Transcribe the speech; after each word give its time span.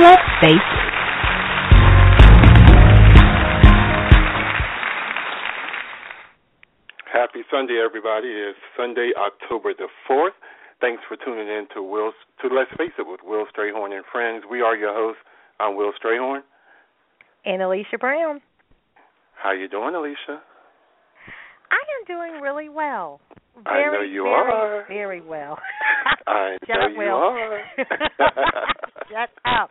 Let's 0.00 0.22
face 0.40 0.52
it. 0.52 0.92
Happy 7.12 7.42
Sunday, 7.50 7.80
everybody. 7.84 8.28
It's 8.28 8.58
Sunday, 8.76 9.12
October 9.16 9.74
the 9.74 9.88
4th. 10.08 10.30
Thanks 10.80 11.02
for 11.06 11.16
tuning 11.24 11.46
in 11.46 11.66
to 11.74 11.82
Will 11.82 12.12
to 12.40 12.48
Let's 12.48 12.70
Face 12.76 12.92
It 12.98 13.06
with 13.06 13.20
Will 13.22 13.44
Strayhorn 13.56 13.94
and 13.94 14.04
friends. 14.10 14.44
We 14.50 14.60
are 14.62 14.74
your 14.74 14.92
hosts. 14.92 15.20
I'm 15.60 15.76
Will 15.76 15.92
Strayhorn. 16.02 16.40
And 17.44 17.62
Alicia 17.62 17.98
Brown. 18.00 18.40
How 19.40 19.52
you 19.52 19.68
doing, 19.68 19.94
Alicia? 19.94 20.40
I 21.70 21.76
am 21.76 22.06
doing 22.06 22.40
really 22.40 22.68
well. 22.68 23.20
I 23.66 23.82
know 23.92 24.00
you 24.02 24.24
very, 24.24 24.34
are. 24.34 24.84
Very 24.88 25.20
well. 25.20 25.58
I 26.26 26.56
know 26.68 26.74
up, 26.84 26.90
you 26.92 26.98
Will. 26.98 27.14
are. 27.14 27.60
Shut 29.12 29.28
up. 29.44 29.68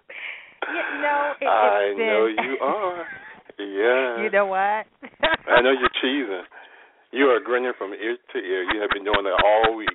You 0.69 1.01
know, 1.01 1.33
it, 1.41 1.49
I 1.49 1.97
been, 1.97 2.05
know 2.05 2.29
you 2.29 2.53
are. 2.61 3.05
Yeah. 3.57 4.21
You 4.23 4.29
know 4.29 4.45
what? 4.45 4.85
I 5.49 5.61
know 5.61 5.73
you're 5.73 5.89
cheesing. 5.97 6.45
You 7.11 7.25
are 7.25 7.39
grinning 7.39 7.73
from 7.77 7.93
ear 7.93 8.17
to 8.33 8.37
ear. 8.37 8.63
You 8.69 8.79
have 8.81 8.91
been 8.93 9.03
doing 9.03 9.25
that 9.25 9.41
all 9.43 9.75
week. 9.75 9.89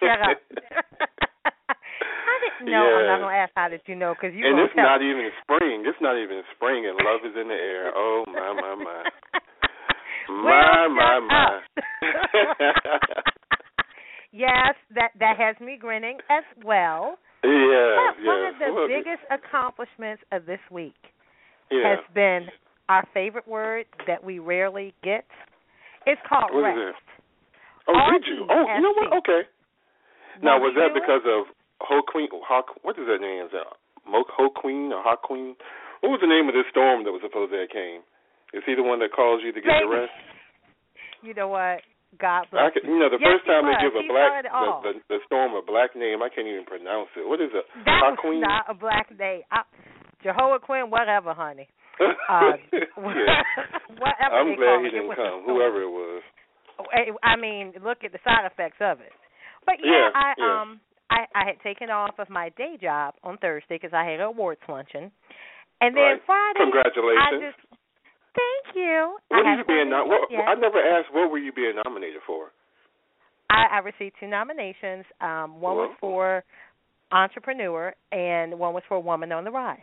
Shut 0.00 0.18
up. 0.18 0.38
I 1.70 2.34
didn't 2.42 2.72
know. 2.72 2.82
I'm 2.82 3.06
not 3.06 3.20
gonna 3.20 3.36
ask 3.36 3.52
how 3.54 3.68
did 3.68 3.80
you 3.86 3.94
know 3.94 4.14
because 4.14 4.34
you 4.34 4.44
and 4.46 4.58
it's 4.58 4.74
not 4.76 5.00
even 5.00 5.30
spring. 5.42 5.84
It's 5.86 6.00
not 6.00 6.18
even 6.18 6.42
spring, 6.56 6.86
and 6.86 6.96
love 6.98 7.22
is 7.24 7.38
in 7.40 7.48
the 7.48 7.54
air. 7.54 7.92
Oh 7.94 8.24
my 8.26 8.52
my 8.52 8.74
my. 8.74 9.02
My 10.28 10.34
Well, 10.44 10.88
my 10.90 11.20
my. 11.20 11.60
yes, 14.32 14.74
that 14.94 15.10
that 15.20 15.36
has 15.38 15.54
me 15.60 15.78
grinning 15.80 16.18
as 16.28 16.44
well. 16.64 17.18
Yeah, 17.44 18.16
yeah. 18.20 18.26
one 18.26 18.42
of 18.48 18.54
the 18.58 18.72
Well, 18.72 18.88
biggest 18.88 19.22
accomplishments 19.30 20.22
of 20.32 20.46
this 20.46 20.60
week 20.70 20.96
yeah. 21.70 21.96
has 21.96 22.00
been 22.14 22.48
our 22.88 23.06
favorite 23.12 23.46
word 23.48 23.86
that 24.06 24.22
we 24.22 24.38
rarely 24.38 24.94
get. 25.02 25.24
It's 26.06 26.20
called 26.28 26.52
What 26.52 26.68
is 26.72 26.92
rest. 26.92 26.98
it? 26.98 27.22
Oh, 27.88 28.08
did 28.12 28.24
you? 28.26 28.46
Oh, 28.48 28.64
you 28.76 28.80
know 28.82 28.92
what? 28.96 29.12
R-E-S-T. 29.12 29.20
Okay. 29.24 29.42
Now, 30.42 30.58
was 30.58 30.74
that 30.76 30.92
because 30.96 31.22
of 31.28 31.52
Ho 31.80 32.00
Queen? 32.06 32.28
Ho, 32.32 32.62
what 32.82 32.98
is 32.98 33.06
that 33.06 33.20
name? 33.20 33.44
Is 33.46 33.52
that 33.52 33.68
Mo 34.08 34.24
Ho 34.36 34.48
Queen 34.50 34.92
or 34.92 35.02
Ha 35.04 35.16
Queen? 35.16 35.54
What 36.00 36.10
was 36.10 36.20
the 36.20 36.28
name 36.28 36.48
of 36.48 36.54
this 36.54 36.64
storm 36.70 37.04
that 37.04 37.12
was 37.12 37.20
supposed 37.22 37.52
to 37.52 37.58
have 37.60 37.68
came? 37.70 38.00
Is 38.52 38.62
he 38.66 38.74
the 38.74 38.82
one 38.82 39.00
that 39.00 39.12
calls 39.12 39.40
you 39.44 39.52
to 39.52 39.60
get 39.60 39.84
the 39.84 39.88
rest? 39.88 40.12
You 41.24 41.32
know 41.32 41.48
what? 41.48 41.80
God 42.18 42.46
bless. 42.50 42.62
I 42.62 42.68
can, 42.70 42.82
you 42.90 42.98
know, 42.98 43.08
the 43.10 43.18
Yes, 43.20 43.40
first 43.40 43.46
time 43.46 43.64
they 43.66 43.76
give 43.82 43.94
a 43.96 44.02
He 44.02 44.08
black 44.08 44.30
started 44.30 44.48
it 44.48 44.54
all. 44.54 44.80
the, 44.82 44.92
the 44.98 45.18
the 45.18 45.18
storm 45.26 45.52
a 45.58 45.62
black 45.62 45.94
name, 45.96 46.22
I 46.22 46.28
can't 46.28 46.46
even 46.46 46.64
pronounce 46.64 47.08
it. 47.16 47.26
What 47.26 47.40
is 47.40 47.50
it? 47.54 47.64
That 47.84 48.00
was 48.14 48.18
Queen? 48.20 48.40
not 48.40 48.64
a 48.68 48.74
black 48.74 49.10
day. 49.16 49.44
I, 49.50 49.62
Jehovah 50.22 50.58
Quinn, 50.60 50.90
whatever, 50.90 51.34
honey. 51.34 51.68
Uh, 52.28 52.58
whatever 52.98 54.34
I'm 54.34 54.56
glad 54.56 54.80
he 54.82 54.88
it, 54.88 54.96
didn't 54.98 55.08
was 55.12 55.18
come. 55.20 55.44
Whoever 55.46 55.82
it 55.82 55.90
was. 55.92 56.22
I 57.22 57.36
mean, 57.36 57.72
look 57.84 58.02
at 58.04 58.10
the 58.12 58.18
side 58.24 58.46
effects 58.50 58.78
of 58.80 59.00
it. 59.00 59.12
But 59.66 59.76
yeah, 59.82 59.92
Yeah, 59.92 60.08
I 60.14 60.28
yeah. 60.38 60.62
um 60.62 60.80
I 61.10 61.26
I 61.34 61.44
had 61.46 61.60
taken 61.62 61.90
off 61.90 62.18
of 62.18 62.28
my 62.30 62.48
day 62.56 62.76
job 62.80 63.14
on 63.22 63.38
Thursday 63.38 63.76
because 63.76 63.92
I 63.94 64.04
had 64.04 64.20
an 64.20 64.26
awards 64.26 64.60
luncheon, 64.68 65.12
and 65.80 65.94
then 65.96 66.18
Right. 66.18 66.22
Friday 66.26 66.60
Congratulations. 66.66 67.30
I 67.30 67.38
just 67.38 67.60
thank 68.34 68.76
you. 68.76 69.16
What 69.28 69.46
I 69.46 69.56
you 69.56 69.64
being? 69.64 69.90
nom- 69.90 70.08
what, 70.08 70.30
yet. 70.30 70.42
I 70.46 70.54
never 70.54 70.78
asked. 70.78 71.08
What 71.12 71.30
were 71.30 71.38
you 71.38 71.52
being 71.52 71.74
nominated 71.84 72.20
for? 72.26 72.48
I, 73.50 73.66
I 73.72 73.78
received 73.78 74.16
two 74.20 74.26
nominations. 74.26 75.04
Um, 75.20 75.60
one 75.60 75.76
was 75.76 75.96
for 76.00 76.42
entrepreneur, 77.12 77.94
and 78.12 78.58
one 78.58 78.74
was 78.74 78.82
for 78.88 78.98
woman 79.00 79.30
on 79.32 79.44
the 79.44 79.50
rise. 79.50 79.78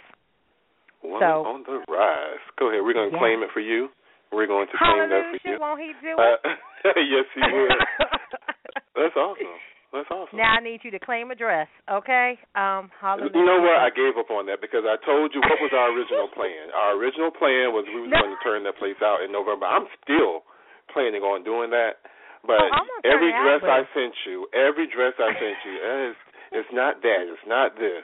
One 1.01 1.22
So- 1.22 1.45
on 1.45 1.63
the 1.66 1.81
rise. 1.91 2.41
Go 2.59 2.69
ahead. 2.69 2.81
We're 2.84 2.94
going 2.94 3.09
to 3.09 3.16
Yeah. 3.16 3.19
claim 3.22 3.44
it 3.44 3.50
for 3.53 3.61
you. 3.61 3.90
We're 4.31 4.47
going 4.47 4.67
to 4.67 4.78
claim 4.78 5.09
that 5.09 5.28
for 5.28 5.40
Hallelujah! 5.40 5.40
you. 5.44 5.59
Won't 5.59 5.81
he 5.81 5.91
do 6.01 6.16
Uh, 6.16 6.35
it? 6.45 6.95
yes, 7.11 7.25
he 7.35 7.41
will. 7.51 7.67
That's 8.95 9.16
awesome. 9.16 9.47
That's 9.91 10.07
awesome. 10.07 10.40
now 10.40 10.56
I 10.56 10.63
need 10.63 10.81
you 10.88 10.91
to 10.96 11.00
claim 11.03 11.31
a 11.31 11.35
dress, 11.35 11.68
okay? 11.91 12.40
Um, 12.56 12.88
hallelujah. 12.96 13.35
You 13.35 13.44
know 13.44 13.59
what? 13.59 13.75
I 13.84 13.91
gave 13.91 14.16
up 14.16 14.31
on 14.31 14.47
that 14.47 14.63
because 14.63 14.88
I 14.88 14.96
told 15.03 15.35
you 15.35 15.44
what 15.44 15.59
was 15.59 15.75
our 15.75 15.91
original 15.91 16.31
plan. 16.31 16.72
Our 16.72 16.96
original 16.96 17.28
plan 17.31 17.75
was 17.75 17.84
we 17.91 18.07
were 18.07 18.12
No. 18.12 18.24
going 18.24 18.31
to 18.31 18.40
turn 18.44 18.63
that 18.63 18.79
place 18.79 18.96
out 19.03 19.19
in 19.19 19.35
November. 19.35 19.68
I'm 19.68 19.91
still 20.00 20.47
planning 20.96 21.24
on 21.28 21.44
doing 21.44 21.75
that. 21.75 22.00
But 22.47 22.57
Oh, 22.57 22.72
I'm 22.74 22.88
gonna 22.88 23.03
turn 23.03 23.12
every 23.13 23.31
dress 23.35 23.62
I 23.68 23.81
sent 23.94 24.16
you, 24.25 24.47
every 24.56 24.88
dress 24.88 25.13
I 25.19 25.29
sent 25.38 25.57
you, 25.62 25.75
it's, 25.78 26.22
it's 26.63 26.72
not 26.73 27.03
that, 27.06 27.22
it's 27.29 27.46
not 27.46 27.75
this. 27.78 28.02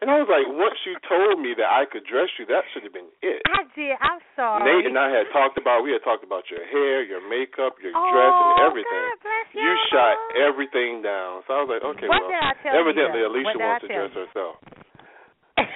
And 0.00 0.08
I 0.08 0.16
was 0.16 0.32
like, 0.32 0.48
once 0.48 0.80
you 0.88 0.96
told 1.04 1.44
me 1.44 1.52
that 1.60 1.68
I 1.68 1.84
could 1.84 2.08
dress 2.08 2.32
you, 2.40 2.48
that 2.48 2.64
should 2.72 2.88
have 2.88 2.96
been 2.96 3.12
it. 3.20 3.44
I 3.52 3.68
did. 3.76 3.92
I'm 4.00 4.16
sorry. 4.32 4.64
Nate 4.64 4.88
and 4.88 4.96
I 4.96 5.12
had 5.12 5.28
talked 5.28 5.60
about 5.60 5.84
we 5.84 5.92
had 5.92 6.00
talked 6.00 6.24
about 6.24 6.48
your 6.48 6.64
hair, 6.64 7.04
your 7.04 7.20
makeup, 7.20 7.76
your 7.84 7.92
oh, 7.92 8.08
dress, 8.08 8.32
and 8.32 8.52
everything. 8.64 9.04
You. 9.52 9.60
You 9.60 9.72
shot 9.92 10.16
everything 10.40 11.04
down. 11.04 11.44
So 11.44 11.52
I 11.52 11.58
was 11.60 11.68
like, 11.68 11.84
okay, 11.84 12.08
What 12.08 12.24
well, 12.24 12.32
did 12.32 12.40
I 12.40 12.52
tell 12.64 12.72
evidently? 12.80 13.20
Alicia 13.28 13.60
wants 13.60 13.84
to 13.84 13.88
dress 13.92 14.12
you? 14.16 14.20
herself. 14.24 14.54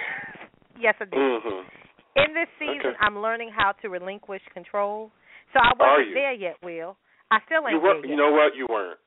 yes, 0.80 0.96
I 0.96 1.04
did. 1.04 1.20
Mhm. 1.20 1.60
In 2.16 2.30
this 2.32 2.48
season, 2.56 2.96
Okay. 2.96 3.04
I'm 3.04 3.20
learning 3.20 3.50
how 3.52 3.76
to 3.82 3.92
relinquish 3.92 4.42
control. 4.56 5.12
So 5.52 5.60
I 5.60 5.76
wasn't 5.76 6.14
there 6.16 6.32
yet, 6.32 6.56
Will. 6.64 6.96
I 7.28 7.44
still 7.44 7.66
ain't 7.68 7.76
You 7.76 7.80
were, 7.82 8.00
there 8.00 8.08
you 8.08 8.16
know 8.16 8.32
what? 8.32 8.56
You 8.56 8.66
weren't. 8.70 8.98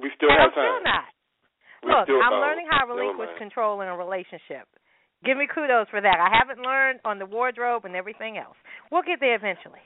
We 0.00 0.08
still 0.16 0.30
and 0.30 0.38
have 0.40 0.50
I'm 0.50 0.56
time. 0.56 0.72
still 0.72 0.84
not. 0.88 1.08
Look, 1.82 2.08
I'm 2.10 2.34
oh, 2.34 2.42
learning 2.42 2.66
how 2.70 2.86
to 2.86 2.92
relinquish 2.92 3.30
control 3.38 3.80
in 3.82 3.88
a 3.88 3.96
relationship. 3.96 4.66
Give 5.24 5.36
me 5.36 5.46
kudos 5.50 5.90
for 5.90 6.00
that. 6.00 6.18
I 6.18 6.30
haven't 6.30 6.62
learned 6.62 7.00
on 7.04 7.18
the 7.18 7.26
wardrobe 7.26 7.84
and 7.84 7.94
everything 7.94 8.38
else. 8.38 8.54
We'll 8.90 9.02
get 9.02 9.18
there 9.18 9.34
eventually. 9.34 9.82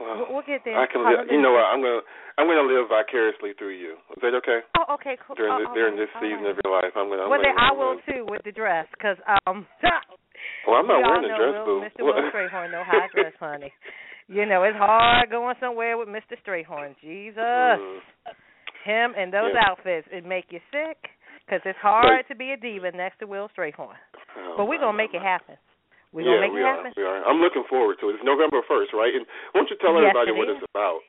Well, 0.00 0.26
We'll, 0.26 0.42
get 0.42 0.66
there. 0.66 0.74
I 0.74 0.90
can 0.90 1.06
live. 1.06 1.30
You 1.30 1.38
know 1.38 1.54
what? 1.54 1.70
I'm 1.70 1.78
gonna 1.78 2.02
I'm 2.34 2.50
gonna 2.50 2.66
live 2.66 2.90
vicariously 2.90 3.54
through 3.54 3.78
you. 3.78 3.94
Is 4.18 4.20
that 4.26 4.34
okay? 4.42 4.66
Oh, 4.74 4.98
okay, 4.98 5.14
cool. 5.22 5.38
During 5.38 5.54
oh, 5.54 5.58
this 5.62 5.68
all 5.70 5.74
during 5.74 5.94
right, 5.94 6.02
this 6.02 6.12
season 6.18 6.42
right. 6.42 6.50
of 6.50 6.58
your 6.66 6.74
life, 6.74 6.90
I'm 6.98 7.06
gonna. 7.06 7.22
I'm 7.22 7.30
Well, 7.30 7.38
gonna, 7.38 7.54
I 7.54 7.70
will 7.70 8.02
too 8.02 8.26
with 8.26 8.42
the 8.42 8.50
dress, 8.50 8.86
cause 9.00 9.18
um. 9.46 9.66
Well, 10.66 10.76
I'm 10.76 10.86
not 10.86 11.00
wearing 11.00 11.24
a 11.24 11.36
dress, 11.38 11.56
Will, 11.64 11.80
boo. 11.80 11.86
Mr. 11.86 12.04
Will 12.04 12.20
Strayhorn 12.34 12.74
how 12.84 13.06
to 13.06 13.08
dress, 13.14 13.32
honey. 13.40 13.72
You 14.28 14.44
know 14.44 14.62
it's 14.64 14.76
hard 14.76 15.30
going 15.30 15.54
somewhere 15.60 15.96
with 15.96 16.08
Mr. 16.08 16.36
Strayhorn. 16.42 16.96
Jesus, 17.00 17.38
Mm. 17.38 17.98
Him 18.84 19.14
and 19.16 19.32
those 19.32 19.52
Yeah. 19.54 19.64
outfits, 19.68 20.06
it 20.12 20.24
make 20.24 20.52
you 20.52 20.60
sick, 20.70 21.10
cause 21.48 21.60
it's 21.64 21.78
hard 21.80 22.26
to 22.28 22.34
be 22.34 22.52
a 22.52 22.56
diva 22.56 22.92
next 22.92 23.18
to 23.20 23.26
Will 23.26 23.48
Strayhorn. 23.56 23.96
Oh, 24.36 24.54
But 24.56 24.66
we're 24.66 24.78
gonna 24.78 24.96
make 24.96 25.14
it 25.14 25.22
happen. 25.22 25.56
We're 26.12 26.22
yeah, 26.22 26.36
gonna 26.36 26.40
make 26.46 26.52
we 26.52 26.60
it 26.60 26.64
are. 26.64 26.76
happen. 26.76 26.92
We 26.96 27.02
are. 27.02 27.24
I'm 27.26 27.40
looking 27.40 27.64
forward 27.64 27.98
to 28.00 28.10
it. 28.10 28.14
It's 28.14 28.24
November 28.24 28.62
1st, 28.62 28.92
right? 28.92 29.14
And 29.14 29.26
why 29.52 29.60
don't 29.60 29.70
you 29.70 29.76
tell 29.76 29.94
Yes, 29.94 30.14
everybody 30.14 30.30
it 30.30 30.36
what 30.36 30.48
is. 30.48 30.56
it's 30.62 30.66
about? 30.70 31.00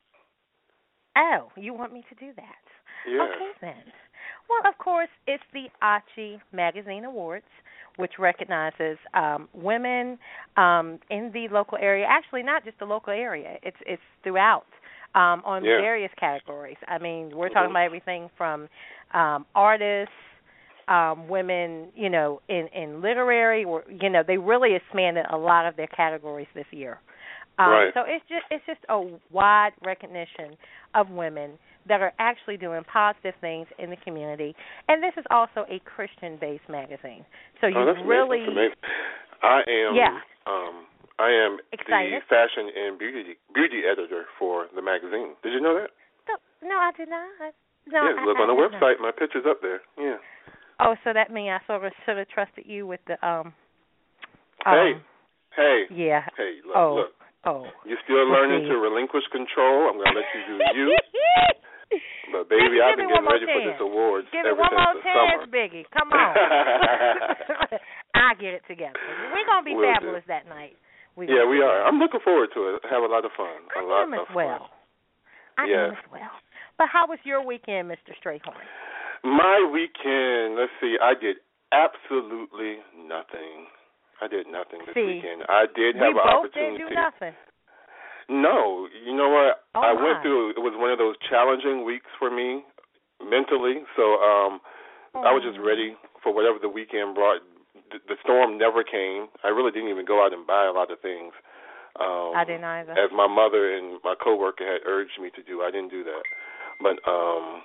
Oh, 1.18 1.52
you 1.56 1.74
want 1.74 1.94
me 1.94 2.04
to 2.10 2.16
do 2.16 2.34
that? 2.36 2.64
Yeah. 3.08 3.22
Okay 3.24 3.52
then. 3.62 3.84
Well, 4.50 4.62
of 4.72 4.78
course, 4.78 5.10
it's 5.28 5.44
the 5.54 5.70
Achi 5.82 6.40
Magazine 6.52 7.06
Awards, 7.06 7.46
which 7.98 8.14
recognizes 8.20 8.98
um, 9.14 9.48
women 9.54 10.20
um, 10.58 11.00
in 11.10 11.32
the 11.34 11.48
local 11.52 11.78
area. 11.82 12.06
Actually, 12.10 12.44
not 12.44 12.64
just 12.66 12.78
the 12.80 12.86
local 12.86 13.14
area. 13.14 13.58
It's 13.64 13.78
it's 13.86 14.02
throughout 14.24 14.66
um, 15.16 15.42
on 15.46 15.64
Yeah. 15.64 15.78
various 15.82 16.12
categories. 16.20 16.78
I 16.88 17.00
mean, 17.00 17.36
we're 17.36 17.50
talking 17.50 17.72
about 17.72 17.86
everything 17.86 18.30
from 18.38 18.70
um, 19.14 19.46
artists 19.56 20.14
um 20.88 21.28
women, 21.28 21.88
you 21.96 22.10
know, 22.10 22.42
in 22.48 22.68
in 22.68 23.02
literary 23.02 23.64
or 23.64 23.84
you 23.90 24.08
know, 24.10 24.22
they 24.26 24.38
really 24.38 24.76
expanded 24.76 25.26
a 25.32 25.38
lot 25.38 25.66
of 25.66 25.76
their 25.76 25.88
categories 25.88 26.48
this 26.54 26.68
year. 26.72 27.00
Um 27.58 27.66
Right. 27.72 27.94
so 27.96 28.02
it's 28.06 28.24
just 28.30 28.44
it's 28.52 28.64
just 28.68 28.82
a 28.90 29.02
wide 29.32 29.72
recognition 29.84 30.56
of 30.94 31.10
women 31.10 31.58
that 31.88 32.02
are 32.02 32.14
actually 32.20 32.58
doing 32.58 32.84
positive 32.92 33.34
things 33.42 33.66
in 33.80 33.90
the 33.90 33.96
community. 33.98 34.56
And 34.88 35.02
this 35.02 35.14
is 35.18 35.26
also 35.32 35.66
a 35.70 35.80
Christian 35.86 36.38
based 36.40 36.70
magazine. 36.70 37.26
So 37.62 37.68
you 37.68 37.78
oh, 37.78 37.86
that's 37.88 38.06
really 38.06 38.44
amazing. 38.44 38.76
I 39.42 39.62
am 39.68 39.96
Yeah. 39.96 40.20
um 40.46 40.86
I 41.18 41.32
am 41.32 41.58
Excited? 41.72 42.12
the 42.12 42.22
fashion 42.28 42.68
and 42.76 43.00
beauty 43.00 43.40
beauty 43.56 43.88
editor 43.88 44.26
for 44.38 44.68
the 44.76 44.82
magazine. 44.84 45.36
Did 45.44 45.54
you 45.56 45.62
know 45.64 45.76
that? 45.80 45.92
No, 46.28 46.36
no 46.68 46.76
I 46.76 46.92
did 46.98 47.08
not. 47.08 47.56
No, 47.88 48.04
yes, 48.04 48.18
I, 48.20 48.26
look 48.26 48.36
I 48.38 48.44
on 48.44 48.50
the 48.52 48.58
not. 48.58 48.72
website. 48.74 49.00
My 49.00 49.12
picture's 49.16 49.46
up 49.48 49.62
there. 49.62 49.80
Yeah. 49.98 50.18
Oh, 50.82 50.96
so 51.08 51.14
that 51.16 51.32
means 51.32 51.56
I 51.56 51.64
sort 51.68 51.86
of 51.86 51.94
should 52.04 52.18
have 52.18 52.28
trusted 52.28 52.66
you 52.68 52.84
with 52.88 53.00
the 53.08 53.16
um. 53.26 53.54
Hey, 54.66 54.98
um, 54.98 55.02
hey, 55.56 55.86
Yeah. 55.94 56.26
hey! 56.36 56.60
Look, 56.66 56.76
Oh. 56.76 56.94
look. 57.06 57.12
Oh. 57.46 57.64
You're 57.86 58.02
still 58.04 58.26
learning 58.28 58.66
to 58.68 58.76
relinquish 58.82 59.24
control. 59.32 59.88
I'm 59.88 60.02
gonna 60.02 60.18
let 60.18 60.26
you 60.34 60.42
do 60.50 60.56
you. 60.76 60.98
But 62.34 62.50
baby, 62.50 62.82
I've 62.82 62.98
me 62.98 63.06
been 63.06 63.14
getting 63.14 63.30
ready 63.30 63.46
for 63.46 63.62
this 63.62 63.80
awards 63.80 64.28
Give 64.34 64.42
me 64.44 64.50
ever 64.50 64.60
one 64.60 64.74
since 64.74 64.82
more 64.82 64.98
chance, 65.06 65.46
summer. 65.46 65.54
Biggie. 65.54 65.86
Come 65.94 66.10
on. 66.12 66.34
I 68.18 68.34
get 68.42 68.58
it 68.58 68.64
together. 68.68 68.98
We're 69.32 69.46
gonna 69.46 69.64
be 69.64 69.78
Will 69.78 69.86
do. 69.86 69.94
fabulous 69.94 70.26
that 70.28 70.50
night. 70.50 70.74
We 71.16 71.28
yeah, 71.28 71.48
we 71.48 71.62
are. 71.64 71.84
I'm 71.88 71.98
looking 72.00 72.20
forward 72.24 72.50
to 72.56 72.76
it. 72.76 72.84
Have 72.92 73.04
a 73.04 73.08
lot 73.12 73.24
of 73.24 73.32
fun. 73.38 73.64
A 73.76 73.80
I 73.80 73.84
lot 73.88 74.04
am 74.04 74.14
of 74.14 74.28
as 74.28 74.36
well. 74.36 74.68
fun. 74.68 74.70
I 75.58 75.64
Yes. 75.68 75.80
am 75.80 75.92
as 75.96 76.12
well. 76.12 76.32
But 76.78 76.88
how 76.92 77.08
was 77.08 77.20
your 77.24 77.40
weekend, 77.46 77.88
Mr. 77.90 78.12
Strayhorn? 78.20 78.60
My 79.24 79.64
weekend, 79.72 80.60
let's 80.60 80.76
see, 80.84 80.98
I 81.02 81.16
did 81.16 81.38
absolutely 81.72 82.84
nothing. 83.00 83.72
I 84.22 84.28
did 84.28 84.46
nothing 84.48 84.84
this 84.86 84.94
See, 84.94 85.24
weekend. 85.24 85.44
I 85.48 85.66
did 85.72 85.96
we 85.96 86.02
have 86.04 86.16
an 86.20 86.24
both 86.24 86.52
opportunity. 86.52 86.84
didn't 86.84 86.90
do 86.90 86.96
nothing. 86.96 87.36
No, 88.28 88.88
you 88.92 89.16
know 89.16 89.30
what? 89.30 89.64
Oh, 89.76 89.82
I 89.82 89.94
my. 89.94 90.04
went 90.04 90.22
through. 90.22 90.52
It 90.52 90.60
was 90.64 90.74
one 90.76 90.92
of 90.92 90.98
those 90.98 91.16
challenging 91.30 91.86
weeks 91.86 92.10
for 92.20 92.30
me 92.30 92.64
mentally. 93.24 93.86
So 93.96 94.20
um 94.20 94.60
I 95.16 95.32
was 95.32 95.44
just 95.46 95.60
Oh. 95.60 95.66
ready 95.68 95.96
for 96.24 96.34
whatever 96.34 96.58
the 96.60 96.70
weekend 96.70 97.16
brought. 97.16 97.42
The, 98.08 98.16
storm 98.24 98.58
never 98.58 98.84
came. 98.84 99.28
I 99.44 99.50
really 99.50 99.72
didn't 99.72 99.90
even 99.90 100.06
go 100.06 100.24
out 100.24 100.34
and 100.34 100.46
buy 100.46 100.66
a 100.66 100.74
lot 100.74 100.92
of 100.92 101.00
things. 101.00 101.34
Um, 101.96 102.36
I 102.36 102.44
didn't 102.44 102.68
either. 102.68 102.92
As 102.92 103.10
my 103.16 103.28
mother 103.28 103.72
and 103.72 104.04
my 104.04 104.16
coworker 104.20 104.68
had 104.68 104.84
urged 104.84 105.16
me 105.22 105.32
to 105.36 105.42
do, 105.44 105.64
I 105.64 105.72
didn't 105.72 105.90
do 105.90 106.04
that. 106.04 106.24
But 106.84 107.00
um 107.08 107.64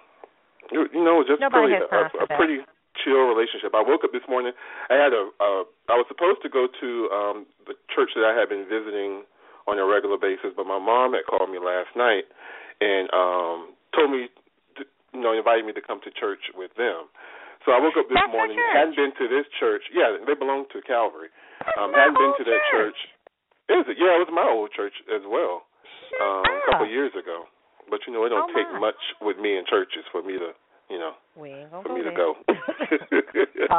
you, 0.71 0.87
you 0.95 1.03
know, 1.03 1.23
just 1.27 1.41
Nobody 1.41 1.75
has 1.75 1.89
time 1.91 2.11
a, 2.15 2.25
a 2.25 2.37
pretty 2.39 2.63
chill 3.03 3.27
relationship. 3.27 3.75
I 3.75 3.83
woke 3.83 4.05
up 4.05 4.13
this 4.13 4.27
morning. 4.29 4.53
I 4.89 4.95
had 4.95 5.13
a. 5.13 5.31
Uh, 5.41 5.65
I 5.91 5.99
was 5.99 6.07
supposed 6.07 6.43
to 6.47 6.51
go 6.51 6.69
to 6.71 6.89
um 7.11 7.37
the 7.67 7.75
church 7.91 8.15
that 8.15 8.23
I 8.23 8.39
had 8.39 8.49
been 8.49 8.71
visiting 8.71 9.27
on 9.67 9.79
a 9.79 9.87
regular 9.87 10.19
basis, 10.19 10.55
but 10.55 10.67
my 10.67 10.79
mom 10.79 11.15
had 11.15 11.27
called 11.27 11.51
me 11.51 11.59
last 11.59 11.91
night 11.97 12.31
and 12.81 13.11
um 13.11 13.75
told 13.95 14.11
me, 14.15 14.31
to, 14.79 14.87
you 15.15 15.21
know, 15.21 15.35
invited 15.35 15.67
me 15.67 15.73
to 15.75 15.83
come 15.83 15.99
to 16.07 16.11
church 16.15 16.55
with 16.55 16.71
them. 16.79 17.11
So 17.65 17.73
I 17.73 17.79
woke 17.79 17.97
up 18.01 18.09
this 18.09 18.17
That's 18.17 18.33
morning. 18.33 18.57
Hadn't 18.73 18.97
been 18.97 19.13
to 19.21 19.27
this 19.29 19.45
church. 19.61 19.85
Yeah, 19.93 20.17
they 20.25 20.33
belong 20.35 20.65
to 20.73 20.81
Calvary. 20.83 21.29
That's 21.61 21.77
Um, 21.77 21.93
hadn't 21.93 22.17
been 22.17 22.33
to 22.41 22.45
that 22.49 22.63
church. 22.73 22.97
Is 23.69 23.85
it? 23.87 23.97
Yeah, 24.01 24.17
it 24.17 24.21
was 24.25 24.33
my 24.33 24.49
old 24.49 24.73
church 24.73 24.97
as 25.13 25.23
well. 25.29 25.67
Shut 26.09 26.21
Um, 26.21 26.45
a 26.49 26.61
couple 26.67 26.87
of 26.89 26.93
years 26.93 27.15
ago. 27.15 27.47
But 27.89 28.07
you 28.07 28.13
know, 28.13 28.25
it 28.25 28.31
don't 28.31 28.49
Oh, 28.49 28.55
take 28.55 28.71
much 28.81 28.99
with 29.21 29.37
me 29.39 29.57
in 29.59 29.67
churches 29.67 30.05
for 30.11 30.23
me 30.23 30.39
to, 30.39 30.55
you 30.89 30.99
know, 30.99 31.15
We 31.37 31.51
ain't 31.51 31.71
gonna 31.71 31.83
for 31.83 31.93
me 31.93 32.03
to 32.03 32.13
go. 32.13 32.37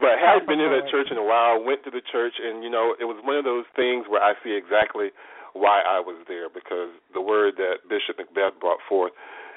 But 0.00 0.18
hadn't 0.18 0.46
been 0.46 0.60
in 0.60 0.70
that 0.72 0.88
church 0.90 1.08
in 1.10 1.18
a 1.18 1.22
while. 1.24 1.62
Went 1.62 1.84
to 1.84 1.90
the 1.90 2.02
church, 2.12 2.34
and 2.40 2.62
you 2.64 2.70
know, 2.70 2.94
it 2.98 3.04
was 3.04 3.16
one 3.22 3.36
of 3.36 3.44
those 3.44 3.64
things 3.76 4.06
where 4.08 4.22
I 4.22 4.34
see 4.42 4.52
exactly 4.52 5.10
why 5.54 5.80
I 5.86 6.00
was 6.00 6.18
there 6.26 6.48
because 6.50 6.90
the 7.14 7.20
word 7.20 7.54
that 7.56 7.86
Bishop 7.88 8.18
McBath 8.18 8.58
brought 8.60 8.80
forth, 8.88 9.12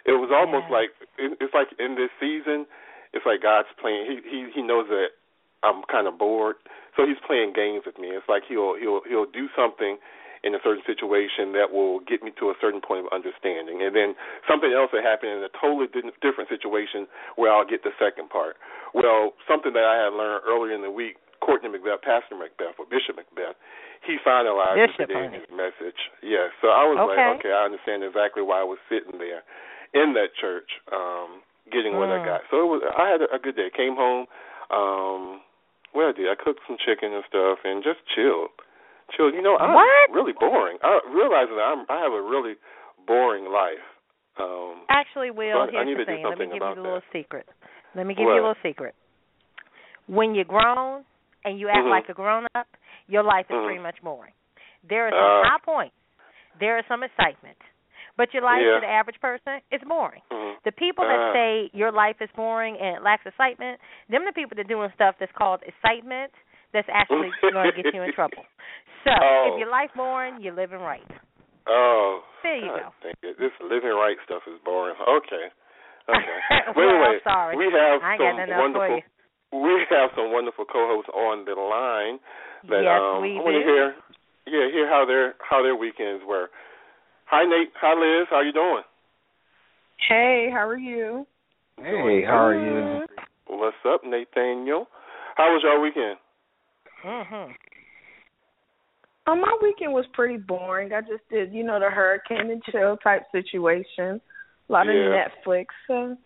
it 0.06 0.14
was 0.14 0.30
almost 0.32 0.68
Yeah. 0.70 0.78
like 0.78 0.92
it's 1.18 1.54
like 1.54 1.74
in 1.80 1.96
this 1.96 2.12
season, 2.20 2.66
it's 3.14 3.26
like 3.26 3.42
God's 3.42 3.70
playing. 3.80 4.06
He 4.08 4.16
he 4.24 4.40
he 4.56 4.62
knows 4.62 4.88
that 4.90 5.16
I'm 5.64 5.84
kind 5.90 6.08
of 6.08 6.18
bored, 6.18 6.58
so 6.96 7.06
he's 7.06 7.20
playing 7.26 7.54
games 7.54 7.84
with 7.86 7.98
me. 7.98 8.10
It's 8.14 8.28
like 8.30 8.44
he'll 8.48 8.76
he'll 8.76 9.02
he'll 9.08 9.30
do 9.30 9.48
something 9.56 9.98
in 10.44 10.54
a 10.54 10.62
certain 10.62 10.86
situation 10.86 11.52
that 11.58 11.74
will 11.74 12.00
get 12.06 12.22
me 12.22 12.30
to 12.38 12.54
a 12.54 12.56
certain 12.62 12.80
point 12.80 13.04
of 13.06 13.10
understanding, 13.12 13.82
and 13.82 13.96
then 13.96 14.14
something 14.46 14.70
else 14.70 14.94
will 14.94 15.02
happen 15.02 15.28
in 15.28 15.42
a 15.42 15.52
totally 15.58 15.90
different 16.22 16.48
situation 16.48 17.10
where 17.36 17.52
I'll 17.52 17.66
get 17.66 17.82
the 17.82 17.92
second 17.98 18.30
part. 18.30 18.56
Well, 18.94 19.34
something 19.50 19.74
that 19.74 19.84
I 19.84 19.98
had 19.98 20.14
learned 20.14 20.46
earlier 20.46 20.78
in 20.78 20.86
the 20.86 20.94
week, 20.94 21.18
Courtney 21.42 21.74
McBath, 21.74 22.06
Pastor 22.06 22.38
McBath, 22.38 22.78
or 22.78 22.86
Bishop 22.86 23.18
McBath, 23.18 23.58
he 24.06 24.22
finalized 24.22 24.88
Bishop, 24.88 25.10
today 25.10 25.26
in 25.26 25.34
his 25.34 25.50
message. 25.50 25.98
Yes, 26.22 26.54
so 26.62 26.70
I 26.70 26.86
was 26.86 27.02
Okay. 27.02 27.18
like, 27.18 27.42
okay, 27.42 27.52
I 27.52 27.66
understand 27.66 28.06
exactly 28.06 28.46
why 28.46 28.62
I 28.62 28.68
was 28.68 28.78
sitting 28.88 29.18
there 29.18 29.42
in 29.98 30.14
that 30.14 30.36
church, 30.38 30.70
um, 30.94 31.42
getting 31.72 31.98
what 31.98 32.10
I 32.10 32.20
Mm. 32.20 32.26
got. 32.26 32.42
So 32.50 32.62
it 32.62 32.70
was. 32.70 32.82
I 32.98 33.08
had 33.10 33.22
a, 33.22 33.36
a 33.36 33.40
good 33.40 33.56
day. 33.56 33.70
Came 33.76 33.96
home. 33.96 34.28
Um, 34.72 35.42
what 35.94 36.06
I 36.06 36.12
did, 36.12 36.28
I 36.30 36.36
cooked 36.36 36.62
some 36.68 36.78
chicken 36.78 37.14
and 37.14 37.24
stuff, 37.28 37.60
and 37.64 37.84
just 37.84 38.00
chilled. 38.14 38.52
Chilled. 39.16 39.34
You 39.34 39.42
know, 39.42 39.58
I'm 39.58 39.74
What? 39.74 40.12
really 40.12 40.34
boring. 40.34 40.78
I 40.84 41.00
realize 41.10 41.48
that 41.50 41.62
I'm. 41.64 41.86
I 41.90 42.00
have 42.04 42.12
a 42.14 42.22
really 42.22 42.56
boring 43.08 43.46
life. 43.52 43.82
Um, 44.38 44.84
Actually, 44.90 45.32
Will, 45.32 45.66
So 45.68 45.76
I- 45.76 45.82
I 45.82 45.84
need 45.84 45.98
here's 45.98 46.06
the 46.06 46.12
to 46.14 46.18
do 46.18 46.24
thing. 46.24 46.26
Let 46.30 46.38
me 46.38 46.46
give 46.46 46.54
you 46.62 46.76
the 46.76 46.82
little 46.82 47.00
that. 47.02 47.12
secret. 47.14 47.48
Let 47.96 48.06
me 48.06 48.14
give 48.14 48.26
What? 48.28 48.36
you 48.36 48.42
a 48.42 48.46
little 48.54 48.62
secret. 48.62 48.94
When 50.08 50.36
you're 50.36 50.46
grown 50.46 51.04
and 51.44 51.60
you 51.60 51.70
act 51.70 51.80
Mhm. 51.86 51.90
like 51.90 52.10
a 52.10 52.14
grown 52.14 52.46
up, 52.54 52.68
your 53.08 53.24
life 53.24 53.50
is 53.50 53.56
Mhm. 53.56 53.66
pretty 53.66 53.80
much 53.82 54.00
boring. 54.04 54.34
There 54.84 55.08
are 55.08 55.12
some 55.12 55.20
Uh. 55.20 55.44
high 55.50 55.58
points. 55.60 55.96
There 56.60 56.78
is 56.78 56.86
some 56.88 57.02
excitement. 57.04 57.58
But 58.18 58.34
your 58.34 58.42
life 58.44 58.62
Yeah. 58.66 58.76
to 58.76 58.82
the 58.82 58.90
average 58.90 59.20
person 59.22 59.62
is 59.72 59.82
boring. 59.88 60.22
mhm. 60.32 60.58
The 60.64 60.72
people 60.74 61.06
that 61.06 61.20
Uh. 61.30 61.34
say 61.34 61.70
your 61.74 61.92
life 61.92 62.20
is 62.20 62.30
boring 62.36 62.76
and 62.78 62.98
it 62.98 63.04
lacks 63.04 63.26
excitement, 63.26 63.80
them 64.10 64.26
the 64.26 64.34
people 64.34 64.56
that 64.56 64.66
are 64.66 64.74
doing 64.76 64.90
stuff 64.94 65.16
that's 65.20 65.32
called 65.34 65.62
excitement 65.64 66.34
that's 66.74 66.90
actually 66.92 67.32
going 67.54 67.72
to 67.72 67.82
get 67.84 67.94
you 67.94 68.02
in 68.02 68.12
trouble. 68.14 68.44
So 69.06 69.12
Oh. 69.14 69.54
if 69.54 69.60
your 69.60 69.70
life 69.70 69.92
boring, 69.96 70.42
you're 70.42 70.54
living 70.58 70.82
right. 70.82 71.06
Oh, 71.68 72.24
There 72.44 72.56
you 72.56 72.68
go. 72.68 72.94
This 73.22 73.52
living 73.62 73.92
right 73.94 74.18
stuff 74.26 74.48
is 74.48 74.60
boring. 74.66 74.96
Okay. 75.08 75.52
Okay. 76.10 76.40
well, 76.50 76.74
But 76.74 76.82
anyway, 76.84 77.16
I'm 77.16 77.22
sorry. 77.22 77.56
we 77.58 77.66
have 77.72 78.02
I 78.04 78.18
some 78.18 78.38
for 78.48 78.58
wonderful 78.58 78.96
you. 78.98 79.04
we 79.52 79.86
have 79.90 80.10
some 80.16 80.32
wonderful 80.32 80.66
co-hosts 80.66 81.10
on 81.14 81.44
the 81.46 81.56
line 81.56 82.20
that 82.72 82.84
yes, 82.84 83.00
um 83.02 83.22
we 83.22 83.38
I 83.38 83.42
want 83.42 83.56
to 83.56 83.64
do. 83.64 83.68
hear 83.70 83.96
yeah, 84.48 84.72
hear 84.72 84.88
how 84.88 85.04
their 85.06 85.36
how 85.44 85.62
their 85.62 85.76
weekends 85.76 86.24
were. 86.26 86.50
Hi 87.30 87.44
Nate, 87.44 87.74
hi 87.76 87.94
Liz, 87.94 88.28
how 88.30 88.40
you 88.40 88.54
doing? 88.54 88.84
Hey, 90.08 90.48
how 90.50 90.66
are 90.66 90.78
you? 90.78 91.28
Hey, 91.78 92.24
how 92.26 92.48
are 92.48 92.56
you? 92.56 93.02
What's 93.48 93.76
up, 93.86 94.02
Nathaniel? 94.06 94.88
How 95.36 95.52
was 95.52 95.62
your 95.62 95.82
weekend? 95.82 96.18
Mhm. 97.04 97.56
Um, 99.26 99.42
my 99.42 99.58
weekend 99.62 99.92
was 99.92 100.08
pretty 100.14 100.38
boring. 100.38 100.94
I 100.94 101.02
just 101.02 101.28
did, 101.30 101.52
you 101.52 101.64
know, 101.66 101.82
the 101.82 101.90
hurricane 101.90 102.50
and 102.50 102.64
chill 102.64 102.96
type 102.98 103.30
situation. 103.34 104.22
A 104.70 104.72
lot 104.72 104.88
Yeah. 104.88 104.94
of 104.94 105.32
Netflix. 105.44 105.68
So 105.88 106.18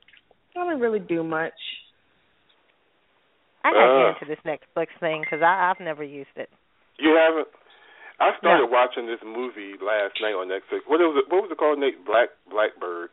I 0.55 0.63
didn't 0.63 0.81
really 0.81 0.99
do 0.99 1.23
much. 1.23 1.59
I 3.63 3.71
gotta 3.71 3.87
Uh. 3.87 4.13
get 4.13 4.23
into 4.23 4.25
this 4.25 4.59
Netflix 4.75 4.87
thing 4.99 5.21
because 5.21 5.41
I've 5.41 5.79
never 5.79 6.03
used 6.03 6.37
it. 6.37 6.51
You 6.99 7.15
haven't 7.15 7.47
I 8.21 8.37
started 8.37 8.69
No. 8.69 8.71
watching 8.71 9.09
this 9.09 9.19
movie 9.25 9.73
last 9.81 10.13
night 10.21 10.37
on 10.37 10.47
Netflix. 10.47 10.85
What 10.85 11.01
was 11.01 11.17
it 11.17 11.25
what 11.33 11.41
was 11.43 11.49
it 11.51 11.57
called, 11.57 11.79
Nate? 11.81 12.05
Black 12.05 12.29
Blackbird. 12.49 13.09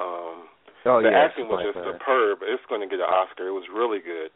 Um 0.00 0.46
Oh 0.86 1.00
the 1.02 1.08
yeah, 1.10 1.26
acting 1.26 1.48
was 1.50 1.64
just 1.64 1.74
Blackbird. 1.80 1.98
superb. 1.98 2.36
It's 2.44 2.62
going 2.68 2.84
to 2.84 2.90
get 2.90 3.00
an 3.00 3.08
Oscar. 3.08 3.48
It 3.48 3.56
was 3.56 3.64
really 3.72 4.04
good. 4.04 4.28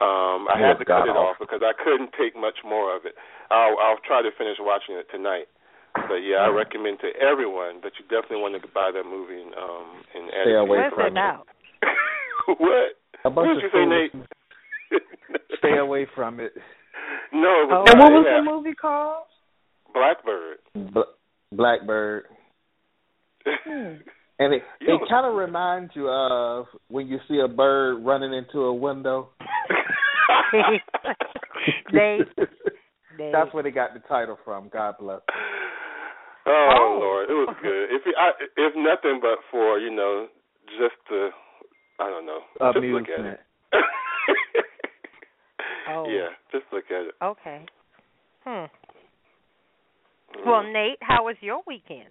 Um, 0.00 0.48
I 0.48 0.56
had 0.56 0.80
to 0.80 0.84
cut 0.88 1.04
it 1.04 1.12
off 1.12 1.36
because 1.36 1.60
I 1.60 1.76
couldn't 1.76 2.16
take 2.16 2.32
much 2.32 2.64
more 2.64 2.88
of 2.96 3.04
it. 3.04 3.12
I'll, 3.52 3.76
I'll 3.76 4.00
try 4.00 4.24
to 4.24 4.32
finish 4.32 4.56
watching 4.56 4.96
it 4.96 5.04
tonight. 5.12 5.44
But 5.92 6.24
yeah, 6.24 6.40
I 6.40 6.48
recommend 6.48 7.04
to 7.04 7.12
everyone 7.20 7.84
that 7.84 7.92
you 8.00 8.08
definitely 8.08 8.40
want 8.40 8.56
to 8.56 8.64
buy 8.72 8.88
that 8.96 9.04
movie 9.04 9.44
and 9.44 9.52
um 9.52 9.88
and 10.16 10.24
Stay 10.48 10.56
it 10.56 10.64
away 10.64 10.88
from 10.88 10.88
it 10.88 10.88
from 10.88 11.12
collection. 11.12 11.20
about? 11.20 11.44
what? 12.64 12.88
A 13.20 13.28
What 13.28 13.44
did 13.52 13.60
you 13.60 13.68
say, 13.68 13.84
Nate? 13.84 14.12
Stay 15.60 15.76
away 15.76 16.06
from 16.16 16.40
it. 16.40 16.56
no, 17.32 17.52
it 17.60 17.68
was 17.68 17.84
Oh. 17.84 17.92
And 17.92 18.00
what 18.00 18.12
was 18.12 18.24
had 18.24 18.40
the 18.40 18.48
movie 18.48 18.72
called? 18.74 19.28
Blackbird. 19.94 20.58
Bl- 20.74 21.12
Blackbird. 21.52 22.24
And 24.42 24.54
it 24.54 24.62
You 24.80 24.94
it 24.94 25.00
kind 25.10 25.26
of 25.26 25.34
reminds 25.34 25.94
you 25.94 26.08
of 26.08 26.64
when 26.88 27.08
you 27.08 27.18
see 27.28 27.40
a 27.44 27.48
bird 27.48 27.96
running 28.02 28.32
into 28.32 28.60
a 28.60 28.72
window. 28.74 29.28
They- 31.92 32.18
They- 33.18 33.30
That's 33.32 33.52
where 33.52 33.62
they 33.62 33.70
got 33.70 33.92
the 33.92 34.00
title 34.08 34.38
from. 34.44 34.70
God 34.72 34.94
bless. 34.98 35.20
them. 35.26 35.36
Oh, 36.46 36.68
Oh. 36.74 36.98
Lord, 37.00 37.28
it 37.28 37.34
was 37.34 37.54
good. 37.62 37.90
If 37.90 38.02
I, 38.16 38.30
if 38.56 38.72
nothing 38.76 39.18
but 39.20 39.38
for 39.50 39.78
you 39.78 39.90
know 39.94 40.26
just 40.78 40.94
the 41.10 41.28
I 41.98 42.08
don't 42.08 42.24
know, 42.24 42.38
just 42.54 42.60
look 42.62 42.72
at 42.72 42.78
Amusement. 42.78 43.40
it. 43.74 43.84
Oh. 45.90 46.06
Yeah, 46.08 46.28
just 46.50 46.64
look 46.72 46.84
at 46.90 47.08
it. 47.08 47.14
Okay. 47.22 47.66
Hmm. 48.46 48.64
Well, 50.46 50.62
Nate, 50.62 50.98
how 51.00 51.24
was 51.24 51.36
your 51.40 51.60
weekend? 51.66 52.08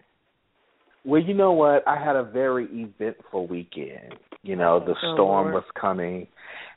Well, 1.05 1.21
you 1.21 1.33
know 1.33 1.53
what? 1.53 1.88
I 1.88 2.03
had 2.03 2.15
a 2.15 2.23
very 2.23 2.65
eventful 2.71 3.47
weekend. 3.47 4.15
You 4.43 4.55
know, 4.55 4.79
the 4.79 4.95
Oh, 5.03 5.13
storm 5.13 5.51
Lord. 5.51 5.53
was 5.53 5.63
coming, 5.79 6.27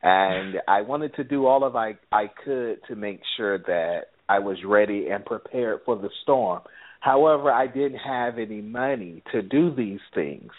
and 0.02 0.56
I 0.66 0.82
wanted 0.82 1.14
to 1.14 1.24
do 1.24 1.46
all 1.46 1.64
of 1.64 1.76
I 1.76 1.94
I 2.10 2.28
could 2.44 2.82
to 2.88 2.96
make 2.96 3.20
sure 3.36 3.58
that 3.58 4.06
I 4.28 4.38
was 4.38 4.56
ready 4.64 5.08
and 5.08 5.24
prepared 5.24 5.80
for 5.84 5.96
the 5.96 6.10
storm. 6.22 6.62
However, 7.00 7.52
I 7.52 7.66
didn't 7.66 7.98
have 7.98 8.38
any 8.38 8.60
money 8.60 9.22
to 9.32 9.42
do 9.42 9.74
these 9.74 10.00
things. 10.14 10.50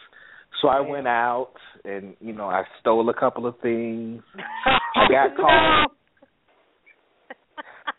So 0.62 0.68
I 0.68 0.80
went 0.82 1.08
out 1.08 1.54
and, 1.84 2.16
you 2.22 2.34
know, 2.34 2.46
I 2.48 2.64
stole 2.80 3.10
a 3.10 3.14
couple 3.14 3.48
of 3.48 3.60
things. 3.60 4.22
I 4.96 5.08
got 5.10 5.36
caught. 5.36 5.88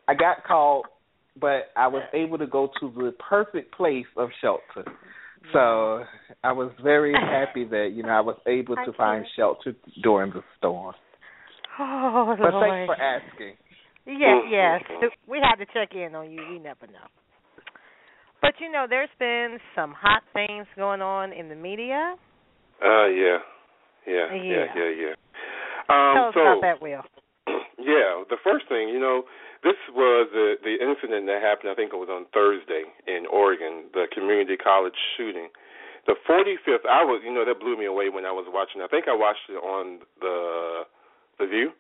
I 0.08 0.14
got 0.14 0.44
caught, 0.46 0.84
but 1.40 1.70
I 1.76 1.88
was 1.88 2.02
able 2.12 2.38
to 2.38 2.46
go 2.46 2.70
to 2.80 2.92
the 2.96 3.12
perfect 3.28 3.74
place 3.74 4.06
of 4.16 4.28
shelter. 4.40 4.84
So 5.52 6.04
I 6.42 6.52
was 6.52 6.72
very 6.82 7.12
happy 7.18 7.64
that 7.64 7.90
you 7.92 8.02
know 8.02 8.10
I 8.10 8.20
was 8.20 8.38
able 8.46 8.76
to 8.76 8.92
find 8.96 9.24
shelter 9.36 9.74
during 10.02 10.32
the 10.32 10.42
storm. 10.58 10.94
Oh, 11.78 12.34
But 12.40 12.54
Lord. 12.54 12.70
thanks 12.70 12.86
for 12.86 13.02
asking. 13.02 13.56
Yes, 14.06 14.44
yes. 14.50 15.10
We 15.26 15.40
had 15.42 15.56
to 15.56 15.66
check 15.72 15.94
in 15.94 16.14
on 16.14 16.30
you. 16.30 16.42
We 16.50 16.58
never 16.58 16.86
know. 16.86 17.08
But 18.40 18.52
you 18.60 18.70
know, 18.70 18.86
there's 18.88 19.08
been 19.18 19.58
some 19.74 19.94
hot 19.96 20.22
things 20.34 20.66
going 20.76 21.00
on 21.00 21.32
in 21.32 21.48
the 21.48 21.54
media. 21.54 22.14
Uh, 22.84 23.06
yeah, 23.06 23.38
yeah, 24.06 24.34
yeah, 24.34 24.42
Yeah. 24.42 24.64
yeah, 24.76 24.90
yeah. 25.00 25.14
Um, 25.88 26.14
Tell 26.14 26.28
us 26.28 26.34
so, 26.34 26.40
about 26.40 26.60
that, 26.62 26.82
Will. 26.82 27.02
yeah, 27.78 28.24
the 28.28 28.36
first 28.44 28.68
thing, 28.68 28.88
you 28.88 29.00
know, 29.00 29.24
this 29.64 29.80
was 29.97 30.28
the 30.33 30.61
the 30.62 30.76
incident 30.78 31.26
that 31.26 31.40
happened. 31.42 31.73
I 31.73 31.75
think 31.75 31.92
it 31.92 31.99
was 31.99 32.12
on 32.12 32.26
Thursday 32.37 32.85
in 33.09 33.25
Oregon, 33.26 33.88
the 33.97 34.06
community 34.12 34.56
college 34.61 34.94
shooting. 35.16 35.49
The 36.06 36.21
45th. 36.28 36.85
I 36.85 37.00
was, 37.00 37.25
you 37.25 37.33
know, 37.33 37.49
that 37.49 37.59
blew 37.64 37.80
me 37.80 37.88
away 37.88 38.12
when 38.12 38.28
I 38.28 38.33
was 38.33 38.44
watching. 38.52 38.85
I 38.85 38.88
think 38.92 39.09
I 39.09 39.16
watched 39.16 39.49
it 39.49 39.56
on 39.56 40.04
the 40.21 40.85
the 41.40 41.47
View, 41.49 41.73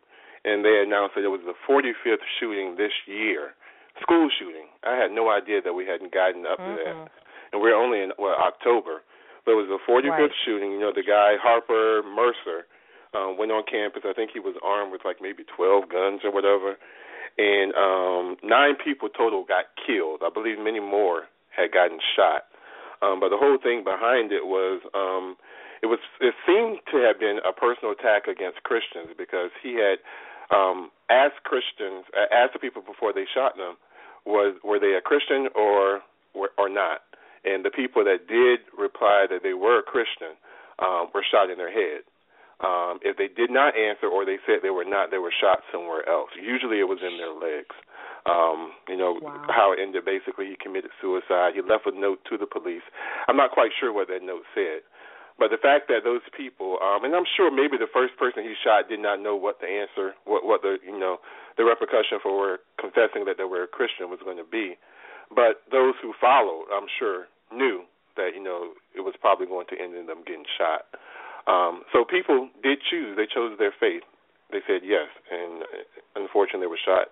and 0.48 0.64
they 0.64 0.80
announced 0.80 1.14
that 1.14 1.28
it 1.28 1.30
was 1.30 1.44
the 1.44 1.52
45th 1.68 2.24
shooting 2.40 2.74
this 2.80 2.90
year, 3.04 3.52
school 4.00 4.26
shooting. 4.32 4.66
I 4.82 4.96
had 4.96 5.12
no 5.12 5.28
idea 5.30 5.60
that 5.60 5.76
we 5.76 5.84
hadn't 5.84 6.10
gotten 6.16 6.48
up 6.48 6.56
to 6.56 6.72
that, 6.80 6.96
and 7.52 7.60
we're 7.60 7.76
only 7.76 8.00
in 8.00 8.16
well 8.18 8.34
October. 8.40 9.04
But 9.44 9.52
it 9.52 9.60
was 9.60 9.68
the 9.68 9.78
45th 9.84 10.08
Right. 10.08 10.30
shooting. 10.48 10.72
You 10.72 10.80
know, 10.80 10.92
the 10.96 11.04
guy 11.04 11.36
Harper 11.36 12.00
Mercer 12.02 12.64
um, 13.12 13.36
went 13.36 13.52
on 13.52 13.62
campus. 13.68 14.08
I 14.08 14.14
think 14.16 14.30
he 14.32 14.40
was 14.40 14.56
armed 14.64 14.90
with 14.90 15.04
like 15.04 15.20
maybe 15.20 15.44
12 15.54 15.84
guns 15.92 16.24
or 16.24 16.32
whatever, 16.32 16.80
and 17.38 17.74
um, 17.74 18.36
nine 18.42 18.74
people 18.82 19.08
total 19.08 19.44
got 19.44 19.66
killed. 19.86 20.22
I 20.22 20.30
believe 20.30 20.58
many 20.58 20.80
more 20.80 21.24
had 21.50 21.72
gotten 21.72 21.98
shot. 22.14 22.46
Um, 23.02 23.20
but 23.20 23.28
the 23.28 23.36
whole 23.36 23.58
thing 23.58 23.84
behind 23.84 24.32
it 24.32 24.46
was 24.46 24.80
um, 24.94 25.36
it 25.82 25.86
was 25.86 25.98
it 26.20 26.34
seemed 26.46 26.80
to 26.92 26.98
have 27.04 27.18
been 27.18 27.38
a 27.44 27.52
personal 27.52 27.92
attack 27.92 28.28
against 28.28 28.62
Christians 28.62 29.12
because 29.18 29.50
he 29.62 29.74
had 29.74 29.98
um, 30.54 30.90
asked 31.10 31.42
Christians, 31.44 32.06
uh, 32.16 32.30
asked 32.32 32.54
the 32.54 32.62
people 32.62 32.82
before 32.82 33.12
they 33.12 33.26
shot 33.28 33.56
them, 33.56 33.76
was 34.24 34.56
were 34.64 34.78
they 34.78 34.94
a 34.94 35.02
Christian 35.02 35.48
or 35.54 36.00
or 36.34 36.68
not? 36.68 37.02
And 37.44 37.64
the 37.64 37.70
people 37.70 38.04
that 38.04 38.26
did 38.26 38.64
reply 38.72 39.26
that 39.28 39.42
they 39.42 39.52
were 39.52 39.80
a 39.80 39.82
Christian 39.82 40.38
um, 40.80 41.12
were 41.12 41.24
shot 41.24 41.50
in 41.50 41.58
their 41.58 41.72
head. 41.72 42.08
Um, 42.64 42.98
if 43.04 43.16
they 43.20 43.28
did 43.28 43.50
not 43.52 43.76
answer 43.76 44.08
or 44.08 44.24
they 44.24 44.38
said 44.46 44.64
they 44.64 44.72
were 44.72 44.88
not, 44.88 45.10
they 45.12 45.18
were 45.20 45.32
shot 45.34 45.60
somewhere 45.70 46.08
else. 46.08 46.30
Usually 46.40 46.80
it 46.80 46.88
was 46.88 47.00
in 47.04 47.18
their 47.20 47.34
legs. 47.36 47.76
Um, 48.24 48.72
you 48.88 48.96
know 48.96 49.20
Wow. 49.20 49.44
how 49.52 49.72
it 49.76 49.78
ended. 49.84 50.04
Basically, 50.08 50.46
he 50.48 50.56
committed 50.56 50.90
suicide. 51.00 51.52
He 51.54 51.60
left 51.60 51.84
a 51.84 51.92
note 51.92 52.24
to 52.30 52.38
the 52.40 52.46
police. 52.48 52.80
I'm 53.28 53.36
not 53.36 53.50
quite 53.52 53.70
sure 53.78 53.92
what 53.92 54.08
that 54.08 54.22
note 54.24 54.48
said, 54.56 54.80
but 55.38 55.50
the 55.52 55.60
fact 55.60 55.88
that 55.92 56.04
those 56.08 56.24
people, 56.32 56.78
um, 56.80 57.04
and 57.04 57.12
I'm 57.12 57.28
sure 57.36 57.50
maybe 57.52 57.76
the 57.76 57.90
first 57.92 58.16
person 58.16 58.40
he 58.42 58.56
shot 58.56 58.88
did 58.88 59.00
not 59.00 59.20
know 59.20 59.36
what 59.36 59.60
the 59.60 59.68
answer, 59.68 60.16
what 60.24 60.40
what 60.48 60.62
the 60.64 60.80
you 60.80 60.96
know 60.98 61.18
the 61.60 61.68
repercussion 61.68 62.16
for 62.24 62.64
confessing 62.80 63.28
that 63.28 63.36
they 63.36 63.44
were 63.44 63.64
a 63.64 63.68
Christian 63.68 64.08
was 64.08 64.20
going 64.24 64.38
to 64.40 64.48
be, 64.48 64.80
but 65.28 65.60
those 65.70 65.92
who 66.00 66.14
followed, 66.16 66.72
I'm 66.72 66.88
sure, 66.88 67.28
knew 67.52 67.84
that 68.16 68.32
you 68.34 68.42
know 68.42 68.72
it 68.96 69.04
was 69.04 69.14
probably 69.20 69.44
going 69.46 69.66
to 69.68 69.76
end 69.76 69.92
in 69.94 70.06
them 70.08 70.24
getting 70.24 70.48
shot. 70.56 70.88
Um, 71.46 71.84
so 71.92 72.04
people 72.04 72.48
did 72.62 72.78
choose. 72.88 73.16
They 73.16 73.28
chose 73.28 73.56
their 73.58 73.74
faith. 73.78 74.02
They 74.50 74.60
said 74.66 74.80
yes, 74.84 75.08
and 75.30 75.62
uh, 75.62 76.20
unfortunately, 76.20 76.64
they 76.64 76.72
were 76.72 76.80
shot 76.80 77.08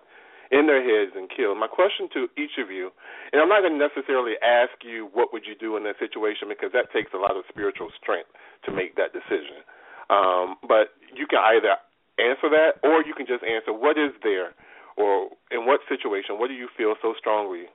in 0.53 0.69
their 0.69 0.85
heads 0.85 1.17
and 1.17 1.29
killed. 1.29 1.57
My 1.57 1.67
question 1.67 2.07
to 2.13 2.29
each 2.37 2.61
of 2.61 2.69
you, 2.69 2.93
and 3.33 3.41
I'm 3.41 3.49
not 3.49 3.65
going 3.65 3.73
to 3.73 3.81
necessarily 3.81 4.37
ask 4.45 4.73
you 4.85 5.09
what 5.13 5.33
would 5.33 5.49
you 5.49 5.57
do 5.57 5.77
in 5.77 5.83
that 5.89 5.97
situation 5.97 6.45
because 6.47 6.69
that 6.77 6.93
takes 6.93 7.09
a 7.13 7.21
lot 7.21 7.33
of 7.33 7.43
spiritual 7.49 7.89
strength 7.97 8.29
to 8.65 8.69
make 8.69 8.95
that 8.95 9.13
decision. 9.17 9.65
Um, 10.13 10.61
but 10.61 10.93
you 11.09 11.25
can 11.25 11.41
either 11.41 11.73
answer 12.21 12.53
that, 12.53 12.77
or 12.85 13.01
you 13.01 13.17
can 13.17 13.25
just 13.25 13.41
answer 13.41 13.73
what 13.73 13.97
is 13.97 14.13
there, 14.21 14.53
or 14.97 15.33
in 15.49 15.65
what 15.65 15.81
situation, 15.89 16.37
what 16.37 16.47
do 16.49 16.53
you 16.53 16.69
feel 16.77 16.93
so 17.01 17.17
strongly 17.17 17.65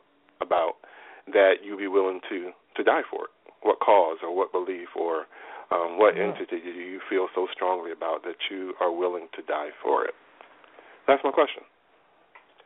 about 0.41 0.79
that 1.33 1.67
you'd 1.67 1.83
be 1.83 1.91
willing 1.91 2.21
to 2.31 2.55
to 2.77 2.83
die 2.85 3.03
for 3.11 3.27
it? 3.27 3.35
What 3.63 3.81
cause 3.81 4.19
or 4.23 4.31
what 4.31 4.53
belief 4.53 4.95
or 4.95 5.27
um, 5.71 5.99
what 5.99 6.17
entity 6.17 6.61
do 6.63 6.71
you 6.71 7.01
feel 7.11 7.29
so 7.35 7.47
strongly 7.53 7.93
about 7.93 8.23
that 8.25 8.37
you 8.51 8.75
are 8.81 8.93
willing 8.93 9.29
to 9.37 9.43
die 9.43 9.69
for 9.83 10.05
it? 10.05 10.15
That's 11.07 11.21
my 11.25 11.31
question. 11.31 11.63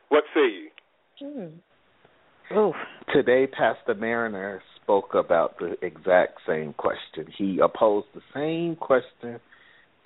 What 0.09 0.23
say 0.33 0.41
you? 0.41 0.69
Hmm. 1.19 2.57
Oof. 2.57 2.75
Today, 3.13 3.47
Pastor 3.47 3.95
Mariner 3.95 4.61
spoke 4.81 5.15
about 5.15 5.57
the 5.59 5.75
exact 5.81 6.39
same 6.47 6.73
question. 6.73 7.25
He 7.37 7.59
opposed 7.63 8.07
the 8.13 8.21
same 8.33 8.75
question 8.75 9.39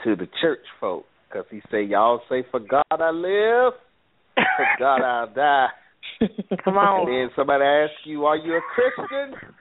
to 0.03 0.15
the 0.15 0.27
church 0.41 0.65
folk 0.79 1.05
because 1.27 1.45
he 1.49 1.61
said, 1.69 1.89
"Y'all 1.89 2.21
say 2.29 2.43
for 2.49 2.59
God 2.59 2.83
I 2.91 3.11
live, 3.11 3.73
for 4.35 4.67
God 4.79 5.01
I'll 5.01 5.33
die." 5.33 5.67
Come 6.63 6.77
on. 6.77 7.07
And 7.07 7.29
then 7.29 7.29
somebody 7.35 7.63
asks 7.63 8.05
you, 8.05 8.25
"Are 8.25 8.37
you 8.37 8.55
a 8.55 8.61
Christian?" 8.73 9.51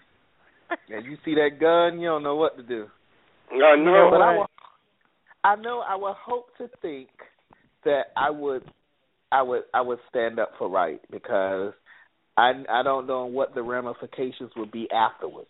and 0.91 1.05
you 1.05 1.17
see 1.25 1.35
that 1.35 1.61
gun, 1.61 2.01
you 2.01 2.09
don't 2.09 2.23
know 2.23 2.37
what 2.37 2.57
to 2.57 2.63
do. 2.63 2.87
I 3.53 3.77
know. 3.77 4.09
but 4.11 4.21
I 4.21 4.37
will, 4.37 4.47
I 5.45 5.57
know 5.57 5.81
I 5.81 5.95
would 5.97 6.15
hope 6.17 6.47
to 6.59 6.69
think 6.83 7.09
that 7.85 8.07
I 8.17 8.31
would, 8.31 8.63
I 9.33 9.43
would, 9.43 9.63
I 9.73 9.81
would 9.81 9.99
stand 10.09 10.39
up 10.39 10.51
for 10.59 10.69
right 10.69 11.01
because 11.11 11.73
I, 12.37 12.53
I 12.69 12.83
don't 12.83 13.07
know 13.07 13.27
what 13.27 13.55
the 13.55 13.63
ramifications 13.63 14.51
would 14.57 14.73
be 14.73 14.89
afterwards. 14.91 15.49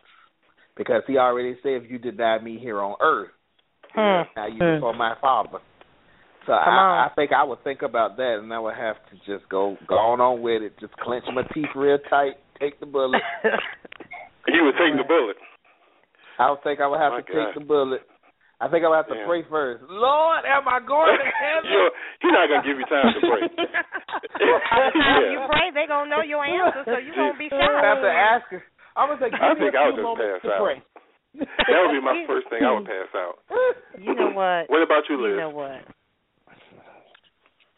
Because 0.76 1.02
he 1.06 1.16
already 1.16 1.56
said, 1.62 1.82
if 1.84 1.90
you 1.90 1.98
deny 1.98 2.38
me 2.38 2.58
here 2.58 2.80
on 2.82 2.96
earth, 3.00 3.30
Hmm. 3.94 4.22
now 4.36 4.46
you 4.46 4.58
Hmm. 4.58 4.74
before 4.74 4.92
my 4.94 5.14
father. 5.22 5.58
So 6.44 6.52
Come 6.52 6.74
I, 6.74 6.76
on. 6.76 7.10
I 7.10 7.14
think 7.14 7.32
I 7.32 7.42
would 7.42 7.64
think 7.64 7.80
about 7.82 8.16
that, 8.18 8.38
and 8.42 8.52
I 8.52 8.58
would 8.58 8.74
have 8.76 8.96
to 9.10 9.16
just 9.24 9.48
go, 9.48 9.76
go 9.88 9.94
on, 9.96 10.20
on 10.20 10.42
with 10.42 10.62
it. 10.62 10.78
Just 10.78 10.92
clench 10.98 11.24
my 11.32 11.42
teeth 11.54 11.74
real 11.74 11.98
tight, 12.10 12.34
take 12.60 12.78
the 12.78 12.86
bullet. 12.86 13.22
You 14.48 14.62
would 14.64 14.74
take 14.78 14.96
the 14.96 15.02
bullet. 15.02 15.34
I 16.38 16.50
would 16.50 16.62
think 16.62 16.80
I 16.80 16.86
would 16.86 17.00
have 17.00 17.12
My 17.12 17.20
to 17.20 17.26
take 17.26 17.54
the 17.56 17.64
bullet. 17.64 18.02
I 18.60 18.68
think 18.72 18.84
I 18.84 18.88
would 18.88 18.96
have 18.96 19.08
to 19.12 19.16
Yeah. 19.20 19.28
pray 19.28 19.44
first. 19.48 19.84
Lord, 19.88 20.44
am 20.48 20.64
I 20.68 20.80
going 20.80 21.12
to 21.12 21.28
heaven? 21.44 21.68
You're, 21.68 21.92
he's 22.24 22.32
not 22.32 22.48
gonna 22.48 22.64
give 22.64 22.78
you 22.80 22.88
time 22.88 23.12
to 23.12 23.20
pray. 23.20 23.42
By 23.52 24.80
the 24.88 24.92
time 24.96 25.22
you 25.32 25.40
pray, 25.44 25.66
they're 25.76 25.88
gonna 25.88 26.08
know 26.08 26.24
your 26.24 26.40
answer, 26.44 26.84
so 26.88 26.96
you 26.96 27.12
won't 27.16 27.36
be 27.38 27.48
I 27.52 27.84
have 27.84 28.00
to 28.00 28.08
ask 28.08 28.44
her. 28.52 28.64
I'm 28.96 29.12
gonna 29.12 29.20
say, 29.20 29.30
give 29.30 29.44
I 29.44 29.52
me 29.52 29.60
think 29.60 29.74
a 29.74 29.78
I 29.78 29.92
few 29.92 30.00
would 30.00 30.16
just 30.16 30.20
pass 30.24 30.40
to 30.40 30.48
out. 30.56 30.62
pray. 30.64 30.78
That 31.36 31.78
would 31.84 31.92
be 31.92 32.00
my 32.00 32.24
first 32.26 32.48
thing. 32.48 32.64
I 32.64 32.72
would 32.72 32.88
pass 32.88 33.12
out. 33.12 33.36
You 34.00 34.14
know 34.14 34.32
what? 34.32 34.68
What 34.72 34.80
about 34.84 35.04
you, 35.08 35.20
Liz? 35.20 35.36
You 35.36 35.40
know 35.40 35.50
what? 35.52 35.84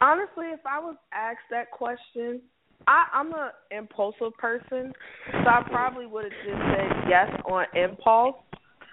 Honestly, 0.00 0.46
if 0.54 0.60
I 0.66 0.78
was 0.78 0.94
asked 1.12 1.46
that 1.50 1.70
question, 1.70 2.40
I, 2.86 3.06
I'm 3.12 3.32
a 3.32 3.50
impulsive 3.70 4.32
person, 4.38 4.92
so 5.32 5.48
I 5.48 5.62
probably 5.68 6.06
would 6.06 6.24
have 6.24 6.32
just 6.46 6.62
said 6.70 7.10
yes 7.10 7.28
on 7.50 7.66
impulse. 7.74 8.36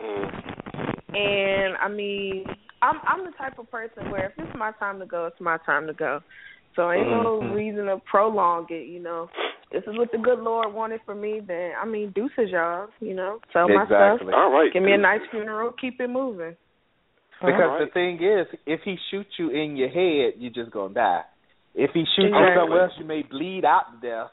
Mm. 0.02 1.16
And 1.16 1.78
I 1.78 1.88
mean, 1.88 2.46
I'm 2.82 3.00
I'm 3.08 3.26
the 3.26 3.32
type 3.38 3.58
of 3.60 3.70
person 3.72 4.12
where 4.12 4.28
if 4.28 4.34
it's 4.38 4.58
my 4.58 4.72
time 4.80 5.00
to 5.00 5.06
go, 5.06 5.28
it's 5.28 5.40
my 5.40 5.58
time 5.66 5.88
to 5.88 5.94
go. 5.94 6.20
So 6.76 6.92
ain't 6.92 7.10
no 7.10 7.40
Mhm. 7.42 7.56
reason 7.56 7.86
to 7.86 8.02
prolong 8.06 8.68
it, 8.70 8.88
you 8.88 9.00
know. 9.00 9.30
This 9.72 9.84
is 9.88 9.98
what 9.98 10.12
the 10.12 10.18
good 10.18 10.40
Lord 10.40 10.74
wanted 10.74 11.02
for 11.06 11.16
me, 11.16 11.40
then 11.40 11.72
I 11.82 11.86
mean 11.86 12.12
deuces 12.12 12.52
y'all, 12.52 12.90
you 13.00 13.14
know. 13.14 13.40
Sell 13.54 13.70
my 13.70 13.86
stuff. 13.86 14.22
All 14.34 14.52
right. 14.52 14.72
Give 14.74 14.84
me 14.84 14.94
a 14.94 14.98
nice 14.98 15.22
funeral, 15.32 15.72
keep 15.80 16.00
it 16.02 16.10
moving. 16.10 16.56
Because 17.40 17.62
All 17.62 17.68
right. 17.68 17.86
the 17.86 17.92
thing 17.92 18.24
is, 18.24 18.48
if 18.66 18.82
he 18.84 18.98
shoots 19.12 19.32
you 19.38 19.50
in 19.50 19.76
your 19.76 19.90
head, 19.90 20.34
you're 20.38 20.54
just 20.54 20.72
gonna 20.72 20.94
die. 20.94 21.24
If 21.74 21.92
he 21.94 22.06
shoots 22.16 22.34
you 22.34 22.46
somewhere 22.56 22.84
else, 22.84 22.94
you 22.98 23.06
may 23.06 23.24
bleed 23.24 23.66
out 23.66 24.02
to 24.02 24.08
death. 24.08 24.32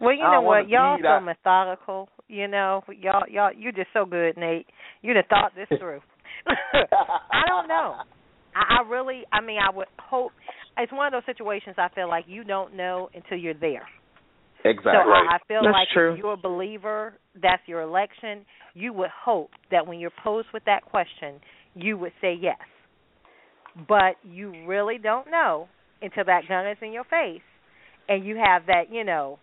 Well, 0.00 0.12
you 0.12 0.22
know 0.22 0.42
what? 0.42 0.68
Y'all 0.68 0.98
so 1.00 1.08
out. 1.08 1.24
methodical. 1.24 2.08
You 2.28 2.48
know, 2.48 2.82
y'all, 3.00 3.24
y'all, 3.30 3.50
you're 3.56 3.72
just 3.72 3.88
so 3.92 4.04
good, 4.04 4.36
Nate. 4.36 4.66
You'd 5.02 5.16
have 5.16 5.26
thought 5.26 5.52
this 5.54 5.68
through. 5.78 6.00
I 6.46 7.42
don't 7.46 7.68
know. 7.68 7.96
I, 8.54 8.78
I 8.80 8.88
really, 8.88 9.22
I 9.32 9.40
mean, 9.40 9.58
I 9.58 9.74
would 9.74 9.86
hope. 9.98 10.32
it's 10.78 10.92
one 10.92 11.06
of 11.06 11.12
those 11.12 11.26
situations 11.26 11.76
I 11.78 11.88
feel 11.94 12.08
like 12.08 12.24
you 12.26 12.44
don't 12.44 12.76
know 12.76 13.08
until 13.14 13.38
you're 13.38 13.54
there. 13.54 13.86
Exactly. 14.64 14.92
So 14.92 14.98
I, 14.98 15.36
I 15.36 15.38
feel 15.46 15.60
That's 15.62 15.72
like 15.72 15.88
true. 15.94 16.14
if 16.14 16.18
you're 16.18 16.32
a 16.32 16.36
believer, 16.36 17.14
that's 17.40 17.62
your 17.66 17.82
election. 17.82 18.44
You 18.74 18.92
would 18.94 19.10
hope 19.24 19.50
that 19.70 19.86
when 19.86 19.98
you're 20.00 20.10
posed 20.24 20.48
with 20.52 20.64
that 20.64 20.84
question, 20.84 21.40
you 21.74 21.96
would 21.98 22.12
say 22.20 22.36
yes. 22.40 22.58
But 23.88 24.16
you 24.24 24.66
really 24.66 24.98
don't 24.98 25.30
know 25.30 25.68
until 26.02 26.24
that 26.24 26.42
gun 26.48 26.66
is 26.66 26.78
in 26.82 26.92
your 26.92 27.04
face 27.04 27.42
and 28.08 28.24
you 28.24 28.36
have 28.36 28.66
that, 28.66 28.84
you 28.90 29.04
know, 29.04 29.38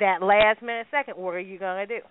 that 0.00 0.22
last 0.22 0.62
minute 0.62 0.86
second, 0.90 1.14
what 1.16 1.34
are 1.34 1.40
you 1.40 1.58
going 1.58 1.86
to 1.86 2.00
do? 2.00 2.04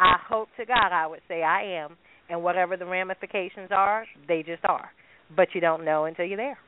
I 0.00 0.16
hope 0.28 0.48
to 0.58 0.66
God 0.66 0.92
I 0.92 1.06
would 1.06 1.20
say 1.28 1.42
I 1.42 1.82
am, 1.82 1.96
and 2.28 2.42
whatever 2.42 2.76
the 2.76 2.86
ramifications 2.86 3.70
are, 3.70 4.04
they 4.28 4.42
just 4.42 4.64
are. 4.64 4.90
But 5.34 5.48
you 5.54 5.60
don't 5.60 5.84
know 5.84 6.04
until 6.04 6.26
you're 6.26 6.36
there. 6.36 6.58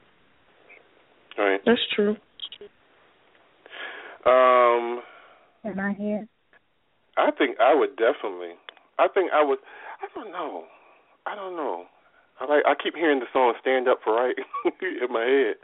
Right. 1.36 1.60
That's 1.64 1.80
true. 1.94 2.16
Um, 4.26 5.00
Am 5.64 5.78
I 5.78 5.94
here? 5.96 6.26
I 7.16 7.30
think 7.30 7.58
I 7.60 7.74
would 7.74 7.96
definitely. 7.96 8.54
I 8.98 9.06
think 9.08 9.30
I 9.32 9.44
would. 9.44 9.58
I 10.02 10.06
don't 10.14 10.32
know. 10.32 10.64
I 11.26 11.34
don't 11.34 11.56
know. 11.56 11.84
I 12.40 12.44
like. 12.46 12.62
I 12.66 12.74
keep 12.82 12.94
hearing 12.94 13.20
the 13.20 13.26
song 13.32 13.54
"Stand 13.60 13.88
Up 13.88 13.98
for 14.02 14.14
Right" 14.14 14.34
in 14.82 15.12
my 15.12 15.24
head, 15.24 15.56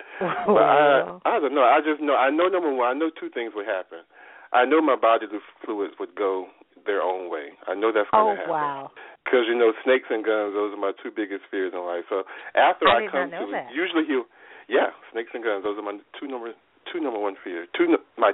but 0.46 0.62
I. 0.62 1.18
I 1.24 1.40
don't 1.40 1.54
know. 1.54 1.62
I 1.62 1.78
just 1.84 2.00
know. 2.00 2.14
I 2.14 2.30
know 2.30 2.48
number 2.48 2.72
one. 2.72 2.96
I 2.96 2.98
know 2.98 3.10
two 3.10 3.30
things 3.30 3.52
would 3.54 3.66
happen. 3.66 4.06
I 4.54 4.64
know 4.64 4.80
my 4.80 4.96
bodily 4.96 5.38
fluids 5.64 5.94
would 5.98 6.14
go 6.14 6.46
their 6.86 7.02
own 7.02 7.30
way. 7.30 7.52
I 7.66 7.74
know 7.74 7.90
that's 7.92 8.08
Oh 8.12 8.24
going 8.24 8.36
to 8.36 8.42
happen. 8.42 8.52
wow! 8.52 8.90
Because 9.24 9.44
you 9.48 9.56
know, 9.58 9.72
snakes 9.82 10.06
and 10.10 10.24
guns. 10.24 10.54
Those 10.54 10.72
are 10.72 10.80
my 10.80 10.92
two 11.02 11.10
biggest 11.10 11.44
fears 11.50 11.72
in 11.74 11.80
life. 11.82 12.04
So 12.08 12.22
after 12.54 12.86
I 12.88 13.04
I, 13.04 13.10
come 13.10 13.30
to 13.30 13.46
that. 13.52 13.68
it, 13.70 13.74
usually 13.74 14.04
he'll. 14.06 14.24
Yeah, 14.68 14.96
snakes 15.12 15.30
and 15.34 15.44
guns. 15.44 15.64
Those 15.64 15.76
are 15.76 15.82
my 15.84 15.98
two 16.20 16.28
number 16.28 16.52
two 16.92 17.00
number 17.00 17.18
one 17.18 17.36
fears. 17.42 17.68
Two 17.76 17.96
my 18.16 18.32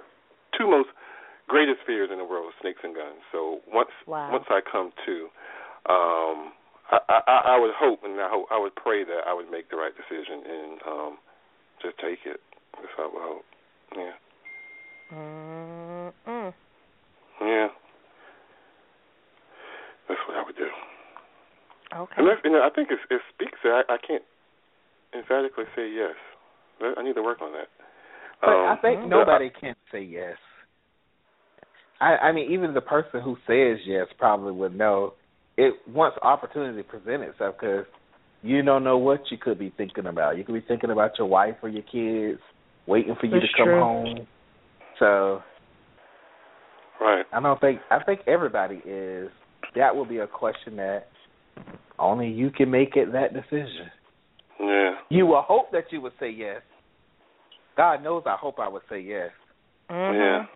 two 0.56 0.68
most 0.70 0.90
greatest 1.48 1.80
fears 1.86 2.10
in 2.12 2.18
the 2.18 2.24
world: 2.24 2.52
snakes 2.60 2.80
and 2.84 2.94
guns. 2.94 3.18
So 3.32 3.60
once 3.72 3.90
Wow. 4.06 4.30
once 4.30 4.44
I 4.50 4.60
come 4.60 4.92
to, 5.06 5.14
um, 5.90 6.52
I, 6.90 6.98
I 7.26 7.36
I 7.54 7.58
would 7.58 7.74
hope 7.74 8.04
and 8.04 8.20
I 8.20 8.28
hope 8.28 8.46
I 8.50 8.58
would 8.58 8.74
pray 8.76 9.04
that 9.04 9.26
I 9.26 9.34
would 9.34 9.50
make 9.50 9.70
the 9.70 9.76
right 9.76 9.92
decision 9.96 10.42
and 10.46 10.78
um, 10.86 11.12
just 11.82 11.98
take 11.98 12.20
it. 12.26 12.40
That's 12.74 12.92
what 12.98 13.06
I 13.06 13.10
would 13.14 13.22
hope. 13.26 13.44
Yeah. 13.96 14.14
Mm-mm. 16.10 16.52
Yeah. 17.40 17.68
That's 20.08 20.20
what 20.28 20.36
I 20.36 20.42
would 20.44 20.56
do. 20.56 20.68
Okay. 21.96 22.14
And, 22.18 22.26
that's, 22.28 22.40
and 22.44 22.56
I 22.56 22.70
think 22.70 22.88
it, 22.90 22.98
it 23.10 23.20
speaks 23.34 23.58
that 23.64 23.82
I, 23.88 23.94
I 23.94 23.96
can't 23.98 24.22
emphatically 25.14 25.64
say 25.74 25.90
yes. 25.90 26.14
I 26.96 27.02
need 27.02 27.14
to 27.14 27.22
work 27.22 27.42
on 27.42 27.52
that. 27.52 27.68
But 28.40 28.50
um, 28.50 28.68
I 28.70 28.76
think 28.80 29.00
but 29.02 29.08
nobody 29.08 29.50
can 29.50 29.74
say 29.92 30.02
yes. 30.02 30.36
I 32.00 32.16
I 32.16 32.32
mean, 32.32 32.50
even 32.52 32.72
the 32.72 32.80
person 32.80 33.20
who 33.20 33.36
says 33.46 33.78
yes 33.86 34.06
probably 34.18 34.52
would 34.52 34.74
know 34.74 35.14
it 35.56 35.74
once 35.88 36.14
opportunity 36.22 36.82
presents 36.82 37.26
itself 37.32 37.56
because 37.60 37.84
you 38.42 38.62
don't 38.62 38.84
know 38.84 38.96
what 38.96 39.20
you 39.30 39.36
could 39.36 39.58
be 39.58 39.72
thinking 39.76 40.06
about. 40.06 40.38
You 40.38 40.44
could 40.44 40.54
be 40.54 40.64
thinking 40.66 40.90
about 40.90 41.18
your 41.18 41.26
wife 41.26 41.56
or 41.62 41.68
your 41.68 41.82
kids 41.82 42.40
waiting 42.86 43.14
for 43.20 43.26
you 43.26 43.32
That's 43.32 43.52
to 43.52 43.58
come 43.58 43.66
true. 43.66 43.80
home. 43.80 44.26
So 44.98 45.42
Right. 47.00 47.24
I 47.32 47.40
don't 47.40 47.60
think 47.60 47.80
I 47.90 48.02
think 48.02 48.20
everybody 48.26 48.82
is. 48.84 49.30
That 49.76 49.94
would 49.94 50.08
be 50.08 50.18
a 50.18 50.26
question 50.26 50.76
that 50.76 51.06
only 51.98 52.28
you 52.28 52.50
can 52.50 52.70
make 52.70 52.96
it 52.96 53.12
that 53.12 53.32
decision. 53.32 53.90
Yeah. 54.58 54.90
You 55.08 55.26
will 55.26 55.42
hope 55.42 55.70
that 55.72 55.84
you 55.90 56.00
would 56.00 56.12
say 56.20 56.30
yes. 56.30 56.60
God 57.76 58.02
knows 58.02 58.24
I 58.26 58.36
hope 58.38 58.58
I 58.58 58.68
would 58.68 58.82
say 58.90 59.00
yes. 59.00 59.30
Mhm. 59.90 60.14
Yeah. 60.14 60.46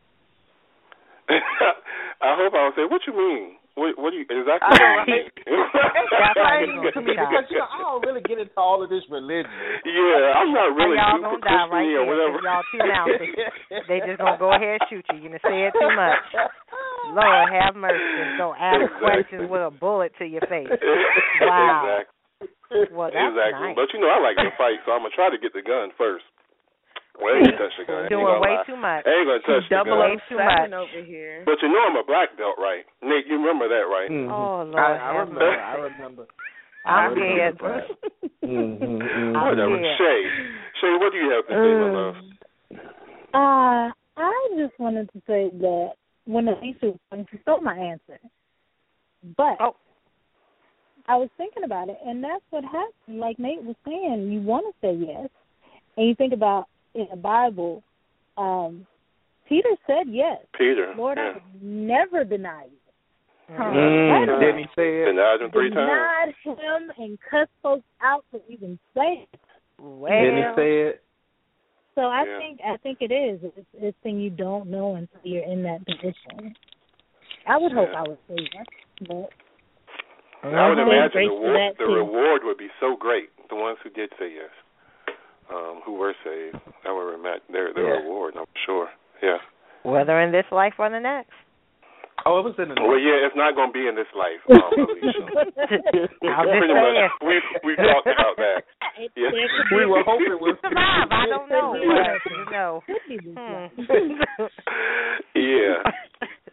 I 2.21 2.37
hope 2.37 2.55
I 2.55 2.65
would 2.65 2.75
say, 2.77 2.85
what 2.89 3.03
you 3.07 3.13
mean? 3.17 3.57
What, 3.75 3.99
what 3.99 4.15
do 4.15 4.23
you 4.23 4.27
exactly 4.31 4.71
what 4.71 5.03
do 5.07 5.19
you 5.19 5.27
mean? 5.27 5.27
That's 5.43 6.39
how 6.39 6.63
you 6.63 6.95
to 6.95 7.01
me 7.03 7.11
because 7.19 7.47
you 7.51 7.59
know 7.59 7.67
I 7.67 7.83
don't 7.83 8.07
really 8.07 8.23
get 8.23 8.39
into 8.39 8.55
all 8.55 8.79
of 8.83 8.89
this 8.89 9.03
religion. 9.11 9.51
yeah, 9.83 10.39
I'm 10.39 10.55
not 10.55 10.71
really 10.79 10.95
y'all 10.95 11.19
gonna 11.19 11.43
die 11.43 11.67
right 11.67 11.83
Christian 11.83 12.07
or 12.07 12.15
there 12.15 12.39
y'all 12.39 12.63
too 12.71 12.79
mouthy. 12.87 13.29
They 13.91 13.99
just 14.07 14.23
gonna 14.23 14.39
go 14.39 14.55
ahead 14.55 14.79
and 14.79 14.87
shoot 14.87 15.03
you. 15.11 15.27
You 15.27 15.29
done 15.35 15.43
said 15.43 15.75
too 15.75 15.91
much. 15.91 16.23
Lord 17.19 17.51
have 17.51 17.75
mercy. 17.75 17.99
Just 17.99 18.39
go 18.39 18.55
ask 18.55 18.79
Exactly. 18.79 19.03
questions 19.03 19.45
with 19.51 19.63
a 19.67 19.75
bullet 19.75 20.15
to 20.23 20.25
your 20.25 20.47
face. 20.47 20.71
Wow. 21.43 21.99
exactly. 21.99 22.95
Well, 22.95 23.11
that's 23.11 23.35
exactly. 23.35 23.75
nice. 23.75 23.77
But 23.77 23.91
you 23.91 23.99
know, 23.99 24.11
I 24.11 24.19
like 24.23 24.39
to 24.39 24.51
fight, 24.55 24.79
so 24.87 24.95
I'm 24.95 25.03
gonna 25.03 25.15
try 25.19 25.31
to 25.35 25.39
get 25.39 25.51
the 25.51 25.63
gun 25.67 25.91
first. 25.99 26.25
Well, 27.15 27.31
I 27.35 27.39
ain't 27.47 27.55
touch 27.59 27.71
the 27.79 27.85
gun. 27.87 28.09
Doing 28.11 28.27
gonna 28.27 28.41
way 28.43 28.59
lie. 28.59 28.67
too 28.67 28.77
much. 28.77 29.03
I 29.07 29.11
ain't 29.15 29.27
gonna 29.31 29.47
touch 29.47 29.65
the 29.71 29.75
Double 29.75 29.95
gun. 29.95 30.11
Way 30.11 30.19
too 30.29 30.37
much. 30.39 30.73
over 30.75 31.01
here. 31.07 31.43
But 31.47 31.63
you 31.63 31.69
know 31.71 31.83
I'm 31.87 31.97
a 31.97 32.03
black 32.05 32.35
belt, 32.37 32.59
right? 32.59 32.83
Nate, 33.03 33.27
you 33.31 33.39
remember 33.39 33.69
that, 33.71 33.87
right? 33.87 34.11
Mhm. 34.11 34.31
Oh 34.31 34.65
Lord 34.67 34.75
I, 34.83 34.99
I 34.99 35.11
remember. 35.23 35.47
I 35.47 35.75
remember. 35.79 36.27
I'm 36.85 36.93
I 36.93 37.05
remember 37.15 37.57
scared. 37.59 37.59
that. 37.63 38.49
Mhm, 38.49 38.79
mhm. 38.83 39.37
I'm 39.37 39.47
Whatever. 39.47 39.79
scared. 39.79 39.99
Shay, 39.99 40.21
Shay, 40.83 40.93
what 41.01 41.13
do 41.13 41.19
you 41.19 41.31
have 41.31 41.47
to 41.47 41.55
say, 41.55 41.73
my 41.81 41.91
love? 41.95 42.17
Uh, 43.33 43.93
I 44.21 44.49
just 44.59 44.79
wanted 44.79 45.11
to 45.13 45.19
say 45.27 45.51
that 45.51 45.91
when 46.27 46.49
Alicia 46.49 46.87
was 46.93 46.99
talking, 47.11 47.27
she 47.31 47.39
stole 47.43 47.61
my 47.61 47.77
answer. 47.79 48.19
But 49.37 49.57
Oh. 49.61 49.77
I 51.09 51.17
was 51.17 51.29
thinking 51.37 51.65
about 51.65 51.89
it, 51.91 51.99
and 52.05 52.23
that's 52.25 52.45
what 52.51 52.65
happened. 52.65 53.21
Like 53.21 53.39
Nate 53.39 53.63
was 53.63 53.77
saying, 53.87 54.31
you 54.33 54.41
want 54.41 54.67
to 54.67 54.75
say 54.87 54.95
yes, 54.95 55.29
and 55.97 56.09
you 56.09 56.15
think 56.15 56.33
about 56.33 56.67
in 56.95 57.07
the 57.11 57.17
Bible, 57.17 57.83
um, 58.37 58.87
Peter 59.49 59.69
said 59.87 60.07
yes. 60.09 60.39
Peter. 60.57 60.95
Lord, 60.97 61.19
yeah. 61.19 61.31
I 61.31 61.33
would 61.35 61.63
never 61.63 62.25
deny 62.25 62.65
you. 62.65 63.55
Mm, 63.55 64.29
Right. 64.31 64.41
didn't 64.41 64.59
he 64.59 64.65
say 64.75 65.03
it? 65.03 65.07
Denied 65.07 65.43
him 65.43 65.51
three 65.51 65.69
times. 65.71 66.35
Denied 66.45 66.59
him 66.59 66.93
and 66.97 67.19
cussed 67.31 67.51
folks 67.63 67.85
out 68.03 68.25
for 68.31 68.41
even 68.49 68.79
saying. 68.97 69.27
it. 69.33 69.41
Well, 69.79 70.11
Didn't 70.11 70.37
he 70.39 70.55
say 70.57 70.81
it? 70.89 71.03
So 71.95 72.03
I 72.03 72.25
Yeah. 72.25 72.39
think 72.39 72.61
I 72.65 72.77
think 72.79 72.99
it 73.03 73.13
is. 73.13 73.39
It's 73.45 73.69
it's 73.75 73.99
thing 74.03 74.19
you 74.19 74.31
don't 74.31 74.69
know 74.69 74.95
until 74.97 75.21
you're 75.23 75.45
in 75.45 75.63
that 75.63 75.85
position. 75.87 76.57
I 77.47 77.57
would 77.59 77.71
hope 77.73 77.91
Yeah. 77.93 78.01
I 78.01 78.09
would 78.09 78.19
say 78.27 78.49
yes, 78.55 78.67
but 79.07 79.31
I 80.43 80.69
would 80.69 80.79
imagine 80.79 81.23
the, 81.23 81.29
for 81.29 81.41
wa- 81.41 81.53
that, 81.53 81.77
the 81.79 81.85
reward 81.87 82.43
would 82.45 82.57
be 82.59 82.71
so 82.81 82.97
great. 82.97 83.31
The 83.49 83.55
ones 83.57 83.79
who 83.83 83.91
did 83.91 84.11
say 84.19 84.33
yes, 84.33 84.51
um, 85.53 85.81
who 85.85 85.95
were 85.95 86.15
saved, 86.25 86.57
I 86.87 86.93
would 86.93 87.15
imagine 87.15 87.49
their 87.53 87.73
their 87.75 87.95
Yeah. 87.97 88.01
reward. 88.03 88.35
I'm 88.37 88.47
sure. 88.67 88.89
Yeah. 89.23 89.39
whether 89.83 90.21
in 90.21 90.33
this 90.33 90.47
life 90.51 90.75
or 90.79 90.89
the 90.91 91.01
next. 91.01 91.33
Oh, 92.25 92.39
it 92.41 92.45
was 92.47 92.55
in 92.57 92.69
the. 92.73 92.75
Well, 92.81 92.97
yeah, 92.97 93.27
it's 93.27 93.37
not 93.37 93.53
going 93.59 93.69
to 93.69 93.77
be 93.77 93.85
in 93.91 93.97
this 93.99 94.09
life, 94.17 94.41
um, 94.49 94.57
Alicia. 94.81 96.09
I'll 96.31 96.47
Pretty 96.47 96.73
much, 96.73 97.11
we 97.21 97.37
we 97.67 97.73
talked 97.77 98.07
about 98.09 98.37
that. 98.39 98.65
it, 98.97 99.11
Yeah. 99.19 99.29
We 99.77 99.85
were 99.85 100.01
hoping 100.07 100.33
it 100.33 100.41
was 100.41 100.57
survive. 100.65 101.11
I 101.11 101.27
don't 101.29 101.51
know, 101.51 101.75
Could 101.77 101.91
but 101.91 102.33
you 102.33 102.45
know. 102.55 102.73
could 102.87 103.03
be 103.09 103.17
this 103.19 103.35
Hmm. 103.35 104.47
yeah. 105.37 105.83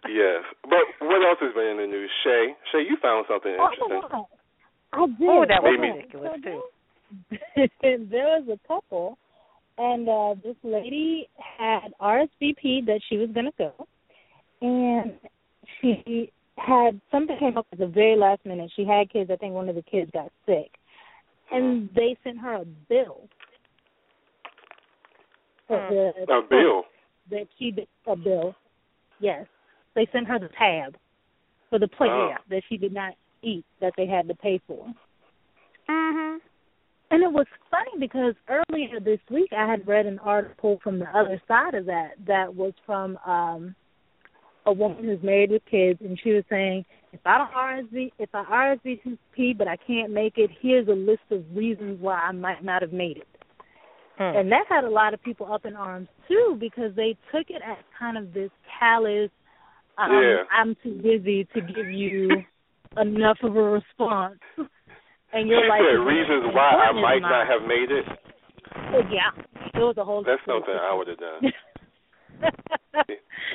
Yes. 0.10 0.41
But 0.65 0.84
what 0.99 1.21
else 1.23 1.39
has 1.41 1.54
been 1.54 1.77
in 1.77 1.77
the 1.77 1.88
news? 1.88 2.10
Shay, 2.25 2.56
Shay, 2.73 2.82
you 2.89 2.97
found 3.01 3.25
something 3.30 3.54
Oh 3.56 3.69
interesting. 3.71 4.01
my 4.01 4.10
God. 4.12 4.27
I 4.91 5.06
did. 5.08 5.30
Oh, 5.30 5.45
that 5.47 5.62
was 5.63 5.77
Maybe. 5.80 5.93
ridiculous 5.93 6.36
too. 6.43 6.62
there 7.56 7.97
was 8.39 8.47
a 8.52 8.67
couple, 8.67 9.17
and 9.78 10.08
uh 10.08 10.36
this 10.43 10.56
lady 10.63 11.28
had 11.58 11.93
RSVP 12.02 12.86
that 12.86 13.02
she 13.10 13.17
was 13.17 13.30
going 13.34 13.45
to 13.45 13.52
go, 13.58 13.88
and 14.62 15.13
she 15.82 16.32
had 16.58 17.00
something 17.12 17.38
came 17.39 17.58
up 17.58 17.67
at 17.71 17.80
the 17.80 17.88
very 17.88 18.15
last 18.15 18.45
minute. 18.45 18.71
She 18.76 18.86
had 18.86 19.10
kids. 19.12 19.30
I 19.32 19.36
think 19.36 19.54
one 19.54 19.69
of 19.69 19.76
the 19.76 19.82
kids 19.82 20.12
got 20.13 20.32
sick, 20.45 20.71
and 21.52 21.89
they 21.95 22.17
sent 22.24 22.39
her 22.39 22.56
a 22.56 22.65
bill. 22.65 23.28
Hmm. 25.69 25.93
the 25.93 26.12
A 26.30 26.41
bill. 26.50 26.84
that 27.30 27.47
she 27.58 27.71
did 27.71 27.88
a 28.08 28.15
bill. 28.15 28.56
Yes, 29.19 29.45
they 29.95 30.08
sent 30.12 30.28
her 30.28 30.39
the 30.39 30.50
tab 30.58 30.97
for 31.69 31.80
the 31.80 31.88
plate 31.88 32.10
Oh. 32.12 32.34
that 32.50 32.63
she 32.67 32.78
did 32.78 32.93
not 32.93 33.13
eat 33.41 33.63
that 33.80 33.93
they 33.95 34.06
had 34.06 34.28
to 34.28 34.36
pay 34.36 34.60
for. 34.67 34.86
Mhm. 35.89 36.41
And 37.12 37.24
it 37.24 37.32
was 37.32 37.45
funny 37.69 37.91
because 38.00 38.36
earlier 38.47 39.00
this 39.02 39.19
week 39.30 39.52
I 39.56 39.69
had 39.69 39.86
read 39.86 40.06
an 40.06 40.17
article 40.19 40.80
from 40.82 40.97
the 40.97 41.10
other 41.10 41.41
side 41.45 41.74
of 41.74 41.86
that 41.88 42.12
that 42.26 42.56
was 42.56 42.74
from 42.86 43.17
um 43.26 43.76
a 44.65 44.71
woman 44.71 45.04
who's 45.04 45.21
married 45.21 45.52
with 45.52 45.63
kids 45.69 46.00
and 46.02 46.19
she 46.24 46.32
was 46.32 46.43
saying 46.50 46.86
if 47.12 47.19
I 47.26 47.38
don't 47.38 47.52
RSV 47.52 48.12
if 48.17 48.30
I 48.34 48.78
RSVP 48.86 49.58
but 49.58 49.67
I 49.67 49.76
can't 49.76 50.13
make 50.13 50.38
it, 50.38 50.50
here's 50.62 50.88
a 50.88 50.91
list 50.91 51.24
of 51.32 51.43
reasons 51.54 52.00
why 52.00 52.15
I 52.15 52.32
might 52.32 52.63
not 52.63 52.82
have 52.82 52.93
made 52.93 53.17
it. 53.17 53.28
Hmm. 54.17 54.38
And 54.38 54.52
that 54.52 54.65
had 54.69 54.86
a 54.86 54.89
lot 54.89 55.13
of 55.13 55.21
people 55.21 55.52
up 55.52 55.65
in 55.65 55.76
arms 55.76 56.08
too 56.30 56.56
because 56.60 56.95
they 56.95 57.17
took 57.32 57.50
it 57.50 57.62
as 57.65 57.78
kind 58.00 58.17
of 58.17 58.34
this 58.34 58.52
callous 58.80 59.30
um, 59.97 60.12
Yeah. 60.12 60.43
I'm 60.50 60.76
too 60.82 61.02
busy 61.02 61.45
to 61.54 61.62
give 61.62 61.91
you 61.91 62.30
enough 62.97 63.38
of 63.43 63.56
a 63.56 63.62
response. 63.62 64.39
And 65.34 65.48
you're 65.48 65.63
she 65.63 65.70
like 65.70 65.82
said 65.82 66.04
reasons 66.04 66.52
why 66.54 66.76
I 66.76 66.91
might 66.91 67.22
not 67.22 67.48
have 67.48 67.63
made 67.67 67.91
it. 67.91 68.06
Yeah, 69.12 69.32
it 69.74 69.80
was 69.80 69.96
a 69.98 70.04
whole. 70.04 70.24
That's 70.24 70.41
something 70.46 70.74
I 70.76 70.94
would 70.94 71.08
have 71.08 71.17
done. 71.17 71.41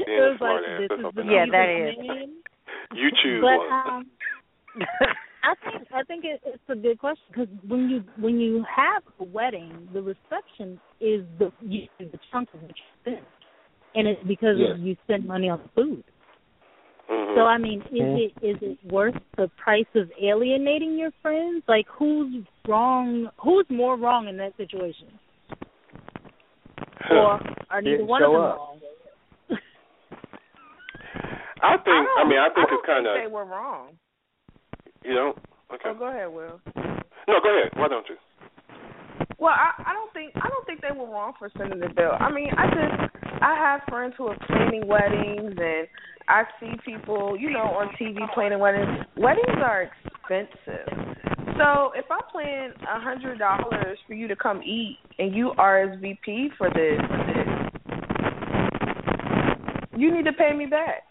Being 0.07 0.19
it 0.19 0.21
was 0.21 0.39
like 0.41 0.63
this 0.81 0.89
that's 0.89 1.09
is 1.09 1.15
the 1.17 1.23
Yeah, 1.25 1.45
I 1.45 1.51
that 1.53 1.69
would've 1.77 1.89
is. 1.89 2.07
done. 2.07 2.33
You 2.95 3.09
choose 3.23 3.43
but 3.43 3.59
one. 3.59 3.73
um, 3.73 4.07
I 5.45 5.55
think 5.71 5.89
I 5.95 6.03
think 6.05 6.25
it, 6.25 6.41
it's 6.45 6.63
a 6.69 6.75
good 6.77 6.99
question 6.99 7.25
because 7.29 7.49
when 7.67 7.89
you 7.89 8.03
when 8.19 8.39
you 8.41 8.65
have 8.75 9.03
a 9.21 9.25
wedding, 9.25 9.89
the 9.93 10.03
reception 10.03 10.81
is 11.01 11.25
the 11.39 11.53
usually 11.61 11.89
the 12.13 12.19
chunk 12.33 12.49
of 12.55 12.63
what 12.63 12.71
you 12.71 12.85
spend, 13.03 13.27
and 13.95 14.09
it's 14.09 14.23
because 14.27 14.57
Yes. 14.59 14.77
you 14.81 14.97
spend 15.05 15.27
money 15.27 15.49
on 15.49 15.61
food. 15.75 16.03
Mhm. 17.11 17.35
So 17.37 17.43
I 17.43 17.59
mean, 17.59 17.81
is 17.83 17.87
it 17.93 18.33
is 18.43 18.57
it 18.63 18.79
worth 18.93 19.15
the 19.37 19.49
price 19.57 19.87
of 19.95 20.11
alienating 20.21 20.99
your 20.99 21.11
friends? 21.23 21.63
Like 21.69 21.87
who's 21.89 22.45
wrong? 22.67 23.29
Who's 23.43 23.67
more 23.71 23.97
wrong 23.97 24.29
in 24.29 24.37
that 24.39 24.57
situation? 24.57 25.09
Or 27.11 27.41
are 27.71 27.81
neither 27.83 28.05
one 28.05 28.23
of 28.23 28.33
them 28.33 28.41
up. 28.41 28.57
wrong? 28.57 28.81
I 31.63 31.77
think. 31.79 31.89
I, 31.89 32.05
don't- 32.19 32.29
mean, 32.29 32.39
I 32.39 32.49
think 32.55 32.69
don't 32.69 32.79
it's 32.79 32.87
kind 32.87 33.07
of. 33.07 33.15
think 33.15 33.29
they 33.29 33.33
were 33.33 33.45
wrong. 33.45 33.91
You 35.05 35.15
know. 35.15 35.35
Okay. 35.73 35.89
Oh, 35.91 35.95
go 35.95 36.07
ahead, 36.07 36.29
Will. 36.33 36.61
No, 37.29 37.41
go 37.43 37.51
ahead. 37.59 37.73
Why 37.77 37.89
don't 37.89 38.07
you? 38.09 38.17
Well, 39.39 39.55
I, 39.55 39.71
I 39.91 39.93
don't 39.93 40.13
think 40.13 40.33
I 40.37 40.49
don't 40.49 40.67
think 40.67 40.81
they 40.81 40.91
were 40.97 41.07
wrong 41.07 41.33
for 41.39 41.51
sending 41.57 41.81
the 41.81 41.89
bill. 41.89 42.13
I 42.19 42.31
mean, 42.33 42.51
I 42.57 42.67
just 42.67 43.26
I 43.43 43.55
have 43.59 43.83
friends 43.89 44.15
who 44.17 44.29
are 44.29 44.39
planning 44.47 44.87
weddings, 44.87 45.55
and 45.59 45.87
I 46.29 46.45
see 46.59 46.73
people, 46.85 47.37
you 47.39 47.51
know, 47.51 47.61
on 47.61 47.89
TV 48.01 48.17
planning 48.33 48.59
weddings. 48.59 49.05
Weddings 49.17 49.59
are 49.63 49.83
expensive. 49.83 50.89
So 51.59 51.93
if 51.95 52.05
I 52.11 52.21
plan 52.33 52.73
a 52.83 53.01
hundred 53.01 53.39
dollars 53.39 53.99
for 54.07 54.15
you 54.15 54.29
to 54.29 54.37
come 54.37 54.63
eat, 54.63 54.99
and 55.19 55.35
you 55.35 55.53
RSVP 55.59 56.57
for 56.59 56.69
this, 56.71 57.01
you 59.97 60.15
need 60.15 60.25
to 60.25 60.33
pay 60.33 60.53
me 60.53 60.67
back. 60.67 61.05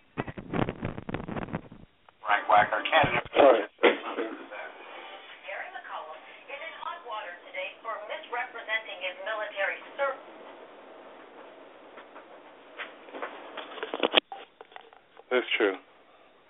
Frank 2.21 2.45
Wagner, 2.49 2.85
candidate 2.85 3.25
All 3.37 3.53
right. 3.53 3.69
Gary 3.81 5.69
McCollum 5.73 6.19
is 6.45 6.61
in 6.61 6.73
hot 6.81 7.01
water 7.09 7.33
today 7.49 7.73
for 7.81 7.97
misrepresenting 8.05 8.97
his 9.01 9.17
military 9.25 9.81
service. 9.97 10.35
That's 15.31 15.47
true. 15.57 15.75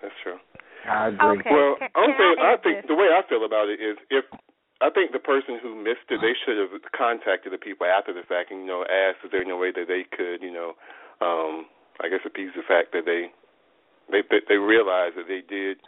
That's 0.02 0.16
true. 0.24 0.38
I 0.86 1.08
agree. 1.10 1.40
Okay. 1.42 1.50
Well, 1.52 1.76
can- 1.80 1.90
I'm 1.96 2.12
can 2.14 2.18
saying, 2.20 2.38
I 2.40 2.54
I 2.54 2.58
think 2.62 2.76
this? 2.84 2.90
the 2.90 2.96
way 2.98 3.10
I 3.10 3.22
feel 3.28 3.44
about 3.46 3.70
it 3.70 3.80
is 3.82 3.98
if 4.12 4.26
I 4.84 4.90
think 4.92 5.12
the 5.16 5.24
person 5.24 5.58
who 5.64 5.74
missed 5.74 6.06
it, 6.12 6.20
they 6.22 6.36
should 6.46 6.60
have 6.60 6.76
contacted 6.92 7.54
the 7.54 7.58
people 7.58 7.88
after 7.88 8.12
the 8.14 8.24
fact 8.28 8.52
and 8.52 8.62
you 8.62 8.68
know 8.68 8.84
asked 8.86 9.24
if 9.24 9.32
there's 9.32 9.48
no 9.48 9.58
way 9.58 9.72
that 9.72 9.88
they 9.88 10.04
could, 10.04 10.44
you 10.44 10.52
know, 10.52 10.76
um, 11.24 11.66
I 12.04 12.10
guess 12.12 12.22
appease 12.28 12.52
the 12.56 12.62
fact 12.68 12.92
that 12.92 13.08
they 13.08 13.32
they 14.12 14.22
they, 14.28 14.42
they 14.46 14.60
realized 14.60 15.16
that 15.16 15.26
they 15.32 15.42
did 15.42 15.80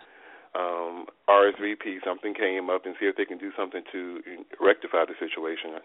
um, 0.55 1.05
RSVP 1.29 2.01
something 2.07 2.33
came 2.33 2.71
up 2.71 2.87
and 2.87 2.95
see 2.97 3.05
if 3.05 3.17
they 3.19 3.25
can 3.27 3.37
do 3.37 3.51
something 3.53 3.83
to 3.91 4.23
rectify 4.63 5.05
the 5.05 5.13
situation. 5.19 5.77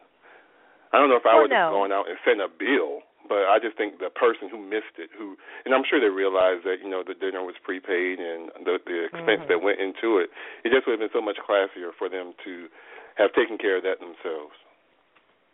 I 0.93 0.97
don't 0.97 1.11
know 1.11 1.17
if 1.21 1.27
I 1.27 1.35
Well, 1.35 1.43
would 1.45 1.53
have 1.53 1.73
no. 1.73 1.77
gone 1.83 1.93
out 1.93 2.09
and 2.09 2.17
sent 2.25 2.41
a 2.41 2.49
bill, 2.49 3.03
but 3.29 3.47
I 3.47 3.59
just 3.63 3.77
think 3.77 3.99
the 3.99 4.11
person 4.11 4.49
who 4.51 4.59
missed 4.59 4.99
it, 4.99 5.11
who, 5.17 5.37
and 5.65 5.75
I'm 5.75 5.85
sure 5.89 6.01
they 6.01 6.11
realized 6.11 6.65
that 6.65 6.83
you 6.83 6.91
know 6.91 7.03
the 7.07 7.15
dinner 7.15 7.43
was 7.43 7.55
prepaid 7.63 8.19
and 8.19 8.51
the 8.65 8.79
the 8.85 9.05
expense 9.07 9.43
Mhm. 9.45 9.49
that 9.49 9.63
went 9.63 9.81
into 9.81 10.19
it. 10.19 10.31
It 10.65 10.71
just 10.71 10.87
would 10.87 10.99
have 10.99 11.05
been 11.05 11.15
so 11.15 11.25
much 11.25 11.39
classier 11.39 11.93
for 11.95 12.09
them 12.09 12.35
to 12.45 12.69
have 13.17 13.33
taken 13.35 13.59
care 13.59 13.77
of 13.77 13.83
that 13.85 14.01
themselves. 14.01 14.57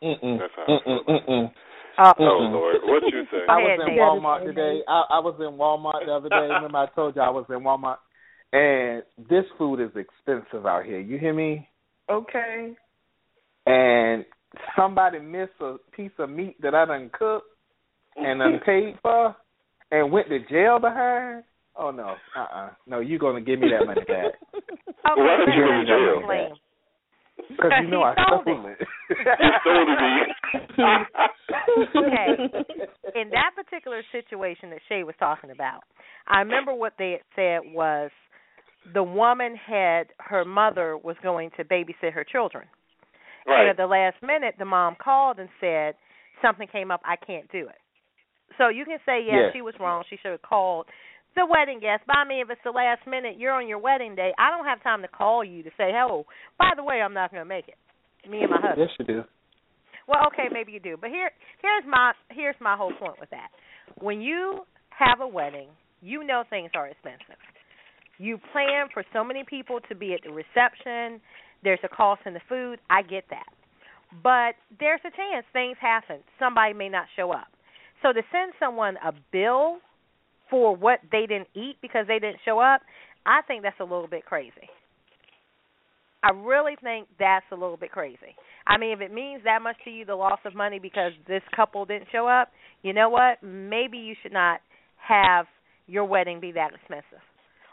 Mm-mm. 0.02 0.38
That's 0.38 0.54
how 0.54 0.62
I 0.62 0.85
feel 0.85 1.04
Mm-mm. 1.04 1.52
Uh, 1.98 2.14
Oh 2.18 2.38
Lord, 2.38 2.76
what 2.85 3.02
you 3.12 3.24
say? 3.31 3.44
I 3.48 3.59
was 3.59 3.81
in 3.83 3.96
Walmart 3.96 4.44
today. 4.44 4.83
I, 4.87 5.02
I 5.11 5.18
was 5.18 5.35
in 5.40 5.59
Walmart 5.59 6.07
the 6.07 6.12
other 6.12 6.28
day. 6.28 6.54
Remember 6.54 6.78
I 6.78 6.87
told 6.94 7.16
you 7.16 7.22
I 7.22 7.31
was 7.31 7.46
in 7.50 7.61
Walmart, 7.61 7.98
and 8.52 9.02
this 9.28 9.44
food 9.59 9.81
is 9.81 9.90
expensive 9.96 10.66
out 10.66 10.85
here. 10.85 11.00
You 11.00 11.18
hear 11.18 11.35
me? 11.35 11.68
Okay. 12.09 12.76
And 13.66 14.24
somebody 14.76 15.18
missed 15.18 15.61
a 15.61 15.76
piece 15.92 16.12
of 16.18 16.31
meat 16.31 16.57
that 16.62 16.74
I 16.74 16.85
done 16.85 17.11
cooked 17.12 17.46
and 18.18 18.42
unpaid 18.42 18.96
for, 19.02 19.37
and 19.90 20.12
went 20.12 20.28
to 20.28 20.38
jail 20.50 20.78
behind. 20.78 21.44
Oh 21.76 21.90
no, 21.90 22.14
uh, 22.37 22.46
uh 22.54 22.70
no, 22.87 23.00
you're 23.00 23.18
gonna 23.18 23.40
give 23.40 23.61
me 23.61 23.68
that 23.70 23.87
money 23.87 24.00
back 24.00 24.35
Okay, 24.54 25.22
Why 25.22 25.37
did 25.38 25.54
you 25.54 25.64
go 25.64 25.70
to 25.70 26.26
jail? 26.26 26.57
because 27.48 27.72
you 27.81 27.88
know 27.88 28.02
I 28.02 28.14
He 28.18 28.24
sold 28.28 28.42
stole 28.42 28.66
it. 28.66 28.78
it. 28.81 28.88
You 29.40 29.50
stole 29.62 29.87
it, 31.00 31.09
Okay. 31.96 33.20
In 33.20 33.31
that 33.31 33.52
particular 33.54 34.02
situation 34.12 34.70
that 34.70 34.81
Shay 34.88 35.02
was 35.04 35.14
talking 35.18 35.50
about, 35.50 35.81
I 36.26 36.40
remember 36.40 36.74
what 36.74 36.94
they 36.98 37.12
had 37.12 37.20
said 37.35 37.72
was 37.72 38.11
the 38.92 39.02
woman 39.02 39.57
had 39.57 40.09
her 40.18 40.44
mother 40.44 40.96
was 40.96 41.16
going 41.22 41.50
to 41.57 41.64
babysit 41.64 42.12
her 42.12 42.24
children. 42.24 42.66
And 43.46 43.70
at 43.70 43.76
the 43.78 43.87
last 43.87 44.16
minute, 44.22 44.57
the 44.59 44.66
mom 44.66 44.96
called 45.02 45.38
and 45.38 45.48
said 45.59 45.94
something 46.42 46.68
came 46.70 46.90
up. 46.90 47.00
I 47.04 47.16
can't 47.16 47.50
do 47.50 47.61
it. 47.61 47.76
So 48.58 48.68
you 48.68 48.84
can 48.84 48.98
say, 49.06 49.22
yes, 49.24 49.48
Yes. 49.48 49.50
she 49.54 49.62
was 49.62 49.74
wrong. 49.80 50.04
She 50.10 50.16
should 50.20 50.32
have 50.32 50.42
called 50.42 50.86
the 51.36 51.46
wedding 51.46 51.78
guest. 51.80 52.02
But 52.06 52.16
I 52.16 52.24
mean, 52.26 52.40
if 52.42 52.50
it's 52.50 52.60
the 52.64 52.70
last 52.74 53.06
minute, 53.06 53.38
you're 53.38 53.52
on 53.52 53.68
your 53.68 53.78
wedding 53.78 54.14
day. 54.16 54.32
I 54.38 54.50
don't 54.50 54.66
have 54.66 54.82
time 54.82 55.02
to 55.02 55.08
call 55.08 55.44
you 55.44 55.62
to 55.62 55.70
say, 55.78 55.92
"Oh, 55.94 56.26
by 56.58 56.72
the 56.76 56.82
way, 56.82 57.00
I'm 57.00 57.14
not 57.14 57.30
going 57.30 57.40
to 57.40 57.48
make 57.48 57.68
it." 57.68 57.78
Me 58.28 58.42
and 58.42 58.50
my 58.50 58.60
husband. 58.60 58.88
yes, 58.90 58.96
you 58.98 59.04
do. 59.06 59.22
Well, 60.08 60.26
okay, 60.28 60.48
maybe 60.52 60.72
you 60.72 60.80
do, 60.80 60.96
but 61.00 61.10
here 61.10 61.30
here's 61.62 61.84
my 61.86 62.12
here's 62.30 62.56
my 62.60 62.76
whole 62.76 62.92
point 62.98 63.20
with 63.20 63.30
that. 63.30 63.48
When 64.00 64.20
you 64.20 64.60
have 64.90 65.20
a 65.20 65.28
wedding, 65.28 65.68
you 66.00 66.24
know 66.24 66.42
things 66.50 66.70
are 66.74 66.88
expensive. 66.88 67.36
You 68.18 68.38
plan 68.52 68.88
for 68.92 69.04
so 69.12 69.22
many 69.22 69.44
people 69.48 69.78
to 69.88 69.94
be 69.94 70.14
at 70.14 70.20
the 70.24 70.30
reception. 70.32 71.20
There's 71.62 71.78
a 71.84 71.88
cost 71.88 72.22
in 72.26 72.34
the 72.34 72.40
food. 72.48 72.80
I 72.90 73.02
get 73.02 73.24
that. 73.30 73.46
But 74.22 74.56
there's 74.80 75.00
a 75.04 75.10
chance 75.10 75.44
things 75.52 75.76
happen. 75.80 76.18
Somebody 76.38 76.72
may 76.72 76.88
not 76.88 77.06
show 77.14 77.30
up. 77.30 77.46
So 78.02 78.12
to 78.12 78.22
send 78.30 78.52
someone 78.61 78.96
a 79.04 79.12
bill 79.32 79.78
for 80.50 80.74
what 80.74 81.00
they 81.11 81.26
didn't 81.26 81.48
eat 81.54 81.76
because 81.82 82.06
they 82.06 82.18
didn't 82.18 82.38
show 82.44 82.58
up, 82.58 82.80
I 83.26 83.42
think 83.46 83.62
that's 83.62 83.80
a 83.80 83.84
little 83.84 84.08
bit 84.08 84.24
crazy. 84.24 84.70
I 86.22 86.30
really 86.30 86.74
think 86.82 87.06
that's 87.18 87.44
a 87.52 87.54
little 87.54 87.76
bit 87.76 87.92
crazy. 87.92 88.34
I 88.66 88.76
mean, 88.76 88.92
if 88.92 89.00
it 89.00 89.12
means 89.12 89.42
that 89.44 89.62
much 89.62 89.76
to 89.84 89.90
you, 89.90 90.04
the 90.04 90.14
loss 90.14 90.40
of 90.44 90.54
money 90.54 90.78
because 90.78 91.12
this 91.26 91.42
couple 91.54 91.84
didn't 91.84 92.08
show 92.11 92.26
up, 92.26 92.50
you 92.82 92.92
know 92.92 93.08
what? 93.08 93.42
Maybe 93.42 93.98
you 93.98 94.14
should 94.22 94.32
not 94.32 94.61
have 94.96 95.46
your 95.87 96.04
wedding 96.04 96.40
be 96.40 96.52
that 96.52 96.74
expensive. 96.74 97.22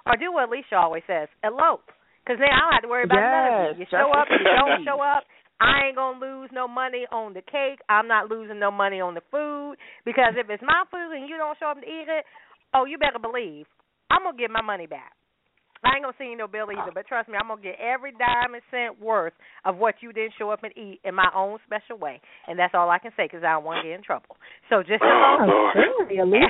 Or 0.05 0.15
do 0.15 0.31
what 0.31 0.49
Alicia 0.49 0.75
always 0.77 1.03
says, 1.07 1.27
elope. 1.43 1.89
Because 2.23 2.39
then 2.39 2.49
I 2.49 2.59
don't 2.61 2.73
have 2.73 2.81
to 2.83 2.89
worry 2.89 3.03
about 3.03 3.21
none 3.21 3.69
of 3.69 3.77
it. 3.77 3.79
You 3.79 3.85
show 3.89 4.09
up, 4.13 4.27
you 4.29 4.41
don't 4.41 4.85
show 4.85 5.01
up. 5.01 5.23
I 5.61 5.87
ain't 5.87 5.95
gonna 5.95 6.19
lose 6.19 6.49
no 6.51 6.67
money 6.67 7.05
on 7.11 7.33
the 7.33 7.41
cake. 7.41 7.79
I'm 7.89 8.07
not 8.07 8.29
losing 8.29 8.59
no 8.59 8.71
money 8.71 8.99
on 8.99 9.13
the 9.13 9.21
food 9.31 9.75
because 10.03 10.33
if 10.35 10.49
it's 10.49 10.63
my 10.63 10.83
food 10.91 11.15
and 11.15 11.29
you 11.29 11.37
don't 11.37 11.57
show 11.57 11.67
up 11.67 11.79
to 11.79 11.87
eat 11.87 12.07
it, 12.07 12.25
oh, 12.73 12.85
you 12.85 12.97
better 12.97 13.19
believe 13.19 13.65
I'm 14.09 14.23
gonna 14.23 14.37
get 14.37 14.51
my 14.51 14.61
money 14.61 14.87
back. 14.87 15.13
I 15.83 15.95
ain't 15.95 16.03
gonna 16.03 16.17
see 16.17 16.25
you 16.25 16.37
no 16.37 16.47
bill 16.47 16.71
either, 16.71 16.91
but 16.93 17.05
trust 17.05 17.29
me, 17.29 17.37
I'm 17.39 17.47
gonna 17.47 17.61
get 17.61 17.77
every 17.79 18.11
dime 18.11 18.55
and 18.55 18.63
cent 18.71 18.99
worth 18.99 19.33
of 19.65 19.77
what 19.77 19.95
you 20.01 20.11
didn't 20.11 20.33
show 20.37 20.49
up 20.49 20.63
and 20.63 20.75
eat 20.75 20.99
in 21.03 21.13
my 21.13 21.29
own 21.35 21.59
special 21.65 21.97
way, 21.97 22.19
and 22.47 22.57
that's 22.57 22.73
all 22.73 22.89
I 22.89 22.97
can 22.97 23.11
say 23.15 23.25
because 23.25 23.43
I 23.43 23.53
don't 23.53 23.63
want 23.63 23.83
to 23.83 23.89
get 23.89 23.95
in 23.95 24.03
trouble. 24.03 24.35
So 24.69 24.81
just 24.81 25.03
Oh. 25.03 25.71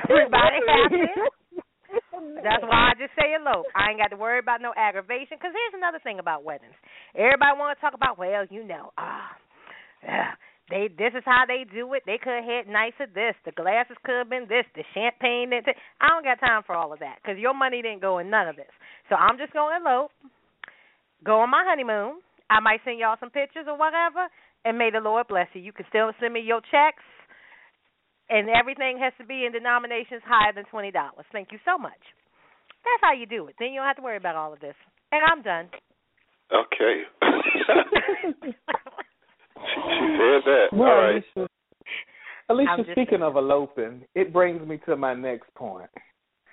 Everybody 0.10 0.58
happy. 0.66 1.62
That's 2.44 2.64
why 2.64 2.92
I 2.92 2.94
just 2.98 3.14
say 3.18 3.36
elope. 3.36 3.66
I 3.76 3.92
ain't 3.92 4.00
got 4.00 4.10
to 4.10 4.20
worry 4.20 4.40
about 4.40 4.62
no 4.62 4.74
aggravation. 4.76 5.38
Because 5.38 5.54
here's 5.54 5.78
another 5.78 6.00
thing 6.04 6.20
about 6.20 6.44
weddings. 6.44 6.76
Everybody 7.16 7.58
want 7.58 7.78
to 7.78 7.82
talk 7.82 7.94
about, 7.94 8.18
well, 8.18 8.46
you 8.50 8.64
know, 8.66 8.92
ah, 8.98 9.36
uh, 10.04 10.34
they 10.70 10.90
this 10.90 11.14
is 11.14 11.22
how 11.26 11.46
they 11.48 11.66
do 11.66 11.94
it. 11.94 12.04
They 12.06 12.18
could 12.18 12.34
have 12.34 12.46
had 12.46 12.66
nicer 12.68 13.06
this. 13.06 13.38
The 13.46 13.54
glasses 13.54 13.98
could 14.04 14.18
have 14.18 14.30
been 14.30 14.50
this. 14.50 14.66
The 14.74 14.84
champagne. 14.94 15.54
That. 15.54 15.78
I 16.02 16.10
don't 16.10 16.26
got 16.26 16.42
time 16.42 16.64
for 16.66 16.74
all 16.74 16.94
of 16.94 17.00
that 17.00 17.22
because 17.22 17.38
your 17.38 17.54
money 17.54 17.82
didn't 17.82 18.02
go 18.02 18.18
in 18.18 18.30
none 18.30 18.48
of 18.48 18.56
this. 18.56 18.72
So 19.10 19.16
I'm 19.16 19.38
just 19.38 19.54
going 19.54 19.78
to 19.78 19.82
elope, 19.82 20.12
go 21.24 21.42
on 21.42 21.50
my 21.50 21.64
honeymoon. 21.66 22.22
I 22.50 22.60
might 22.60 22.82
send 22.86 23.00
y'all 23.00 23.18
some 23.20 23.30
pictures 23.30 23.66
or 23.68 23.78
whatever, 23.78 24.30
and 24.66 24.78
may 24.78 24.90
the 24.90 25.02
Lord 25.02 25.28
bless 25.28 25.48
you. 25.54 25.62
You 25.62 25.74
can 25.74 25.86
still 25.90 26.12
send 26.20 26.34
me 26.34 26.42
your 26.42 26.62
checks 26.62 27.02
and 28.30 28.50
everything 28.50 28.98
has 29.02 29.14
to 29.20 29.26
be 29.26 29.46
in 29.46 29.52
denominations 29.52 30.22
higher 30.26 30.54
than 30.54 30.66
twenty 30.66 30.92
dollars. 30.92 31.26
Thank 31.32 31.52
you 31.52 31.60
so 31.66 31.78
much. 31.78 32.02
That's 32.86 33.02
how 33.02 33.14
you 33.14 33.26
do 33.26 33.48
it. 33.48 33.56
Then 33.60 33.70
you 33.70 33.80
don't 33.80 33.88
have 33.88 33.98
to 33.98 34.02
worry 34.02 34.18
about 34.18 34.36
all 34.36 34.54
of 34.54 34.60
this. 34.60 34.76
And 35.12 35.22
I'm 35.26 35.42
done. 35.42 35.70
Okay. 36.54 37.02
she, 38.32 38.52
she 38.52 38.52
said 40.18 40.42
that. 40.46 40.66
Well, 40.72 40.90
All 40.90 40.98
right. 40.98 41.24
Alicia, 41.36 41.50
Alicia 42.50 42.70
I'm 42.70 42.80
just 42.80 42.92
speaking 42.92 43.24
of 43.24 43.36
eloping, 43.36 44.06
it 44.14 44.32
brings 44.32 44.66
me 44.68 44.80
to 44.86 44.96
my 44.96 45.16
next 45.16 45.54
point. 45.56 45.90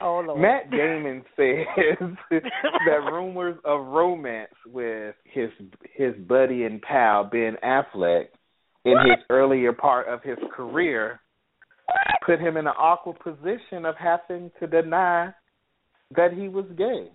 Oh 0.00 0.22
Lord. 0.26 0.40
Matt 0.40 0.70
Damon 0.70 1.22
says 1.36 2.12
that 2.30 3.10
rumors 3.12 3.58
of 3.64 3.86
romance 3.86 4.52
with 4.66 5.14
his 5.24 5.50
his 5.94 6.14
buddy 6.26 6.64
and 6.64 6.82
pal 6.82 7.24
Ben 7.24 7.56
Affleck 7.62 8.26
in 8.84 8.94
his 9.04 9.24
earlier 9.30 9.72
part 9.72 10.08
of 10.08 10.22
his 10.22 10.38
career 10.54 11.20
put 12.26 12.40
him 12.40 12.56
in 12.56 12.66
an 12.66 12.74
awkward 12.78 13.18
position 13.20 13.84
of 13.84 13.94
having 13.96 14.50
to 14.60 14.66
deny 14.66 15.32
that 16.16 16.32
he 16.32 16.48
was 16.48 16.66
gay. 16.76 17.08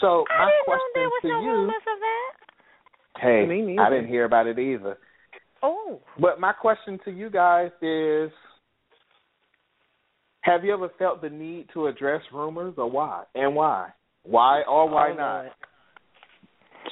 So 0.00 0.24
I 0.30 0.44
my 0.44 0.50
didn't 0.50 0.58
know 0.58 0.64
question 0.64 0.90
there 0.94 1.08
was 1.08 1.20
to 1.22 1.28
no 1.28 1.40
you 1.42 1.50
rumors 1.50 1.74
of 1.76 1.98
that. 2.00 3.20
Hey, 3.20 3.46
Me. 3.46 3.76
I 3.78 3.90
didn't 3.90 4.08
hear 4.08 4.24
about 4.24 4.46
it 4.46 4.58
either. 4.58 4.96
Oh. 5.62 6.00
But 6.20 6.40
my 6.40 6.52
question 6.52 6.98
to 7.04 7.10
you 7.10 7.30
guys 7.30 7.70
is 7.80 8.30
have 10.42 10.64
you 10.64 10.74
ever 10.74 10.90
felt 10.98 11.22
the 11.22 11.30
need 11.30 11.68
to 11.74 11.86
address 11.86 12.20
rumors 12.32 12.74
or 12.76 12.90
why? 12.90 13.24
And 13.34 13.54
why? 13.54 13.90
Why 14.24 14.62
or 14.68 14.88
why 14.88 15.10
Oh, 15.12 15.14
not? 15.14 15.36
Lord. 15.42 15.50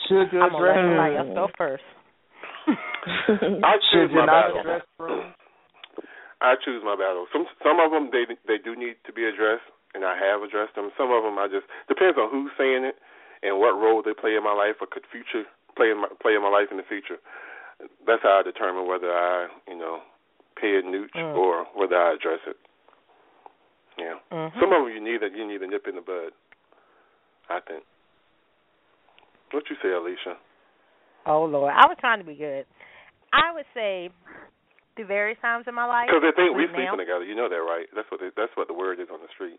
Should 0.09 0.33
you 0.37 0.41
I'm 0.43 0.55
address 0.55 0.77
somebody 0.77 1.15
rumors? 1.15 1.27
else 1.29 1.35
go 1.35 1.49
first. 1.59 1.85
I 2.69 3.73
Should 3.93 4.09
choose 4.09 4.11
you 4.13 4.17
not 4.17 4.27
battle. 4.27 4.61
address 4.61 4.83
rumors? 4.99 5.35
I 6.43 6.59
choose 6.59 6.83
my 6.85 6.97
battle. 6.99 7.27
Some 7.33 7.47
some 7.63 7.79
of 7.79 7.91
them 7.95 8.11
they 8.11 8.27
they 8.47 8.59
do 8.59 8.75
need 8.75 8.99
to 9.07 9.13
be 9.15 9.25
addressed, 9.25 9.67
and 9.95 10.05
I 10.05 10.19
have 10.19 10.43
addressed 10.43 10.75
them. 10.75 10.91
Some 10.99 11.11
of 11.15 11.23
them 11.23 11.39
I 11.39 11.47
just 11.47 11.67
depends 11.87 12.19
on 12.19 12.29
who's 12.31 12.51
saying 12.59 12.83
it 12.85 12.99
and 13.43 13.59
what 13.63 13.79
role 13.79 14.03
they 14.03 14.15
play 14.15 14.35
in 14.35 14.43
my 14.43 14.53
life 14.55 14.83
or 14.83 14.87
could 14.91 15.07
future 15.11 15.47
play 15.77 15.91
in 15.95 16.03
my 16.03 16.11
play 16.21 16.35
in 16.35 16.43
my 16.43 16.51
life 16.51 16.69
in 16.75 16.77
the 16.83 16.87
future. 16.87 17.23
That's 18.07 18.23
how 18.23 18.41
I 18.41 18.43
determine 18.43 18.87
whether 18.91 19.11
I 19.15 19.47
you 19.71 19.79
know 19.79 20.03
pay 20.59 20.77
a 20.79 20.83
nooch 20.83 21.15
Mm. 21.15 21.35
or 21.39 21.65
whether 21.75 21.97
I 21.97 22.15
address 22.15 22.41
it. 22.47 22.57
Yeah. 23.99 24.19
Mhm. 24.31 24.59
Some 24.61 24.73
of 24.73 24.85
them 24.85 24.93
you 24.93 25.01
need 25.01 25.23
a, 25.23 25.31
you 25.31 25.47
need 25.47 25.63
a 25.63 25.67
nip 25.67 25.87
in 25.87 25.97
the 25.97 26.01
bud. 26.03 26.33
I 27.51 27.61
think. 27.61 27.85
What 29.51 29.69
you 29.69 29.77
say, 29.83 29.91
Alicia? 29.93 30.37
Oh 31.27 31.45
Lord, 31.45 31.73
I 31.73 31.87
was 31.87 31.97
trying 32.01 32.19
to 32.19 32.25
be 32.25 32.35
good. 32.35 32.65
I 33.33 33.53
would 33.53 33.67
say 33.75 34.11
through 34.97 35.07
various 35.09 35.39
times 35.41 35.65
in 35.69 35.75
my 35.75 35.87
life. 35.87 36.09
Because 36.09 36.23
they 36.23 36.35
think 36.37 36.53
we 36.57 36.65
including 36.69 36.85
now- 36.87 36.93
sleeping 36.97 37.05
together. 37.09 37.25
You 37.25 37.35
know 37.37 37.49
that, 37.49 37.63
right? 37.65 37.87
That's 37.97 38.09
what 38.11 38.21
they, 38.21 38.31
that's 38.37 38.53
what 38.57 38.69
the 38.69 38.75
word 38.77 39.01
is 39.01 39.09
on 39.13 39.21
the 39.25 39.31
street. 39.35 39.59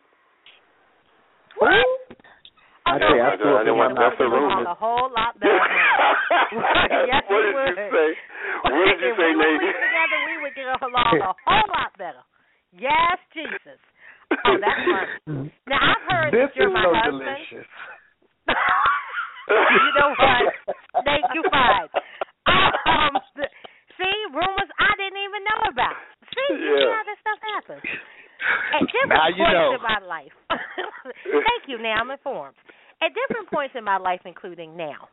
What? 1.58 1.74
I 2.86 2.96
Oh, 2.96 3.00
tell 3.00 3.16
you, 3.16 3.24
no, 3.24 3.24
I 3.24 3.34
I 3.34 3.38
feel 3.40 3.58
didn't 3.64 3.80
want 3.80 3.96
like 3.96 4.04
that's 4.12 4.18
the 4.20 4.28
it 4.28 4.32
would 4.34 4.44
rumor. 4.44 4.60
sound 4.60 4.68
a 4.68 4.76
whole 4.76 5.08
lot 5.14 5.34
better. 5.40 5.56
yes, 7.10 7.24
what 7.32 7.42
did 7.42 7.56
would. 7.56 7.74
you 7.80 7.90
say? 7.90 8.10
What 8.68 8.76
did 8.76 9.00
you 9.00 9.12
if 9.14 9.18
say, 9.18 9.30
we 9.32 9.40
were 9.40 9.56
sleeping 9.56 9.82
together, 9.88 10.18
we 10.28 10.36
would 10.44 10.56
get 10.58 10.68
along 10.84 11.16
a 11.24 11.32
whole 11.48 11.68
lot 11.72 11.92
better. 11.96 12.24
Yes, 12.76 13.18
Jesus. 13.32 13.80
Oh, 14.46 14.58
that's 14.60 14.82
funny. 14.84 15.48
Now 15.70 15.80
I've 15.80 16.04
heard 16.12 16.30
this 16.36 16.50
that 16.52 16.56
you're 16.60 16.68
is 16.70 16.74
my 16.76 16.84
so 16.84 16.92
husband. 16.92 17.24
delicious. 17.24 17.70
you 18.52 19.92
know 19.96 20.10
what? 20.20 20.44
Thank 21.08 21.26
you, 21.34 21.42
fine. 21.54 21.88
Um, 22.52 23.14
th- 23.40 23.54
see, 23.96 24.16
rumors 24.34 24.44
I 24.44 24.52
didn't 24.52 24.63
even 25.34 25.42
know 25.50 25.62
about. 25.74 25.98
See, 26.30 26.62
you 26.62 26.78
see 26.78 26.94
how 26.94 27.04
this 27.10 27.20
stuff 27.26 27.40
happens. 27.58 27.84
At 28.78 28.86
different 28.86 29.18
Now 29.18 29.28
you 29.34 29.42
points 29.42 29.58
know. 29.58 29.74
in 29.80 29.82
my 29.82 30.00
life. 30.06 30.36
Thank 31.26 31.66
you. 31.68 31.82
Now 31.82 31.98
I'm 31.98 32.12
informed. 32.12 32.56
At 33.02 33.12
different 33.18 33.50
points 33.50 33.74
in 33.78 33.84
my 33.84 33.98
life, 33.98 34.22
including 34.26 34.78
now, 34.78 35.10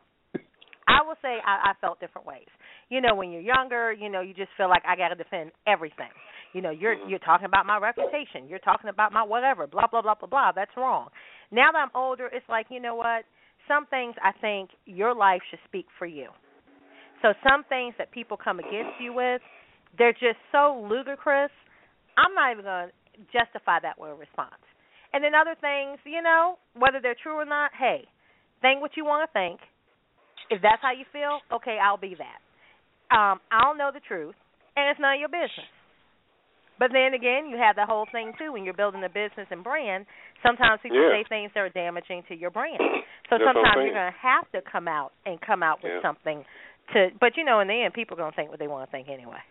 I 0.87 1.01
will 1.05 1.15
say 1.21 1.39
I, 1.41 1.71
I 1.71 1.73
felt 1.79 1.99
different 1.99 2.27
ways. 2.27 2.47
You 2.89 2.99
know, 3.01 3.15
when 3.15 3.31
you're 3.31 3.41
younger, 3.41 3.91
you 3.93 4.09
know, 4.09 4.21
you 4.21 4.33
just 4.33 4.51
feel 4.57 4.67
like 4.69 4.83
I 4.85 4.95
got 4.95 5.09
to 5.09 5.15
defend 5.15 5.51
everything. 5.65 6.11
You 6.53 6.61
know, 6.61 6.71
you're 6.71 6.95
you're 7.07 7.19
talking 7.23 7.45
about 7.45 7.65
my 7.65 7.77
reputation. 7.79 8.47
You're 8.49 8.59
talking 8.59 8.89
about 8.89 9.13
my 9.13 9.23
whatever. 9.23 9.65
Blah 9.67 9.87
blah 9.87 10.01
blah 10.01 10.15
blah 10.15 10.27
blah. 10.27 10.51
That's 10.53 10.71
wrong. 10.75 11.07
Now 11.51 11.71
that 11.71 11.77
I'm 11.79 11.91
older, 11.95 12.27
it's 12.27 12.47
like 12.49 12.67
you 12.69 12.81
know 12.81 12.95
what? 12.95 13.23
Some 13.67 13.85
things 13.87 14.15
I 14.21 14.31
think 14.41 14.71
your 14.85 15.15
life 15.15 15.41
should 15.49 15.59
speak 15.67 15.85
for 15.97 16.05
you. 16.05 16.27
So 17.21 17.33
some 17.47 17.63
things 17.69 17.93
that 17.97 18.11
people 18.11 18.35
come 18.35 18.59
against 18.59 18.99
you 18.99 19.13
with, 19.13 19.41
they're 19.97 20.13
just 20.13 20.39
so 20.51 20.85
ludicrous. 20.89 21.51
I'm 22.17 22.33
not 22.35 22.51
even 22.51 22.63
going 22.63 22.89
to 22.89 22.93
justify 23.31 23.79
that 23.81 23.99
with 23.99 24.11
a 24.11 24.15
response. 24.15 24.61
And 25.13 25.23
then 25.23 25.35
other 25.35 25.55
things, 25.59 25.99
you 26.05 26.21
know, 26.21 26.55
whether 26.75 26.99
they're 27.01 27.19
true 27.21 27.35
or 27.35 27.45
not, 27.45 27.71
hey, 27.77 28.07
think 28.61 28.79
what 28.81 28.95
you 28.95 29.03
want 29.05 29.27
to 29.27 29.31
think. 29.33 29.59
If 30.49 30.61
that's 30.61 30.81
how 30.81 30.91
you 30.91 31.05
feel, 31.11 31.39
okay, 31.51 31.77
I'll 31.81 31.97
be 31.99 32.15
that. 32.15 32.39
Um, 33.11 33.39
I 33.51 33.63
don't 33.63 33.77
know 33.77 33.91
the 33.93 33.99
truth, 33.99 34.35
and 34.75 34.87
it's 34.89 34.99
none 34.99 35.15
of 35.15 35.19
your 35.19 35.29
business. 35.29 35.67
But 36.79 36.91
then 36.91 37.13
again, 37.13 37.45
you 37.51 37.57
have 37.57 37.75
the 37.75 37.85
whole 37.85 38.07
thing 38.11 38.33
too 38.39 38.51
when 38.53 38.63
you're 38.63 38.73
building 38.73 39.03
a 39.03 39.09
business 39.09 39.45
and 39.51 39.63
brand. 39.63 40.05
Sometimes 40.41 40.81
people 40.81 40.97
Yeah. 40.97 41.21
say 41.21 41.23
things 41.29 41.51
that 41.53 41.59
are 41.59 41.69
damaging 41.69 42.23
to 42.23 42.35
your 42.35 42.49
brand. 42.49 42.79
So 43.29 43.37
That's 43.37 43.43
sometimes 43.43 43.83
you're 43.85 43.93
going 43.93 44.11
to 44.11 44.17
have 44.17 44.49
to 44.51 44.61
come 44.61 44.87
out 44.87 45.13
and 45.25 45.39
come 45.39 45.61
out 45.61 45.83
with 45.83 45.93
Yeah. 45.93 46.01
something 46.01 46.43
to. 46.93 47.11
But 47.19 47.37
you 47.37 47.43
know, 47.43 47.59
in 47.59 47.67
the 47.67 47.83
end, 47.83 47.93
people 47.93 48.15
are 48.15 48.21
going 48.23 48.31
to 48.31 48.35
think 48.35 48.49
what 48.49 48.59
they 48.59 48.67
want 48.67 48.89
to 48.89 48.91
think 48.91 49.09
anyway. 49.09 49.43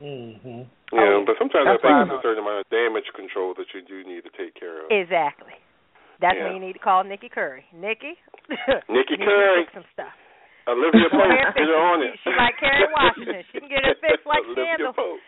Mm-hmm. 0.00 0.64
Yeah, 0.96 1.20
but 1.28 1.36
sometimes 1.36 1.68
That's 1.68 1.84
I 1.84 1.84
think 1.84 1.96
there's 2.08 2.18
a 2.18 2.24
certain 2.24 2.40
amount 2.42 2.64
of 2.64 2.68
damage 2.72 3.06
control 3.14 3.52
that 3.60 3.68
you 3.76 3.84
do 3.84 4.00
need 4.08 4.24
to 4.24 4.32
take 4.32 4.56
care 4.56 4.84
of. 4.84 4.88
Exactly. 4.90 5.52
That's 6.20 6.36
Yeah. 6.36 6.48
when 6.48 6.56
you 6.56 6.62
need 6.64 6.74
to 6.76 6.82
call 6.82 7.04
Nikki 7.04 7.28
Curry. 7.28 7.64
Nikki. 7.72 8.16
Nikki 8.88 9.16
you 9.16 9.20
need 9.20 9.28
to 9.28 9.36
Curry. 9.36 9.64
fix 9.64 9.72
some 9.76 9.88
stuff. 9.92 10.12
Olivia 10.68 11.08
Pope, 11.12 11.28
get 11.56 11.68
her 11.68 11.76
on 11.80 12.00
She, 12.00 12.08
it. 12.08 12.16
she 12.24 12.30
like 12.36 12.56
Kerry 12.60 12.88
Washington. 12.92 13.42
She 13.52 13.60
can 13.60 13.68
get 13.72 13.84
it 13.84 13.96
fixed 14.00 14.24
like 14.28 14.44
Olivia 14.44 14.76
Scandal. 14.76 14.92
Pope. 14.96 15.20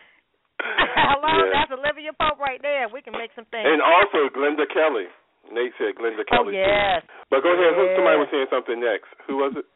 Hello, 0.61 1.33
Yeah. 1.45 1.53
that's 1.53 1.71
Olivia 1.73 2.13
Pope 2.13 2.37
right 2.41 2.61
there. 2.61 2.89
We 2.89 3.01
can 3.01 3.13
make 3.13 3.33
some 3.37 3.45
things. 3.49 3.65
And 3.65 3.81
also 3.81 4.29
Glenda 4.33 4.65
Kelly. 4.69 5.09
Nate 5.51 5.73
said 5.77 5.97
Glenda 5.99 6.21
oh 6.23 6.29
Kelly. 6.29 6.55
yes. 6.55 7.01
Too. 7.03 7.09
But 7.29 7.43
go 7.43 7.51
ahead. 7.53 7.73
Who, 7.77 7.83
somebody 7.97 8.17
was 8.21 8.29
saying 8.31 8.47
something 8.49 8.79
next. 8.79 9.09
Who 9.27 9.37
was 9.37 9.53
it? 9.57 9.67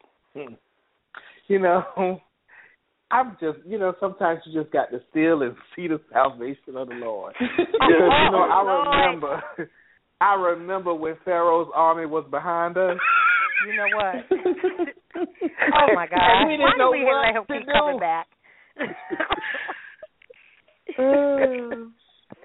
You 1.49 1.59
know, 1.59 2.19
I'm 3.09 3.37
just, 3.39 3.59
you 3.65 3.77
know, 3.79 3.93
sometimes 3.99 4.41
you 4.45 4.61
just 4.61 4.73
got 4.73 4.91
to 4.91 4.99
steal 5.09 5.41
and 5.43 5.55
see 5.75 5.87
the 5.87 5.99
salvation 6.11 6.75
of 6.75 6.89
the 6.89 6.95
Lord. 6.95 7.33
Because, 7.79 8.11
you 8.25 8.31
know, 8.31 8.41
I 8.41 8.61
remember, 8.83 9.43
I 10.21 10.33
remember 10.33 10.93
when 10.93 11.15
Pharaoh's 11.23 11.69
army 11.73 12.05
was 12.05 12.25
behind 12.29 12.75
us. 12.77 12.97
You 13.65 13.77
know 13.77 13.85
what? 13.95 14.15
oh 15.73 15.95
my 15.95 16.05
God! 16.07 16.19
And 16.19 16.47
we 16.49 16.57
Why 16.57 16.69
didn't 16.71 16.77
know 16.79 16.91
we 16.91 17.05
what 17.05 17.25
let 17.25 17.35
him 17.35 17.45
to 17.47 17.53
keep 17.53 17.65
do. 17.65 17.71
coming 17.71 17.99
back? 17.99 18.27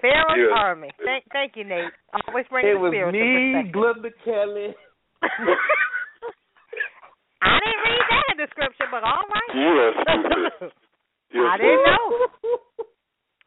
Pharaoh's 0.01 0.37
Yeah. 0.37 0.55
army. 0.57 0.89
Thank, 1.03 1.25
thank 1.31 1.55
you, 1.55 1.63
Nate. 1.63 1.91
Always 2.27 2.45
bring 2.49 2.65
It 2.65 2.73
the 2.73 2.79
was 2.79 2.91
spirit 2.91 3.13
me, 3.13 3.71
Glenda 3.73 4.11
Kelly. 4.23 4.75
I 7.43 7.59
didn't 7.59 7.83
read 7.83 8.05
that 8.09 8.25
in 8.31 8.37
the 8.39 8.47
scripture, 8.51 8.87
but 8.91 9.03
all 9.03 9.25
right. 9.27 9.51
You 9.53 9.67
are 11.43 11.47
I 11.49 11.57
didn't 11.57 11.83
know. 11.83 12.03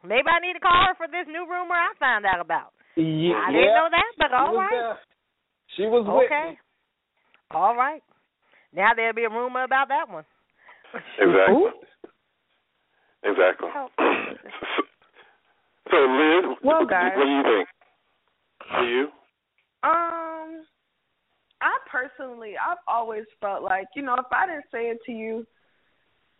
Maybe 0.04 0.28
I 0.28 0.38
need 0.40 0.54
to 0.54 0.60
call 0.60 0.86
her 0.86 0.94
for 0.96 1.06
this 1.08 1.26
new 1.26 1.46
rumor 1.48 1.74
I 1.74 1.90
found 1.98 2.26
out 2.26 2.40
about. 2.40 2.72
Yeah, 2.96 3.34
I 3.42 3.50
didn't 3.52 3.74
know 3.74 3.88
that, 3.90 4.10
but 4.18 4.28
she 4.30 4.34
all 4.34 4.52
was 4.54 4.66
right. 4.70 4.70
there. 4.72 4.98
She 5.76 5.82
was 5.82 6.04
with 6.06 6.30
Okay. 6.30 6.50
me. 6.50 6.58
All 7.50 7.74
right. 7.76 8.02
Now 8.74 8.92
there'll 8.94 9.14
be 9.14 9.24
a 9.24 9.30
rumor 9.30 9.64
about 9.64 9.88
that 9.88 10.08
one. 10.08 10.24
Exactly. 11.18 11.70
Exactly. 13.24 13.68
Oh. 13.74 13.88
so, 15.90 15.96
Liz, 15.96 16.56
Well, 16.62 16.80
what, 16.80 16.88
guys. 16.90 17.12
what 17.16 17.24
do 17.24 17.30
you 17.30 17.42
think? 17.42 17.68
Do 18.78 18.84
you? 18.86 19.02
Um, 19.82 19.90
I 19.92 20.25
personally, 22.16 22.54
I've 22.56 22.78
always 22.88 23.24
felt 23.40 23.62
like, 23.62 23.86
you 23.94 24.02
know, 24.02 24.14
if 24.14 24.26
I 24.32 24.46
didn't 24.46 24.64
say 24.72 24.90
it 24.90 24.98
to 25.06 25.12
you, 25.12 25.46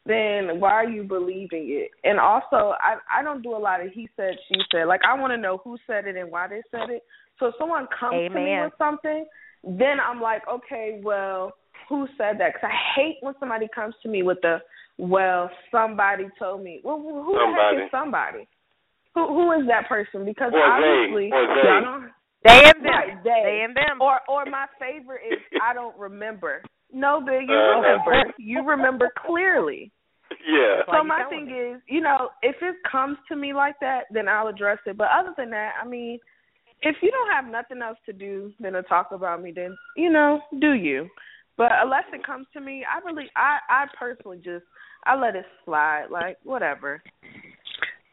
then 0.05 0.61
why 0.61 0.71
are 0.73 0.89
you 0.89 1.03
believing 1.03 1.67
it? 1.69 1.91
And 2.05 2.21
also, 2.21 2.75
I 2.81 2.97
I 3.13 3.23
don't 3.23 3.43
do 3.43 3.57
a 3.57 3.59
lot 3.59 3.85
of 3.85 3.91
he 3.93 4.09
said, 4.17 4.35
she 4.49 4.61
said. 4.71 4.85
Like, 4.85 5.01
I 5.09 5.19
want 5.19 5.33
to 5.33 5.37
know 5.37 5.61
who 5.65 5.77
said 5.87 6.07
it 6.07 6.17
and 6.17 6.31
why 6.31 6.47
they 6.47 6.63
said 6.71 6.91
it. 6.91 7.03
So 7.39 7.47
if 7.47 7.55
someone 7.59 7.89
comes 7.99 8.15
to 8.29 8.35
me 8.35 8.57
with 8.63 8.73
something, 8.79 9.27
then 9.65 9.97
I'm 10.01 10.21
like, 10.21 10.43
okay, 10.49 11.01
well, 11.03 11.53
who 11.89 12.07
said 12.17 12.39
that? 12.39 12.55
Because 12.55 12.71
I 12.71 12.77
hate 12.95 13.17
when 13.21 13.35
somebody 13.41 13.67
comes 13.75 13.95
to 14.03 14.09
me 14.09 14.23
with 14.23 14.39
the, 14.43 14.59
well, 14.99 15.51
somebody 15.71 16.29
told 16.39 16.63
me. 16.63 16.81
Well, 16.85 16.99
who 16.99 17.33
the 17.33 17.41
Somebody. 17.45 17.77
heck 17.77 17.85
is 17.87 17.91
somebody? 17.91 18.49
Who 19.15 19.27
who 19.29 19.53
is 19.61 19.67
that 19.67 19.89
person? 19.89 20.25
Because 20.25 20.53
Or 20.55 20.61
they, 20.61 20.87
obviously, 20.87 21.31
or 21.33 21.47
they. 21.47 22.09
Y'all 22.47 22.61
don't- 22.61 22.63
They 22.63 22.71
and 22.71 22.85
them. 22.85 22.93
Right, 22.93 23.25
they. 23.25 23.43
They 23.45 23.61
and 23.65 23.77
them. 23.77 24.01
Or 24.01 24.21
or 24.29 24.47
my 24.47 24.67
favorite 24.79 25.23
is 25.31 25.39
I 25.63 25.75
don't 25.75 25.97
remember. 25.99 26.63
No, 26.93 27.21
but 27.25 27.33
you 27.33 27.53
Uh-huh. 27.55 27.81
remember. 27.81 28.33
You 28.39 28.63
remember 28.63 29.11
clearly. 29.27 29.91
Yeah. 30.47 30.83
So 30.91 31.05
my 31.05 31.25
thing 31.29 31.47
me? 31.47 31.53
is, 31.53 31.81
you 31.89 32.01
know, 32.01 32.31
if 32.43 32.57
it 32.63 32.77
comes 32.91 33.17
to 33.29 33.37
me 33.37 33.53
like 33.53 33.75
that, 33.81 34.05
then 34.11 34.29
I'll 34.29 34.49
address 34.49 34.79
it. 34.87 34.97
But 34.97 35.09
other 35.17 35.33
than 35.37 35.51
that, 35.51 35.73
I 35.81 35.87
mean, 35.87 36.19
if 36.83 36.97
you 37.03 37.11
don't 37.11 37.31
have 37.31 37.51
nothing 37.51 37.81
else 37.83 37.99
to 38.07 38.13
do 38.13 38.53
than 38.61 38.73
to 38.75 38.83
talk 38.83 39.13
about 39.13 39.43
me, 39.43 39.53
then 39.55 39.77
you 39.97 40.11
know, 40.11 40.41
do 40.61 40.73
you? 40.75 41.09
But 41.57 41.73
unless 41.83 42.05
it 42.13 42.25
comes 42.27 42.47
to 42.53 42.61
me, 42.61 42.85
I 42.85 42.99
really, 43.07 43.31
I, 43.35 43.59
I 43.69 43.87
personally 43.99 44.39
just, 44.45 44.65
I 45.05 45.17
let 45.17 45.37
it 45.37 45.47
slide. 45.65 46.07
Like 46.11 46.39
whatever. 46.45 47.03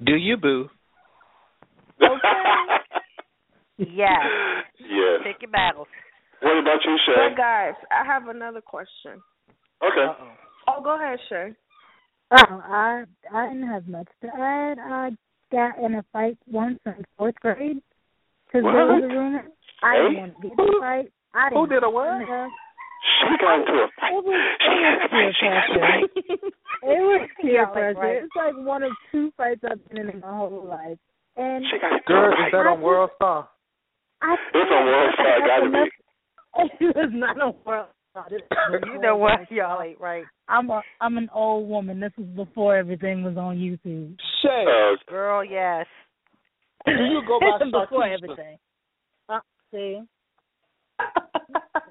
Do 0.03 0.15
you, 0.15 0.37
boo? 0.37 0.69
Yes. 3.77 4.21
Yes. 4.79 5.21
Pick 5.23 5.41
your 5.41 5.51
battles. 5.51 5.87
What 6.41 6.57
about 6.59 6.79
you, 6.83 6.97
Shay? 7.05 7.29
But 7.29 7.37
guys, 7.37 7.73
I 7.89 8.03
have 8.05 8.27
another 8.27 8.59
question. 8.59 9.21
Okay. 9.81 10.07
Oh, 10.67 10.83
go 10.83 10.95
ahead, 10.95 11.19
Shay. 11.29 11.53
Oh, 12.31 12.61
I 12.65 13.03
I 13.33 13.47
didn't 13.47 13.67
have 13.69 13.87
much 13.87 14.07
to 14.21 14.27
add. 14.27 14.77
I 14.79 15.11
got 15.51 15.77
in 15.79 15.95
a 15.95 16.03
fight 16.11 16.37
once 16.47 16.79
in 16.85 17.05
fourth 17.17 17.35
grade 17.39 17.77
because 18.47 18.63
there 18.63 18.85
was 18.85 19.03
a 19.03 19.07
rumor. 19.07 19.43
I 19.83 19.95
didn't 19.97 20.17
want 20.17 20.33
to 20.35 20.41
be 20.41 20.47
in 20.47 20.59
a 20.59 20.79
fight. 20.81 21.11
I 21.33 21.49
didn't. 21.49 21.61
Who 21.61 21.67
did 21.67 21.83
a 21.83 21.89
what? 21.89 22.19
She 22.19 23.37
got 23.39 23.59
into 23.59 23.73
a 23.73 23.87
fight. 24.01 24.11
It 24.11 24.25
was, 24.25 25.35
She 25.39 25.45
got 25.47 25.69
it 25.71 25.79
was 25.79 26.09
peer 26.19 26.27
pressure. 26.27 26.49
It 26.83 27.01
was 27.01 27.29
peer 27.41 27.51
Yeah, 27.53 27.69
like, 27.69 27.97
right. 27.97 28.23
It's 28.23 28.35
like 28.35 28.53
one 28.57 28.83
of 28.83 28.91
two 29.11 29.31
fights 29.37 29.61
I've 29.69 29.87
been 29.89 29.97
in 29.99 30.09
in 30.09 30.19
my 30.19 30.35
whole 30.35 30.65
life. 30.67 30.97
And 31.37 31.63
She 31.71 31.79
got 31.79 31.93
into 31.93 32.03
Girl, 32.07 32.25
a 32.25 32.31
is 32.31 32.35
fight. 32.37 32.51
that 32.51 32.67
on 32.67 32.81
World 32.81 33.11
Star? 33.15 33.49
I 34.23 34.33
It's 34.53 34.71
a 34.71 34.85
World 34.85 35.13
Star, 35.13 35.39
gotta 35.47 35.69
be. 35.71 35.91
It 36.79 36.95
was 36.95 37.09
not 37.13 37.37
a 37.41 37.51
World 37.65 37.87
Star. 38.11 38.27
This 38.29 38.41
was 38.51 38.81
you 38.93 38.99
know 39.01 39.17
what? 39.17 39.39
World 39.39 39.47
Y'all 39.49 39.81
ain't 39.81 39.99
right. 39.99 40.23
I'm 40.47 40.69
a 40.69 40.81
I'm 41.01 41.17
an 41.17 41.29
old 41.33 41.67
woman. 41.67 41.99
This 41.99 42.11
was 42.17 42.27
before 42.35 42.75
everything 42.77 43.23
was 43.23 43.37
on 43.37 43.57
YouTube. 43.57 44.15
Shay, 44.41 44.65
Uh, 44.67 44.95
Girl, 45.09 45.43
yes. 45.43 45.85
do 46.85 46.91
you 46.93 47.21
go 47.27 47.39
by 47.41 47.65
before 47.65 48.05
everything. 48.07 48.57
Uh, 49.29 49.39
see. 49.71 50.01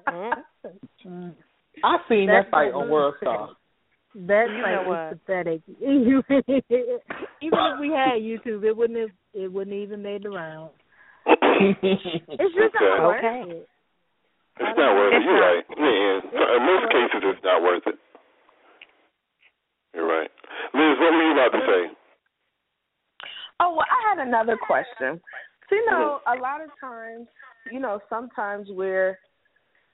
Mm. 0.07 0.31
Mm. 1.05 1.35
I 1.83 1.97
seen 2.07 2.27
That's 2.27 2.45
that 2.45 2.51
fight 2.51 2.73
what 2.73 2.83
on 2.83 2.89
World. 2.89 3.15
Star. 3.21 3.49
That 4.15 4.45
You 4.49 4.61
fight 4.61 4.83
know 4.83 4.89
was 4.89 5.17
pathetic. 5.25 5.61
Even 5.81 6.23
if 7.41 7.79
we 7.81 7.89
had 7.89 8.21
YouTube, 8.21 8.63
it 8.63 8.75
wouldn't 8.77 8.99
have 8.99 9.09
it 9.33 9.51
wouldn't 9.51 9.75
even 9.75 10.01
made 10.01 10.23
the 10.23 10.29
round. 10.29 10.69
It's 11.25 12.55
just 12.55 12.75
Okay. 12.75 12.85
not 12.85 13.03
worth 13.03 13.23
Okay. 13.23 13.51
it. 13.51 13.69
It's 14.59 14.77
not 14.77 14.95
worth 14.95 15.13
it. 15.13 15.23
You're 15.23 15.33
not. 15.33 15.45
right. 15.45 15.65
Yeah, 15.77 16.21
so 16.31 16.55
in 16.55 16.63
most 16.63 16.91
cases, 16.91 17.21
it's 17.23 17.43
not 17.43 17.63
worth 17.63 17.87
it. 17.87 17.97
You're 19.93 20.07
right. 20.07 20.29
Liz, 20.73 20.99
what 20.99 21.13
were 21.13 21.23
you 21.23 21.33
about 21.33 21.51
to 21.57 21.61
say? 21.65 21.95
Oh, 23.59 23.73
well, 23.75 23.85
I 23.89 24.15
had 24.15 24.27
another 24.27 24.57
question. 24.57 25.21
So, 25.69 25.75
you 25.75 25.85
know, 25.89 26.19
mm-hmm. 26.25 26.39
a 26.39 26.41
lot 26.41 26.61
of 26.61 26.69
times, 26.81 27.27
you 27.71 27.79
know, 27.79 27.99
sometimes 28.09 28.67
we're 28.69 29.17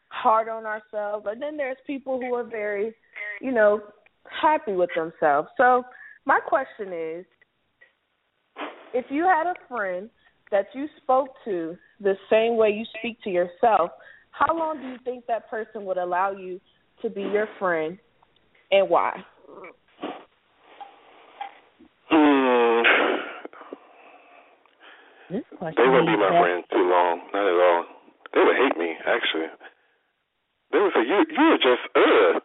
hard 0.10 0.50
on 0.50 0.66
ourselves, 0.66 1.24
but 1.24 1.40
then 1.40 1.56
there's 1.58 1.78
people 1.86 2.20
who 2.20 2.34
are 2.34 2.44
very, 2.44 2.96
you 3.42 3.52
know, 3.52 3.82
happy 4.42 4.74
with 4.74 4.90
themselves. 4.96 5.50
So, 5.58 5.84
my 6.26 6.40
question 6.40 6.94
is 6.94 7.26
if 8.94 9.06
you 9.10 9.24
had 9.24 9.48
a 9.48 9.56
friend 9.68 10.10
that 10.52 10.68
you 10.74 10.88
spoke 11.04 11.30
to 11.46 11.78
the 12.02 12.16
same 12.30 12.58
way 12.58 12.70
you 12.70 12.86
speak 13.00 13.22
to 13.24 13.30
yourself, 13.30 13.92
how 14.32 14.58
long 14.58 14.80
do 14.82 14.88
you 14.88 14.98
think 15.04 15.26
that 15.28 15.50
person 15.50 15.86
would 15.86 15.98
allow 15.98 16.32
you 16.32 16.60
to 17.02 17.10
be 17.10 17.22
your 17.22 17.48
friend 17.60 17.98
and 18.72 18.90
why? 18.90 19.12
Hmm. 22.10 22.82
This 25.30 25.44
question 25.58 25.78
They 25.78 25.90
wouldn't 25.90 26.08
be 26.10 26.18
my 26.18 26.30
that- 26.34 26.42
friends 26.42 26.66
too 26.72 26.86
long. 26.90 27.22
Not 27.34 27.46
at 27.46 27.60
all. 27.62 27.86
They 28.34 28.42
would 28.44 28.56
hate 28.58 28.78
me, 28.78 28.96
actually. 29.06 29.50
They 30.72 30.80
would 30.80 30.94
say, 30.94 31.02
"You, 31.02 31.26
you 31.30 31.46
are 31.54 31.58
just 31.58 31.82
uh." 31.96 32.40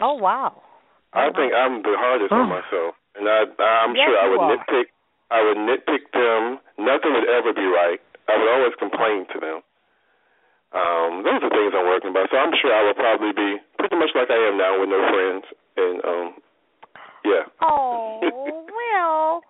Oh 0.00 0.14
wow. 0.14 0.62
I 1.12 1.30
think 1.30 1.52
I'm 1.52 1.82
the 1.82 1.94
hardest 1.98 2.32
on 2.32 2.48
myself, 2.48 2.94
and 3.14 3.28
I, 3.28 3.44
I'm 3.62 3.94
Yes, 3.94 4.08
sure 4.08 4.18
I 4.18 4.28
would 4.30 4.40
are. 4.40 4.56
nitpick. 4.56 4.86
I 5.32 5.40
would 5.40 5.56
nitpick 5.56 6.12
them. 6.12 6.60
Nothing 6.76 7.16
would 7.16 7.28
ever 7.32 7.56
be 7.56 7.64
right. 7.64 7.96
I 8.28 8.36
would 8.36 8.50
always 8.52 8.76
complain 8.76 9.24
to 9.32 9.38
them. 9.40 9.58
Um, 10.72 11.24
those 11.24 11.40
are 11.40 11.52
things 11.52 11.72
I'm 11.72 11.88
working 11.88 12.12
about. 12.12 12.28
So 12.28 12.36
I'm 12.36 12.52
sure 12.60 12.72
I 12.72 12.84
would 12.84 12.96
probably 12.96 13.32
be 13.32 13.56
pretty 13.80 13.96
much 13.96 14.12
like 14.12 14.28
I 14.28 14.40
am 14.48 14.60
now 14.60 14.80
with 14.80 14.92
no 14.92 15.00
friends. 15.08 15.44
And 15.76 15.96
um, 16.04 16.26
yeah. 17.24 17.44
Oh 17.64 18.20
well. 18.68 19.40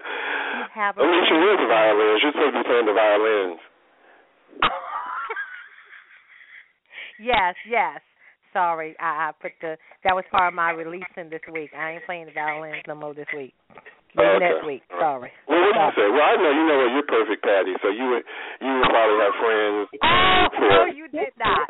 You 0.00 0.64
have 0.74 0.96
a 0.96 1.00
I 1.00 1.04
mean, 1.04 1.24
she 1.28 1.36
is 1.36 1.60
a 1.60 1.68
violin. 1.68 2.18
She's 2.22 2.32
supposed 2.32 2.54
to 2.54 2.62
be 2.62 2.68
playing 2.68 2.86
the 2.86 2.96
violins. 2.96 3.60
yes, 7.20 7.54
yes. 7.68 8.00
Sorry, 8.52 8.96
I, 8.98 9.28
I 9.28 9.30
put 9.40 9.52
the 9.60 9.76
that 10.04 10.14
was 10.14 10.24
part 10.30 10.48
of 10.48 10.54
my 10.54 10.70
releasing 10.70 11.30
this 11.30 11.40
week. 11.52 11.70
I 11.76 11.92
ain't 11.92 12.06
playing 12.06 12.26
the 12.26 12.32
violins 12.32 12.82
no 12.86 12.94
more 12.94 13.14
this 13.14 13.26
week. 13.36 13.54
Maybe 14.14 14.28
Oh, 14.28 14.36
okay. 14.36 14.48
next 14.48 14.66
week. 14.66 14.82
Sorry. 14.88 15.32
Well, 15.48 15.60
what 15.60 15.74
do 15.74 15.80
you 15.80 15.92
say? 15.96 16.08
Well, 16.10 16.22
I 16.22 16.36
know 16.36 16.50
you 16.50 16.64
know 16.66 16.78
what 16.78 16.92
you're 16.92 17.02
perfect, 17.08 17.42
Patty. 17.42 17.74
So 17.82 17.88
you 17.88 18.06
would 18.10 18.24
you 18.60 18.72
would 18.78 18.88
probably 18.88 19.18
have 19.24 19.34
friends. 19.40 19.88
Oh 20.02 20.46
for, 20.56 20.68
no, 20.68 20.84
you 20.86 21.08
did 21.08 21.32
not. 21.38 21.68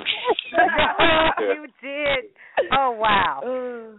you 1.40 1.66
did. 1.82 2.30
Oh 2.72 2.90
wow. 2.92 3.42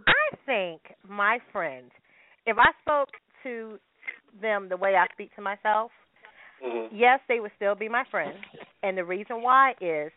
I 0.06 0.36
think 0.46 0.80
my 1.08 1.38
friends, 1.52 1.90
if 2.46 2.56
I 2.58 2.70
spoke 2.82 3.08
to 3.44 3.78
them 4.40 4.68
the 4.68 4.76
way 4.76 4.94
I 4.96 5.06
speak 5.12 5.34
to 5.36 5.42
myself, 5.42 5.90
Mhm. 6.64 6.88
yes, 6.92 7.20
they 7.28 7.40
would 7.40 7.52
still 7.56 7.74
be 7.74 7.88
my 7.88 8.04
friends. 8.10 8.38
And 8.82 8.96
the 8.96 9.04
reason 9.04 9.42
why 9.42 9.74
is 9.80 10.12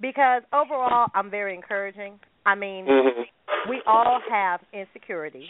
because 0.00 0.42
overall 0.52 1.08
I'm 1.14 1.30
very 1.30 1.54
encouraging. 1.54 2.18
I 2.46 2.54
mean, 2.54 2.86
Mhm. 2.86 3.26
we 3.68 3.82
all 3.86 4.20
have 4.30 4.60
insecurities. 4.72 5.48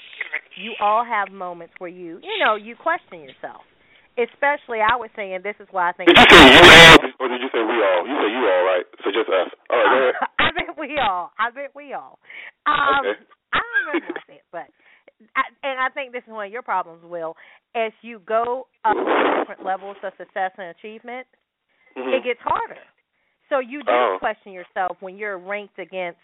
You 0.58 0.74
all 0.80 1.04
have 1.04 1.30
moments 1.30 1.74
where 1.78 1.90
you, 1.90 2.18
you 2.22 2.36
know, 2.44 2.56
you 2.56 2.74
question 2.76 3.20
yourself. 3.22 3.62
Especially, 4.18 4.82
I 4.82 4.98
was 4.98 5.10
saying 5.14 5.40
this 5.46 5.54
is 5.60 5.68
why 5.70 5.90
I 5.90 5.92
think. 5.92 6.10
Did 6.10 6.18
you 6.18 6.26
say 6.26 6.42
you 6.50 6.58
all, 6.58 6.98
or 7.22 7.28
did 7.30 7.38
you 7.40 7.50
say 7.54 7.62
we 7.62 7.78
all? 7.78 8.02
You 8.02 8.16
say 8.18 8.30
you 8.34 8.42
all, 8.42 8.62
right? 8.66 8.86
So 9.04 9.14
just 9.14 9.30
us. 9.30 9.46
All 9.70 9.78
right, 9.78 9.86
go 9.86 9.98
ahead. 10.10 10.14
I 10.42 10.48
bet 10.50 10.74
we 10.74 10.98
all. 10.98 11.30
I 11.38 11.50
bet 11.54 11.70
we 11.74 11.92
all. 11.94 12.18
Um, 12.66 13.06
Okay. 13.06 13.14
I 13.54 13.62
don't 13.62 13.94
remember 13.94 14.10
what 14.10 14.18
I 14.18 14.26
said, 14.26 14.44
but 14.50 14.66
I, 15.38 15.42
and 15.62 15.78
I 15.78 15.88
think 15.94 16.10
this 16.12 16.26
is 16.26 16.32
one 16.34 16.46
of 16.46 16.52
your 16.52 16.62
problems, 16.66 17.04
Will. 17.06 17.36
As 17.76 17.92
you 18.02 18.20
go 18.26 18.66
up 18.84 18.96
to 18.98 19.38
different 19.38 19.64
levels 19.64 19.96
of 20.02 20.12
success 20.18 20.50
and 20.58 20.74
achievement, 20.74 21.26
Mhm. 21.96 22.18
it 22.18 22.24
gets 22.24 22.40
harder. 22.42 22.82
So 23.48 23.60
you 23.60 23.82
do 23.84 23.92
Oh. 23.92 24.16
question 24.18 24.52
yourself 24.52 24.96
when 25.00 25.16
you're 25.16 25.38
ranked 25.38 25.78
against 25.78 26.20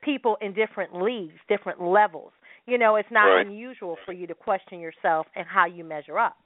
people 0.00 0.36
in 0.40 0.52
different 0.54 0.94
leagues, 0.94 1.34
different 1.48 1.80
levels. 1.82 2.32
You 2.66 2.78
know, 2.78 2.96
it's 2.96 3.10
not 3.10 3.26
Right. 3.26 3.46
unusual 3.46 3.96
for 4.04 4.12
you 4.12 4.26
to 4.26 4.34
question 4.34 4.78
yourself 4.80 5.26
and 5.34 5.46
how 5.46 5.66
you 5.66 5.84
measure 5.84 6.18
up. 6.18 6.36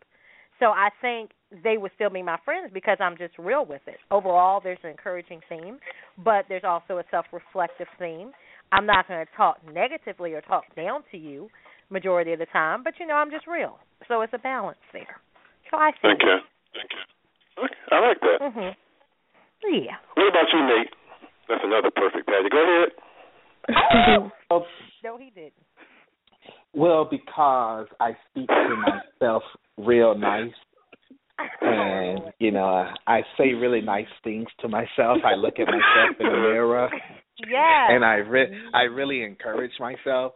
So 0.58 0.70
I 0.72 0.88
think 1.02 1.32
they 1.50 1.76
would 1.76 1.92
still 1.94 2.08
be 2.08 2.22
my 2.22 2.38
friends 2.38 2.70
because 2.72 2.96
I'm 2.98 3.16
just 3.18 3.36
real 3.38 3.66
with 3.66 3.86
it. 3.86 3.98
Overall, 4.10 4.60
there's 4.60 4.78
an 4.84 4.90
encouraging 4.90 5.42
theme, 5.48 5.78
but 6.16 6.46
there's 6.48 6.64
also 6.64 6.96
a 6.98 7.04
self-reflective 7.10 7.88
theme. 7.98 8.32
I'm 8.72 8.86
not 8.86 9.06
going 9.06 9.24
to 9.24 9.32
talk 9.36 9.58
negatively 9.70 10.32
or 10.32 10.40
talk 10.40 10.64
down 10.74 11.02
to 11.10 11.18
you 11.18 11.50
majority 11.90 12.32
of 12.32 12.38
the 12.38 12.46
time, 12.46 12.82
but 12.82 12.98
you 12.98 13.06
know, 13.06 13.14
I'm 13.14 13.30
just 13.30 13.46
real. 13.46 13.78
So 14.08 14.22
it's 14.22 14.32
a 14.32 14.38
balance 14.38 14.78
there. 14.92 15.20
So 15.70 15.76
I 15.76 15.90
see. 15.92 15.98
Thank 16.02 16.22
you. 16.22 16.38
Thank 16.74 16.90
you. 16.90 17.64
Okay, 17.64 17.74
I 17.92 18.00
like 18.00 18.20
that. 18.20 18.40
Mhm. 18.40 18.76
Yeah. 19.64 19.96
What 20.14 20.28
about 20.28 20.52
you, 20.52 20.64
Nate? 20.66 20.94
That's 21.48 21.62
another 21.64 21.90
perfect 21.90 22.26
Patty. 22.26 22.48
Go 22.48 22.62
ahead. 22.62 24.32
well, 24.50 24.66
No, 25.04 25.16
he 25.18 25.30
didn't. 25.30 25.52
Well, 26.76 27.04
because 27.10 27.86
I 27.98 28.12
speak 28.30 28.48
to 28.48 28.76
myself 28.76 29.42
real 29.78 30.14
nice, 30.16 30.52
and 31.62 32.32
you 32.38 32.50
know, 32.50 32.88
I 33.06 33.22
say 33.38 33.54
really 33.54 33.80
nice 33.80 34.06
things 34.22 34.46
to 34.60 34.68
myself. 34.68 35.18
I 35.24 35.34
look 35.34 35.58
at 35.58 35.66
myself 35.66 36.16
in 36.20 36.26
the 36.26 36.32
mirror, 36.38 36.88
Yes. 37.48 37.90
and 37.90 38.04
I 38.04 38.14
re- 38.16 38.54
I 38.74 38.82
really 38.82 39.22
encourage 39.22 39.72
myself. 39.80 40.32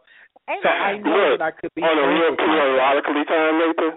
So 0.47 0.67
I 0.69 0.91
Amen. 0.93 1.03
know 1.03 1.29
Look, 1.31 1.39
that 1.39 1.45
I 1.45 1.51
could 1.51 1.71
be 1.75 1.81
on 1.83 1.97
a 1.97 2.01
friends 2.01 2.19
real 2.19 2.31
with 2.31 2.39
myself. 2.39 2.57
periodically 2.57 3.25
time, 3.25 3.55
Nathan. 3.61 3.93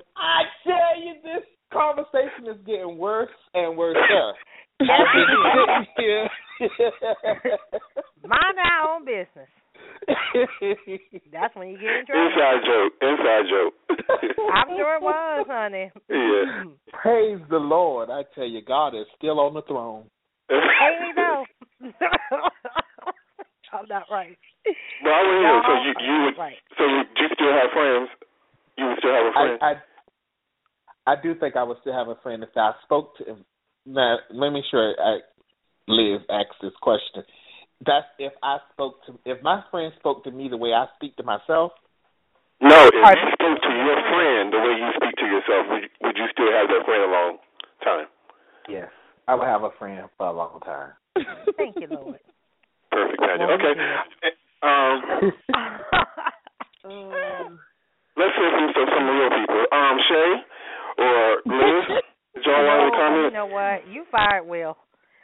I 0.16 0.42
tell 0.64 1.00
you, 1.02 1.14
this 1.24 1.44
conversation 1.72 2.46
is 2.48 2.60
getting 2.66 2.98
worse 2.98 3.30
and 3.54 3.76
worse. 3.76 3.96
As 4.80 4.86
we 5.14 5.22
sit 5.54 5.88
here. 5.98 6.28
Mind 8.26 8.56
our 8.64 8.94
own 8.94 9.04
business. 9.04 9.48
That's 11.32 11.54
when 11.54 11.68
you 11.68 11.78
get 11.78 11.90
in 11.90 12.06
trouble. 12.06 12.26
Inside 12.26 12.60
joke. 12.66 12.92
Inside 13.00 13.44
joke. 13.50 13.74
I'm 14.54 14.68
sure 14.76 14.96
it 14.96 15.02
was, 15.02 15.46
honey. 15.48 15.90
Yeah. 16.08 16.64
Praise 17.02 17.40
the 17.50 17.58
Lord. 17.58 18.10
I 18.10 18.22
tell 18.34 18.46
you, 18.46 18.60
God 18.66 18.94
is 18.94 19.06
still 19.16 19.40
on 19.40 19.54
the 19.54 19.62
throne. 19.62 20.04
Ain't 20.50 20.62
he 21.06 21.12
though? 21.14 21.44
I'm 23.72 23.86
not 23.88 24.04
right. 24.10 24.36
But 25.02 25.10
I 25.10 25.22
want 25.22 25.38
to 25.38 25.46
know. 25.46 25.62
So 25.62 25.72
you 25.78 25.92
you 26.02 26.24
would 26.26 26.38
right. 26.38 26.58
so 26.76 26.84
would 26.84 27.06
you 27.16 27.28
still 27.34 27.54
have 27.54 27.70
friends? 27.72 28.08
You 28.76 28.86
would 28.86 28.98
still 28.98 29.14
have 29.14 29.26
a 29.26 29.32
friend. 29.32 29.58
I, 29.62 29.66
I 29.66 29.74
I 31.06 31.14
do 31.22 31.34
think 31.34 31.56
I 31.56 31.62
would 31.62 31.78
still 31.80 31.92
have 31.92 32.08
a 32.08 32.20
friend 32.22 32.42
if 32.42 32.50
I 32.56 32.72
spoke 32.84 33.16
to 33.18 33.24
him. 33.24 33.44
Now, 33.86 34.18
let 34.30 34.50
me 34.50 34.62
sure 34.70 34.94
I, 35.00 35.18
Liz 35.88 36.20
asked 36.30 36.60
this 36.60 36.76
question. 36.82 37.22
That's 37.86 38.06
if 38.18 38.32
I 38.42 38.58
spoke 38.72 39.00
to 39.06 39.18
if 39.24 39.42
my 39.42 39.64
friend 39.70 39.92
spoke 39.98 40.24
to 40.24 40.30
me 40.30 40.48
the 40.48 40.56
way 40.56 40.72
I 40.72 40.86
speak 40.96 41.16
to 41.16 41.22
myself. 41.22 41.72
no, 42.60 42.76
if 42.76 42.92
you 42.92 43.28
spoke 43.32 43.56
to 43.56 43.72
your 43.72 43.98
friend 44.12 44.52
the 44.52 44.60
way 44.60 44.76
you 44.76 44.90
speak 45.00 45.16
to 45.16 45.24
yourself, 45.24 45.64
would 45.70 45.82
you, 45.82 45.90
would 46.04 46.16
you 46.16 46.26
still 46.32 46.52
have 46.52 46.68
that 46.68 46.84
friend 46.84 47.02
a 47.08 47.12
long 47.12 47.38
time? 47.82 48.06
Yes, 48.68 48.90
I 49.26 49.34
would 49.34 49.48
have 49.48 49.62
a 49.62 49.70
friend 49.78 50.08
for 50.18 50.26
a 50.26 50.32
long 50.32 50.60
time. 50.60 50.92
Thank 51.56 51.76
you, 51.80 51.88
Lord. 51.88 52.20
Perfect, 52.92 53.20
Tanya. 53.20 53.46
Okay. 53.48 53.72
Um, 54.60 55.00
let's 58.20 58.36
hear 58.36 58.50
from 58.52 58.68
some, 58.76 58.88
some 58.92 59.06
real 59.08 59.30
people. 59.40 59.64
Um, 59.72 59.96
Shay 60.04 60.30
or 61.00 61.40
Liz, 61.48 61.84
did 62.34 62.44
y'all 62.44 62.60
want 62.60 62.92
to 62.92 62.98
comment? 62.98 63.32
You 63.32 63.38
know 63.40 63.48
what? 63.48 63.88
You 63.88 64.04
fired 64.12 64.46
Will. 64.46 64.76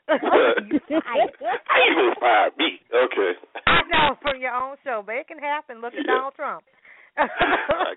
How 0.09 0.19
you 0.71 1.95
gonna 1.99 2.15
fire 2.21 2.51
me? 2.59 2.79
Okay. 2.95 3.33
I 3.67 3.83
know 3.91 4.15
from 4.23 4.41
your 4.41 4.55
own 4.55 4.77
show, 4.85 5.03
but 5.05 5.17
it 5.17 5.27
can 5.27 5.39
happen. 5.39 5.81
Look 5.81 5.95
at 5.95 6.07
Donald 6.07 6.35
Trump. 6.37 6.63
I 7.19 7.27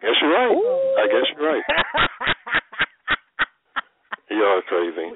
guess 0.01 0.17
you're 0.21 0.31
right. 0.31 0.49
I 0.49 1.05
guess 1.07 1.25
you're 1.35 1.45
right. 1.45 1.63
Y'all 4.29 4.57
are 4.57 4.61
crazy. 4.63 5.11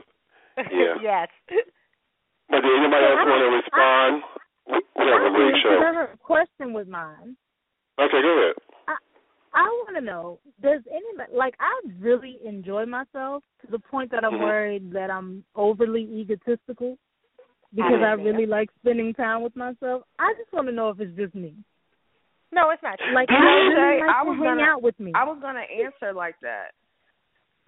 Yeah. 0.58 0.96
yes. 1.02 1.30
But 2.50 2.62
did 2.62 2.78
anybody 2.78 3.06
else 3.06 3.26
want 3.26 3.42
to 3.42 3.50
respond? 3.58 4.24
We 4.70 4.78
we 5.00 5.06
have 5.10 5.24
a 5.24 5.32
great 5.34 5.56
show. 5.64 5.78
I 5.82 5.86
have 5.86 6.10
a 6.14 6.18
question 6.18 6.74
with 6.74 6.88
mine. 6.88 7.38
Okay, 8.00 8.22
go 8.22 8.32
ahead. 8.38 8.56
I 9.56 9.62
want 9.64 9.96
to 9.96 10.02
know, 10.02 10.40
does 10.62 10.82
anybody 10.90 11.32
like 11.36 11.56
I 11.60 11.80
really 12.00 12.38
enjoy 12.46 12.86
myself 12.86 13.44
to 13.62 13.68
the 13.72 13.80
point 13.80 14.10
that 14.12 14.24
I'm 14.26 14.34
Mhm. 14.34 14.42
worried 14.44 14.92
that 14.94 15.12
I'm 15.12 15.44
overly 15.56 16.02
egotistical 16.04 16.98
because 17.74 18.02
I 18.02 18.14
really 18.14 18.46
like 18.46 18.70
spending 18.80 19.14
time 19.14 19.42
with 19.44 19.56
myself. 19.56 20.04
I 20.20 20.34
just 20.36 20.52
want 20.54 20.68
to 20.68 20.74
know 20.74 20.90
if 20.90 21.00
it's 21.00 21.16
just 21.16 21.36
me. 21.36 21.54
No, 22.52 22.70
it's 22.70 22.84
not. 22.84 23.00
Like 23.14 23.32
I 23.32 23.36
I 23.36 23.40
really 23.40 23.76
say, 23.76 24.00
like 24.02 24.10
I 24.16 24.24
was 24.24 24.36
hang 24.38 24.44
gonna- 24.44 24.64
out 24.64 24.82
with 24.82 25.00
me. 25.00 25.12
I 25.16 25.24
was 25.24 25.40
gonna 25.40 25.62
answer 25.62 26.14
like 26.14 26.40
that. 26.42 26.74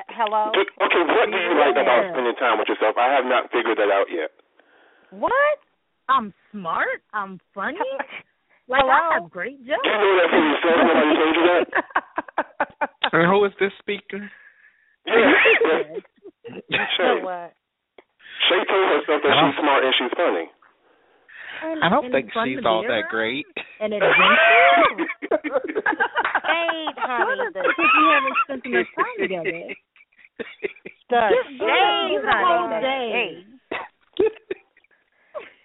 Hello. 0.09 0.49
Okay, 0.49 1.03
what 1.03 1.31
do 1.31 1.38
you 1.38 1.53
like 1.55 1.75
about 1.77 2.11
spending 2.11 2.36
time 2.36 2.59
with 2.59 2.67
yourself? 2.67 2.97
I 2.97 3.07
have 3.13 3.25
not 3.25 3.49
figured 3.51 3.77
that 3.77 3.89
out 3.91 4.09
yet. 4.09 4.31
What? 5.11 5.59
I'm 6.09 6.33
smart. 6.51 7.01
I'm 7.13 7.39
funny. 7.53 7.79
Like 8.68 8.82
Hello? 8.82 8.93
I 8.93 9.13
have 9.22 9.30
great 9.30 9.59
jokes. 9.66 9.86
You 9.86 9.91
know 9.93 10.13
that 10.18 10.30
for 10.30 10.41
yourself? 10.41 10.78
Nobody 10.82 11.13
told 11.16 11.36
you 11.36 11.45
that? 11.45 11.66
And 13.16 13.30
who 13.32 13.45
is 13.45 13.53
this 13.61 13.72
speaker? 13.80 14.20
Yeah. 15.05 15.13
You 16.43 16.82
Shay. 16.97 17.05
know 17.05 17.20
what? 17.24 17.53
Shay 18.49 18.59
told 18.68 18.88
herself 18.91 19.22
that 19.24 19.32
she's 19.39 19.55
smart 19.61 19.86
and 19.86 19.93
she's 19.97 20.11
funny. 20.18 20.49
And, 21.63 21.80
I 21.84 21.88
don't 21.89 22.05
and 22.05 22.13
think 22.13 22.32
she's 22.43 22.66
all 22.66 22.84
that 22.84 23.07
great. 23.09 23.45
And 23.80 23.93
adventurous. 23.93 25.07
Shade, 25.32 26.97
honey. 26.97 27.39
What 27.39 27.53
The, 27.53 27.61
if 27.61 27.78
we 27.78 27.88
haven't 28.11 28.38
spent 28.43 28.66
enough 28.66 28.88
time 28.97 29.18
together? 29.22 29.63
the 31.07 31.22
Just 31.32 31.49
give 31.55 31.61
shade, 31.61 32.09
give 32.11 32.20
it 32.20 32.28
a 32.28 32.36
honey. 32.36 32.43
whole 32.43 32.68
The 32.68 32.80
shade. 32.84 33.47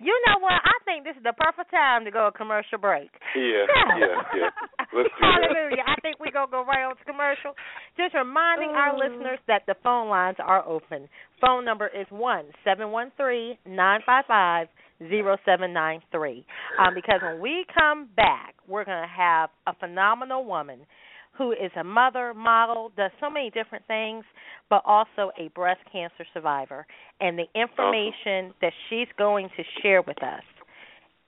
You 0.00 0.16
know 0.26 0.40
what? 0.40 0.56
I 0.64 0.76
think 0.88 1.04
this 1.04 1.14
is 1.16 1.22
the 1.22 1.36
perfect 1.36 1.70
time 1.70 2.04
to 2.04 2.10
go 2.10 2.26
a 2.28 2.32
commercial 2.32 2.78
break. 2.78 3.10
Yeah, 3.36 3.68
yeah, 4.00 4.16
yeah. 4.32 4.50
Let's 4.96 5.12
do 5.12 5.20
that. 5.20 5.44
Hallelujah. 5.44 5.84
I 5.86 6.00
think 6.00 6.16
we're 6.18 6.32
going 6.32 6.48
to 6.48 6.50
go 6.50 6.64
right 6.64 6.88
on 6.88 6.96
to 6.96 7.04
commercial. 7.04 7.52
Just 8.00 8.14
reminding 8.14 8.70
our 8.70 8.96
listeners 8.96 9.38
that 9.46 9.68
the 9.68 9.76
phone 9.84 10.08
lines 10.08 10.38
are 10.40 10.66
open. 10.66 11.08
Phone 11.40 11.64
number 11.64 11.86
is 11.88 12.06
one 12.08 12.46
seven 12.64 12.90
one 12.90 13.12
three 13.16 13.58
nine 13.68 14.00
five 14.06 14.24
five 14.26 14.68
zero 15.08 15.36
seven 15.44 15.72
nine 15.72 16.00
three. 16.10 16.46
Um, 16.80 16.94
because 16.94 17.20
when 17.22 17.40
we 17.40 17.66
come 17.72 18.08
back, 18.16 18.54
we're 18.66 18.84
going 18.84 19.02
to 19.02 19.14
have 19.14 19.50
a 19.66 19.74
phenomenal 19.74 20.44
woman 20.44 20.80
who 21.40 21.52
is 21.52 21.70
a 21.74 21.82
mother, 21.82 22.34
model, 22.34 22.92
does 22.98 23.10
so 23.18 23.30
many 23.30 23.48
different 23.48 23.86
things, 23.86 24.26
but 24.68 24.82
also 24.84 25.30
a 25.38 25.48
breast 25.54 25.80
cancer 25.90 26.26
survivor. 26.34 26.86
And 27.18 27.38
the 27.38 27.46
information 27.58 28.52
that 28.60 28.74
she's 28.90 29.08
going 29.16 29.48
to 29.56 29.62
share 29.80 30.02
with 30.02 30.22
us 30.22 30.42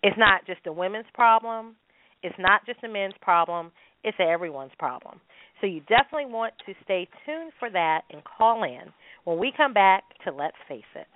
is 0.04 0.12
not 0.18 0.44
just 0.46 0.60
a 0.66 0.72
women's 0.72 1.06
problem, 1.14 1.76
it's 2.22 2.34
not 2.38 2.66
just 2.66 2.84
a 2.84 2.88
men's 2.88 3.14
problem, 3.22 3.72
it's 4.04 4.18
everyone's 4.20 4.72
problem. 4.78 5.18
So 5.62 5.66
you 5.66 5.80
definitely 5.80 6.30
want 6.30 6.52
to 6.66 6.74
stay 6.84 7.08
tuned 7.24 7.52
for 7.58 7.70
that 7.70 8.02
and 8.10 8.20
call 8.22 8.64
in 8.64 8.92
when 9.24 9.38
we 9.38 9.50
come 9.56 9.72
back 9.72 10.04
to 10.26 10.30
Let's 10.30 10.56
Face 10.68 10.82
It. 10.94 11.06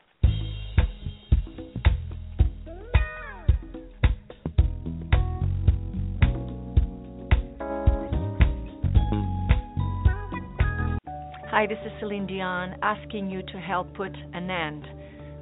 Hi, 11.57 11.67
this 11.67 11.79
is 11.87 11.93
Celine 12.01 12.27
Dion 12.27 12.77
asking 12.83 13.31
you 13.31 13.41
to 13.41 13.59
help 13.59 13.95
put 13.95 14.15
an 14.35 14.51
end 14.51 14.85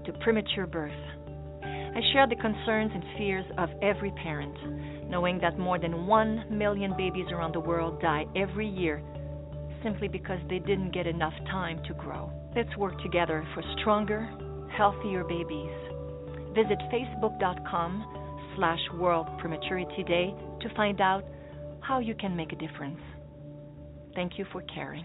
to 0.06 0.12
premature 0.22 0.64
birth. 0.64 0.92
I 1.60 2.00
share 2.12 2.28
the 2.28 2.36
concerns 2.36 2.92
and 2.94 3.02
fears 3.18 3.44
of 3.58 3.68
every 3.82 4.12
parent, 4.22 5.10
knowing 5.10 5.40
that 5.40 5.58
more 5.58 5.76
than 5.76 6.06
1 6.06 6.56
million 6.56 6.94
babies 6.96 7.26
around 7.32 7.52
the 7.52 7.58
world 7.58 8.00
die 8.00 8.26
every 8.36 8.68
year 8.68 9.02
simply 9.82 10.06
because 10.06 10.38
they 10.48 10.60
didn't 10.60 10.94
get 10.94 11.08
enough 11.08 11.34
time 11.50 11.82
to 11.88 11.94
grow. 11.94 12.30
Let's 12.54 12.76
work 12.76 13.02
together 13.02 13.44
for 13.52 13.64
stronger, 13.80 14.30
healthier 14.78 15.24
babies. 15.24 15.74
Visit 16.54 16.78
facebook.com 16.94 18.54
slash 18.54 18.78
world 19.00 19.26
prematurity 19.40 20.04
day 20.04 20.32
to 20.60 20.74
find 20.76 21.00
out 21.00 21.24
how 21.80 21.98
you 21.98 22.14
can 22.14 22.36
make 22.36 22.52
a 22.52 22.56
difference. 22.56 23.00
Thank 24.14 24.38
you 24.38 24.46
for 24.52 24.62
caring. 24.72 25.04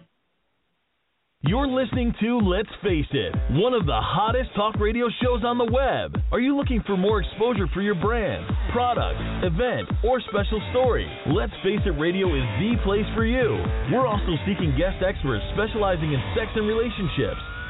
You're 1.43 1.65
listening 1.65 2.13
to 2.21 2.37
Let's 2.37 2.69
Face 2.85 3.09
It, 3.09 3.33
one 3.57 3.73
of 3.73 3.89
the 3.89 3.97
hottest 3.97 4.53
talk 4.53 4.77
radio 4.77 5.09
shows 5.25 5.41
on 5.41 5.57
the 5.57 5.65
web. 5.73 6.13
Are 6.29 6.37
you 6.37 6.53
looking 6.53 6.85
for 6.85 6.93
more 6.93 7.17
exposure 7.17 7.65
for 7.73 7.81
your 7.81 7.97
brand, 7.97 8.45
product, 8.69 9.17
event, 9.41 9.89
or 10.05 10.21
special 10.29 10.61
story? 10.69 11.09
Let's 11.33 11.49
Face 11.65 11.81
It 11.89 11.97
Radio 11.97 12.29
is 12.37 12.45
the 12.61 12.77
place 12.85 13.09
for 13.17 13.25
you. 13.25 13.57
We're 13.89 14.05
also 14.05 14.37
seeking 14.45 14.77
guest 14.77 15.01
experts 15.01 15.41
specializing 15.57 16.13
in 16.13 16.21
sex 16.37 16.53
and 16.53 16.69
relationships, 16.69 17.41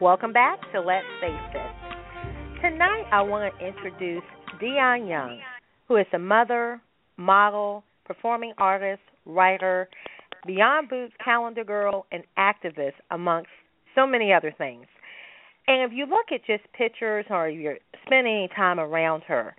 Welcome 0.00 0.32
back 0.32 0.58
to 0.72 0.80
Let's 0.80 1.04
Face 1.20 1.30
It. 1.54 2.62
Tonight, 2.62 3.04
I 3.12 3.20
want 3.20 3.52
to 3.52 3.66
introduce 3.66 4.22
Dionne 4.58 5.06
Young, 5.06 5.40
who 5.88 5.96
is 5.96 6.06
a 6.14 6.18
mother, 6.18 6.80
model, 7.18 7.84
performing 8.06 8.54
artist, 8.56 9.02
writer, 9.26 9.90
Beyond 10.46 10.88
Boobs 10.88 11.12
calendar 11.22 11.64
girl, 11.64 12.06
and 12.12 12.24
activist, 12.38 12.94
amongst 13.10 13.50
so 13.94 14.06
many 14.06 14.32
other 14.32 14.54
things. 14.56 14.86
And 15.68 15.82
if 15.82 15.94
you 15.94 16.06
look 16.06 16.32
at 16.32 16.46
just 16.46 16.62
pictures 16.72 17.26
or 17.28 17.50
you're 17.50 17.76
spending 18.06 18.34
any 18.34 18.48
time 18.56 18.80
around 18.80 19.24
her, 19.24 19.54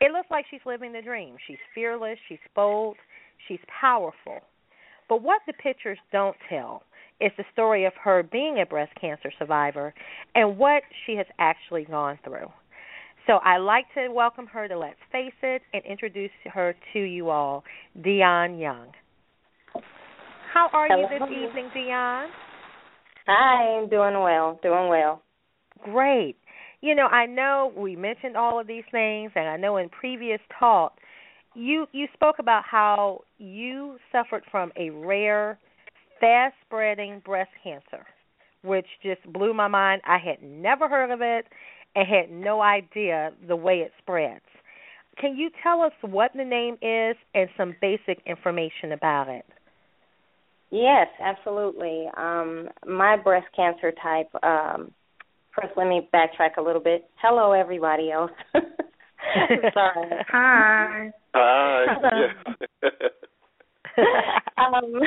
it 0.00 0.12
looks 0.12 0.30
like 0.30 0.44
she's 0.52 0.60
living 0.64 0.92
the 0.92 1.02
dream. 1.02 1.34
She's 1.48 1.58
fearless, 1.74 2.16
she's 2.28 2.38
bold, 2.54 2.96
she's 3.48 3.58
powerful. 3.80 4.38
But 5.08 5.20
what 5.24 5.40
the 5.48 5.52
pictures 5.54 5.98
don't 6.12 6.36
tell 6.48 6.84
is 7.20 7.32
the 7.36 7.44
story 7.52 7.84
of 7.84 7.92
her 8.02 8.22
being 8.22 8.60
a 8.60 8.66
breast 8.66 8.92
cancer 9.00 9.30
survivor 9.38 9.94
and 10.34 10.58
what 10.58 10.82
she 11.04 11.16
has 11.16 11.26
actually 11.38 11.84
gone 11.84 12.18
through. 12.24 12.48
So 13.26 13.38
I'd 13.44 13.58
like 13.58 13.84
to 13.94 14.08
welcome 14.10 14.46
her 14.46 14.66
to 14.66 14.78
Let's 14.78 14.96
Face 15.12 15.32
It 15.42 15.62
and 15.72 15.84
introduce 15.84 16.30
her 16.52 16.74
to 16.92 16.98
you 16.98 17.28
all, 17.30 17.62
Dionne 17.98 18.60
Young. 18.60 18.88
How 20.52 20.68
are 20.72 20.88
Hello. 20.88 21.02
you 21.02 21.18
this 21.18 21.28
evening, 21.28 21.70
Dionne? 21.76 22.28
Hi, 23.26 23.78
I'm 23.78 23.88
doing 23.88 24.14
well, 24.14 24.58
doing 24.62 24.88
well. 24.88 25.22
Great. 25.84 26.36
You 26.80 26.94
know, 26.94 27.06
I 27.06 27.26
know 27.26 27.72
we 27.76 27.94
mentioned 27.94 28.36
all 28.36 28.58
of 28.58 28.66
these 28.66 28.84
things, 28.90 29.30
and 29.34 29.48
I 29.48 29.56
know 29.56 29.76
in 29.76 29.90
previous 29.90 30.40
talk 30.58 30.94
you 31.54 31.86
you 31.92 32.06
spoke 32.14 32.36
about 32.38 32.62
how 32.68 33.20
you 33.38 33.96
suffered 34.12 34.44
from 34.50 34.72
a 34.76 34.90
rare, 34.90 35.58
fast 36.20 36.54
spreading 36.66 37.20
breast 37.24 37.50
cancer, 37.64 38.06
which 38.62 38.86
just 39.02 39.22
blew 39.32 39.52
my 39.54 39.68
mind. 39.68 40.02
I 40.06 40.18
had 40.18 40.42
never 40.42 40.88
heard 40.88 41.10
of 41.10 41.20
it 41.22 41.46
and 41.96 42.06
had 42.06 42.30
no 42.30 42.60
idea 42.60 43.32
the 43.46 43.56
way 43.56 43.78
it 43.78 43.92
spreads. 43.98 44.44
Can 45.18 45.36
you 45.36 45.50
tell 45.62 45.82
us 45.82 45.92
what 46.02 46.30
the 46.34 46.44
name 46.44 46.74
is 46.80 47.16
and 47.34 47.48
some 47.56 47.74
basic 47.80 48.22
information 48.26 48.92
about 48.92 49.28
it? 49.28 49.44
Yes, 50.70 51.08
absolutely. 51.20 52.06
Um, 52.16 52.68
my 52.86 53.16
breast 53.16 53.48
cancer 53.56 53.92
type. 54.02 54.28
Um, 54.44 54.92
first, 55.54 55.72
let 55.76 55.88
me 55.88 56.08
backtrack 56.14 56.56
a 56.58 56.62
little 56.62 56.80
bit. 56.80 57.10
Hello, 57.20 57.52
everybody 57.52 58.12
else. 58.12 58.30
Sorry. 58.54 60.10
Hi. 60.28 61.10
Hi. 61.34 61.86
Um, 64.60 65.00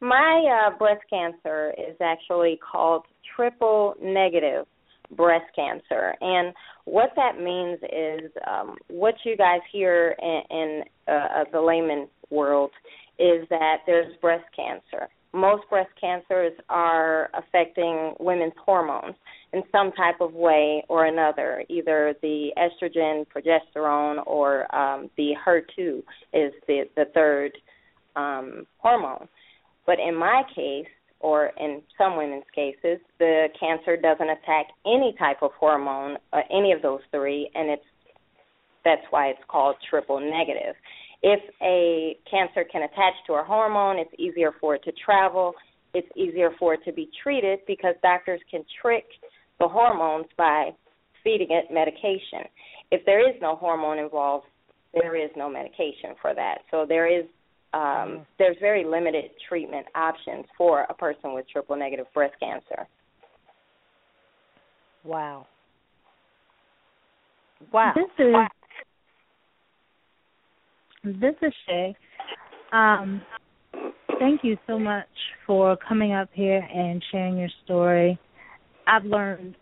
my 0.00 0.66
uh, 0.68 0.76
breast 0.76 1.00
cancer 1.08 1.72
is 1.78 1.96
actually 2.02 2.58
called 2.70 3.04
triple 3.34 3.94
negative 4.02 4.66
breast 5.16 5.46
cancer, 5.56 6.14
and 6.20 6.52
what 6.84 7.10
that 7.16 7.40
means 7.40 7.78
is 7.82 8.30
um, 8.46 8.76
what 8.88 9.14
you 9.24 9.38
guys 9.38 9.60
hear 9.72 10.14
in, 10.20 10.42
in 10.50 10.82
uh, 11.08 11.44
the 11.50 11.60
layman 11.60 12.08
world 12.30 12.70
is 13.18 13.46
that 13.48 13.78
there's 13.86 14.14
breast 14.20 14.44
cancer. 14.54 15.08
Most 15.32 15.68
breast 15.68 15.90
cancers 16.00 16.52
are 16.68 17.30
affecting 17.34 18.14
women's 18.20 18.52
hormones 18.64 19.16
in 19.52 19.62
some 19.72 19.92
type 19.92 20.20
of 20.20 20.32
way 20.34 20.84
or 20.88 21.06
another. 21.06 21.64
Either 21.68 22.14
the 22.22 22.50
estrogen, 22.56 23.24
progesterone, 23.34 24.24
or 24.26 24.72
um, 24.74 25.10
the 25.16 25.32
HER2 25.44 25.98
is 26.32 26.52
the 26.68 26.84
the 26.96 27.06
third 27.14 27.52
um, 28.16 28.66
hormone. 28.78 29.28
But 29.86 29.98
in 29.98 30.14
my 30.14 30.42
case, 30.54 30.86
or 31.20 31.52
in 31.58 31.80
some 31.96 32.16
women's 32.16 32.44
cases, 32.54 32.98
the 33.18 33.46
cancer 33.58 33.96
doesn't 33.96 34.28
attack 34.28 34.66
any 34.86 35.14
type 35.18 35.38
of 35.42 35.52
hormone, 35.58 36.18
uh, 36.32 36.40
any 36.50 36.72
of 36.72 36.82
those 36.82 37.00
three, 37.10 37.50
and 37.54 37.70
it's 37.70 37.82
that's 38.84 39.02
why 39.08 39.28
it's 39.28 39.40
called 39.48 39.76
triple 39.88 40.20
negative. 40.20 40.74
If 41.22 41.40
a 41.62 42.18
cancer 42.30 42.64
can 42.70 42.82
attach 42.82 43.14
to 43.26 43.34
a 43.34 43.42
hormone, 43.42 43.98
it's 43.98 44.12
easier 44.18 44.52
for 44.60 44.74
it 44.74 44.84
to 44.84 44.92
travel. 45.02 45.54
It's 45.94 46.06
easier 46.14 46.50
for 46.58 46.74
it 46.74 46.80
to 46.84 46.92
be 46.92 47.08
treated 47.22 47.60
because 47.66 47.94
doctors 48.02 48.40
can 48.50 48.62
trick 48.82 49.06
the 49.58 49.66
hormones 49.66 50.26
by 50.36 50.70
feeding 51.22 51.48
it 51.48 51.72
medication. 51.72 52.46
If 52.90 53.06
there 53.06 53.26
is 53.26 53.34
no 53.40 53.56
hormone 53.56 53.98
involved, 53.98 54.44
there 54.92 55.16
is 55.16 55.30
no 55.34 55.48
medication 55.48 56.14
for 56.20 56.34
that. 56.34 56.58
So 56.70 56.84
there 56.86 57.06
is 57.06 57.24
um, 57.74 58.24
there's 58.38 58.56
very 58.60 58.84
limited 58.84 59.30
treatment 59.48 59.86
options 59.94 60.44
for 60.56 60.82
a 60.88 60.94
person 60.94 61.34
with 61.34 61.44
triple 61.50 61.76
negative 61.76 62.06
breast 62.14 62.34
cancer. 62.40 62.86
Wow. 65.02 65.46
Wow. 67.72 67.92
This 67.94 68.26
is 68.26 68.34
this 71.20 71.34
is 71.42 71.52
Shay. 71.66 71.96
Um, 72.72 73.20
thank 74.18 74.42
you 74.42 74.56
so 74.66 74.78
much 74.78 75.06
for 75.46 75.76
coming 75.86 76.12
up 76.12 76.28
here 76.32 76.66
and 76.72 77.04
sharing 77.10 77.36
your 77.36 77.50
story. 77.64 78.18
I've 78.86 79.04
learned 79.04 79.56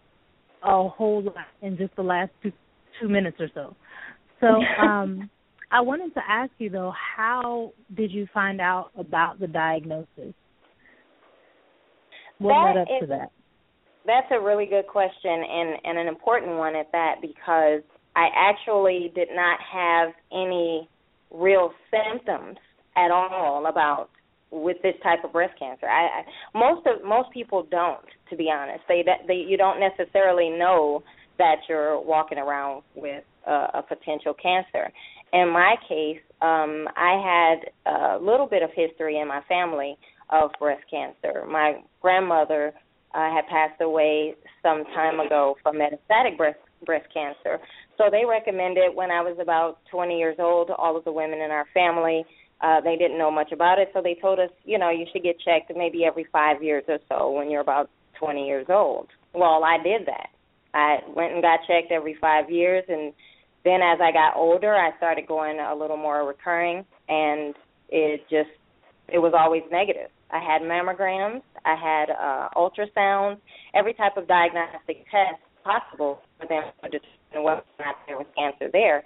a 0.63 0.89
whole 0.89 1.23
lot 1.23 1.47
in 1.63 1.77
just 1.77 1.97
the 1.97 2.03
last 2.03 2.31
two 2.43 2.53
two 3.01 3.09
minutes 3.09 3.39
or 3.41 3.49
so. 3.55 3.75
So 4.41 4.47
um 4.83 5.31
I 5.73 5.81
wanted 5.81 6.13
to 6.15 6.21
ask 6.29 6.53
you 6.59 6.69
though, 6.69 6.93
how 7.17 7.73
did 7.97 8.13
you 8.13 8.29
find 8.33 8.61
out 8.61 8.91
about 8.97 9.41
the 9.41 9.47
diagnosis? 9.47 10.35
What 12.39 12.53
That 12.53 12.75
led 12.77 12.77
up 12.77 12.89
to 13.01 13.07
that? 13.07 13.31
That's 14.07 14.27
a 14.33 14.41
really 14.41 14.67
good 14.67 14.87
question 14.87 15.31
and, 15.31 15.79
and 15.85 15.99
an 15.99 16.09
important 16.09 16.59
one 16.59 16.77
at 16.77 16.93
that 16.93 17.17
because 17.23 17.83
I 18.15 18.29
actually 18.37 19.13
did 19.15 19.29
not 19.33 19.59
have 19.73 20.11
any 20.31 20.89
real 21.33 21.73
symptoms 21.91 22.59
at 22.97 23.11
all 23.11 23.67
about 23.67 24.11
with 24.51 24.77
this 24.83 24.95
type 25.03 25.25
of 25.25 25.33
breast 25.33 25.59
cancer. 25.59 25.87
I, 25.87 26.21
I 26.21 26.23
most 26.55 26.87
of 26.87 27.03
most 27.09 27.31
people 27.33 27.67
don't, 27.71 28.05
to 28.29 28.37
be 28.37 28.51
honest. 28.55 28.81
They 28.87 29.03
they 29.27 29.47
you 29.49 29.57
don't 29.57 29.81
necessarily 29.81 30.51
know 30.51 31.03
that 31.39 31.57
you're 31.69 31.99
walking 31.99 32.37
around 32.37 32.83
with 32.95 33.25
a, 33.47 33.51
a 33.51 33.83
potential 33.89 34.35
cancer. 34.35 34.93
In 35.33 35.49
my 35.51 35.77
case, 35.89 36.21
um, 36.41 36.89
I 36.97 37.57
had 37.87 37.91
a 37.91 38.19
little 38.19 38.47
bit 38.47 38.63
of 38.63 38.71
history 38.75 39.19
in 39.19 39.29
my 39.29 39.41
family 39.49 39.97
of 40.31 40.51
breast 40.59 40.83
cancer. 40.91 41.47
My 41.47 41.81
grandmother 42.01 42.73
uh, 43.15 43.31
had 43.35 43.47
passed 43.49 43.81
away 43.81 44.35
some 44.63 44.85
time 44.95 45.21
ago 45.21 45.57
from 45.63 45.77
metastatic 45.77 46.37
breast 46.37 46.59
breast 46.85 47.07
cancer. 47.15 47.59
So 47.97 48.05
they 48.11 48.25
recommended 48.29 48.95
when 48.95 49.13
I 49.13 49.21
was 49.21 49.37
about 49.41 49.79
20 49.91 50.19
years 50.19 50.37
old, 50.41 50.71
all 50.71 50.97
of 50.97 51.05
the 51.05 51.13
women 51.13 51.41
in 51.41 51.53
our 51.53 51.67
family, 51.73 52.25
uh, 52.63 52.81
they 52.81 52.97
didn't 52.97 53.19
know 53.19 53.31
much 53.31 53.53
about 53.53 53.79
it, 53.79 53.91
so 53.93 54.01
they 54.03 54.17
told 54.21 54.39
us, 54.39 54.51
you 54.65 54.79
know, 54.79 54.91
you 54.91 55.05
should 55.13 55.23
get 55.23 55.37
checked 55.41 55.73
maybe 55.77 56.05
every 56.05 56.27
five 56.33 56.63
years 56.63 56.85
or 56.89 56.99
so 57.09 57.31
when 57.31 57.51
you're 57.51 57.61
about 57.61 57.91
20 58.19 58.47
years 58.47 58.67
old. 58.69 59.09
Well, 59.35 59.65
I 59.65 59.83
did 59.83 60.07
that. 60.07 60.29
I 60.75 60.99
went 61.15 61.35
and 61.35 61.43
got 61.43 61.61
checked 61.67 61.91
every 61.91 62.17
five 62.21 62.51
years, 62.51 62.85
and 62.89 63.13
then 63.65 63.81
as 63.83 63.99
I 64.03 64.13
got 64.13 64.37
older, 64.37 64.75
I 64.75 64.97
started 64.97 65.27
going 65.27 65.59
a 65.61 65.75
little 65.75 65.97
more 65.97 66.27
recurring, 66.27 66.85
and 67.09 67.55
it 67.89 68.23
just 68.31 68.51
it 69.09 69.19
was 69.19 69.33
always 69.39 69.63
negative. 69.71 70.09
I 70.31 70.39
had 70.39 70.63
mammograms, 70.63 71.43
I 71.65 71.77
had 71.77 72.11
uh, 72.11 72.49
ultrasounds, 72.57 73.39
every 73.75 73.93
type 73.95 74.17
of 74.17 74.27
diagnostic 74.27 75.05
test 75.11 75.41
possible 75.63 76.21
for 76.41 76.49
them 76.49 76.63
to 76.83 76.89
determine 76.89 77.45
whether 77.45 77.61
or 77.79 77.85
not 77.85 77.97
there 78.07 78.17
was 78.17 78.27
cancer 78.37 78.71
there, 78.73 79.05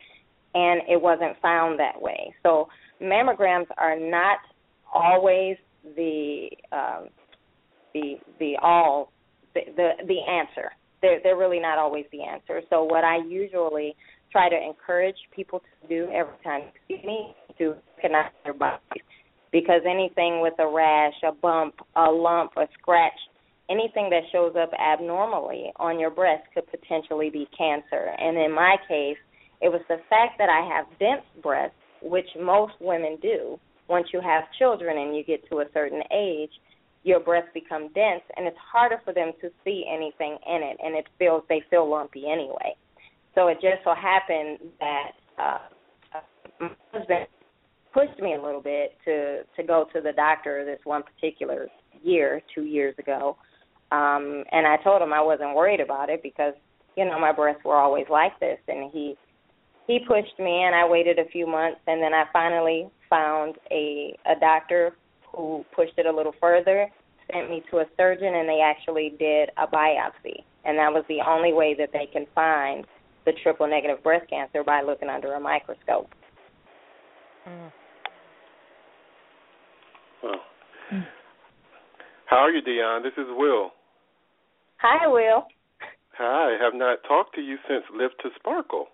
and 0.55 0.83
it 0.89 1.01
wasn't 1.01 1.37
found 1.43 1.79
that 1.81 2.01
way. 2.01 2.33
So 2.43 2.69
mammograms 3.03 3.67
are 3.77 3.99
not 3.99 4.39
always 4.93 5.57
the 5.97 6.49
um, 6.73 7.09
the 7.93 8.15
the 8.39 8.57
all 8.63 9.13
the, 9.55 9.61
the 9.77 9.91
the 10.07 10.21
answer. 10.31 10.71
They're 11.03 11.21
they're 11.23 11.37
really 11.37 11.61
not 11.61 11.79
always 11.79 12.07
the 12.13 12.23
answer. 12.23 12.63
So 12.71 12.85
what 12.85 13.05
I 13.05 13.19
usually 13.29 13.95
try 14.37 14.51
to 14.51 14.57
encourage 14.57 15.16
people 15.34 15.61
to 15.61 15.89
do 15.89 16.11
every 16.12 16.37
time 16.45 16.61
they 16.61 16.97
see 16.97 17.07
me 17.07 17.34
to 17.57 17.74
recognize 17.97 18.30
their 18.45 18.53
bodies 18.53 19.09
because 19.51 19.80
anything 19.89 20.43
with 20.43 20.53
a 20.59 20.66
rash, 20.68 21.14
a 21.26 21.32
bump, 21.32 21.74
a 21.97 22.05
lump, 22.05 22.51
a 22.59 22.68
scratch, 22.78 23.16
anything 23.70 24.11
that 24.11 24.20
shows 24.32 24.55
up 24.61 24.70
abnormally 24.78 25.72
on 25.76 25.99
your 25.99 26.11
breast 26.11 26.43
could 26.53 26.64
potentially 26.70 27.30
be 27.30 27.49
cancer. 27.57 28.12
And 28.18 28.37
in 28.37 28.53
my 28.53 28.76
case, 28.87 29.16
it 29.62 29.70
was 29.70 29.80
the 29.89 29.97
fact 30.11 30.37
that 30.37 30.51
I 30.51 30.68
have 30.68 30.84
dense 30.99 31.24
breasts, 31.43 31.74
which 32.03 32.28
most 32.39 32.74
women 32.78 33.16
do. 33.22 33.59
Once 33.89 34.09
you 34.12 34.20
have 34.20 34.45
children 34.59 34.99
and 34.99 35.16
you 35.16 35.24
get 35.24 35.49
to 35.49 35.61
a 35.61 35.64
certain 35.72 36.03
age, 36.14 36.51
your 37.05 37.20
breasts 37.20 37.49
become 37.55 37.89
dense 37.95 38.22
and 38.37 38.47
it's 38.47 38.59
harder 38.70 39.01
for 39.03 39.14
them 39.14 39.32
to 39.41 39.49
see 39.64 39.87
anything 39.91 40.37
in 40.47 40.62
it 40.62 40.76
and 40.84 40.95
it 40.95 41.07
feels 41.18 41.43
they 41.49 41.62
feel 41.70 41.89
lumpy 41.89 42.24
anyway. 42.30 42.76
So 43.37 43.49
it 43.49 43.59
just 43.61 43.84
so 43.84 43.95
happened 43.95 44.59
that 44.80 45.11
uh 45.39 45.59
my 46.59 46.70
husband 46.93 47.26
pushed 47.93 48.18
me 48.20 48.34
a 48.34 48.43
little 48.43 48.62
bit 48.62 48.97
to 49.05 49.43
to 49.57 49.62
go 49.62 49.87
to 49.95 50.01
the 50.01 50.12
doctor 50.12 50.64
this 50.64 50.80
one 50.84 51.03
particular 51.03 51.68
year, 52.03 52.41
two 52.55 52.64
years 52.64 52.95
ago. 52.99 53.37
Um 53.93 54.43
and 54.51 54.66
I 54.66 54.78
told 54.82 55.03
him 55.03 55.12
I 55.12 55.20
wasn't 55.20 55.55
worried 55.55 55.80
about 55.80 56.11
it 56.11 56.22
because, 56.22 56.55
you 56.97 57.05
know, 57.05 57.20
my 57.20 57.32
breasts 57.32 57.64
were 57.64 57.76
always 57.76 58.07
like 58.11 58.39
this. 58.41 58.59
And 58.66 58.91
he 58.91 59.16
he 59.87 60.01
pushed 60.01 60.39
me 60.39 60.64
and 60.64 60.74
I 60.74 60.89
waited 60.89 61.18
a 61.18 61.26
few 61.30 61.47
months. 61.47 61.80
And 61.87 62.03
then 62.03 62.14
I 62.14 62.24
finally 62.32 62.89
found 63.09 63.57
a 63.70 64.16
a 64.24 64.41
doctor 64.41 64.97
who 65.37 65.64
pushed 65.74 65.99
it 65.99 66.07
a 66.07 66.12
little 66.12 66.34
further, 66.41 66.89
sent 67.30 67.51
me 67.51 67.62
to 67.70 67.78
a 67.78 67.84
surgeon, 67.97 68.34
and 68.34 68.49
they 68.49 68.61
actually 68.64 69.14
did 69.18 69.51
a 69.59 69.66
biopsy, 69.66 70.43
and 70.64 70.78
that 70.78 70.91
was 70.93 71.05
the 71.09 71.20
only 71.26 71.53
way 71.53 71.74
that 71.78 71.91
they 71.93 72.07
can 72.11 72.26
find 72.34 72.87
the 73.27 73.33
triple 73.43 73.66
negative 73.68 74.03
breast 74.03 74.31
cancer 74.31 74.64
by 74.64 74.81
looking 74.83 75.09
under 75.11 75.35
a 75.35 75.41
microscope. 75.41 76.09
Mm. 77.47 77.70
Well, 80.22 80.41
how 82.27 82.37
are 82.39 82.51
you, 82.51 82.62
Dionne? 82.62 83.03
This 83.03 83.12
is 83.18 83.27
Will. 83.37 83.70
Hi, 84.79 85.07
Will. 85.07 85.47
Hi. 86.18 86.57
I 86.57 86.64
have 86.64 86.74
not 86.74 86.99
talked 87.07 87.35
to 87.35 87.41
you 87.43 87.57
since 87.68 87.85
Lift 87.95 88.14
to 88.22 88.31
Sparkle. 88.39 88.87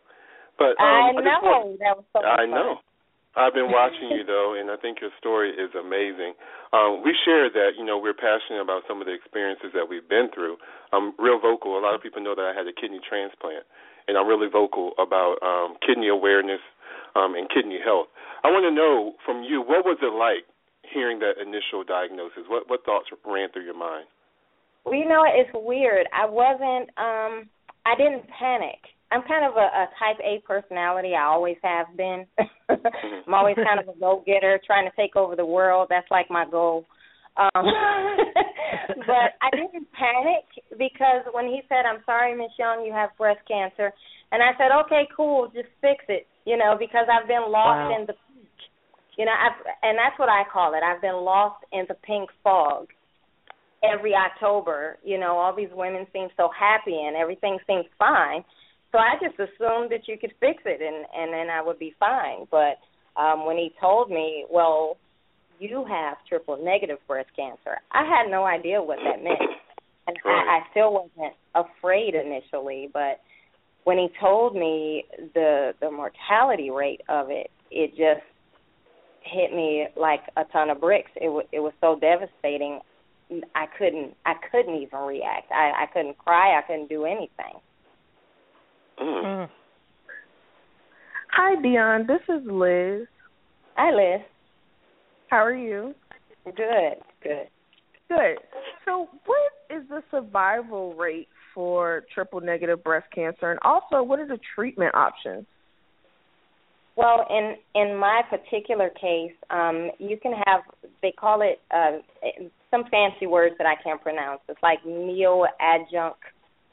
But 0.58 0.76
um, 0.76 0.84
I 0.84 1.08
I 1.08 1.12
just 1.14 1.24
know 1.24 1.40
want- 1.42 1.78
that 1.80 1.96
was 1.96 2.04
so 2.12 2.20
much 2.20 2.28
I 2.28 2.44
fun. 2.44 2.50
know. 2.50 2.76
I've 3.34 3.54
been 3.56 3.72
watching 3.72 4.12
you 4.12 4.24
though, 4.28 4.52
and 4.60 4.68
I 4.70 4.76
think 4.76 5.00
your 5.00 5.08
story 5.16 5.56
is 5.56 5.72
amazing. 5.72 6.36
Um, 6.76 7.00
we 7.00 7.16
share 7.24 7.48
that 7.48 7.72
you 7.80 7.84
know 7.84 7.96
we're 7.96 8.12
passionate 8.16 8.60
about 8.60 8.82
some 8.86 9.00
of 9.00 9.06
the 9.08 9.14
experiences 9.16 9.72
that 9.72 9.88
we've 9.88 10.04
been 10.08 10.28
through. 10.34 10.56
I'm 10.92 11.16
real 11.18 11.40
vocal. 11.40 11.78
A 11.78 11.80
lot 11.80 11.94
of 11.96 12.02
people 12.04 12.20
know 12.20 12.34
that 12.36 12.44
I 12.44 12.52
had 12.52 12.68
a 12.68 12.76
kidney 12.76 13.00
transplant, 13.00 13.64
and 14.08 14.16
I'm 14.16 14.26
really 14.26 14.48
vocal 14.50 14.92
about 14.98 15.36
um, 15.42 15.76
kidney 15.84 16.08
awareness 16.08 16.60
um, 17.14 17.34
and 17.34 17.48
kidney 17.50 17.78
health. 17.82 18.06
I 18.44 18.48
want 18.48 18.64
to 18.66 18.74
know 18.74 19.14
from 19.24 19.42
you 19.42 19.60
what 19.60 19.84
was 19.84 19.98
it 20.02 20.12
like 20.12 20.46
hearing 20.82 21.20
that 21.20 21.40
initial 21.40 21.84
diagnosis? 21.86 22.48
What 22.48 22.68
what 22.68 22.84
thoughts 22.84 23.06
ran 23.24 23.50
through 23.52 23.64
your 23.64 23.78
mind? 23.78 24.06
Well, 24.84 24.94
you 24.94 25.06
know, 25.06 25.22
it's 25.26 25.50
weird. 25.54 26.06
I 26.12 26.26
wasn't 26.26 26.90
um 26.98 27.48
I 27.86 27.94
didn't 27.96 28.26
panic. 28.38 28.78
I'm 29.12 29.22
kind 29.28 29.44
of 29.44 29.56
a, 29.56 29.68
a 29.68 29.86
type 29.98 30.16
A 30.24 30.40
personality. 30.46 31.12
I 31.14 31.24
always 31.24 31.56
have 31.62 31.86
been. 31.96 32.26
I'm 32.68 33.34
always 33.34 33.56
kind 33.56 33.78
of 33.78 33.94
a 33.94 33.98
go 33.98 34.22
getter, 34.26 34.58
trying 34.64 34.88
to 34.88 34.96
take 34.96 35.16
over 35.16 35.36
the 35.36 35.44
world. 35.44 35.88
That's 35.90 36.10
like 36.10 36.30
my 36.30 36.46
goal. 36.50 36.86
Um 37.36 37.64
but 39.06 39.36
I 39.40 39.48
didn't 39.52 39.88
panic 39.92 40.44
because 40.78 41.24
when 41.32 41.46
he 41.46 41.62
said, 41.68 41.86
I'm 41.86 42.02
sorry, 42.04 42.36
Miss 42.36 42.52
Young, 42.58 42.84
you 42.84 42.92
have 42.92 43.10
breast 43.16 43.40
cancer 43.48 43.92
and 44.32 44.42
I 44.42 44.52
said, 44.58 44.68
Okay, 44.84 45.08
cool, 45.16 45.48
just 45.54 45.68
fix 45.80 46.04
it, 46.08 46.26
you 46.44 46.56
know, 46.56 46.76
because 46.78 47.06
I've 47.08 47.28
been 47.28 47.50
lost 47.50 47.88
Wow. 47.90 47.96
in 48.00 48.06
the 48.06 48.12
pink, 48.12 48.48
you 49.16 49.24
know, 49.24 49.32
I've 49.32 49.58
and 49.82 49.96
that's 49.96 50.18
what 50.18 50.28
I 50.28 50.42
call 50.52 50.74
it. 50.74 50.82
I've 50.82 51.00
been 51.00 51.24
lost 51.24 51.64
in 51.72 51.84
the 51.88 51.96
pink 52.04 52.30
fog 52.42 52.88
every 53.82 54.14
October, 54.14 54.98
you 55.04 55.18
know, 55.18 55.36
all 55.36 55.54
these 55.54 55.72
women 55.72 56.06
seem 56.12 56.28
so 56.36 56.48
happy 56.58 56.94
and 56.94 57.16
everything 57.16 57.58
seems 57.66 57.86
fine. 57.98 58.44
So 58.92 58.98
I 58.98 59.14
just 59.20 59.34
assumed 59.34 59.90
that 59.90 60.06
you 60.06 60.18
could 60.20 60.34
fix 60.38 60.62
it 60.64 60.80
and 60.80 61.06
and 61.16 61.32
then 61.32 61.50
I 61.50 61.62
would 61.62 61.78
be 61.78 61.94
fine. 61.98 62.46
But 62.50 62.78
um 63.20 63.46
when 63.46 63.56
he 63.56 63.72
told 63.80 64.10
me, 64.10 64.44
well, 64.50 64.98
you 65.62 65.84
have 65.88 66.16
triple 66.28 66.62
negative 66.62 66.98
breast 67.06 67.30
cancer, 67.36 67.78
I 67.92 68.04
had 68.04 68.30
no 68.30 68.44
idea 68.44 68.82
what 68.82 68.98
that 69.04 69.22
meant. 69.22 69.38
And 70.04 70.16
I, 70.24 70.30
I 70.30 70.60
still 70.72 70.92
wasn't 70.92 71.36
afraid 71.54 72.16
initially, 72.16 72.90
but 72.92 73.20
when 73.84 73.98
he 73.98 74.08
told 74.20 74.52
me 74.52 75.04
the 75.32 75.74
the 75.80 75.92
mortality 75.92 76.70
rate 76.70 77.02
of 77.08 77.30
it, 77.30 77.52
it 77.70 77.90
just 77.90 78.26
hit 79.22 79.54
me 79.54 79.86
like 79.96 80.22
a 80.36 80.42
ton 80.52 80.70
of 80.70 80.80
bricks. 80.80 81.12
It 81.14 81.28
was 81.28 81.46
it 81.52 81.60
was 81.60 81.72
so 81.80 82.00
devastating. 82.00 82.80
I 83.54 83.66
couldn't 83.78 84.14
I 84.26 84.34
couldn't 84.50 84.74
even 84.74 84.98
react. 85.00 85.52
I 85.52 85.84
I 85.84 85.86
couldn't 85.92 86.18
cry. 86.18 86.58
I 86.58 86.62
couldn't 86.62 86.88
do 86.88 87.04
anything. 87.04 87.60
Mm. 89.00 89.48
Hi, 91.30 91.54
Dionne. 91.62 92.06
This 92.06 92.22
is 92.28 92.42
Liz. 92.44 93.06
Hi, 93.76 93.90
Liz. 93.90 94.20
How 95.32 95.42
are 95.42 95.56
you? 95.56 95.94
Good, 96.44 96.54
good. 97.22 97.48
Good. 98.10 98.36
So, 98.84 99.08
what 99.24 99.52
is 99.74 99.82
the 99.88 100.02
survival 100.10 100.94
rate 100.94 101.28
for 101.54 102.04
triple 102.12 102.42
negative 102.42 102.84
breast 102.84 103.06
cancer, 103.14 103.50
and 103.50 103.58
also 103.62 104.02
what 104.02 104.18
are 104.18 104.28
the 104.28 104.38
treatment 104.54 104.94
options? 104.94 105.46
Well, 106.96 107.26
in 107.30 107.54
in 107.74 107.96
my 107.96 108.20
particular 108.28 108.90
case, 108.90 109.32
um, 109.48 109.90
you 109.98 110.18
can 110.18 110.34
have 110.44 110.60
they 111.00 111.12
call 111.12 111.40
it 111.40 111.60
uh, 111.70 112.00
some 112.70 112.84
fancy 112.90 113.26
words 113.26 113.54
that 113.56 113.66
I 113.66 113.82
can't 113.82 114.02
pronounce. 114.02 114.40
It's 114.50 114.62
like 114.62 114.84
neoadjunct 114.84 116.12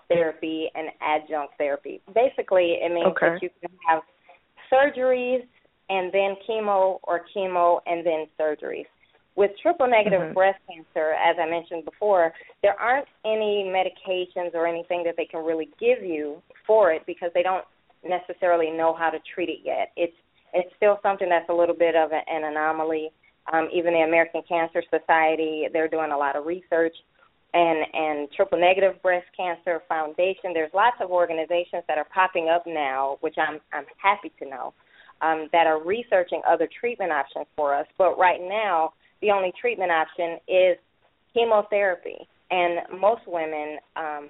therapy 0.09 0.69
and 0.75 0.89
adjunct 0.99 1.53
therapy. 1.57 2.01
Basically, 2.13 2.79
it 2.83 2.91
means 2.91 3.07
Okay. 3.07 3.35
that 3.35 3.41
you 3.41 3.49
can 3.61 3.71
have 3.87 4.01
surgeries 4.69 5.47
and 5.89 6.11
then 6.11 6.35
chemo 6.47 6.99
or 7.03 7.25
chemo 7.35 7.79
and 7.85 8.05
then 8.05 8.27
surgeries. 8.39 8.85
With 9.35 9.51
triple 9.61 9.87
negative 9.87 10.21
Mhm. 10.21 10.33
breast 10.33 10.59
cancer, 10.69 11.13
as 11.13 11.37
I 11.39 11.45
mentioned 11.45 11.85
before, 11.85 12.33
there 12.61 12.79
aren't 12.79 13.07
any 13.23 13.63
medications 13.63 14.53
or 14.53 14.67
anything 14.67 15.03
that 15.03 15.15
they 15.15 15.25
can 15.25 15.43
really 15.45 15.69
give 15.79 16.03
you 16.03 16.41
for 16.65 16.91
it 16.91 17.05
because 17.05 17.31
they 17.33 17.43
don't 17.43 17.65
necessarily 18.03 18.69
know 18.69 18.93
how 18.93 19.09
to 19.09 19.19
treat 19.19 19.49
it 19.49 19.59
yet. 19.63 19.91
It's 19.95 20.15
it's 20.51 20.73
still 20.75 20.99
something 21.03 21.29
that's 21.29 21.47
a 21.49 21.53
little 21.53 21.75
bit 21.75 21.95
of 21.95 22.11
an 22.11 22.43
anomaly. 22.43 23.11
Um, 23.53 23.69
even 23.71 23.93
the 23.93 24.01
American 24.01 24.41
Cancer 24.43 24.83
Society, 24.89 25.67
they're 25.71 25.87
doing 25.87 26.11
a 26.11 26.17
lot 26.17 26.35
of 26.35 26.45
research, 26.45 26.95
and 27.53 27.85
and 27.93 28.31
Triple 28.31 28.59
Negative 28.59 28.99
Breast 29.01 29.27
Cancer 29.35 29.81
Foundation. 29.87 30.53
There's 30.53 30.73
lots 30.73 30.97
of 31.01 31.11
organizations 31.11 31.83
that 31.87 31.97
are 31.97 32.05
popping 32.05 32.49
up 32.49 32.65
now, 32.67 33.17
which 33.21 33.37
I'm 33.37 33.61
I'm 33.73 33.85
happy 33.97 34.31
to 34.39 34.45
know, 34.49 34.73
um, 35.21 35.49
that 35.51 35.67
are 35.67 35.83
researching 35.83 36.41
other 36.47 36.67
treatment 36.79 37.11
options 37.11 37.45
for 37.55 37.75
us. 37.75 37.85
But 37.97 38.17
right 38.17 38.39
now, 38.41 38.93
the 39.21 39.31
only 39.31 39.51
treatment 39.59 39.91
option 39.91 40.37
is 40.47 40.77
chemotherapy, 41.33 42.27
and 42.51 42.99
most 42.99 43.21
women, 43.27 43.77
um, 43.95 44.29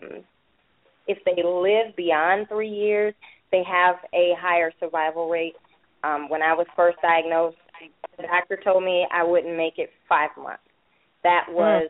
if 1.08 1.18
they 1.26 1.42
live 1.44 1.96
beyond 1.96 2.48
three 2.50 2.70
years, 2.70 3.14
they 3.52 3.64
have 3.64 3.96
a 4.14 4.34
higher 4.40 4.72
survival 4.80 5.30
rate. 5.30 5.56
Um, 6.04 6.30
when 6.30 6.42
I 6.42 6.54
was 6.54 6.68
first 6.76 6.98
diagnosed, 7.02 7.58
the 8.18 8.24
doctor 8.24 8.60
told 8.64 8.84
me 8.84 9.08
I 9.12 9.24
wouldn't 9.24 9.56
make 9.56 9.78
it 9.78 9.90
five 10.08 10.30
months. 10.38 10.64
That 11.24 11.46
was 11.50 11.90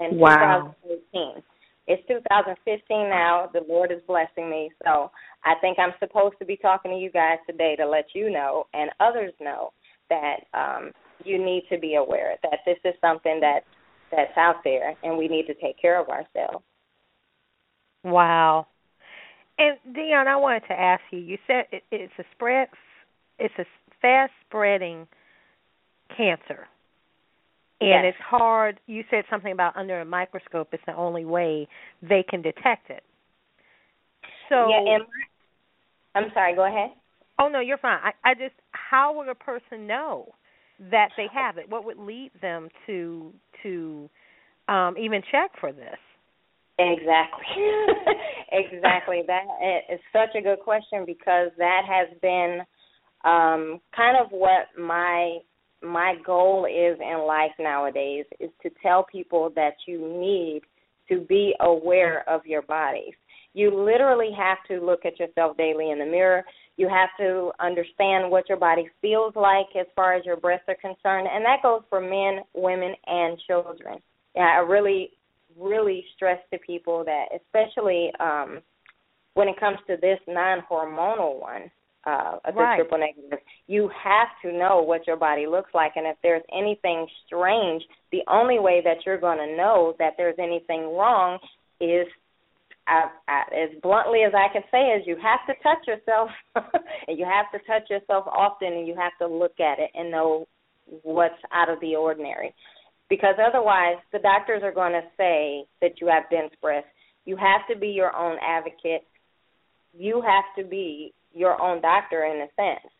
in 0.00 0.18
Wow. 0.18 0.74
2013. 0.82 1.42
It's 1.86 2.06
2015 2.08 3.10
now. 3.10 3.50
The 3.52 3.60
Lord 3.68 3.92
is 3.92 4.00
blessing 4.06 4.48
me, 4.48 4.70
so 4.84 5.10
I 5.44 5.54
think 5.60 5.78
I'm 5.78 5.92
supposed 6.00 6.36
to 6.38 6.44
be 6.44 6.56
talking 6.56 6.90
to 6.90 6.96
you 6.96 7.10
guys 7.10 7.38
today 7.48 7.76
to 7.76 7.86
let 7.86 8.06
you 8.14 8.30
know 8.30 8.66
and 8.72 8.90
others 9.00 9.32
know 9.40 9.72
that 10.08 10.36
um, 10.54 10.92
you 11.24 11.38
need 11.38 11.64
to 11.70 11.78
be 11.78 11.96
aware 11.96 12.36
that 12.42 12.60
this 12.64 12.78
is 12.84 12.94
something 13.00 13.40
that 13.40 13.60
that's 14.10 14.36
out 14.36 14.56
there, 14.64 14.94
and 15.02 15.16
we 15.16 15.28
need 15.28 15.46
to 15.46 15.54
take 15.54 15.80
care 15.80 16.00
of 16.00 16.08
ourselves. 16.08 16.64
Wow. 18.04 18.66
And 19.58 19.78
Dionne, 19.96 20.26
I 20.26 20.36
wanted 20.36 20.62
to 20.68 20.78
ask 20.78 21.02
you. 21.10 21.18
You 21.18 21.38
said 21.46 21.64
it, 21.72 21.82
it's 21.90 22.12
a 22.18 22.24
spread. 22.34 22.68
It's 23.38 23.54
a 23.58 23.64
fast 24.00 24.32
spreading 24.46 25.06
cancer, 26.16 26.66
and 27.92 28.06
it's 28.06 28.18
hard. 28.24 28.80
You 28.86 29.02
said 29.10 29.24
something 29.30 29.52
about 29.52 29.76
under 29.76 30.00
a 30.00 30.04
microscope. 30.04 30.68
It's 30.72 30.82
the 30.86 30.96
only 30.96 31.24
way 31.24 31.68
they 32.02 32.24
can 32.28 32.42
detect 32.42 32.90
it. 32.90 33.02
So 34.48 34.68
yeah, 34.68 34.94
and 34.94 35.04
I'm 36.14 36.30
sorry. 36.34 36.54
Go 36.54 36.66
ahead. 36.66 36.90
Oh 37.38 37.48
no, 37.48 37.60
you're 37.60 37.78
fine. 37.78 37.98
I, 38.02 38.30
I 38.30 38.34
just 38.34 38.54
how 38.72 39.16
would 39.16 39.28
a 39.28 39.34
person 39.34 39.86
know 39.86 40.28
that 40.90 41.08
they 41.16 41.26
have 41.32 41.58
it? 41.58 41.68
What 41.68 41.84
would 41.84 41.98
lead 41.98 42.30
them 42.40 42.68
to 42.86 43.32
to 43.62 44.08
um 44.68 44.96
even 44.98 45.22
check 45.30 45.50
for 45.60 45.72
this? 45.72 45.98
Exactly. 46.78 47.46
exactly. 48.52 49.22
That 49.26 49.44
is 49.92 50.00
such 50.12 50.34
a 50.36 50.42
good 50.42 50.60
question 50.60 51.04
because 51.06 51.50
that 51.58 51.82
has 51.88 52.08
been 52.20 52.60
um 53.24 53.80
kind 53.94 54.16
of 54.20 54.30
what 54.30 54.66
my 54.78 55.38
my 55.84 56.14
goal 56.24 56.66
is 56.66 56.98
in 57.00 57.26
life 57.26 57.52
nowadays 57.58 58.24
is 58.40 58.50
to 58.62 58.70
tell 58.82 59.04
people 59.04 59.50
that 59.54 59.74
you 59.86 59.98
need 59.98 60.62
to 61.08 61.24
be 61.26 61.54
aware 61.60 62.28
of 62.28 62.46
your 62.46 62.62
bodies. 62.62 63.14
You 63.52 63.70
literally 63.70 64.30
have 64.36 64.58
to 64.68 64.84
look 64.84 65.04
at 65.04 65.18
yourself 65.20 65.56
daily 65.56 65.90
in 65.90 65.98
the 65.98 66.06
mirror. 66.06 66.42
You 66.76 66.88
have 66.88 67.10
to 67.18 67.52
understand 67.60 68.30
what 68.30 68.48
your 68.48 68.58
body 68.58 68.88
feels 69.00 69.34
like 69.36 69.66
as 69.78 69.86
far 69.94 70.14
as 70.14 70.24
your 70.24 70.36
breasts 70.36 70.68
are 70.68 70.74
concerned, 70.74 71.28
and 71.32 71.44
that 71.44 71.62
goes 71.62 71.82
for 71.88 72.00
men, 72.00 72.42
women, 72.54 72.94
and 73.06 73.38
children. 73.46 73.98
Yeah, 74.34 74.54
I 74.56 74.58
really 74.58 75.10
really 75.56 76.04
stress 76.16 76.38
to 76.52 76.58
people 76.58 77.04
that 77.04 77.26
especially 77.32 78.10
um 78.18 78.60
when 79.34 79.48
it 79.48 79.58
comes 79.58 79.78
to 79.86 79.96
this 80.00 80.18
non-hormonal 80.28 81.40
one, 81.40 81.70
uh, 82.06 82.38
the 82.46 82.52
Right. 82.52 82.76
triple 82.76 82.98
negative, 82.98 83.38
you 83.66 83.88
have 84.02 84.28
to 84.42 84.52
know 84.52 84.82
what 84.82 85.06
your 85.06 85.16
body 85.16 85.46
looks 85.46 85.70
like, 85.74 85.92
and 85.96 86.06
if 86.06 86.16
there's 86.22 86.42
anything 86.52 87.06
strange, 87.26 87.82
the 88.12 88.22
only 88.28 88.58
way 88.58 88.80
that 88.84 88.98
you're 89.06 89.18
going 89.18 89.38
to 89.38 89.56
know 89.56 89.94
that 89.98 90.14
there's 90.16 90.38
anything 90.38 90.94
wrong 90.96 91.38
is, 91.80 92.06
I, 92.86 93.08
I, 93.28 93.42
as 93.54 93.70
bluntly 93.82 94.20
as 94.26 94.32
I 94.34 94.48
can 94.52 94.62
say, 94.70 94.92
is 94.92 95.06
you 95.06 95.16
have 95.22 95.40
to 95.46 95.54
touch 95.62 95.86
yourself, 95.86 96.30
and 97.08 97.18
you 97.18 97.24
have 97.24 97.50
to 97.52 97.66
touch 97.66 97.88
yourself 97.90 98.26
often, 98.26 98.72
and 98.74 98.86
you 98.86 98.94
have 98.96 99.12
to 99.20 99.26
look 99.26 99.58
at 99.60 99.78
it 99.78 99.90
and 99.94 100.10
know 100.10 100.46
what's 101.02 101.34
out 101.52 101.70
of 101.70 101.80
the 101.80 101.96
ordinary. 101.96 102.54
because 103.08 103.36
otherwise 103.38 103.96
the 104.12 104.18
doctors 104.18 104.62
are 104.62 104.72
going 104.72 104.92
to 104.92 105.02
say 105.16 105.64
that 105.80 106.00
you 106.00 106.06
have 106.08 106.24
dense 106.30 106.52
breasts. 106.60 106.88
You 107.26 107.36
have 107.36 107.66
to 107.70 107.78
be 107.78 107.88
your 107.88 108.14
own 108.16 108.36
advocate. 108.46 109.04
You 109.96 110.22
have 110.22 110.44
to 110.58 110.68
be 110.68 111.12
your 111.34 111.60
own 111.60 111.80
doctor 111.80 112.24
in 112.24 112.42
a 112.42 112.48
sense 112.56 112.92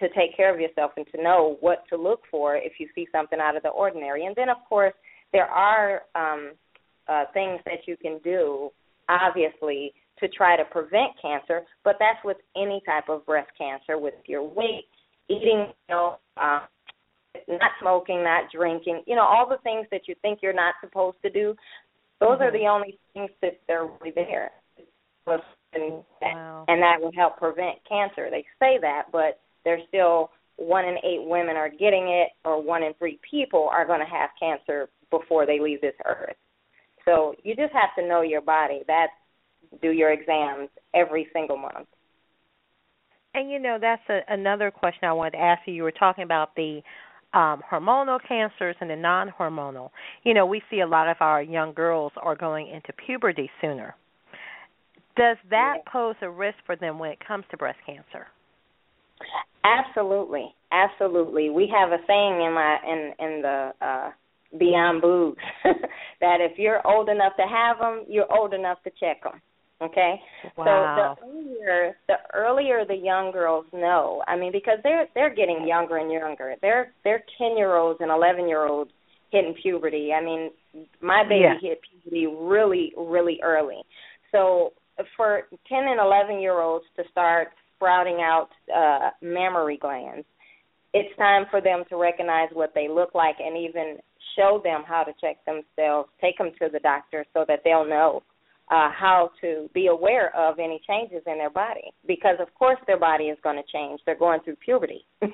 to 0.00 0.08
take 0.08 0.36
care 0.36 0.52
of 0.52 0.60
yourself 0.60 0.92
and 0.96 1.06
to 1.14 1.22
know 1.22 1.56
what 1.60 1.84
to 1.88 1.96
look 1.96 2.20
for 2.30 2.56
if 2.56 2.74
you 2.78 2.88
see 2.94 3.06
something 3.12 3.38
out 3.40 3.56
of 3.56 3.62
the 3.62 3.70
ordinary. 3.70 4.26
And 4.26 4.36
then, 4.36 4.48
of 4.48 4.58
course, 4.68 4.92
there 5.32 5.46
are 5.46 6.02
um, 6.14 6.52
uh, 7.08 7.24
things 7.32 7.60
that 7.64 7.86
you 7.86 7.96
can 7.96 8.18
do, 8.22 8.70
obviously, 9.08 9.94
to 10.18 10.28
try 10.28 10.56
to 10.56 10.64
prevent 10.64 11.12
cancer, 11.20 11.62
but 11.84 11.96
that's 11.98 12.18
with 12.24 12.38
any 12.56 12.82
type 12.86 13.08
of 13.08 13.24
breast 13.26 13.50
cancer, 13.56 13.98
with 13.98 14.14
your 14.26 14.42
weight, 14.42 14.86
eating, 15.28 15.66
you 15.68 15.94
know, 15.94 16.16
uh, 16.36 16.60
not 17.48 17.70
smoking, 17.80 18.22
not 18.22 18.44
drinking, 18.52 19.02
you 19.06 19.14
know, 19.14 19.22
all 19.22 19.46
the 19.48 19.58
things 19.62 19.86
that 19.90 20.02
you 20.08 20.14
think 20.22 20.40
you're 20.42 20.54
not 20.54 20.74
supposed 20.80 21.18
to 21.22 21.30
do. 21.30 21.54
Those 22.20 22.38
mm-hmm. 22.38 22.42
are 22.44 22.52
the 22.52 22.66
only 22.66 22.98
things 23.12 23.30
that 23.42 23.60
they're 23.68 23.84
really 23.84 24.12
there. 24.14 24.50
And, 25.82 26.36
wow. 26.36 26.64
and 26.68 26.82
that 26.82 27.00
will 27.00 27.12
help 27.14 27.36
prevent 27.38 27.78
cancer. 27.88 28.28
They 28.30 28.44
say 28.58 28.78
that, 28.80 29.04
but 29.12 29.40
there's 29.64 29.82
still 29.88 30.30
one 30.56 30.84
in 30.84 30.96
eight 31.04 31.26
women 31.26 31.56
are 31.56 31.68
getting 31.68 32.08
it, 32.08 32.28
or 32.44 32.62
one 32.62 32.82
in 32.82 32.94
three 32.94 33.18
people 33.28 33.68
are 33.70 33.86
going 33.86 34.00
to 34.00 34.06
have 34.06 34.30
cancer 34.40 34.88
before 35.10 35.44
they 35.46 35.60
leave 35.60 35.80
this 35.80 35.94
earth. 36.06 36.36
So 37.04 37.34
you 37.44 37.54
just 37.54 37.72
have 37.72 37.94
to 37.98 38.08
know 38.08 38.22
your 38.22 38.40
body. 38.40 38.82
That's 38.86 39.12
do 39.82 39.90
your 39.90 40.12
exams 40.12 40.70
every 40.94 41.28
single 41.32 41.56
month. 41.56 41.88
And 43.34 43.50
you 43.50 43.58
know 43.58 43.78
that's 43.80 44.02
a, 44.08 44.20
another 44.32 44.70
question 44.70 45.04
I 45.04 45.12
wanted 45.12 45.32
to 45.32 45.40
ask 45.40 45.62
you. 45.66 45.74
You 45.74 45.82
were 45.82 45.92
talking 45.92 46.24
about 46.24 46.54
the 46.56 46.80
um, 47.34 47.60
hormonal 47.70 48.18
cancers 48.26 48.76
and 48.80 48.88
the 48.88 48.96
non-hormonal. 48.96 49.90
You 50.24 50.32
know, 50.32 50.46
we 50.46 50.62
see 50.70 50.80
a 50.80 50.86
lot 50.86 51.08
of 51.08 51.16
our 51.20 51.42
young 51.42 51.74
girls 51.74 52.12
are 52.16 52.34
going 52.34 52.68
into 52.68 52.92
puberty 53.04 53.50
sooner. 53.60 53.94
Does 55.16 55.36
that 55.50 55.76
yeah. 55.78 55.92
pose 55.92 56.16
a 56.22 56.30
risk 56.30 56.58
for 56.66 56.76
them 56.76 56.98
when 56.98 57.10
it 57.10 57.18
comes 57.26 57.44
to 57.50 57.56
breast 57.56 57.78
cancer? 57.86 58.26
Absolutely, 59.64 60.54
absolutely. 60.70 61.50
We 61.50 61.72
have 61.74 61.90
a 61.90 61.98
saying 62.06 62.42
in 62.42 62.52
my 62.52 62.78
in 62.86 63.12
in 63.18 63.42
the 63.42 63.70
uh 63.80 64.10
beyond 64.58 65.02
boobs 65.02 65.40
that 66.20 66.38
if 66.40 66.58
you're 66.58 66.86
old 66.86 67.08
enough 67.08 67.32
to 67.36 67.42
have 67.42 67.78
them, 67.78 68.04
you're 68.08 68.30
old 68.32 68.54
enough 68.54 68.78
to 68.84 68.90
check 69.00 69.22
them. 69.22 69.40
Okay. 69.82 70.20
Wow. 70.56 71.16
So 71.18 71.26
the 71.26 71.28
earlier 71.28 71.96
the 72.08 72.14
earlier 72.32 72.84
the 72.86 72.94
young 72.94 73.30
girls 73.32 73.66
know, 73.72 74.22
I 74.26 74.36
mean, 74.36 74.52
because 74.52 74.78
they're 74.82 75.06
they're 75.14 75.34
getting 75.34 75.66
younger 75.66 75.98
and 75.98 76.10
younger. 76.10 76.54
They're 76.62 76.92
they're 77.04 77.24
ten 77.36 77.56
year 77.56 77.76
olds 77.76 78.00
and 78.00 78.10
eleven 78.10 78.48
year 78.48 78.66
olds 78.66 78.90
hitting 79.30 79.54
puberty. 79.60 80.12
I 80.12 80.24
mean, 80.24 80.50
my 81.02 81.24
baby 81.24 81.42
yeah. 81.42 81.54
hit 81.60 81.80
puberty 81.90 82.26
really 82.26 82.92
really 82.96 83.38
early. 83.42 83.82
So 84.32 84.72
for 85.16 85.42
ten 85.68 85.84
and 85.88 86.00
eleven 86.00 86.40
year 86.40 86.60
olds 86.60 86.84
to 86.96 87.02
start 87.10 87.48
sprouting 87.74 88.20
out 88.20 88.48
uh 88.74 89.10
mammary 89.20 89.76
glands, 89.76 90.26
it's 90.94 91.16
time 91.18 91.44
for 91.50 91.60
them 91.60 91.84
to 91.90 91.96
recognize 91.96 92.48
what 92.52 92.72
they 92.74 92.88
look 92.88 93.14
like 93.14 93.36
and 93.38 93.56
even 93.56 93.98
show 94.36 94.60
them 94.62 94.82
how 94.86 95.02
to 95.02 95.12
check 95.20 95.36
themselves, 95.44 96.08
take 96.20 96.38
them 96.38 96.50
to 96.58 96.68
the 96.72 96.80
doctor 96.80 97.24
so 97.34 97.44
that 97.48 97.60
they'll 97.64 97.88
know 97.88 98.22
uh, 98.70 98.90
how 98.90 99.30
to 99.40 99.70
be 99.74 99.86
aware 99.86 100.34
of 100.34 100.58
any 100.58 100.80
changes 100.88 101.22
in 101.26 101.38
their 101.38 101.50
body 101.50 101.92
because 102.06 102.36
of 102.40 102.52
course 102.54 102.78
their 102.86 102.98
body 102.98 103.24
is 103.24 103.38
going 103.42 103.56
to 103.56 103.72
change. 103.72 104.00
They're 104.04 104.18
going 104.18 104.40
through 104.44 104.56
puberty. 104.56 105.06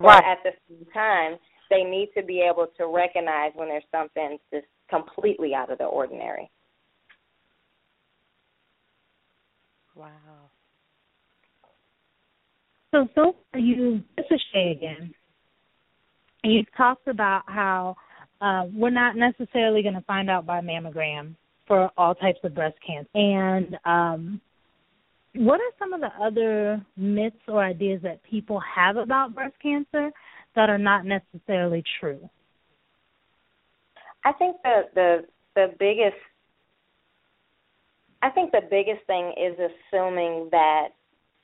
But 0.00 0.06
right. 0.06 0.24
at 0.24 0.38
the 0.42 0.50
same 0.68 0.86
time 0.92 1.36
they 1.70 1.84
need 1.84 2.08
to 2.16 2.22
be 2.22 2.40
able 2.40 2.66
to 2.78 2.86
recognize 2.86 3.52
when 3.54 3.68
there's 3.68 3.84
something 3.92 4.38
just 4.52 4.66
completely 4.88 5.54
out 5.54 5.70
of 5.70 5.78
the 5.78 5.84
ordinary 5.84 6.50
wow 9.94 10.10
so 12.90 13.08
so 13.14 13.36
for 13.52 13.58
you 13.58 14.02
this 14.16 14.26
is 14.30 14.42
shay 14.52 14.72
again 14.72 15.14
you 16.44 16.62
talked 16.76 17.08
about 17.08 17.42
how 17.46 17.96
uh, 18.40 18.64
we're 18.74 18.90
not 18.90 19.16
necessarily 19.16 19.82
going 19.82 19.94
to 19.94 20.02
find 20.02 20.28
out 20.28 20.46
by 20.46 20.60
mammogram 20.60 21.34
for 21.66 21.90
all 21.96 22.14
types 22.14 22.38
of 22.44 22.54
breast 22.54 22.76
cancer. 22.86 23.08
And 23.14 23.78
um, 23.84 24.40
what 25.34 25.60
are 25.60 25.72
some 25.78 25.92
of 25.92 26.00
the 26.00 26.10
other 26.22 26.84
myths 26.96 27.36
or 27.48 27.64
ideas 27.64 28.00
that 28.02 28.22
people 28.22 28.60
have 28.60 28.96
about 28.96 29.34
breast 29.34 29.54
cancer 29.62 30.10
that 30.54 30.68
are 30.68 30.78
not 30.78 31.04
necessarily 31.06 31.82
true? 32.00 32.28
I 34.24 34.32
think 34.32 34.56
the 34.62 34.82
the 34.94 35.24
the 35.54 35.66
biggest 35.78 36.16
I 38.24 38.30
think 38.30 38.52
the 38.52 38.62
biggest 38.70 39.06
thing 39.06 39.34
is 39.36 39.52
assuming 39.58 40.48
that 40.50 40.88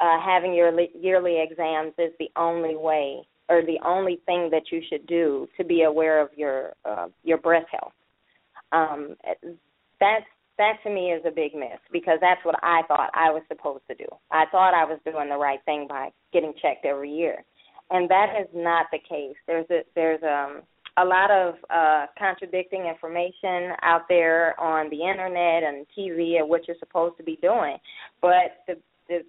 uh, 0.00 0.18
having 0.24 0.54
your 0.54 0.72
yearly 0.98 1.36
exams 1.38 1.92
is 1.98 2.10
the 2.18 2.30
only 2.36 2.74
way 2.74 3.20
or 3.50 3.60
the 3.60 3.78
only 3.84 4.18
thing 4.24 4.48
that 4.50 4.62
you 4.72 4.80
should 4.88 5.06
do 5.06 5.46
to 5.58 5.64
be 5.64 5.82
aware 5.82 6.22
of 6.22 6.30
your 6.34 6.72
uh, 6.86 7.08
your 7.22 7.36
breast 7.36 7.66
health. 7.70 7.92
Um, 8.72 9.14
that's 10.00 10.24
that 10.56 10.76
to 10.84 10.90
me 10.90 11.12
is 11.12 11.22
a 11.26 11.30
big 11.30 11.54
miss 11.54 11.80
because 11.92 12.16
that's 12.22 12.42
what 12.46 12.54
I 12.62 12.80
thought 12.88 13.10
I 13.12 13.30
was 13.30 13.42
supposed 13.48 13.82
to 13.90 13.94
do. 13.94 14.06
I 14.30 14.46
thought 14.50 14.72
I 14.72 14.86
was 14.86 14.98
doing 15.04 15.28
the 15.28 15.36
right 15.36 15.60
thing 15.66 15.86
by 15.86 16.08
getting 16.32 16.54
checked 16.62 16.86
every 16.86 17.12
year, 17.12 17.44
and 17.90 18.08
that 18.08 18.36
is 18.40 18.48
not 18.54 18.86
the 18.90 19.00
case. 19.06 19.36
There's 19.46 19.68
a 19.68 19.82
there's 19.94 20.22
um 20.22 20.62
a 20.96 21.04
lot 21.04 21.30
of 21.30 21.54
uh 21.70 22.06
contradicting 22.18 22.86
information 22.86 23.72
out 23.82 24.02
there 24.08 24.58
on 24.60 24.90
the 24.90 25.00
internet 25.02 25.62
and 25.62 25.86
TV 25.96 26.40
of 26.42 26.48
what 26.48 26.66
you're 26.66 26.76
supposed 26.78 27.16
to 27.16 27.22
be 27.22 27.38
doing, 27.42 27.76
but 28.20 28.64
the 28.66 28.74
the 29.08 29.20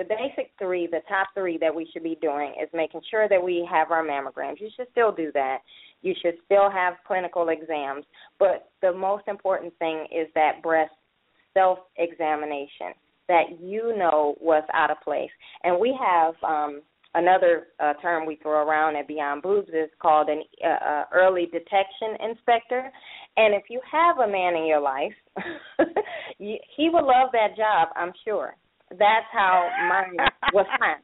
the 0.00 0.04
basic 0.04 0.52
three, 0.58 0.86
the 0.86 1.02
top 1.08 1.28
three 1.34 1.58
that 1.58 1.74
we 1.74 1.86
should 1.92 2.02
be 2.02 2.16
doing 2.22 2.54
is 2.62 2.70
making 2.72 3.02
sure 3.10 3.28
that 3.28 3.42
we 3.42 3.68
have 3.70 3.90
our 3.90 4.02
mammograms. 4.02 4.58
You 4.58 4.70
should 4.74 4.86
still 4.92 5.12
do 5.12 5.30
that. 5.34 5.58
You 6.00 6.14
should 6.22 6.36
still 6.46 6.70
have 6.70 6.94
clinical 7.06 7.50
exams. 7.50 8.06
But 8.38 8.70
the 8.80 8.94
most 8.94 9.24
important 9.28 9.74
thing 9.78 10.06
is 10.10 10.26
that 10.34 10.62
breast 10.62 10.94
self 11.52 11.80
examination, 11.98 12.94
that 13.28 13.60
you 13.60 13.94
know 13.98 14.36
what's 14.40 14.66
out 14.72 14.90
of 14.90 14.96
place. 15.02 15.30
And 15.64 15.78
we 15.78 15.94
have 16.00 16.34
um, 16.42 16.80
another 17.14 17.68
uh, 17.78 17.94
term 18.00 18.26
we 18.26 18.36
throw 18.36 18.66
around 18.66 18.96
at 18.96 19.08
Beyond 19.08 19.42
Boobs 19.42 19.68
is 19.68 19.90
called 20.00 20.28
an 20.28 20.42
uh, 20.64 20.84
uh, 20.84 21.04
early 21.12 21.46
detection 21.46 22.16
inspector. 22.28 22.90
And 23.36 23.54
if 23.54 23.64
you 23.68 23.80
have 23.90 24.18
a 24.18 24.30
man 24.30 24.54
in 24.56 24.66
your 24.66 24.80
life, 24.80 25.12
you, 26.38 26.56
he 26.76 26.88
would 26.92 27.04
love 27.04 27.30
that 27.32 27.56
job, 27.56 27.88
I'm 27.96 28.12
sure 28.24 28.54
that's 28.90 29.26
how 29.32 29.68
mine 29.88 30.16
was 30.52 30.66
planned. 30.78 31.02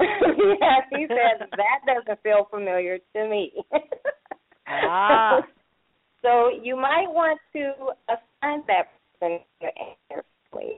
yes, 0.60 0.82
he 0.90 1.06
said 1.08 1.48
that 1.50 1.94
doesn't 1.94 2.22
feel 2.22 2.46
familiar 2.50 2.98
to 3.14 3.28
me. 3.28 3.52
ah. 4.68 5.40
So 6.22 6.48
you 6.62 6.74
might 6.74 7.04
want 7.06 7.38
to 7.52 7.92
assign 8.08 8.62
that 8.66 8.88
person 9.20 9.40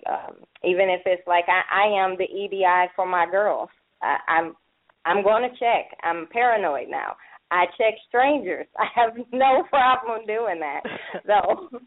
um, 0.09 0.37
even 0.65 0.89
if 0.89 1.03
it's 1.07 1.27
like 1.27 1.45
I, 1.49 1.85
I 1.85 2.05
am 2.05 2.17
the 2.17 2.25
EDI 2.25 2.91
for 2.95 3.07
my 3.07 3.27
girls. 3.31 3.69
I, 4.03 4.17
I'm 4.29 4.57
I'm 5.05 5.23
going 5.23 5.43
to 5.43 5.57
check. 5.57 5.97
I'm 6.03 6.27
paranoid 6.33 6.89
now. 6.91 7.17
I 7.51 7.67
check 7.79 7.95
strangers. 8.09 8.67
I 8.79 8.87
have 8.95 9.15
no 9.33 9.63
problem 9.71 10.27
doing 10.27 10.61
that. 10.61 10.83
So 11.27 11.69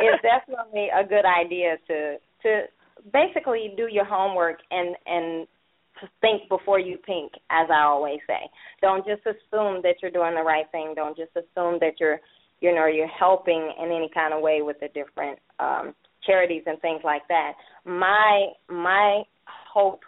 it's 0.00 0.22
definitely 0.22 0.88
a 0.88 1.06
good 1.06 1.24
idea 1.24 1.76
to 1.86 2.16
to 2.42 2.62
basically 3.12 3.74
do 3.76 3.86
your 3.90 4.04
homework 4.04 4.58
and 4.70 4.96
and 5.06 5.46
think 6.20 6.48
before 6.48 6.80
you 6.80 6.96
pink, 6.98 7.32
as 7.50 7.68
I 7.70 7.82
always 7.82 8.18
say. 8.26 8.50
Don't 8.80 9.06
just 9.06 9.22
assume 9.22 9.82
that 9.82 9.96
you're 10.02 10.10
doing 10.10 10.34
the 10.34 10.42
right 10.42 10.66
thing. 10.72 10.94
Don't 10.96 11.16
just 11.16 11.30
assume 11.36 11.78
that 11.80 12.00
you're 12.00 12.20
you 12.60 12.74
know 12.74 12.86
you're 12.86 13.06
helping 13.06 13.72
in 13.78 13.86
any 13.86 14.10
kind 14.12 14.34
of 14.34 14.42
way 14.42 14.62
with 14.62 14.78
the 14.80 14.88
different 14.88 15.38
um 15.60 15.94
charities 16.26 16.62
and 16.66 16.80
things 16.80 17.02
like 17.04 17.26
that. 17.28 17.52
My 17.84 18.48
my 18.68 19.22
hope 19.72 20.00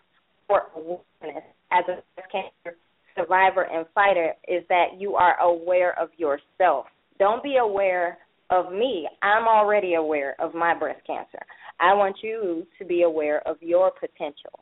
for 0.46 0.62
awareness 0.76 1.44
as 1.72 1.84
a 1.88 2.02
breast 2.14 2.32
cancer 2.32 2.76
survivor 3.16 3.62
and 3.62 3.86
fighter 3.94 4.32
is 4.48 4.64
that 4.68 4.98
you 4.98 5.14
are 5.14 5.38
aware 5.40 5.98
of 5.98 6.08
yourself. 6.16 6.86
Don't 7.18 7.42
be 7.42 7.56
aware 7.56 8.18
of 8.50 8.72
me. 8.72 9.08
I'm 9.22 9.46
already 9.46 9.94
aware 9.94 10.34
of 10.40 10.54
my 10.54 10.74
breast 10.74 11.00
cancer. 11.06 11.38
I 11.80 11.94
want 11.94 12.16
you 12.22 12.66
to 12.78 12.84
be 12.84 13.02
aware 13.02 13.46
of 13.46 13.56
your 13.60 13.90
potential. 13.90 14.60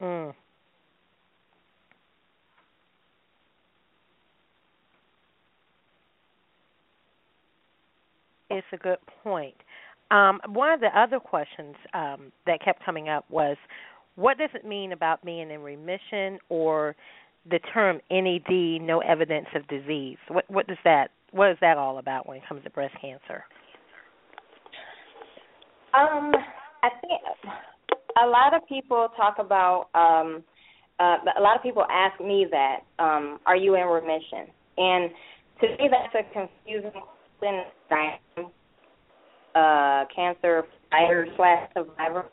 Mm. 0.00 0.34
It's 8.50 8.66
a 8.72 8.76
good 8.76 8.98
point. 9.22 9.54
Um, 10.14 10.40
one 10.46 10.72
of 10.72 10.80
the 10.80 10.96
other 10.98 11.18
questions 11.18 11.74
um, 11.92 12.30
that 12.46 12.62
kept 12.64 12.84
coming 12.84 13.08
up 13.08 13.24
was, 13.30 13.56
what 14.14 14.38
does 14.38 14.50
it 14.54 14.64
mean 14.64 14.92
about 14.92 15.24
being 15.24 15.50
in 15.50 15.60
remission, 15.60 16.38
or 16.48 16.94
the 17.50 17.58
term 17.72 18.00
NED, 18.10 18.82
no 18.82 19.00
evidence 19.00 19.46
of 19.54 19.66
disease. 19.68 20.16
What 20.28 20.44
what 20.50 20.66
does 20.66 20.78
that 20.84 21.08
what 21.32 21.50
is 21.50 21.56
that 21.60 21.76
all 21.76 21.98
about 21.98 22.28
when 22.28 22.38
it 22.38 22.42
comes 22.48 22.62
to 22.64 22.70
breast 22.70 22.94
cancer? 23.00 23.44
Um, 25.92 26.32
I 26.82 26.88
think 27.00 27.20
a 28.22 28.26
lot 28.26 28.54
of 28.54 28.66
people 28.68 29.08
talk 29.16 29.36
about. 29.38 29.88
Um, 29.94 30.42
uh, 31.00 31.16
a 31.36 31.42
lot 31.42 31.56
of 31.56 31.62
people 31.62 31.84
ask 31.90 32.20
me 32.20 32.46
that. 32.50 32.78
Um, 32.98 33.40
are 33.46 33.56
you 33.56 33.74
in 33.74 33.84
remission? 33.86 34.46
And 34.76 35.10
to 35.60 35.66
me, 35.76 35.90
that's 35.90 36.14
a 36.14 36.32
confusing 36.32 37.00
question. 37.40 38.52
Uh, 39.54 40.04
cancer 40.14 40.64
fighter 40.90 41.26
slash 41.36 41.68
survivor, 41.74 42.26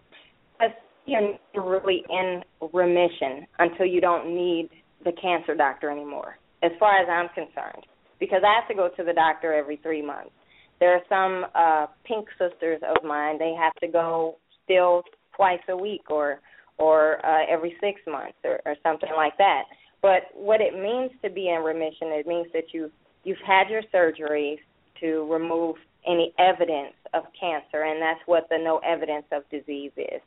you're 1.05 1.37
really 1.55 2.03
in 2.09 2.41
remission 2.73 3.45
until 3.59 3.85
you 3.85 4.01
don't 4.01 4.33
need 4.33 4.69
the 5.03 5.11
cancer 5.21 5.55
doctor 5.55 5.89
anymore, 5.89 6.37
as 6.63 6.71
far 6.79 6.99
as 6.99 7.07
I'm 7.09 7.27
concerned. 7.29 7.85
Because 8.19 8.41
I 8.45 8.53
have 8.59 8.67
to 8.69 8.75
go 8.75 8.89
to 8.95 9.03
the 9.03 9.13
doctor 9.13 9.53
every 9.53 9.77
three 9.77 10.01
months. 10.01 10.31
There 10.79 10.93
are 10.93 11.01
some 11.09 11.45
uh 11.55 11.87
pink 12.05 12.27
sisters 12.39 12.81
of 12.87 13.03
mine, 13.03 13.37
they 13.39 13.53
have 13.59 13.73
to 13.81 13.87
go 13.87 14.37
still 14.63 15.03
twice 15.35 15.61
a 15.69 15.75
week 15.77 16.09
or 16.09 16.39
or 16.77 17.23
uh 17.25 17.45
every 17.49 17.75
six 17.81 17.99
months 18.07 18.37
or, 18.43 18.59
or 18.65 18.75
something 18.83 19.09
like 19.15 19.37
that. 19.37 19.63
But 20.01 20.23
what 20.33 20.61
it 20.61 20.73
means 20.73 21.11
to 21.23 21.29
be 21.29 21.49
in 21.49 21.61
remission, 21.61 22.07
it 22.09 22.25
means 22.25 22.47
that 22.53 22.73
you 22.73 22.91
you've 23.23 23.37
had 23.45 23.69
your 23.69 23.81
surgeries 23.93 24.59
to 25.01 25.31
remove 25.31 25.75
any 26.07 26.33
evidence 26.39 26.95
of 27.13 27.23
cancer 27.39 27.83
and 27.83 28.01
that's 28.01 28.19
what 28.25 28.47
the 28.49 28.57
no 28.57 28.79
evidence 28.79 29.25
of 29.31 29.43
disease 29.49 29.91
is. 29.97 30.21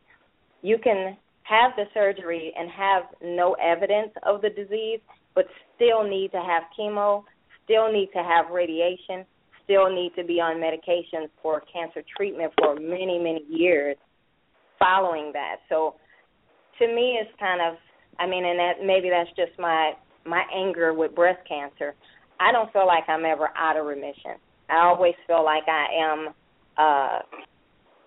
You 0.63 0.79
can 0.83 1.17
have 1.43 1.73
the 1.77 1.85
surgery 1.93 2.53
and 2.57 2.71
have 2.71 3.03
no 3.23 3.55
evidence 3.55 4.13
of 4.25 4.41
the 4.41 4.51
disease, 4.51 5.01
but 5.35 5.45
still 5.77 6.05
need 6.05 6.31
to 6.33 6.39
have 6.39 6.65
chemo, 6.79 7.25
still 7.65 7.93
need 7.93 8.09
to 8.15 8.23
have 8.23 8.51
radiation, 8.53 9.27
still 9.65 9.91
need 9.91 10.13
to 10.17 10.25
be 10.25 10.41
on 10.41 10.57
medications 10.57 11.29
for 11.43 11.63
cancer 11.73 12.03
treatment 12.17 12.53
for 12.59 12.77
many, 12.77 13.19
many 13.19 13.45
years 13.49 13.97
following 14.79 15.33
that. 15.33 15.57
So 15.69 15.97
to 16.79 16.87
me 16.87 17.19
it's 17.21 17.31
kind 17.39 17.61
of 17.61 17.79
I 18.19 18.27
mean 18.27 18.45
and 18.45 18.59
that 18.59 18.85
maybe 18.85 19.11
that's 19.11 19.31
just 19.37 19.59
my 19.59 19.93
my 20.27 20.43
anger 20.55 20.95
with 20.95 21.15
breast 21.15 21.41
cancer. 21.49 21.95
I 22.41 22.53
don't 22.53 22.73
feel 22.73 22.87
like 22.87 23.05
I'm 23.09 23.25
ever 23.25 23.51
out 23.57 23.77
of 23.77 23.87
remission. 23.87 24.41
I 24.71 24.87
always 24.87 25.15
feel 25.27 25.45
like 25.45 25.65
I 25.69 25.87
am 26.03 26.29
uh 26.77 27.19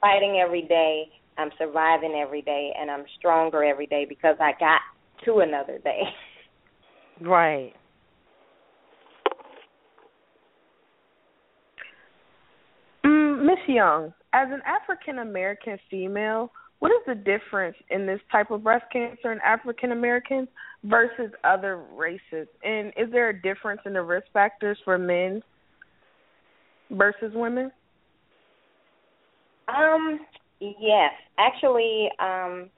fighting 0.02 0.40
every 0.44 0.64
day 0.64 1.06
I'm 1.38 1.52
surviving 1.58 2.16
every 2.16 2.42
day 2.42 2.74
and 2.80 2.90
I'm 2.90 3.06
stronger 3.18 3.64
every 3.64 3.86
day 3.88 4.06
because 4.08 4.36
I 4.40 4.52
got 4.60 4.82
to 5.26 5.40
another 5.40 5.80
day. 5.80 6.02
Right. 7.20 7.74
Mm, 13.04 13.44
Miss 13.44 13.58
Young, 13.68 14.14
as 14.34 14.50
an 14.52 14.62
African 14.68 15.18
American 15.18 15.80
female, 15.90 16.52
what 16.78 16.92
is 16.92 17.02
the 17.08 17.16
difference 17.16 17.76
in 17.90 18.06
this 18.06 18.20
type 18.32 18.52
of 18.52 18.64
breast 18.64 18.86
cancer 18.94 19.32
in 19.32 19.40
African 19.44 19.94
Americans 19.94 20.48
versus 20.84 21.32
other 21.44 21.84
races? 21.96 22.48
And 22.64 22.90
is 22.96 23.12
there 23.12 23.30
a 23.30 23.42
difference 23.42 23.82
in 23.88 23.94
the 23.94 24.04
risk 24.04 24.28
factors 24.32 24.78
for 24.86 25.00
men 25.00 25.42
versus 26.90 27.32
women? 27.34 27.72
Um, 29.68 30.20
Yes, 30.60 31.12
actually, 31.38 32.10
um, 32.20 32.70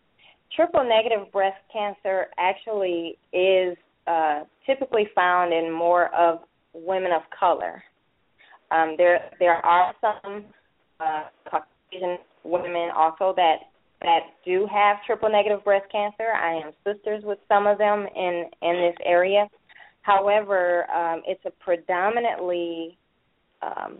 triple 0.55 0.84
negative 0.84 1.32
breast 1.32 1.57
cancer 1.72 2.28
actually 2.38 3.18
is 3.32 3.78
uh, 4.05 4.43
typically 4.66 5.07
found 5.16 5.53
in 5.53 5.72
more 5.72 6.14
of 6.14 6.39
women 6.74 7.12
of 7.14 7.22
color. 7.38 7.82
Um, 8.72 8.95
there 8.97 9.32
there 9.39 9.66
are 9.66 9.93
some 10.01 10.45
uh, 10.99 11.24
Caucasian 11.49 12.18
women 12.43 12.89
also 12.95 13.34
that 13.38 13.57
that 14.01 14.20
do 14.45 14.68
have 14.72 14.97
triple 15.05 15.30
negative 15.30 15.64
breast 15.64 15.89
cancer. 15.91 16.32
I 16.34 16.55
am 16.55 16.72
sisters 16.86 17.24
with 17.24 17.39
some 17.47 17.66
of 17.66 17.78
them 17.78 18.07
in 18.16 18.45
in 18.62 18.74
this 18.74 18.97
area. 19.05 19.47
However, 20.01 20.89
um, 20.91 21.22
it's 21.26 21.43
a 21.45 21.51
predominantly 21.64 22.97
um, 23.62 23.99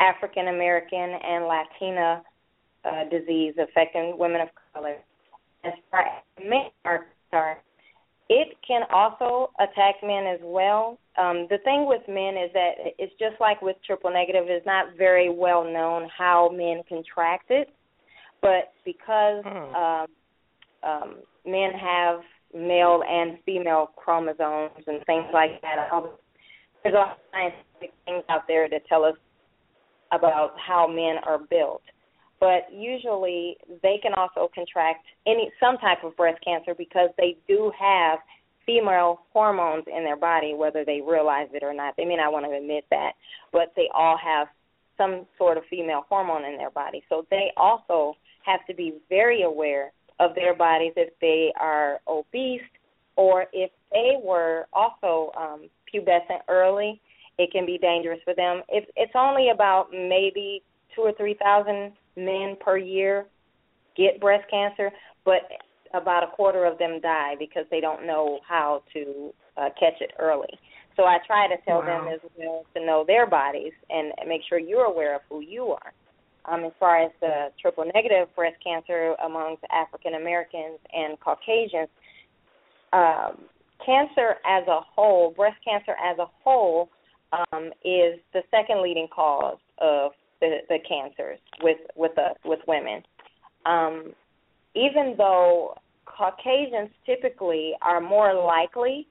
African 0.00 0.48
American 0.48 0.98
and 1.22 1.44
Latina 1.46 2.22
uh, 2.84 3.04
disease 3.10 3.54
affecting 3.60 4.16
women 4.18 4.40
of 4.40 4.48
color. 4.72 4.96
As 5.64 5.72
far 5.90 6.00
as 6.00 6.22
men 6.42 6.70
are 6.84 7.06
concerned, 7.30 7.60
it 8.30 8.56
can 8.66 8.82
also 8.92 9.50
attack 9.58 9.96
men 10.02 10.24
as 10.26 10.38
well. 10.42 10.98
Um, 11.18 11.46
the 11.50 11.58
thing 11.64 11.86
with 11.86 12.02
men 12.08 12.36
is 12.36 12.50
that 12.54 12.72
it's 12.98 13.12
just 13.18 13.34
like 13.40 13.60
with 13.60 13.76
triple 13.84 14.10
negative, 14.10 14.44
it's 14.46 14.64
not 14.64 14.96
very 14.96 15.28
well 15.28 15.64
known 15.64 16.08
how 16.16 16.48
men 16.54 16.82
contract 16.88 17.50
it. 17.50 17.68
But 18.40 18.72
because 18.84 19.44
hmm. 19.44 19.74
um, 19.74 20.06
um, 20.82 21.16
men 21.44 21.72
have 21.72 22.20
male 22.54 23.02
and 23.06 23.38
female 23.44 23.90
chromosomes 23.96 24.82
and 24.86 25.04
things 25.04 25.26
like 25.34 25.60
that, 25.62 25.90
there's 26.82 26.94
all 26.96 27.16
scientific 27.80 27.92
things 28.04 28.24
out 28.28 28.42
there 28.46 28.68
that 28.68 28.86
tell 28.86 29.04
us 29.04 29.14
about 30.12 30.54
how 30.58 30.86
men 30.86 31.16
are 31.24 31.38
built. 31.38 31.82
But 32.38 32.72
usually 32.72 33.56
they 33.82 33.98
can 34.02 34.14
also 34.14 34.48
contract 34.54 35.04
any 35.26 35.50
some 35.60 35.76
type 35.78 36.04
of 36.04 36.16
breast 36.16 36.42
cancer 36.42 36.74
because 36.76 37.10
they 37.18 37.36
do 37.46 37.70
have 37.78 38.18
female 38.64 39.20
hormones 39.32 39.84
in 39.94 40.04
their 40.04 40.16
body 40.16 40.54
whether 40.54 40.84
they 40.84 41.00
realize 41.06 41.48
it 41.52 41.62
or 41.62 41.74
not. 41.74 41.94
They 41.96 42.04
may 42.04 42.16
not 42.16 42.32
want 42.32 42.46
to 42.46 42.56
admit 42.56 42.84
that 42.90 43.12
but 43.52 43.72
they 43.76 43.88
all 43.94 44.16
have 44.16 44.48
some 44.96 45.26
sort 45.38 45.56
of 45.56 45.64
female 45.70 46.04
hormone 46.08 46.44
in 46.44 46.56
their 46.56 46.70
body. 46.70 47.02
So 47.08 47.26
they 47.30 47.52
also 47.56 48.14
have 48.44 48.60
to 48.66 48.74
be 48.74 48.94
very 49.08 49.42
aware 49.42 49.92
of 50.18 50.34
their 50.34 50.54
bodies 50.54 50.92
if 50.96 51.12
they 51.20 51.52
are 51.60 52.00
obese 52.08 52.60
or 53.16 53.46
if 53.52 53.70
they 53.92 54.16
were 54.22 54.66
also 54.72 55.32
um 55.36 55.68
pubescent 55.92 56.40
early 56.48 57.00
it 57.40 57.50
can 57.50 57.64
be 57.64 57.78
dangerous 57.78 58.20
for 58.22 58.34
them 58.34 58.62
if 58.68 58.84
it's 58.96 59.12
only 59.14 59.48
about 59.48 59.88
maybe 59.92 60.62
two 60.94 61.00
or 61.00 61.12
three 61.14 61.34
thousand 61.34 61.92
men 62.16 62.56
per 62.60 62.76
year 62.76 63.26
get 63.96 64.20
breast 64.20 64.44
cancer, 64.50 64.90
but 65.24 65.42
about 65.94 66.22
a 66.22 66.28
quarter 66.28 66.64
of 66.64 66.78
them 66.78 67.00
die 67.00 67.34
because 67.38 67.64
they 67.70 67.80
don't 67.80 68.06
know 68.06 68.38
how 68.46 68.82
to 68.92 69.32
uh, 69.56 69.68
catch 69.78 70.00
it 70.00 70.12
early. 70.18 70.52
So 70.96 71.04
I 71.04 71.18
try 71.26 71.48
to 71.48 71.56
tell 71.64 71.78
wow. 71.78 72.04
them 72.04 72.14
as 72.14 72.20
well 72.36 72.64
to 72.74 72.84
know 72.84 73.04
their 73.06 73.26
bodies 73.26 73.72
and 73.88 74.12
make 74.28 74.42
sure 74.48 74.58
you're 74.58 74.84
aware 74.84 75.16
of 75.16 75.22
who 75.28 75.40
you 75.40 75.74
are. 75.80 75.92
Um, 76.46 76.64
as 76.64 76.72
far 76.78 77.02
as 77.02 77.10
the 77.20 77.48
triple 77.60 77.84
negative 77.84 78.28
breast 78.34 78.56
cancer 78.64 79.14
amongst 79.24 79.62
African 79.70 80.14
Americans 80.14 80.78
and 80.92 81.18
Caucasians, 81.20 81.88
um, 82.92 83.44
cancer 83.84 84.36
as 84.46 84.66
a 84.68 84.80
whole, 84.94 85.32
breast 85.36 85.56
cancer 85.64 85.92
as 85.92 86.18
a 86.18 86.26
whole, 86.42 86.88
um, 87.32 87.70
is 87.84 88.18
the 88.32 88.42
second 88.50 88.82
leading 88.82 89.08
cause 89.14 89.58
of 89.78 90.12
the, 90.40 90.58
the 90.68 90.78
cancers 90.88 91.38
with 91.62 91.78
with 91.96 92.12
the 92.16 92.28
with 92.44 92.60
women. 92.66 93.02
Um, 93.66 94.12
even 94.74 95.14
though 95.18 95.76
Caucasians 96.06 96.90
typically 97.06 97.72
are 97.82 98.00
more 98.00 98.34
likely 98.34 99.06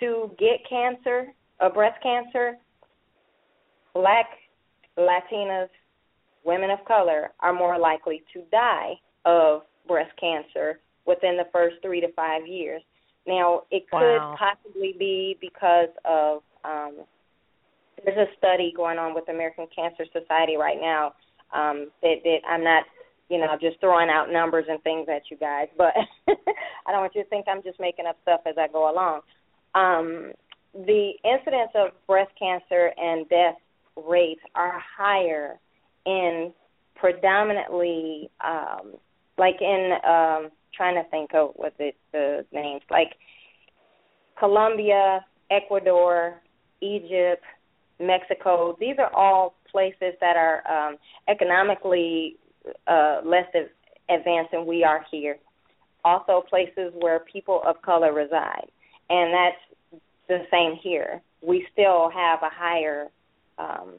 to 0.00 0.30
get 0.38 0.66
cancer, 0.68 1.32
a 1.60 1.70
breast 1.70 2.02
cancer, 2.02 2.56
black 3.94 4.26
Latinas, 4.98 5.68
women 6.44 6.70
of 6.70 6.84
color 6.86 7.30
are 7.40 7.52
more 7.52 7.78
likely 7.78 8.22
to 8.32 8.42
die 8.50 8.94
of 9.24 9.62
breast 9.86 10.12
cancer 10.18 10.80
within 11.06 11.36
the 11.36 11.46
first 11.52 11.76
three 11.82 12.00
to 12.00 12.12
five 12.12 12.46
years. 12.46 12.82
Now, 13.26 13.62
it 13.70 13.88
could 13.90 14.16
wow. 14.16 14.36
possibly 14.38 14.94
be 14.98 15.36
because 15.40 15.88
of 16.04 16.42
um, 16.64 17.04
there's 18.04 18.28
a 18.28 18.36
study 18.36 18.72
going 18.76 18.98
on 18.98 19.14
with 19.14 19.26
the 19.26 19.32
American 19.32 19.66
Cancer 19.74 20.04
Society 20.12 20.56
right 20.56 20.78
now 20.80 21.14
um, 21.52 21.90
that, 22.02 22.16
that 22.24 22.38
I'm 22.48 22.64
not, 22.64 22.84
you 23.28 23.38
know, 23.38 23.56
just 23.60 23.80
throwing 23.80 24.08
out 24.10 24.32
numbers 24.32 24.66
and 24.68 24.82
things 24.82 25.06
at 25.08 25.22
you 25.30 25.36
guys, 25.36 25.68
but 25.76 25.94
I 26.28 26.92
don't 26.92 27.00
want 27.00 27.14
you 27.14 27.22
to 27.22 27.28
think 27.28 27.46
I'm 27.48 27.62
just 27.62 27.80
making 27.80 28.06
up 28.06 28.16
stuff 28.22 28.40
as 28.46 28.56
I 28.58 28.68
go 28.68 28.92
along. 28.92 29.20
Um, 29.74 30.32
the 30.74 31.12
incidence 31.24 31.70
of 31.74 31.90
breast 32.06 32.32
cancer 32.38 32.90
and 32.96 33.28
death 33.28 33.56
rates 33.96 34.40
are 34.54 34.80
higher 34.96 35.58
in 36.06 36.52
predominantly, 36.96 38.30
um, 38.44 38.94
like 39.38 39.56
in, 39.60 39.92
um, 40.04 40.50
trying 40.74 40.94
to 40.94 41.08
think 41.10 41.30
of 41.34 41.50
what 41.56 41.74
the, 41.78 41.90
the 42.12 42.44
names, 42.52 42.82
like 42.90 43.08
Colombia, 44.38 45.24
Ecuador, 45.50 46.40
Egypt, 46.80 47.44
Mexico. 48.00 48.76
These 48.80 48.96
are 48.98 49.12
all 49.14 49.54
places 49.70 50.14
that 50.20 50.36
are 50.36 50.62
um, 50.70 50.96
economically 51.28 52.36
uh, 52.86 53.20
less 53.24 53.46
advanced 54.08 54.52
than 54.52 54.66
we 54.66 54.84
are 54.84 55.04
here. 55.10 55.36
Also, 56.04 56.42
places 56.48 56.92
where 57.00 57.20
people 57.20 57.62
of 57.64 57.80
color 57.82 58.12
reside, 58.12 58.68
and 59.08 59.32
that's 59.32 60.00
the 60.28 60.38
same 60.50 60.76
here. 60.82 61.22
We 61.46 61.66
still 61.72 62.10
have 62.10 62.40
a 62.42 62.50
higher 62.50 63.08
um, 63.58 63.94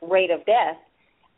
rate 0.00 0.30
of 0.30 0.44
death 0.46 0.76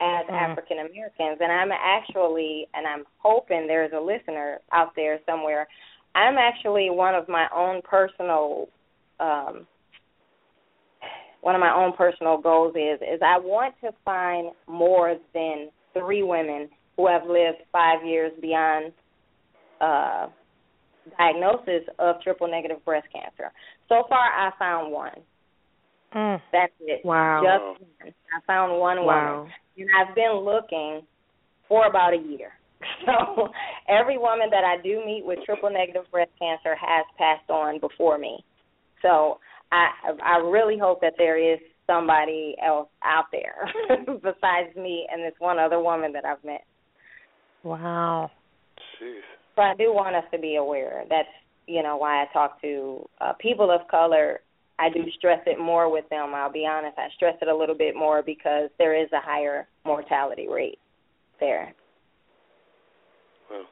as 0.00 0.26
Mm. 0.26 0.34
African 0.34 0.78
Americans, 0.80 1.38
and 1.40 1.50
I'm 1.50 1.72
actually, 1.72 2.68
and 2.74 2.86
I'm 2.86 3.04
hoping 3.18 3.66
there's 3.66 3.92
a 3.92 4.00
listener 4.00 4.60
out 4.72 4.94
there 4.94 5.20
somewhere. 5.24 5.66
I'm 6.14 6.36
actually 6.36 6.90
one 6.90 7.14
of 7.14 7.28
my 7.28 7.48
own 7.54 7.80
personal, 7.82 8.68
um, 9.20 9.66
one 11.46 11.54
of 11.54 11.60
my 11.60 11.72
own 11.72 11.92
personal 11.92 12.38
goals 12.38 12.74
is 12.74 13.00
is 13.02 13.20
I 13.24 13.38
want 13.38 13.76
to 13.80 13.92
find 14.04 14.50
more 14.66 15.14
than 15.32 15.68
three 15.92 16.24
women 16.24 16.68
who 16.96 17.06
have 17.06 17.22
lived 17.22 17.58
five 17.70 18.04
years 18.04 18.32
beyond 18.42 18.92
uh, 19.80 20.26
diagnosis 21.16 21.86
of 22.00 22.16
triple 22.20 22.50
negative 22.50 22.84
breast 22.84 23.06
cancer. 23.14 23.52
So 23.88 24.02
far, 24.08 24.18
I 24.18 24.50
found 24.58 24.92
one. 24.92 25.12
Mm. 26.16 26.40
That's 26.50 26.72
it. 26.80 27.04
Wow. 27.04 27.42
Just 27.44 27.80
one. 27.80 28.12
I 28.34 28.40
found 28.44 28.80
one 28.80 29.04
Wow. 29.04 29.36
woman. 29.44 29.52
And 29.78 29.88
I've 29.94 30.16
been 30.16 30.42
looking 30.42 31.02
for 31.68 31.86
about 31.86 32.12
a 32.12 32.18
year. 32.18 32.50
So 33.06 33.48
every 33.88 34.18
woman 34.18 34.48
that 34.50 34.64
I 34.64 34.82
do 34.82 35.00
meet 35.06 35.22
with 35.24 35.38
triple 35.46 35.70
negative 35.70 36.10
breast 36.10 36.32
cancer 36.40 36.74
has 36.74 37.06
passed 37.16 37.48
on 37.50 37.78
before 37.78 38.18
me. 38.18 38.44
So 39.00 39.38
I 39.72 39.88
I 40.22 40.36
really 40.38 40.78
hope 40.78 41.00
that 41.00 41.14
there 41.18 41.38
is 41.38 41.58
somebody 41.86 42.56
else 42.64 42.88
out 43.04 43.26
there 43.32 43.70
besides 44.06 44.74
me 44.76 45.06
and 45.12 45.24
this 45.24 45.34
one 45.38 45.58
other 45.58 45.80
woman 45.80 46.12
that 46.12 46.24
I've 46.24 46.42
met. 46.44 46.64
Wow. 47.62 48.30
Jeez. 49.00 49.20
So 49.54 49.62
I 49.62 49.74
do 49.76 49.92
want 49.92 50.16
us 50.16 50.24
to 50.32 50.38
be 50.38 50.56
aware. 50.56 51.04
That's 51.08 51.28
you 51.66 51.82
know 51.82 51.96
why 51.96 52.22
I 52.22 52.32
talk 52.32 52.60
to 52.62 53.08
uh, 53.20 53.32
people 53.40 53.70
of 53.70 53.88
color. 53.88 54.40
I 54.78 54.90
do 54.90 55.04
stress 55.16 55.40
it 55.46 55.58
more 55.58 55.90
with 55.90 56.06
them. 56.10 56.34
I'll 56.34 56.52
be 56.52 56.66
honest. 56.70 56.98
I 56.98 57.08
stress 57.16 57.34
it 57.40 57.48
a 57.48 57.56
little 57.56 57.74
bit 57.74 57.96
more 57.96 58.22
because 58.22 58.68
there 58.78 58.94
is 58.94 59.10
a 59.12 59.20
higher 59.20 59.66
mortality 59.86 60.48
rate 60.48 60.78
there. 61.40 61.74
Well, 63.50 63.64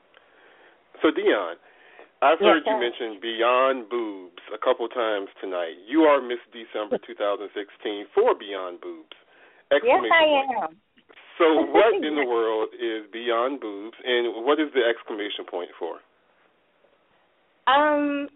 so 1.02 1.08
Dionne, 1.08 1.54
I've 2.24 2.40
heard 2.40 2.62
you 2.64 2.80
mention 2.80 3.20
Beyond 3.20 3.90
Boobs 3.90 4.40
a 4.48 4.56
couple 4.56 4.88
times 4.88 5.28
tonight. 5.42 5.76
You 5.86 6.08
are 6.08 6.22
Miss 6.22 6.40
December 6.56 6.96
2016 7.06 7.52
for 8.14 8.32
Beyond 8.32 8.80
Boobs. 8.80 9.12
Yes, 9.70 9.84
I 9.84 10.24
point. 10.24 10.48
am. 10.64 10.76
So 11.36 11.68
what 11.76 11.92
in 12.00 12.16
the 12.16 12.24
world 12.24 12.70
is 12.72 13.04
Beyond 13.12 13.60
Boobs, 13.60 13.96
and 14.02 14.42
what 14.46 14.58
is 14.58 14.72
the 14.72 14.80
exclamation 14.88 15.44
point 15.44 15.68
for? 15.78 16.00
Um, 17.68 18.28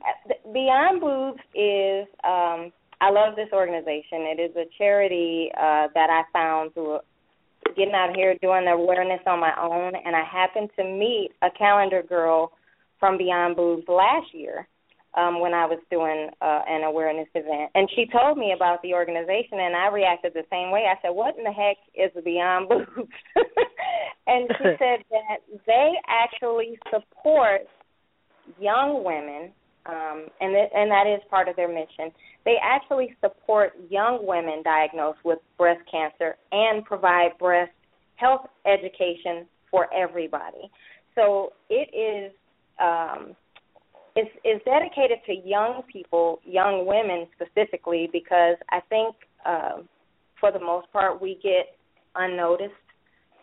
Beyond 0.53 1.01
Boobs 1.01 1.41
is 1.57 2.05
um, 2.29 2.69
I 3.01 3.09
love 3.09 3.37
this 3.37 3.49
organization. 3.55 4.29
It 4.29 4.41
is 4.41 4.57
a 4.57 4.69
charity 4.77 5.49
uh, 5.57 5.89
that 5.95 6.13
I 6.13 6.29
found 6.31 6.75
through 6.75 6.99
getting 7.75 7.95
out 7.95 8.15
here 8.15 8.37
doing 8.43 8.67
the 8.67 8.73
awareness 8.73 9.21
on 9.27 9.41
my 9.41 9.53
own, 9.59 9.95
and 9.97 10.15
I 10.15 10.25
happened 10.25 10.69
to 10.77 10.85
meet 10.85 11.31
a 11.41 11.49
calendar 11.57 12.03
girl 12.03 12.53
from 12.99 13.19
Beyond 13.19 13.57
Boobs 13.57 13.85
last 13.89 14.33
year 14.33 14.67
um, 15.15 15.41
when 15.41 15.55
I 15.55 15.65
was 15.67 15.79
doing 15.91 16.31
uh, 16.41 16.63
an 16.69 16.85
awareness 16.85 17.29
event, 17.35 17.71
and 17.75 17.89
she 17.95 18.07
told 18.13 18.39
me 18.39 18.53
about 18.55 18.83
the 18.83 18.95
organization, 18.95 19.59
and 19.59 19.75
I 19.75 19.89
reacted 19.89 20.33
the 20.35 20.45
same 20.51 20.71
way. 20.71 20.85
I 20.87 21.01
said, 21.03 21.11
"What 21.11 21.37
in 21.37 21.45
the 21.45 21.53
heck 21.53 21.77
is 21.95 22.13
Beyond 22.23 22.69
Boobs?" 22.69 23.13
and 24.27 24.49
she 24.59 24.65
said 24.79 25.05
that 25.11 25.39
they 25.67 25.93
actually 26.07 26.79
support 26.91 27.63
young 28.61 29.03
women, 29.05 29.51
um, 29.87 30.27
and 30.41 30.55
th- 30.55 30.71
and 30.75 30.91
that 30.91 31.07
is 31.07 31.21
part 31.31 31.49
of 31.49 31.57
their 31.57 31.69
mission. 31.69 32.13
They 32.45 32.57
actually 32.63 33.17
support 33.21 33.73
young 33.91 34.27
women 34.27 34.63
diagnosed 34.63 35.21
with 35.25 35.39
breast 35.57 35.81
cancer 35.91 36.37
and 36.53 36.85
provide 36.85 37.31
breast 37.39 37.73
health 38.17 38.47
education 38.67 39.47
for 39.71 39.87
everybody. 39.93 40.71
So 41.15 41.53
it 41.69 41.91
is 41.95 42.33
um, 42.81 43.37
it's, 44.17 44.31
it's 44.45 44.65
dedicated 44.65 45.19
to 45.27 45.49
young 45.49 45.83
people, 45.93 46.41
young 46.45 46.87
women 46.87 47.27
specifically, 47.35 48.09
because 48.13 48.57
I 48.71 48.81
think 48.89 49.15
uh, 49.47 49.83
for 50.41 50.53
the 50.53 50.59
most 50.59 50.91
part 50.93 51.21
we 51.21 51.39
get 51.43 51.77
unnoticed 52.15 52.73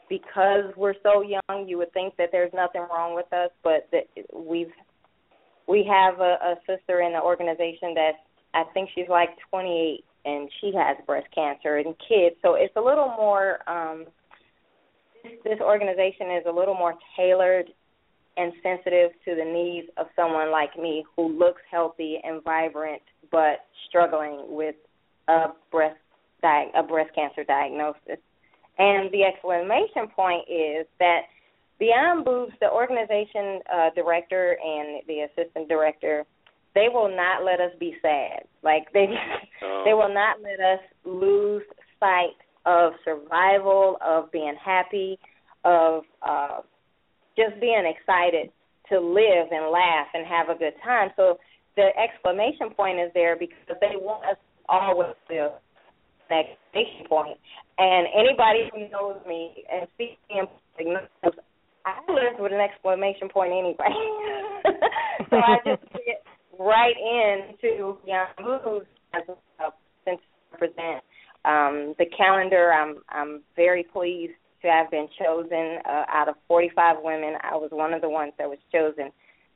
because 0.10 0.66
we're 0.76 0.94
so 1.02 1.22
young. 1.22 1.68
You 1.68 1.78
would 1.78 1.92
think 1.94 2.16
that 2.18 2.30
there's 2.32 2.52
nothing 2.54 2.82
wrong 2.82 3.16
with 3.16 3.32
us, 3.34 3.50
but 3.64 3.88
that 3.92 4.08
we've 4.34 4.72
we 5.68 5.88
have 5.90 6.20
a, 6.20 6.38
a 6.44 6.56
sister 6.68 7.02
in 7.02 7.14
the 7.14 7.22
organization 7.22 7.96
that 7.96 8.12
I 8.54 8.64
think 8.74 8.90
she's 8.94 9.10
like 9.10 9.30
28 9.50 10.04
and 10.26 10.50
she 10.62 10.72
has 10.76 10.98
breast 11.06 11.28
cancer 11.34 11.78
and 11.78 11.96
kids. 12.08 12.36
So 12.44 12.56
it's 12.56 12.76
a 12.76 12.82
little 12.82 13.14
more. 13.18 13.68
Um, 13.70 14.06
this 15.44 15.60
organization 15.60 16.30
is 16.38 16.44
a 16.48 16.52
little 16.52 16.76
more 16.76 16.94
tailored 17.18 17.72
and 18.38 18.52
sensitive 18.62 19.12
to 19.24 19.36
the 19.36 19.46
needs 19.46 19.88
of 19.98 20.08
someone 20.16 20.52
like 20.52 20.78
me 20.78 21.06
who 21.16 21.38
looks 21.38 21.62
healthy 21.72 22.20
and 22.24 22.44
vibrant 22.44 23.02
but 23.32 23.66
struggling 23.88 24.46
with 24.48 24.76
a 25.28 25.48
breast 25.72 25.98
di- 26.42 26.72
a 26.76 26.84
breast 26.84 27.14
cancer 27.16 27.44
diagnosis. 27.44 28.20
And 28.78 29.10
the 29.12 29.24
exclamation 29.24 30.08
point 30.14 30.44
is 30.50 30.86
that 31.00 31.22
Beyond 31.80 32.24
Boobs, 32.24 32.54
the 32.62 32.70
organization 32.70 33.60
uh, 33.74 33.90
director 33.96 34.58
and 34.64 35.02
the 35.08 35.28
assistant 35.28 35.68
director, 35.68 36.26
they 36.74 36.88
will 36.94 37.14
not 37.14 37.44
let 37.44 37.60
us 37.60 37.72
be 37.80 37.96
sad. 38.02 38.44
Like 38.64 38.92
they 38.94 39.08
they 39.86 39.94
will 39.94 40.14
not 40.14 40.38
let 40.42 40.60
us 40.60 40.80
lose 41.04 41.64
sight 42.00 42.36
of 42.66 42.94
survival, 43.04 43.98
of 44.04 44.32
being 44.32 44.56
happy, 44.64 45.20
of 45.64 46.04
uh, 46.22 46.60
just 47.38 47.60
being 47.60 47.86
excited 47.86 48.52
to 48.90 49.00
live 49.00 49.50
and 49.52 49.72
laugh 49.72 50.08
and 50.14 50.26
have 50.26 50.50
a 50.50 50.58
good 50.58 50.74
time. 50.84 51.10
So 51.16 51.40
the 51.76 51.90
exclamation 51.98 52.70
point 52.76 53.00
is 53.00 53.12
there 53.14 53.36
because 53.36 53.58
they 53.82 53.96
want 53.96 54.26
us 54.26 54.38
always 54.70 55.16
to 55.30 55.52
that 56.30 56.46
exclamation 56.74 57.08
point. 57.08 57.38
And 57.78 58.08
anybody 58.18 58.70
who 58.74 58.90
knows 58.90 59.18
me 59.28 59.64
and 59.72 59.88
sees 59.98 60.18
me 60.30 60.40
in 60.40 60.48
public 61.22 61.46
I 61.86 62.00
live 62.12 62.40
with 62.40 62.52
an 62.52 62.60
exclamation 62.60 63.30
point 63.30 63.52
anyway. 63.52 63.94
so 65.30 65.38
I 65.38 65.58
just 65.66 65.84
get 65.94 66.24
right 66.58 66.96
into 66.98 67.98
Young 68.08 68.28
Moves 68.42 68.88
as 69.14 69.22
a 69.30 69.70
since 70.04 70.20
I 70.54 70.58
present 70.58 71.04
um, 71.46 71.94
the 72.00 72.06
calendar. 72.18 72.74
I'm 72.74 73.04
I'm 73.10 73.42
very 73.56 73.84
pleased 73.84 74.34
to 74.66 74.72
have 74.72 74.91
been 74.91 75.07
chosen 75.18 75.78
uh, 75.88 76.05
out 76.11 76.28
of 76.28 76.36
45 76.47 76.97
women. 77.01 77.36
I 77.41 77.55
was 77.55 77.70
one 77.72 77.93
of 77.93 78.01
the 78.01 78.09
ones 78.09 78.34
that 78.38 78.49
was 78.49 78.57
chosen 78.72 79.11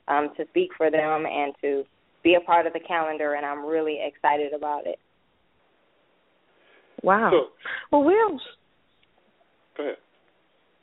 um, 0.07 0.29
to 0.37 0.45
speak 0.49 0.69
for 0.77 0.89
them 0.89 1.25
and 1.25 1.53
to 1.61 1.83
be 2.23 2.35
a 2.35 2.41
part 2.41 2.67
of 2.67 2.73
the 2.73 2.79
calendar, 2.79 3.33
and 3.33 3.45
I'm 3.45 3.65
really 3.65 3.99
excited 4.03 4.53
about 4.53 4.85
it. 4.85 4.99
Wow. 7.03 7.31
So- 7.31 7.47
well, 7.91 8.03
Will, 8.03 8.39
Go 9.77 9.83
ahead. 9.83 9.97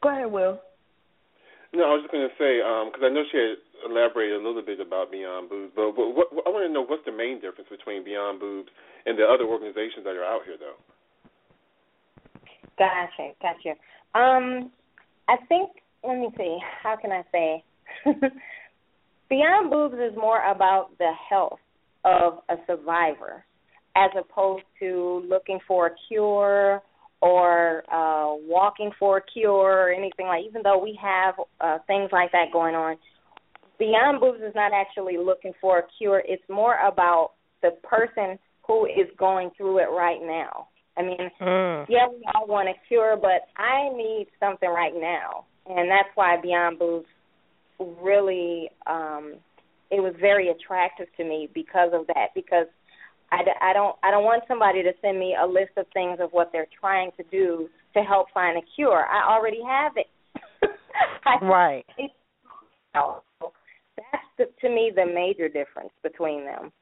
go 0.02 0.08
ahead, 0.08 0.32
Will. 0.32 0.60
No, 1.74 1.84
I 1.84 1.92
was 1.92 2.08
just 2.08 2.12
going 2.12 2.24
to 2.24 2.32
say 2.40 2.64
because 2.88 3.04
I 3.04 3.12
know 3.12 3.20
she 3.28 3.36
had 3.36 3.60
elaborated 3.84 4.40
a 4.40 4.44
little 4.44 4.64
bit 4.64 4.80
about 4.80 5.12
Beyond 5.12 5.50
Boobs, 5.52 5.76
but, 5.76 5.92
but 5.92 6.16
what, 6.16 6.32
I 6.32 6.48
want 6.48 6.64
to 6.64 6.72
know 6.72 6.80
what's 6.80 7.04
the 7.04 7.12
main 7.12 7.36
difference 7.44 7.68
between 7.68 8.00
Beyond 8.00 8.40
Boobs 8.40 8.72
and 9.04 9.18
the 9.18 9.28
other 9.28 9.44
organizations 9.44 10.08
that 10.08 10.16
are 10.16 10.24
out 10.24 10.48
here, 10.48 10.56
though. 10.56 10.80
Gotcha, 12.78 13.32
gotcha. 13.40 13.70
Um, 14.18 14.70
I 15.28 15.36
think 15.48 15.70
let 16.06 16.18
me 16.18 16.28
see. 16.36 16.58
How 16.82 16.96
can 16.96 17.10
I 17.12 17.22
say? 17.32 17.64
Beyond 19.28 19.70
Boobs 19.70 19.94
is 19.94 20.16
more 20.16 20.42
about 20.48 20.90
the 20.98 21.10
health 21.28 21.58
of 22.04 22.38
a 22.48 22.54
survivor, 22.66 23.44
as 23.96 24.10
opposed 24.18 24.64
to 24.80 25.24
looking 25.28 25.58
for 25.66 25.88
a 25.88 25.90
cure 26.08 26.80
or 27.20 27.82
uh, 27.92 28.36
walking 28.46 28.90
for 28.98 29.18
a 29.18 29.22
cure 29.22 29.88
or 29.88 29.90
anything 29.90 30.26
like. 30.26 30.44
Even 30.46 30.62
though 30.62 30.78
we 30.78 30.98
have 31.02 31.34
uh, 31.60 31.78
things 31.86 32.10
like 32.12 32.30
that 32.32 32.52
going 32.52 32.74
on, 32.76 32.96
Beyond 33.78 34.20
Boobs 34.20 34.40
is 34.42 34.54
not 34.54 34.72
actually 34.72 35.18
looking 35.18 35.52
for 35.60 35.80
a 35.80 35.82
cure. 35.98 36.22
It's 36.24 36.42
more 36.48 36.76
about 36.86 37.32
the 37.62 37.70
person 37.82 38.38
who 38.66 38.86
is 38.86 39.08
going 39.18 39.50
through 39.56 39.78
it 39.78 39.90
right 39.90 40.20
now. 40.22 40.68
I 40.96 41.02
mean, 41.02 41.30
Mm. 41.40 41.86
yeah, 41.88 42.08
we 42.08 42.22
all 42.34 42.46
want 42.46 42.68
a 42.68 42.74
cure, 42.88 43.16
but 43.16 43.48
I 43.56 43.90
need 43.90 44.28
something 44.40 44.68
right 44.68 44.94
now, 44.94 45.44
and 45.66 45.90
that's 45.90 46.08
why 46.14 46.36
Beyond 46.38 46.78
Boobs 46.78 47.08
really 47.78 48.70
um, 48.86 49.34
it 49.90 50.00
was 50.00 50.14
very 50.20 50.48
attractive 50.48 51.06
to 51.16 51.24
me 51.24 51.48
because 51.54 51.92
of 51.92 52.06
that. 52.08 52.28
Because 52.34 52.66
I 53.32 53.72
don't 53.72 53.96
I 54.02 54.10
don't 54.10 54.24
want 54.24 54.44
somebody 54.48 54.82
to 54.82 54.92
send 55.02 55.18
me 55.18 55.36
a 55.40 55.46
list 55.46 55.72
of 55.76 55.86
things 55.92 56.18
of 56.20 56.30
what 56.32 56.50
they're 56.52 56.68
trying 56.80 57.10
to 57.16 57.24
do 57.24 57.68
to 57.94 58.02
help 58.02 58.28
find 58.32 58.56
a 58.56 58.62
cure. 58.74 59.06
I 59.06 59.34
already 59.34 59.60
have 59.66 59.92
it. 59.96 60.06
I 61.26 61.44
Right. 61.44 61.86
That's 62.94 64.24
the, 64.38 64.44
to 64.60 64.68
me 64.68 64.92
the 64.94 65.06
major 65.06 65.48
difference 65.48 65.92
between 66.02 66.44
them. 66.44 66.72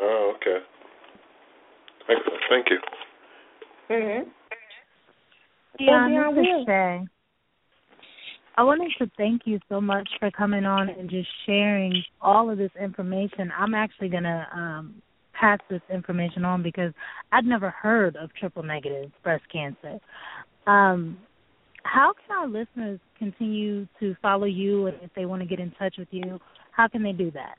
Oh, 0.00 0.34
okay. 0.36 0.58
Excellent. 2.08 2.42
Thank 2.50 2.66
you. 2.70 2.78
Mhm. 3.90 4.30
Dionne, 5.80 6.10
Dionne, 6.10 6.34
this 6.34 6.46
is 6.46 7.18
I 8.56 8.62
wanted 8.62 8.92
to 8.98 9.10
thank 9.16 9.42
you 9.46 9.58
so 9.68 9.80
much 9.80 10.08
for 10.20 10.30
coming 10.30 10.64
on 10.64 10.88
and 10.88 11.10
just 11.10 11.28
sharing 11.44 11.92
all 12.20 12.50
of 12.50 12.58
this 12.58 12.70
information. 12.80 13.52
I'm 13.56 13.74
actually 13.74 14.08
gonna 14.08 14.46
um 14.52 15.02
pass 15.32 15.58
this 15.68 15.82
information 15.92 16.44
on 16.44 16.62
because 16.62 16.92
I'd 17.32 17.44
never 17.44 17.70
heard 17.70 18.16
of 18.16 18.32
triple 18.34 18.62
negative 18.62 19.10
breast 19.22 19.44
cancer. 19.52 19.98
Um 20.66 21.18
how 21.82 22.14
can 22.14 22.36
our 22.36 22.48
listeners 22.48 22.98
continue 23.18 23.86
to 24.00 24.14
follow 24.22 24.46
you 24.46 24.86
and 24.86 24.96
if 25.02 25.10
they 25.14 25.26
want 25.26 25.42
to 25.42 25.46
get 25.46 25.60
in 25.60 25.70
touch 25.72 25.96
with 25.98 26.08
you, 26.10 26.40
how 26.70 26.88
can 26.88 27.02
they 27.02 27.12
do 27.12 27.30
that? 27.32 27.58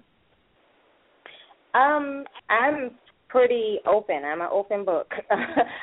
Um, 1.76 2.26
I'm 2.50 2.92
pretty 3.36 3.80
open. 3.86 4.24
I'm 4.26 4.40
an 4.40 4.48
open 4.50 4.86
book. 4.86 5.12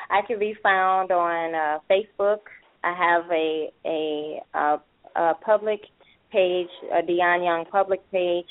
I 0.09 0.21
can 0.25 0.39
be 0.39 0.55
found 0.63 1.11
on 1.11 1.53
uh, 1.53 1.77
Facebook. 1.87 2.39
I 2.83 2.95
have 2.97 3.29
a 3.31 3.69
a, 3.85 4.39
a 4.55 4.77
a 5.15 5.33
public 5.35 5.81
page, 6.31 6.69
a 6.91 7.03
Dionne 7.03 7.45
Young 7.45 7.65
public 7.71 7.99
page 8.11 8.47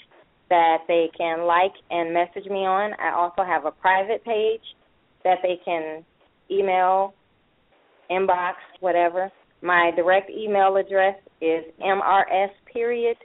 that 0.51 0.79
they 0.87 1.11
can 1.19 1.47
like 1.49 1.73
and 1.91 2.15
message 2.15 2.49
me 2.49 2.61
on. 2.65 2.93
I 3.01 3.13
also 3.13 3.43
have 3.43 3.65
a 3.65 3.73
private 3.73 4.25
page 4.25 4.61
that 5.25 5.39
they 5.43 5.59
can 5.65 6.05
email, 6.49 7.13
inbox, 8.09 8.55
whatever. 8.79 9.33
My 9.63 9.91
direct 9.97 10.31
email 10.31 10.77
address 10.77 11.17
is 11.41 11.65
mrs 11.81 12.51
period 12.73 13.17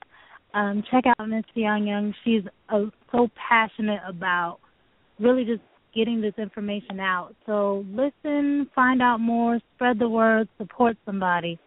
um, 0.55 0.83
check 0.91 1.05
out 1.07 1.29
Miss 1.29 1.45
Dionne 1.57 1.87
Young. 1.87 2.15
She's 2.25 2.43
uh, 2.69 2.87
so 3.13 3.29
passionate 3.49 4.01
about 4.09 4.59
really 5.21 5.45
just 5.45 5.63
getting 5.95 6.21
this 6.21 6.35
information 6.37 6.99
out. 7.01 7.35
So 7.47 7.85
listen, 7.91 8.69
find 8.75 9.01
out 9.01 9.19
more, 9.21 9.61
spread 9.75 9.99
the 9.99 10.09
word, 10.09 10.49
support 10.59 10.97
somebody. 11.07 11.59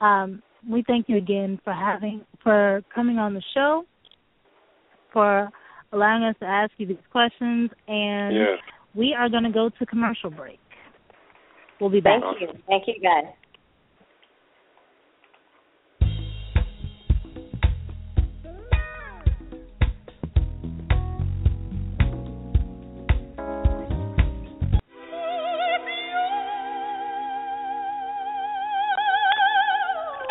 Um, 0.00 0.42
we 0.68 0.84
thank 0.86 1.08
you 1.08 1.16
again 1.16 1.60
for 1.64 1.72
having 1.72 2.24
for 2.42 2.82
coming 2.94 3.18
on 3.18 3.34
the 3.34 3.42
show, 3.54 3.84
for 5.12 5.48
allowing 5.92 6.24
us 6.24 6.34
to 6.40 6.46
ask 6.46 6.72
you 6.78 6.86
these 6.86 6.96
questions, 7.10 7.70
and 7.88 8.36
Yeah. 8.36 8.56
we 8.94 9.14
are 9.14 9.28
going 9.28 9.44
to 9.44 9.50
go 9.50 9.68
to 9.68 9.86
commercial 9.86 10.30
break. 10.30 10.58
We'll 11.80 11.90
be 11.90 12.00
back. 12.00 12.22
Thank 12.22 12.40
you. 12.40 12.48
Thank 12.66 12.84
you, 12.86 12.94
guys. 13.02 13.32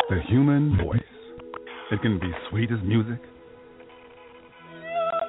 The 0.08 0.20
human 0.28 0.76
voice. 0.84 1.00
It 1.92 2.02
can 2.02 2.18
be 2.18 2.30
sweet 2.50 2.70
as 2.72 2.78
music, 2.82 3.20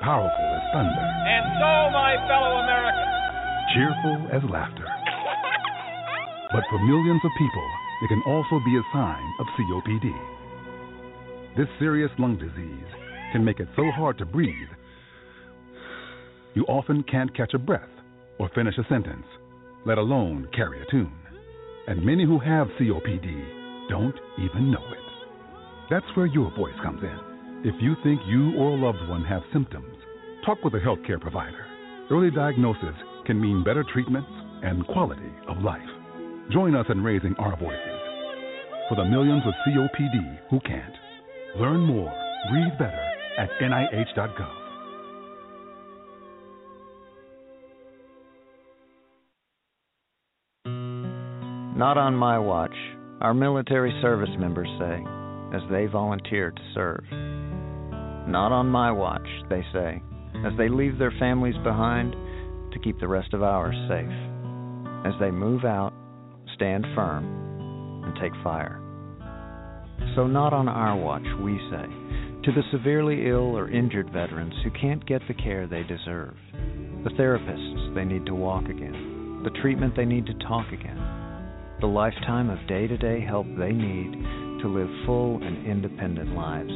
powerful 0.01 0.45
as 0.55 0.61
thunder, 0.73 0.89
And 0.89 1.45
so, 1.59 1.91
my 1.93 2.15
fellow 2.27 2.57
Americans, 2.61 3.73
cheerful 3.75 4.27
as 4.33 4.49
laughter. 4.49 4.96
But 6.51 6.63
for 6.69 6.79
millions 6.79 7.21
of 7.23 7.31
people, 7.37 7.69
it 8.03 8.07
can 8.07 8.23
also 8.25 8.63
be 8.63 8.77
a 8.77 8.89
sign 8.93 9.33
of 9.39 9.47
COPD. 9.57 10.13
This 11.57 11.67
serious 11.79 12.11
lung 12.19 12.37
disease 12.37 12.91
can 13.31 13.43
make 13.43 13.59
it 13.59 13.67
so 13.75 13.91
hard 13.91 14.17
to 14.19 14.25
breathe, 14.25 14.69
you 16.57 16.63
often 16.63 17.03
can't 17.03 17.37
catch 17.37 17.53
a 17.53 17.59
breath 17.59 17.87
or 18.39 18.49
finish 18.55 18.75
a 18.79 18.87
sentence, 18.89 19.27
let 19.85 19.99
alone 19.99 20.47
carry 20.55 20.81
a 20.81 20.89
tune. 20.89 21.13
And 21.87 22.03
many 22.03 22.25
who 22.25 22.39
have 22.39 22.67
COPD 22.79 23.89
don't 23.89 24.15
even 24.39 24.71
know 24.71 24.83
it. 24.91 24.97
That's 25.91 26.15
where 26.15 26.25
your 26.25 26.49
voice 26.55 26.73
comes 26.81 27.03
in. 27.03 27.19
If 27.63 27.75
you 27.79 27.95
think 28.03 28.21
you 28.25 28.55
or 28.57 28.71
a 28.71 28.75
loved 28.75 29.07
one 29.07 29.23
have 29.25 29.43
symptoms, 29.53 29.95
talk 30.47 30.63
with 30.63 30.73
a 30.73 30.79
healthcare 30.79 31.21
provider. 31.21 31.63
Early 32.09 32.31
diagnosis 32.31 32.95
can 33.27 33.39
mean 33.39 33.63
better 33.63 33.85
treatments 33.93 34.31
and 34.63 34.87
quality 34.87 35.31
of 35.47 35.61
life. 35.61 35.96
Join 36.51 36.75
us 36.75 36.85
in 36.89 37.03
raising 37.03 37.35
our 37.39 37.57
voices 37.57 37.97
for 38.87 38.95
the 38.95 39.03
millions 39.03 39.43
with 39.45 39.55
COPD 39.67 40.39
who 40.49 40.61
can't. 40.61 40.93
Learn 41.59 41.81
more, 41.81 42.13
breathe 42.49 42.71
better 42.79 43.11
at 43.37 43.49
NIH.gov. 43.61 44.67
Not 51.75 51.97
on 51.97 52.15
my 52.15 52.39
watch, 52.39 52.73
our 53.19 53.33
military 53.33 53.93
service 54.01 54.29
members 54.39 54.69
say, 54.79 55.03
as 55.53 55.61
they 55.69 55.85
volunteer 55.85 56.51
to 56.51 56.61
serve. 56.73 57.03
Not 58.27 58.53
on 58.53 58.67
my 58.67 58.89
watch, 58.91 59.27
they 59.49 59.63
say, 59.73 60.01
as 60.45 60.53
they 60.57 60.69
leave 60.69 60.97
their 60.97 61.13
families 61.19 61.55
behind 61.63 62.13
to 62.71 62.79
keep 62.79 62.99
the 62.99 63.07
rest 63.07 63.33
of 63.33 63.43
ours 63.43 63.75
safe. 63.89 65.05
As 65.05 65.13
they 65.19 65.29
move 65.29 65.65
out, 65.65 65.93
stand 66.57 66.85
firm, 66.95 68.03
and 68.03 68.13
take 68.19 68.33
fire. 68.43 68.81
So, 70.15 70.27
not 70.27 70.53
on 70.53 70.67
our 70.67 70.97
watch, 70.97 71.25
we 71.41 71.57
say, 71.71 71.85
to 72.43 72.51
the 72.51 72.63
severely 72.71 73.27
ill 73.27 73.57
or 73.57 73.69
injured 73.69 74.11
veterans 74.11 74.53
who 74.63 74.71
can't 74.71 75.05
get 75.05 75.21
the 75.27 75.33
care 75.33 75.67
they 75.67 75.83
deserve, 75.83 76.35
the 77.03 77.11
therapists 77.11 77.95
they 77.95 78.05
need 78.05 78.25
to 78.25 78.35
walk 78.35 78.65
again, 78.65 79.41
the 79.43 79.61
treatment 79.61 79.95
they 79.95 80.05
need 80.05 80.25
to 80.25 80.33
talk 80.47 80.65
again, 80.73 80.97
the 81.81 81.87
lifetime 81.87 82.49
of 82.49 82.67
day 82.67 82.87
to 82.87 82.97
day 82.97 83.21
help 83.21 83.45
they 83.57 83.71
need 83.71 84.11
to 84.61 84.67
live 84.67 84.89
full 85.05 85.41
and 85.43 85.67
independent 85.67 86.35
lives. 86.35 86.71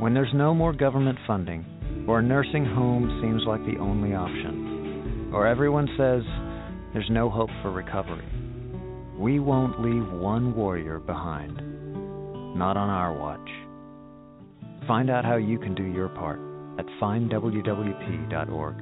When 0.00 0.14
there's 0.14 0.32
no 0.34 0.54
more 0.54 0.72
government 0.72 1.18
funding, 1.26 1.64
or 2.08 2.20
a 2.20 2.22
nursing 2.22 2.64
home 2.64 3.20
seems 3.20 3.42
like 3.46 3.60
the 3.66 3.80
only 3.80 4.14
option, 4.14 5.30
or 5.34 5.46
everyone 5.46 5.88
says 5.98 6.22
there's 6.94 7.10
no 7.10 7.28
hope 7.28 7.50
for 7.62 7.70
recovery, 7.70 8.24
we 9.18 9.40
won't 9.40 9.80
leave 9.80 10.12
one 10.12 10.54
warrior 10.54 11.00
behind. 11.00 11.56
Not 12.56 12.76
on 12.76 12.88
our 12.88 13.12
watch. 13.12 13.48
Find 14.86 15.10
out 15.10 15.24
how 15.24 15.36
you 15.36 15.58
can 15.58 15.74
do 15.74 15.82
your 15.82 16.08
part 16.08 16.38
at 16.78 16.86
findwwp.org. 17.02 18.74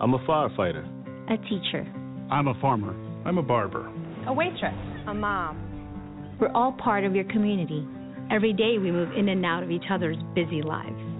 I'm 0.00 0.12
a 0.12 0.18
firefighter. 0.26 0.84
A 1.30 1.36
teacher. 1.48 1.86
I'm 2.30 2.48
a 2.48 2.60
farmer. 2.60 2.94
I'm 3.24 3.38
a 3.38 3.42
barber. 3.42 3.90
A 4.26 4.32
waitress. 4.32 4.74
A 5.06 5.14
mom. 5.14 6.36
We're 6.40 6.52
all 6.52 6.72
part 6.72 7.04
of 7.04 7.14
your 7.14 7.24
community. 7.24 7.86
Every 8.30 8.52
day 8.52 8.78
we 8.78 8.90
move 8.90 9.12
in 9.16 9.28
and 9.28 9.46
out 9.46 9.62
of 9.62 9.70
each 9.70 9.84
other's 9.90 10.16
busy 10.34 10.62
lives. 10.62 11.13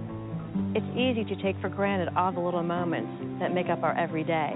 It's 0.75 0.85
easy 0.95 1.23
to 1.23 1.35
take 1.41 1.59
for 1.61 1.69
granted 1.69 2.09
all 2.15 2.31
the 2.31 2.39
little 2.39 2.63
moments 2.63 3.39
that 3.39 3.53
make 3.53 3.67
up 3.67 3.83
our 3.83 3.97
everyday. 3.97 4.53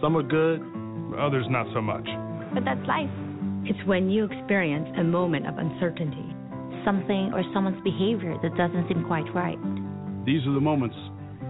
Some 0.00 0.16
are 0.16 0.22
good, 0.22 0.62
others 1.18 1.46
not 1.50 1.66
so 1.74 1.80
much. 1.80 2.06
But 2.54 2.64
that's 2.64 2.82
life. 2.86 3.10
It's 3.64 3.78
when 3.86 4.10
you 4.10 4.24
experience 4.26 4.88
a 4.98 5.04
moment 5.04 5.46
of 5.46 5.58
uncertainty, 5.58 6.34
something 6.84 7.30
or 7.34 7.42
someone's 7.54 7.82
behavior 7.82 8.34
that 8.42 8.56
doesn't 8.56 8.88
seem 8.88 9.04
quite 9.06 9.26
right. 9.34 9.58
These 10.26 10.46
are 10.46 10.54
the 10.54 10.60
moments 10.60 10.96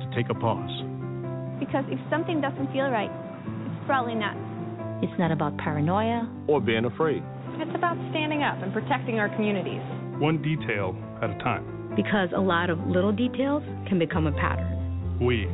to 0.00 0.06
take 0.14 0.28
a 0.28 0.34
pause. 0.34 0.72
Because 1.58 1.84
if 1.88 2.00
something 2.10 2.40
doesn't 2.40 2.72
feel 2.72 2.88
right, 2.88 3.10
it's 3.64 3.86
probably 3.86 4.14
not. 4.14 4.36
It's 5.02 5.18
not 5.18 5.32
about 5.32 5.56
paranoia 5.58 6.28
or 6.48 6.60
being 6.60 6.84
afraid. 6.84 7.22
It's 7.60 7.74
about 7.74 7.96
standing 8.10 8.42
up 8.42 8.60
and 8.62 8.72
protecting 8.72 9.18
our 9.18 9.28
communities. 9.34 9.82
One 10.20 10.40
detail 10.40 10.96
at 11.22 11.30
a 11.30 11.38
time. 11.40 11.81
Because 11.96 12.28
a 12.34 12.40
lot 12.40 12.70
of 12.70 12.78
little 12.86 13.12
details 13.12 13.62
can 13.88 13.98
become 13.98 14.26
a 14.26 14.32
pattern. 14.32 15.18
We, 15.20 15.46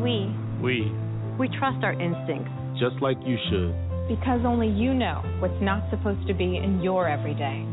We, 0.00 0.34
we, 0.62 0.90
We 1.38 1.48
trust 1.58 1.84
our 1.84 1.92
instincts 1.92 2.50
just 2.80 2.96
like 3.02 3.18
you 3.24 3.36
should. 3.50 3.74
Because 4.08 4.40
only 4.44 4.68
you 4.68 4.94
know 4.94 5.22
what's 5.38 5.60
not 5.60 5.88
supposed 5.90 6.26
to 6.26 6.34
be 6.34 6.56
in 6.56 6.80
your 6.82 7.08
everyday. 7.08 7.64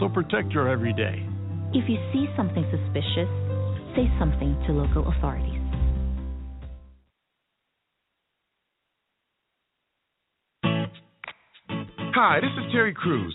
So 0.00 0.08
protect 0.08 0.52
your 0.52 0.68
everyday. 0.68 1.26
If 1.72 1.88
you 1.88 1.96
see 2.12 2.26
something 2.36 2.64
suspicious, 2.70 3.28
say 3.94 4.10
something 4.18 4.56
to 4.66 4.72
local 4.72 5.08
authorities. 5.08 5.58
Hi, 12.14 12.40
this 12.40 12.50
is 12.64 12.72
Terry 12.72 12.92
Crews, 12.92 13.34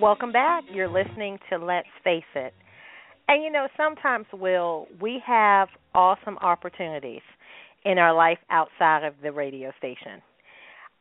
Welcome 0.00 0.30
back. 0.30 0.64
You're 0.70 0.90
listening 0.90 1.38
to 1.48 1.56
Let's 1.56 1.88
Face 2.04 2.22
It. 2.34 2.52
And 3.28 3.42
you 3.42 3.50
know, 3.50 3.66
sometimes, 3.78 4.26
Will, 4.30 4.88
we 5.00 5.22
have 5.26 5.68
awesome 5.94 6.36
opportunities 6.42 7.22
in 7.86 7.96
our 7.96 8.14
life 8.14 8.36
outside 8.50 9.04
of 9.04 9.14
the 9.22 9.32
radio 9.32 9.72
station. 9.78 10.20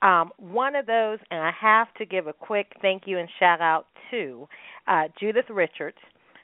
Um, 0.02 0.32
one 0.38 0.78
of 0.78 0.86
those, 0.86 1.20
and 1.30 1.42
I 1.42 1.52
have 1.60 1.94
to 1.96 2.06
give 2.06 2.28
a 2.28 2.34
quick 2.34 2.72
thank 2.82 3.04
you 3.06 3.20
and 3.20 3.28
shout 3.38 3.60
out 3.60 3.88
to 4.12 4.48
uh, 4.88 5.04
Judith 5.20 5.50
Richards, 5.50 5.98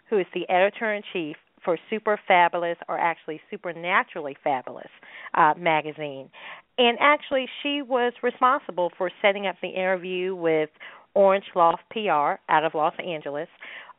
who 0.10 0.20
is 0.20 0.26
the 0.34 0.48
editor 0.50 0.94
in 0.94 1.04
chief 1.14 1.38
for 1.64 1.78
Super 1.90 2.20
Fabulous, 2.28 2.78
or 2.90 3.00
actually 3.00 3.40
Supernaturally 3.50 4.36
Fabulous 4.44 4.90
uh, 5.36 5.54
magazine. 5.58 6.30
And 6.78 6.98
actually, 7.00 7.46
she 7.64 7.82
was 7.82 8.12
responsible 8.22 8.92
for 8.98 9.10
setting 9.22 9.48
up 9.48 9.56
the 9.62 9.70
interview 9.70 10.36
with 10.36 10.70
Orange 11.14 11.46
Loft 11.56 11.84
PR 11.92 12.40
out 12.50 12.64
of 12.64 12.74
Los 12.74 12.94
Angeles 13.06 13.48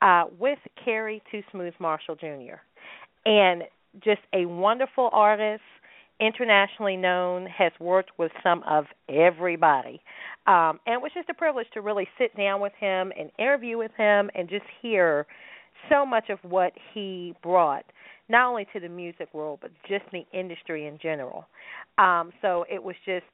uh, 0.00 0.24
with 0.38 0.58
Kerry 0.84 1.22
Too 1.30 1.42
Smooth 1.50 1.74
Marshall 1.78 2.16
Jr. 2.16 2.60
And 3.24 3.62
just 4.02 4.22
a 4.32 4.46
wonderful 4.46 5.10
artist, 5.12 5.62
internationally 6.20 6.96
known, 6.96 7.46
has 7.46 7.72
worked 7.80 8.10
with 8.18 8.32
some 8.42 8.62
of 8.68 8.86
everybody. 9.08 10.00
Um, 10.46 10.80
and 10.86 10.94
it 10.94 11.00
was 11.00 11.12
just 11.14 11.28
a 11.28 11.34
privilege 11.34 11.66
to 11.74 11.80
really 11.80 12.08
sit 12.18 12.36
down 12.36 12.60
with 12.60 12.72
him 12.78 13.12
and 13.18 13.30
interview 13.38 13.78
with 13.78 13.92
him 13.96 14.30
and 14.34 14.48
just 14.48 14.64
hear 14.80 15.26
so 15.90 16.06
much 16.06 16.30
of 16.30 16.38
what 16.42 16.72
he 16.94 17.34
brought, 17.42 17.84
not 18.28 18.48
only 18.48 18.66
to 18.72 18.80
the 18.80 18.88
music 18.88 19.28
world, 19.32 19.58
but 19.62 19.70
just 19.88 20.04
the 20.12 20.24
industry 20.32 20.86
in 20.86 20.98
general. 21.00 21.46
Um, 21.98 22.32
so 22.40 22.64
it 22.70 22.82
was 22.82 22.96
just 23.04 23.24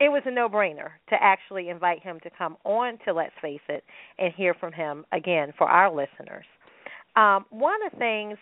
it 0.00 0.08
was 0.08 0.22
a 0.26 0.30
no-brainer 0.30 0.90
to 1.08 1.16
actually 1.20 1.68
invite 1.68 2.02
him 2.02 2.20
to 2.22 2.30
come 2.36 2.56
on 2.64 2.98
to 3.04 3.12
Let's 3.12 3.34
Face 3.42 3.60
It 3.68 3.84
and 4.18 4.32
hear 4.34 4.54
from 4.54 4.72
him 4.72 5.04
again 5.12 5.52
for 5.58 5.68
our 5.68 5.90
listeners. 5.90 6.44
Um, 7.16 7.46
one 7.50 7.74
of 7.84 7.92
the 7.92 7.98
things, 7.98 8.38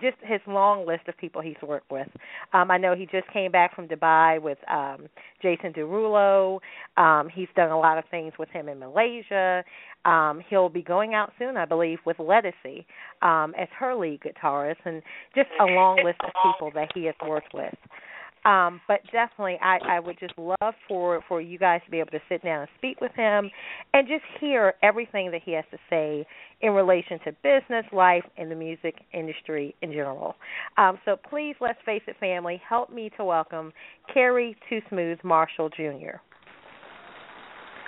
just 0.00 0.16
his 0.22 0.40
long 0.46 0.86
list 0.86 1.08
of 1.08 1.16
people 1.16 1.40
he's 1.40 1.56
worked 1.66 1.90
with. 1.90 2.06
Um, 2.52 2.70
I 2.70 2.78
know 2.78 2.94
he 2.94 3.06
just 3.06 3.26
came 3.32 3.50
back 3.50 3.74
from 3.74 3.88
Dubai 3.88 4.40
with 4.40 4.58
um, 4.70 5.08
Jason 5.42 5.72
Derulo. 5.72 6.60
Um, 6.96 7.28
he's 7.34 7.48
done 7.56 7.70
a 7.70 7.78
lot 7.78 7.98
of 7.98 8.04
things 8.10 8.32
with 8.38 8.48
him 8.50 8.68
in 8.68 8.78
Malaysia. 8.78 9.64
Um, 10.04 10.42
he'll 10.48 10.68
be 10.68 10.82
going 10.82 11.14
out 11.14 11.32
soon, 11.38 11.56
I 11.56 11.64
believe, 11.64 11.98
with 12.06 12.18
Ledisi 12.18 12.84
um, 13.22 13.52
as 13.58 13.68
her 13.78 13.96
lead 13.96 14.20
guitarist, 14.20 14.76
and 14.84 15.02
just 15.34 15.48
a 15.60 15.64
long 15.64 15.98
list 16.04 16.20
of 16.22 16.30
people 16.44 16.70
that 16.74 16.90
he 16.94 17.06
has 17.06 17.14
worked 17.26 17.52
with. 17.52 17.74
Um, 18.44 18.80
but 18.88 19.00
definitely, 19.12 19.58
I, 19.62 19.78
I 19.96 20.00
would 20.00 20.18
just 20.18 20.32
love 20.38 20.74
for 20.88 21.20
for 21.28 21.40
you 21.40 21.58
guys 21.58 21.80
to 21.84 21.90
be 21.90 21.98
able 21.98 22.12
to 22.12 22.20
sit 22.28 22.42
down 22.42 22.62
and 22.62 22.68
speak 22.78 23.00
with 23.00 23.12
him, 23.14 23.50
and 23.92 24.08
just 24.08 24.22
hear 24.40 24.74
everything 24.82 25.30
that 25.32 25.42
he 25.44 25.52
has 25.52 25.64
to 25.70 25.78
say 25.90 26.26
in 26.62 26.72
relation 26.72 27.18
to 27.24 27.32
business, 27.42 27.84
life, 27.92 28.24
and 28.36 28.50
the 28.50 28.54
music 28.54 28.94
industry 29.12 29.74
in 29.82 29.90
general. 29.92 30.36
Um, 30.78 30.98
so 31.04 31.16
please, 31.16 31.54
let's 31.60 31.78
face 31.84 32.02
it, 32.06 32.16
family, 32.18 32.60
help 32.66 32.90
me 32.92 33.10
to 33.16 33.24
welcome 33.24 33.72
Kerry 34.12 34.56
Too 34.68 34.80
Smooth 34.88 35.18
Marshall 35.22 35.68
Jr. 35.70 36.16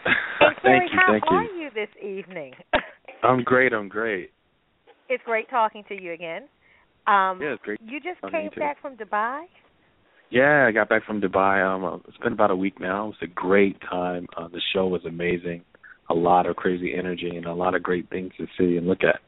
And 0.40 0.56
Kerry, 0.60 0.80
thank 0.80 0.92
you, 0.92 0.98
how 0.98 1.12
thank 1.12 1.24
are 1.30 1.44
you. 1.44 1.64
you 1.64 1.70
this 1.72 1.88
evening? 2.02 2.52
I'm 3.22 3.44
great. 3.44 3.72
I'm 3.72 3.88
great. 3.88 4.32
it's 5.08 5.22
great 5.24 5.48
talking 5.48 5.84
to 5.88 6.00
you 6.00 6.12
again. 6.12 6.48
Um, 7.06 7.38
Yeah, 7.40 7.54
it's 7.54 7.62
great 7.62 7.78
You 7.80 8.00
just 8.00 8.20
came 8.32 8.50
back 8.56 8.80
from 8.82 8.96
Dubai. 8.96 9.44
Yeah, 10.32 10.64
I 10.66 10.72
got 10.72 10.88
back 10.88 11.04
from 11.04 11.20
Dubai. 11.20 11.62
Um, 11.62 11.84
uh, 11.84 11.96
it's 12.08 12.16
been 12.22 12.32
about 12.32 12.50
a 12.50 12.56
week 12.56 12.80
now. 12.80 13.04
It 13.04 13.08
was 13.08 13.16
a 13.22 13.26
great 13.26 13.76
time. 13.82 14.26
Uh, 14.34 14.48
the 14.48 14.62
show 14.74 14.86
was 14.86 15.02
amazing. 15.04 15.62
A 16.08 16.14
lot 16.14 16.46
of 16.46 16.56
crazy 16.56 16.94
energy 16.98 17.36
and 17.36 17.44
a 17.44 17.52
lot 17.52 17.74
of 17.74 17.82
great 17.82 18.08
things 18.08 18.32
to 18.38 18.46
see 18.58 18.78
and 18.78 18.86
look 18.86 19.00
at. 19.04 19.20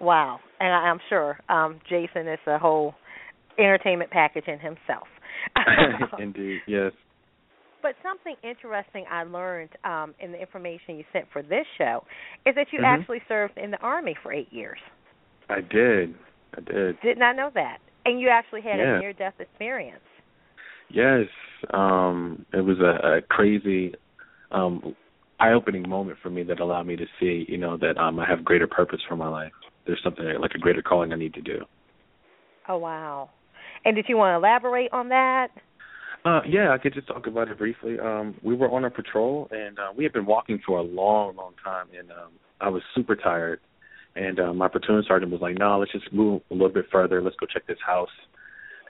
Wow, 0.00 0.40
and 0.58 0.70
I, 0.74 0.88
I'm 0.90 0.98
sure 1.08 1.38
um, 1.48 1.78
Jason 1.88 2.26
is 2.26 2.40
a 2.48 2.58
whole 2.58 2.94
entertainment 3.58 4.10
package 4.10 4.44
in 4.48 4.58
himself. 4.58 5.06
Indeed, 6.18 6.58
yes. 6.66 6.90
But 7.80 7.92
something 8.02 8.34
interesting 8.42 9.04
I 9.10 9.22
learned 9.22 9.70
um, 9.84 10.14
in 10.18 10.32
the 10.32 10.40
information 10.40 10.96
you 10.96 11.04
sent 11.12 11.26
for 11.32 11.42
this 11.42 11.66
show 11.78 12.04
is 12.44 12.56
that 12.56 12.66
you 12.72 12.80
Mhm. 12.80 12.86
actually 12.98 13.22
served 13.28 13.56
in 13.56 13.70
the 13.70 13.78
army 13.78 14.16
for 14.20 14.32
eight 14.32 14.52
years. 14.52 14.78
I 15.48 15.60
did. 15.60 16.14
I 16.56 16.60
did. 16.60 17.00
Did 17.02 17.18
not 17.18 17.36
know 17.36 17.50
that, 17.54 17.78
and 18.04 18.20
you 18.20 18.28
actually 18.28 18.62
had 18.62 18.78
Yeah. 18.78 18.96
a 18.96 19.00
near-death 19.00 19.34
experience. 19.38 20.00
Yes. 20.88 21.26
Um, 21.70 22.44
it 22.52 22.60
was 22.60 22.78
a, 22.80 23.18
a 23.18 23.22
crazy, 23.22 23.94
um, 24.50 24.94
eye-opening 25.40 25.88
moment 25.88 26.18
for 26.22 26.30
me 26.30 26.42
that 26.44 26.60
allowed 26.60 26.86
me 26.86 26.96
to 26.96 27.06
see, 27.18 27.44
you 27.48 27.58
know, 27.58 27.76
that 27.76 27.96
um, 27.98 28.18
I 28.20 28.26
have 28.28 28.44
greater 28.44 28.66
purpose 28.66 29.00
for 29.08 29.16
my 29.16 29.28
life. 29.28 29.52
There's 29.86 30.00
something 30.04 30.24
like 30.40 30.52
a 30.54 30.58
greater 30.58 30.82
calling 30.82 31.12
I 31.12 31.16
need 31.16 31.34
to 31.34 31.40
do. 31.40 31.64
Oh 32.68 32.76
wow! 32.76 33.30
And 33.84 33.96
did 33.96 34.06
you 34.08 34.16
want 34.16 34.32
to 34.32 34.36
elaborate 34.36 34.92
on 34.92 35.08
that? 35.08 35.48
Uh, 36.24 36.40
yeah, 36.48 36.70
I 36.72 36.78
could 36.78 36.94
just 36.94 37.08
talk 37.08 37.26
about 37.26 37.48
it 37.48 37.58
briefly. 37.58 37.98
Um, 37.98 38.36
we 38.44 38.54
were 38.54 38.70
on 38.70 38.84
a 38.84 38.90
patrol, 38.90 39.48
and 39.50 39.76
uh, 39.80 39.88
we 39.96 40.04
had 40.04 40.12
been 40.12 40.26
walking 40.26 40.60
for 40.64 40.78
a 40.78 40.82
long, 40.82 41.34
long 41.34 41.54
time, 41.64 41.86
and 41.98 42.12
um, 42.12 42.30
I 42.60 42.68
was 42.68 42.82
super 42.94 43.16
tired. 43.16 43.58
And 44.14 44.38
uh, 44.38 44.52
my 44.52 44.68
platoon 44.68 45.02
sergeant 45.06 45.32
was 45.32 45.40
like, 45.40 45.58
"No, 45.58 45.78
let's 45.78 45.92
just 45.92 46.12
move 46.12 46.42
a 46.50 46.54
little 46.54 46.68
bit 46.68 46.86
further. 46.92 47.22
Let's 47.22 47.36
go 47.36 47.46
check 47.46 47.66
this 47.66 47.78
house." 47.84 48.10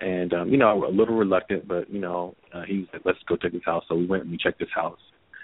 And 0.00 0.32
um, 0.34 0.48
you 0.48 0.58
know, 0.58 0.84
a 0.84 0.90
little 0.90 1.14
reluctant, 1.14 1.68
but 1.68 1.88
you 1.90 2.00
know, 2.00 2.34
uh, 2.52 2.62
he 2.66 2.88
like, 2.92 3.02
"Let's 3.04 3.18
go 3.28 3.36
check 3.36 3.52
this 3.52 3.62
house." 3.64 3.84
So 3.88 3.94
we 3.94 4.06
went 4.06 4.24
and 4.24 4.32
we 4.32 4.38
checked 4.38 4.58
this 4.58 4.68
house, 4.74 4.98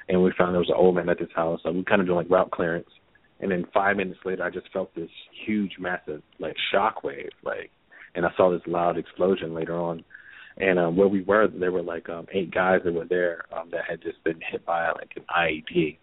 and 0.08 0.22
we 0.22 0.32
found 0.36 0.54
there 0.54 0.60
was 0.60 0.68
an 0.68 0.76
old 0.76 0.96
man 0.96 1.08
at 1.08 1.18
this 1.18 1.28
house. 1.34 1.60
So 1.62 1.70
we 1.70 1.84
kind 1.84 2.00
of 2.00 2.06
doing 2.06 2.18
like 2.18 2.30
route 2.30 2.50
clearance. 2.50 2.88
And 3.40 3.52
then 3.52 3.66
five 3.72 3.96
minutes 3.96 4.18
later, 4.24 4.42
I 4.42 4.50
just 4.50 4.70
felt 4.72 4.92
this 4.94 5.10
huge, 5.46 5.76
massive 5.78 6.22
like 6.40 6.56
shock 6.72 7.04
wave, 7.04 7.30
like, 7.44 7.70
and 8.14 8.26
I 8.26 8.30
saw 8.36 8.50
this 8.50 8.66
loud 8.66 8.98
explosion 8.98 9.54
later 9.54 9.78
on. 9.78 10.04
And 10.56 10.78
um, 10.78 10.96
where 10.96 11.06
we 11.06 11.22
were, 11.22 11.46
there 11.46 11.70
were 11.70 11.82
like 11.82 12.08
um, 12.08 12.26
eight 12.32 12.52
guys 12.52 12.80
that 12.84 12.92
were 12.92 13.04
there 13.04 13.44
um, 13.56 13.68
that 13.70 13.84
had 13.88 14.02
just 14.02 14.22
been 14.24 14.40
hit 14.50 14.66
by 14.66 14.88
like 14.90 15.12
an 15.14 15.22
IED. 15.36 15.98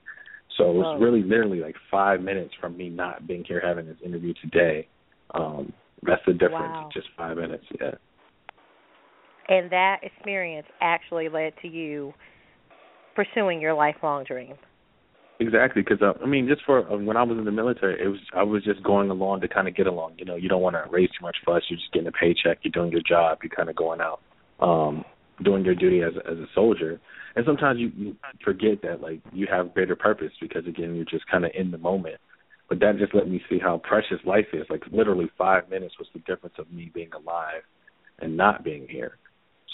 So 0.58 0.70
it 0.70 0.74
was 0.74 0.98
Whoa. 1.00 1.06
really 1.06 1.24
literally 1.24 1.60
like 1.60 1.76
five 1.92 2.22
minutes 2.22 2.54
from 2.60 2.78
me 2.78 2.90
not 2.90 3.28
being 3.28 3.44
here 3.44 3.62
having 3.64 3.86
this 3.86 3.98
interview 4.04 4.34
today. 4.42 4.88
Um, 5.34 5.74
that's 6.04 6.22
the 6.26 6.34
difference, 6.34 6.74
Wow. 6.74 6.90
just 6.94 7.08
five 7.18 7.38
minutes. 7.38 7.66
Yeah. 7.80 7.92
And 9.48 9.70
that 9.72 10.00
experience 10.04 10.68
actually 10.82 11.30
led 11.30 11.54
to 11.62 11.68
you 11.68 12.14
pursuing 13.16 13.62
your 13.62 13.74
lifelong 13.74 14.24
dream. 14.24 14.56
Exactly, 15.40 15.82
because 15.82 16.02
uh, 16.02 16.14
I 16.24 16.28
mean, 16.28 16.48
just 16.48 16.62
for 16.66 16.90
uh, 16.90 16.98
when 16.98 17.18
I 17.18 17.24
was 17.24 17.38
in 17.38 17.44
the 17.44 17.52
military, 17.52 18.02
it 18.02 18.08
was 18.08 18.20
I 18.34 18.44
was 18.44 18.64
just 18.64 18.82
going 18.84 19.10
along 19.10 19.42
to 19.42 19.50
kind 19.50 19.68
of 19.68 19.76
get 19.76 19.86
along. 19.86 20.14
You 20.18 20.24
know, 20.24 20.36
you 20.36 20.48
don't 20.48 20.62
want 20.62 20.76
to 20.78 20.90
raise 20.90 21.10
too 21.10 21.24
much 21.24 21.36
fuss. 21.46 21.64
You're 21.70 21.78
just 21.78 21.92
getting 21.92 22.08
a 22.08 22.12
paycheck. 22.12 22.60
You're 22.64 22.72
doing 22.72 22.92
your 22.92 23.02
job. 23.02 23.40
You're 23.44 23.50
kind 23.50 23.70
of 23.70 23.76
going 23.76 24.00
out, 24.00 24.22
um, 24.62 25.04
doing 25.44 25.66
your 25.66 25.76
duty 25.76 26.02
as 26.02 26.14
as 26.30 26.38
a 26.38 26.48
soldier. 26.54 27.00
And 27.36 27.46
sometimes 27.46 27.80
you, 27.80 27.92
you 27.98 28.16
forget 28.44 28.82
that 28.84 29.02
like 29.02 29.22
you 29.34 29.48
have 29.52 29.74
greater 29.74 29.96
purpose 29.96 30.32
because 30.40 30.66
again, 30.68 30.96
you're 30.96 31.06
just 31.06 31.28
kind 31.28 31.46
of 31.46 31.52
in 31.54 31.72
the 31.72 31.78
moment. 31.78 32.18
But 32.70 32.80
that 32.80 32.98
just 32.98 33.14
let 33.14 33.28
me 33.28 33.42
see 33.50 33.60
how 33.60 33.78
precious 33.84 34.20
life 34.26 34.48
is. 34.54 34.66
Like 34.70 34.84
literally 34.92 35.30
five 35.38 35.70
minutes 35.70 35.96
was 36.00 36.08
the 36.14 36.20
difference 36.20 36.56
of 36.58 36.72
me 36.72 36.92
being 36.94 37.12
alive 37.14 37.62
and 38.20 38.36
not 38.38 38.64
being 38.64 38.88
here. 38.90 39.18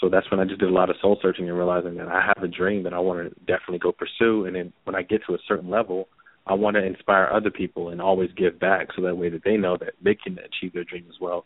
So 0.00 0.08
that's 0.08 0.28
when 0.30 0.40
I 0.40 0.44
just 0.44 0.58
did 0.58 0.68
a 0.68 0.72
lot 0.72 0.90
of 0.90 0.96
soul 1.00 1.18
searching 1.22 1.48
and 1.48 1.56
realizing 1.56 1.94
that 1.96 2.08
I 2.08 2.20
have 2.20 2.42
a 2.42 2.48
dream 2.48 2.82
that 2.82 2.92
I 2.92 2.98
want 2.98 3.22
to 3.22 3.40
definitely 3.40 3.78
go 3.78 3.92
pursue. 3.92 4.46
And 4.46 4.56
then 4.56 4.72
when 4.84 4.96
I 4.96 5.02
get 5.02 5.20
to 5.28 5.34
a 5.34 5.38
certain 5.46 5.70
level, 5.70 6.08
I 6.44 6.54
want 6.54 6.74
to 6.74 6.84
inspire 6.84 7.30
other 7.32 7.50
people 7.50 7.90
and 7.90 8.02
always 8.02 8.30
give 8.36 8.58
back 8.58 8.88
so 8.96 9.02
that 9.02 9.16
way 9.16 9.28
that 9.30 9.44
they 9.44 9.56
know 9.56 9.76
that 9.78 9.92
they 10.02 10.16
can 10.16 10.38
achieve 10.40 10.72
their 10.72 10.82
dream 10.82 11.06
as 11.08 11.20
well. 11.20 11.44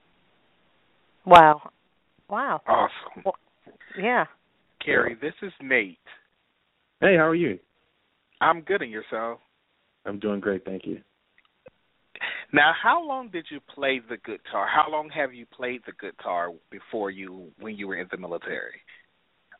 Wow. 1.26 1.70
Wow. 2.30 2.62
Awesome. 2.66 3.22
Well, 3.24 3.36
yeah. 4.00 4.24
Kerry, 4.84 5.16
this 5.20 5.34
is 5.42 5.52
Nate. 5.62 5.98
Hey, 7.00 7.16
how 7.16 7.26
are 7.26 7.34
you? 7.34 7.58
I'm 8.40 8.60
good 8.60 8.82
and 8.82 8.90
yourself? 8.90 9.40
I'm 10.04 10.18
doing 10.18 10.40
great, 10.40 10.64
thank 10.64 10.86
you. 10.86 11.00
Now, 12.52 12.72
how 12.80 13.04
long 13.04 13.28
did 13.28 13.46
you 13.50 13.60
play 13.74 14.00
the 14.08 14.16
guitar? 14.16 14.66
How 14.66 14.90
long 14.90 15.10
have 15.10 15.34
you 15.34 15.46
played 15.46 15.82
the 15.84 15.92
guitar 16.00 16.50
before 16.70 17.10
you 17.10 17.50
when 17.58 17.76
you 17.76 17.88
were 17.88 17.96
in 17.96 18.06
the 18.10 18.16
military? 18.16 18.80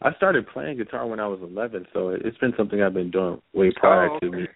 I 0.02 0.14
started 0.14 0.46
playing 0.48 0.76
guitar 0.76 1.06
when 1.06 1.20
I 1.20 1.26
was 1.26 1.40
11, 1.42 1.86
so 1.92 2.10
it's 2.10 2.38
been 2.38 2.52
something 2.56 2.82
I've 2.82 2.94
been 2.94 3.10
doing 3.10 3.40
way 3.54 3.72
prior 3.76 4.10
oh, 4.10 4.16
okay. 4.16 4.26
to 4.26 4.32
me. 4.32 4.46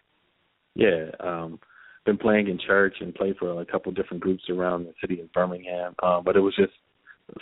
Yeah, 0.75 1.11
um 1.21 1.59
been 2.07 2.17
playing 2.17 2.49
in 2.49 2.59
church 2.67 2.95
and 3.01 3.15
played 3.15 3.37
for 3.37 3.61
a 3.61 3.67
couple 3.67 3.93
different 3.93 4.23
groups 4.23 4.45
around 4.49 4.85
the 4.85 4.95
city 5.01 5.21
of 5.21 5.33
Birmingham. 5.33 5.95
Um 6.03 6.23
but 6.25 6.37
it 6.37 6.41
was 6.41 6.55
just 6.57 6.73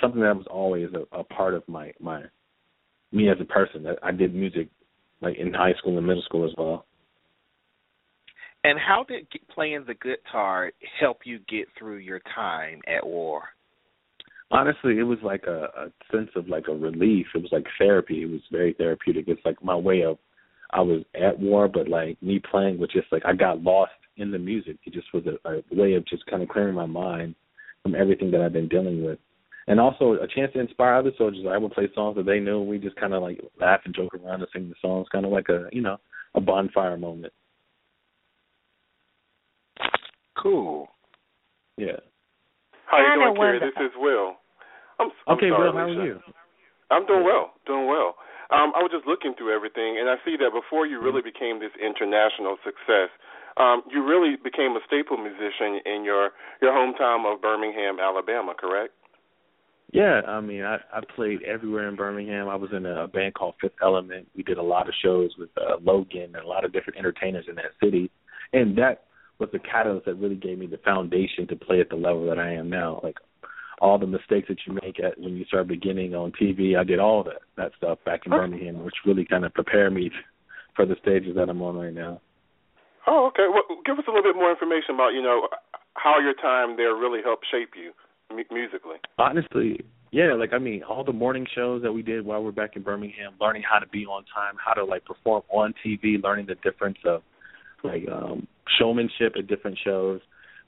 something 0.01 0.21
that 0.21 0.37
was 0.37 0.47
always 0.51 0.89
a, 0.95 1.17
a 1.17 1.25
part 1.25 1.55
of 1.55 1.63
my 1.69 1.93
my 2.01 2.23
me 3.13 3.29
as 3.31 3.37
a 3.41 3.45
person. 3.45 3.87
I 4.03 4.13
did 4.13 4.35
music 4.35 4.69
like 5.21 5.37
in 5.39 5.53
high 5.53 5.75
school 5.79 5.97
and 5.97 6.07
middle 6.07 6.23
school 6.23 6.45
as 6.45 6.53
well. 6.57 6.85
And 8.65 8.79
how 8.79 9.05
did 9.09 9.27
playing 9.55 9.85
the 9.87 9.95
guitar 9.95 10.73
help 11.01 11.21
you 11.25 11.39
get 11.49 11.67
through 11.79 11.99
your 11.99 12.21
time 12.35 12.81
at 12.87 13.07
war? 13.07 13.43
Honestly, 14.51 14.99
it 14.99 15.05
was 15.05 15.19
like 15.23 15.45
a, 15.47 15.69
a 15.77 15.93
sense 16.13 16.31
of 16.35 16.49
like 16.49 16.69
a 16.69 16.73
relief. 16.73 17.27
It 17.35 17.43
was 17.43 17.53
like 17.53 17.67
therapy. 17.79 18.23
It 18.23 18.31
was 18.31 18.41
very 18.51 18.75
therapeutic. 18.75 19.27
It's 19.29 19.45
like 19.45 19.63
my 19.63 19.77
way 19.77 20.03
of 20.03 20.19
I 20.71 20.81
was 20.81 21.03
at 21.15 21.39
war, 21.39 21.69
but 21.69 21.89
like 21.89 22.23
me 22.23 22.41
playing 22.51 22.79
was 22.79 22.91
just 22.93 23.07
like 23.13 23.23
I 23.25 23.35
got 23.35 23.63
lost 23.63 23.93
in 24.17 24.31
the 24.31 24.39
music. 24.39 24.77
It 24.85 24.93
just 24.93 25.13
was 25.15 25.25
a, 25.27 25.49
a 25.49 25.63
way 25.71 25.95
of 25.95 26.07
just 26.07 26.27
kind 26.27 26.43
of 26.43 26.49
clearing 26.49 26.75
my 26.75 26.87
mind 26.87 27.35
from 27.83 27.95
everything 27.95 28.31
that 28.33 28.41
I've 28.41 28.53
been 28.53 28.69
dealing 28.69 29.05
with, 29.05 29.19
and 29.69 29.79
also 29.79 30.13
a 30.15 30.27
chance 30.27 30.53
to 30.55 30.61
inspire 30.61 30.95
other 30.95 31.13
soldiers. 31.19 31.45
I 31.49 31.59
would 31.59 31.73
play 31.73 31.89
songs 31.95 32.17
that 32.17 32.27
they 32.27 32.41
knew. 32.41 32.63
We 32.63 32.79
just 32.79 32.97
kind 32.97 33.13
of 33.15 33.23
like 33.23 33.41
laugh 33.61 33.81
and 33.85 33.95
joke 33.95 34.15
around 34.15 34.41
and 34.41 34.49
sing 34.53 34.69
the 34.69 34.75
songs, 34.81 35.07
kind 35.13 35.25
of 35.27 35.33
like 35.33 35.49
a 35.49 35.69
you 35.73 35.83
know 35.83 35.99
a 36.35 36.41
bonfire 36.41 36.97
moment. 36.97 37.33
Cool. 40.41 40.89
Yeah. 41.77 41.99
How 42.87 42.99
are 42.99 43.03
you 43.15 43.21
doing, 43.21 43.37
Kerry? 43.37 43.59
wonder- 43.61 43.67
This 43.75 43.91
is 43.91 43.93
Will. 43.99 44.35
I'm, 44.99 45.11
I'm 45.27 45.37
Okay, 45.37 45.51
sorry, 45.51 45.71
Will, 45.71 45.79
how 45.79 45.87
are 45.87 46.05
you? 46.07 46.19
I'm 46.91 47.07
doing 47.07 47.25
well, 47.25 47.53
doing 47.67 47.87
well. 47.87 48.17
Um, 48.51 48.73
I 48.75 48.81
was 48.81 48.89
just 48.91 49.07
looking 49.07 49.35
through 49.37 49.55
everything, 49.55 49.99
and 50.01 50.09
I 50.09 50.17
see 50.25 50.35
that 50.41 50.51
before 50.57 50.87
you 50.87 50.99
really 51.03 51.21
Mm-hmm. 51.21 51.37
became 51.37 51.61
this 51.61 51.75
international 51.77 52.57
success, 52.65 53.13
um, 53.61 53.83
you 53.93 54.01
really 54.03 54.37
became 54.41 54.73
a 54.73 54.81
staple 54.87 55.19
musician 55.19 55.83
in 55.85 56.03
your 56.05 56.31
your 56.63 56.73
hometown 56.73 57.27
of 57.31 57.43
Birmingham, 57.43 57.99
Alabama, 58.01 58.55
correct? 58.59 58.95
Yeah, 59.93 60.21
I 60.27 60.41
mean, 60.41 60.65
I 60.65 60.77
I 60.93 61.01
played 61.17 61.43
everywhere 61.43 61.89
in 61.89 61.97
Birmingham. 61.97 62.49
I 62.49 62.57
was 62.57 62.71
in 62.77 62.85
a 62.85 63.09
band 63.09 63.35
called 63.35 63.55
Fifth 63.61 63.81
Element. 63.83 64.29
We 64.37 64.43
did 64.43 64.59
a 64.59 64.63
lot 64.63 64.89
of 64.89 64.95
shows 65.03 65.31
with 65.39 65.49
uh, 65.57 65.77
Logan 65.83 66.35
and 66.35 66.45
a 66.45 66.47
lot 66.47 66.65
of 66.65 66.73
different 66.73 66.99
entertainers 66.99 67.47
in 67.49 67.55
that 67.55 67.73
city, 67.83 68.11
and 68.53 68.77
that 68.77 69.05
was 69.39 69.49
the 69.53 69.59
catalyst 69.59 70.05
that 70.07 70.17
really 70.17 70.37
gave 70.37 70.59
me 70.59 70.67
the 70.67 70.79
foundation 70.79 71.47
to 71.49 71.57
play 71.57 71.81
at 71.81 71.89
the 71.89 71.97
level 71.97 72.27
that 72.27 72.39
I 72.39 72.53
am 72.53 72.69
now. 72.69 73.01
Like 73.03 73.17
all 73.81 73.99
the 73.99 74.07
mistakes 74.07 74.49
that 74.49 74.59
you 74.67 74.75
make 74.83 75.01
at 75.03 75.19
when 75.19 75.37
you 75.37 75.45
start 75.47 75.69
beginning 75.69 76.15
on 76.15 76.33
TV, 76.33 76.79
I 76.79 76.85
did 76.85 76.99
all 76.99 77.25
that 77.25 77.41
that 77.57 77.73
stuff 77.79 77.99
back 78.05 78.27
in 78.27 78.33
Birmingham, 78.33 78.85
which 78.85 79.07
really 79.07 79.25
kind 79.25 79.47
of 79.47 79.55
prepared 79.55 79.95
me 79.95 80.11
for 80.77 80.85
the 80.85 80.97
stages 81.01 81.35
that 81.37 81.49
I'm 81.49 81.63
on 81.63 81.77
right 81.77 81.95
now. 81.95 82.21
Oh, 83.07 83.27
okay. 83.29 83.47
Well, 83.49 83.65
give 83.87 83.99
us 83.99 84.05
a 84.07 84.11
little 84.11 84.23
bit 84.23 84.37
more 84.37 84.51
information 84.51 84.95
about 84.95 85.15
you 85.15 85.23
know 85.23 85.49
how 85.95 86.21
your 86.21 86.35
time 86.35 86.77
there 86.77 86.95
really 86.95 87.21
helped 87.25 87.47
shape 87.51 87.71
you 87.75 87.93
mu- 88.31 88.45
musically. 88.51 88.97
Honestly, 89.19 89.85
yeah, 90.11 90.35
like 90.35 90.53
I 90.53 90.59
mean, 90.59 90.83
all 90.83 91.05
the 91.05 91.13
morning 91.13 91.47
shows 91.55 91.83
that 91.83 91.93
we 91.93 92.03
did 92.03 92.25
while 92.25 92.43
we're 92.43 92.53
back 92.53 92.77
in 92.77 92.83
Birmingham, 92.83 93.35
learning 93.41 93.63
how 93.71 93.79
to 93.79 93.87
be 93.89 94.07
on 94.07 94.25
time, 94.35 94.55
how 94.65 94.75
to 94.75 94.85
like 94.85 95.05
perform 95.05 95.43
on 95.51 95.75
TV, 95.85 96.23
learning 96.23 96.47
the 96.47 96.57
difference 96.57 96.99
of 97.05 97.23
like 97.85 98.09
um 98.11 98.47
showmanship 98.79 99.35
at 99.39 99.47
different 99.47 99.79
shows, 99.85 100.21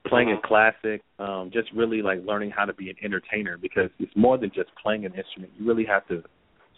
playing 0.07 0.31
a 0.33 0.47
classic, 0.47 1.03
um, 1.19 1.51
just 1.53 1.69
really 1.75 2.03
like 2.03 2.21
learning 2.25 2.51
how 2.51 2.65
to 2.65 2.73
be 2.73 2.91
an 2.91 2.97
entertainer 3.03 3.57
because 3.57 3.91
it's 3.99 4.15
more 4.17 4.39
than 4.39 4.51
just 4.55 4.71
playing 4.83 5.05
an 5.05 5.15
instrument. 5.15 5.53
You 5.59 5.67
really 5.67 5.87
have 5.87 6.07
to 6.09 6.23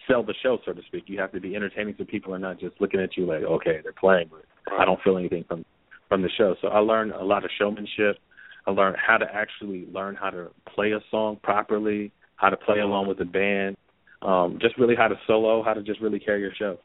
sell 0.08 0.22
the 0.22 0.34
show, 0.42 0.58
so 0.64 0.72
to 0.72 0.82
speak. 0.86 1.04
You 1.06 1.20
have 1.20 1.32
to 1.32 1.40
be 1.40 1.54
entertaining 1.54 1.94
so 1.98 2.04
people 2.04 2.34
are 2.34 2.38
not 2.38 2.58
just 2.58 2.80
looking 2.80 3.00
at 3.00 3.16
you 3.16 3.26
like, 3.26 3.42
okay, 3.42 3.80
they're 3.82 3.92
playing, 3.92 4.30
but 4.30 4.44
I 4.78 4.84
don't 4.84 5.00
feel 5.02 5.18
anything 5.18 5.44
from 5.48 5.64
from 6.08 6.22
the 6.22 6.30
show. 6.36 6.54
So 6.60 6.68
I 6.68 6.78
learned 6.78 7.12
a 7.12 7.24
lot 7.24 7.44
of 7.44 7.50
showmanship. 7.58 8.18
I 8.66 8.70
learned 8.70 8.96
how 8.96 9.16
to 9.18 9.26
actually 9.32 9.86
learn 9.92 10.14
how 10.14 10.30
to 10.30 10.50
play 10.74 10.92
a 10.92 11.00
song 11.10 11.38
properly, 11.42 12.12
how 12.36 12.50
to 12.50 12.56
play 12.56 12.80
along 12.80 13.08
with 13.08 13.18
the 13.18 13.24
band, 13.24 13.76
um, 14.22 14.58
just 14.60 14.78
really 14.78 14.94
how 14.94 15.08
to 15.08 15.16
solo, 15.26 15.62
how 15.62 15.74
to 15.74 15.82
just 15.82 16.00
really 16.00 16.18
carry 16.18 16.40
your 16.40 16.54
show. 16.56 16.78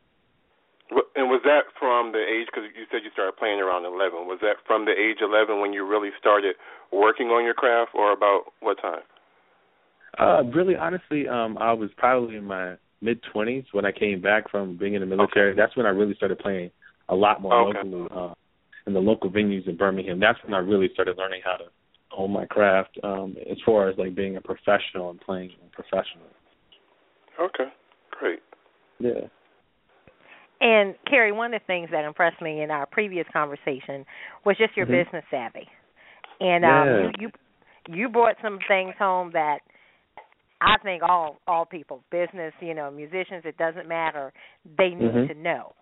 And 1.16 1.30
was 1.30 1.41
that 1.44 1.66
from 1.78 2.14
the 2.14 2.20
age? 2.24 2.48
Because 2.48 2.70
you 2.76 2.86
said 2.91 3.02
you 3.04 3.12
started 3.12 3.36
playing 3.38 3.60
around 3.60 3.86
11. 3.86 4.26
Was 4.26 4.40
that 4.41 4.56
from 4.66 4.86
the 4.86 4.91
age 4.91 5.18
11 5.22 5.60
when 5.60 5.74
you 5.74 5.86
really 5.86 6.12
started 6.20 6.56
working 6.91 7.28
on 7.28 7.44
your 7.44 7.54
craft, 7.54 7.91
or 7.94 8.14
about 8.14 8.54
what 8.62 8.82
time? 8.82 9.02
Uh, 10.18 10.44
really, 10.56 10.76
honestly, 10.76 11.28
um, 11.28 11.58
I 11.58 11.74
was 11.74 11.90
probably 11.98 12.38
in 12.38 12.45
my 12.45 12.76
mid 13.02 13.22
twenties 13.32 13.66
when 13.74 13.86
I 13.86 13.91
came 13.91 14.22
back 14.22 14.49
from 14.49 14.78
being 14.78 14.94
in 14.94 15.02
the 15.02 15.06
military. 15.06 15.56
That's 15.56 15.76
when 15.76 15.86
I 15.86 15.90
really 15.90 16.16
started 16.16 16.40
playing 16.40 16.72
a 17.10 17.16
lot 17.16 17.41
more 17.41 17.70
Okay. 17.70 17.80
locally 17.84 18.08
uh, 18.10 18.34
in 18.88 18.93
the 18.93 18.99
local 18.99 19.30
venues 19.30 19.68
in 19.68 19.76
Birmingham. 19.77 20.19
That's 20.19 20.39
when 20.43 20.53
I 20.53 20.59
really 20.59 20.89
started 20.93 21.18
learning 21.18 21.41
how 21.43 21.57
to 21.57 21.65
own 22.18 22.31
my 22.31 22.45
craft 22.45 22.97
um, 23.03 23.35
as 23.51 23.57
far 23.65 23.89
as 23.89 23.97
like 23.97 24.15
being 24.15 24.38
a 24.38 24.41
professional 24.41 25.11
and 25.11 25.19
playing 25.19 25.51
professionally. 25.73 26.31
Okay, 27.39 27.69
great. 28.11 28.39
Yeah. 28.99 29.27
And 30.59 30.95
Kerry, 31.07 31.31
one 31.31 31.53
of 31.53 31.61
the 31.61 31.65
things 31.68 31.89
that 31.91 32.03
impressed 32.05 32.41
me 32.41 32.61
in 32.64 32.72
our 32.72 32.88
previous 32.88 33.27
conversation 33.31 34.05
was 34.43 34.57
just 34.57 34.76
your 34.76 34.88
Mhm. 34.88 35.05
business 35.05 35.26
savvy. 35.30 35.69
And 36.39 36.65
um 36.65 36.89
you, 36.89 37.11
you 37.19 37.31
you 37.89 38.09
brought 38.09 38.35
some 38.41 38.59
things 38.68 38.95
home 38.97 39.31
that 39.31 39.59
I 40.61 40.77
think 40.81 41.03
all 41.03 41.38
all 41.47 41.65
people, 41.65 42.03
business, 42.09 42.53
you 42.59 42.73
know, 42.73 42.89
musicians, 42.89 43.43
it 43.45 43.57
doesn't 43.57 43.88
matter, 43.88 44.34
they 44.77 44.89
need 44.89 45.14
Mhm. 45.14 45.27
to 45.27 45.34
know. 45.35 45.73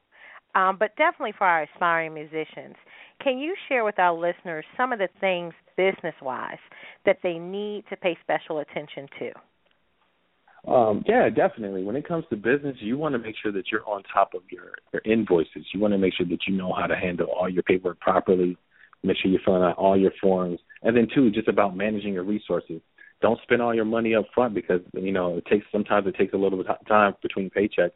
Um, 0.56 0.77
but 0.80 0.95
definitely 0.95 1.34
for 1.38 1.45
our 1.45 1.64
aspiring 1.64 2.14
musicians, 2.14 2.76
can 3.22 3.38
you 3.38 3.56
share 3.68 3.84
with 3.84 3.99
our 3.99 4.14
listeners 4.14 4.65
some 4.77 4.94
of 4.94 4.99
the 4.99 5.10
things 5.19 5.53
business 5.76 6.15
wise 6.22 6.57
that 7.06 7.18
they 7.22 7.34
need 7.34 7.84
to 7.90 7.98
pay 7.98 8.18
special 8.23 8.60
attention 8.60 9.07
to? 9.19 10.72
Um, 10.72 11.03
yeah, 11.07 11.30
definitely. 11.30 11.84
When 11.84 11.95
it 11.95 12.07
comes 12.07 12.26
to 12.30 12.36
business, 12.36 12.77
you 12.80 12.98
want 12.98 13.14
to 13.14 13.19
make 13.19 13.36
sure 13.44 13.52
that 13.52 13.65
you're 13.72 13.88
on 13.88 14.02
top 14.11 14.34
of 14.34 14.41
your, 14.49 14.72
your 14.94 15.02
invoices. 15.06 15.65
You 15.73 15.80
want 15.80 15.94
to 15.94 15.98
make 15.98 16.14
sure 16.15 16.26
that 16.26 16.40
you 16.48 16.56
know 16.56 16.73
how 16.73 16.88
to 16.88 16.95
handle 16.95 17.27
all 17.27 17.49
your 17.49 17.64
paperwork 17.64 17.99
properly. 17.99 18.57
Make 19.03 19.18
sure 19.22 19.30
you're 19.30 19.41
filling 19.45 19.61
out 19.61 19.77
all 19.77 19.95
your 19.95 20.14
forms, 20.19 20.60
and 20.82 20.98
then 20.98 21.07
two, 21.14 21.30
just 21.30 21.48
about 21.48 21.77
managing 21.77 22.14
your 22.14 22.23
resources. 22.23 22.82
Don't 23.22 23.40
spend 23.44 23.61
all 23.61 23.76
your 23.76 23.86
money 23.86 24.15
up 24.15 24.26
front 24.34 24.56
because 24.56 24.82
you 24.94 25.11
know 25.11 25.38
it 25.38 25.45
takes 25.45 25.65
sometimes 25.72 26.07
it 26.07 26.15
takes 26.15 26.34
a 26.34 26.38
little 26.38 26.57
bit 26.57 26.68
of 26.68 26.88
time 26.88 27.14
between 27.22 27.52
paychecks 27.52 27.91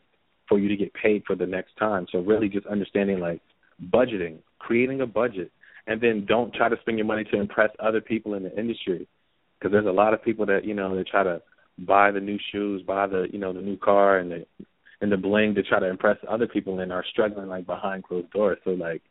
for 0.50 0.60
you 0.60 0.68
to 0.68 0.76
get 0.76 0.94
paid 0.94 1.24
for 1.26 1.36
the 1.36 1.46
next 1.46 1.78
time. 1.78 2.08
So 2.12 2.20
really, 2.20 2.50
just 2.50 2.66
understanding 2.66 3.20
like 3.20 3.42
budgeting, 3.94 4.40
creating 4.58 5.02
a 5.02 5.06
budget, 5.06 5.52
and 5.88 6.02
then 6.02 6.26
don't 6.28 6.54
try 6.54 6.68
to 6.68 6.76
spend 6.82 6.98
your 6.98 7.08
money 7.08 7.24
to 7.26 7.40
impress 7.40 7.70
other 7.80 8.02
people 8.02 8.34
in 8.34 8.44
the 8.44 8.60
industry 8.60 9.08
because 9.58 9.72
there's 9.72 9.86
a 9.86 9.92
lot 9.92 10.14
of 10.14 10.24
people 10.24 10.46
that 10.48 10.66
you 10.66 10.74
know 10.74 10.96
they 10.96 11.04
try 11.04 11.24
to 11.24 11.42
buy 11.78 12.12
the 12.12 12.20
new 12.20 12.38
shoes, 12.52 12.82
buy 12.82 13.08
the 13.08 13.28
you 13.32 13.40
know 13.40 13.54
the 13.54 13.62
new 13.62 13.78
car 13.78 14.18
and 14.18 14.32
the 14.32 14.46
and 15.02 15.12
the 15.12 15.18
bling 15.18 15.56
to 15.56 15.64
try 15.64 15.80
to 15.80 15.90
impress 15.90 16.18
other 16.28 16.48
people 16.48 16.80
and 16.80 16.92
are 16.92 17.06
struggling 17.10 17.48
like 17.48 17.66
behind 17.66 18.04
closed 18.04 18.30
doors. 18.32 18.58
So 18.64 18.72
like 18.72 19.02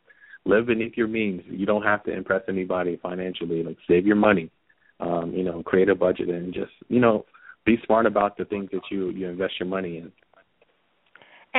live 0.45 0.67
beneath 0.67 0.93
your 0.95 1.07
means. 1.07 1.41
You 1.47 1.65
don't 1.65 1.83
have 1.83 2.03
to 2.03 2.11
impress 2.11 2.43
anybody 2.47 2.99
financially. 3.01 3.63
Like 3.63 3.77
save 3.87 4.05
your 4.05 4.15
money. 4.15 4.51
Um, 4.99 5.31
you 5.33 5.43
know, 5.43 5.63
create 5.63 5.87
a 5.87 5.95
budget 5.95 6.27
and 6.27 6.53
just, 6.53 6.71
you 6.89 6.99
know, 6.99 7.25
be 7.65 7.77
smart 7.85 8.05
about 8.05 8.37
the 8.37 8.43
things 8.43 8.69
that 8.73 8.81
you 8.91 9.09
you 9.09 9.29
invest 9.29 9.53
your 9.59 9.69
money 9.69 9.97
in. 9.97 10.11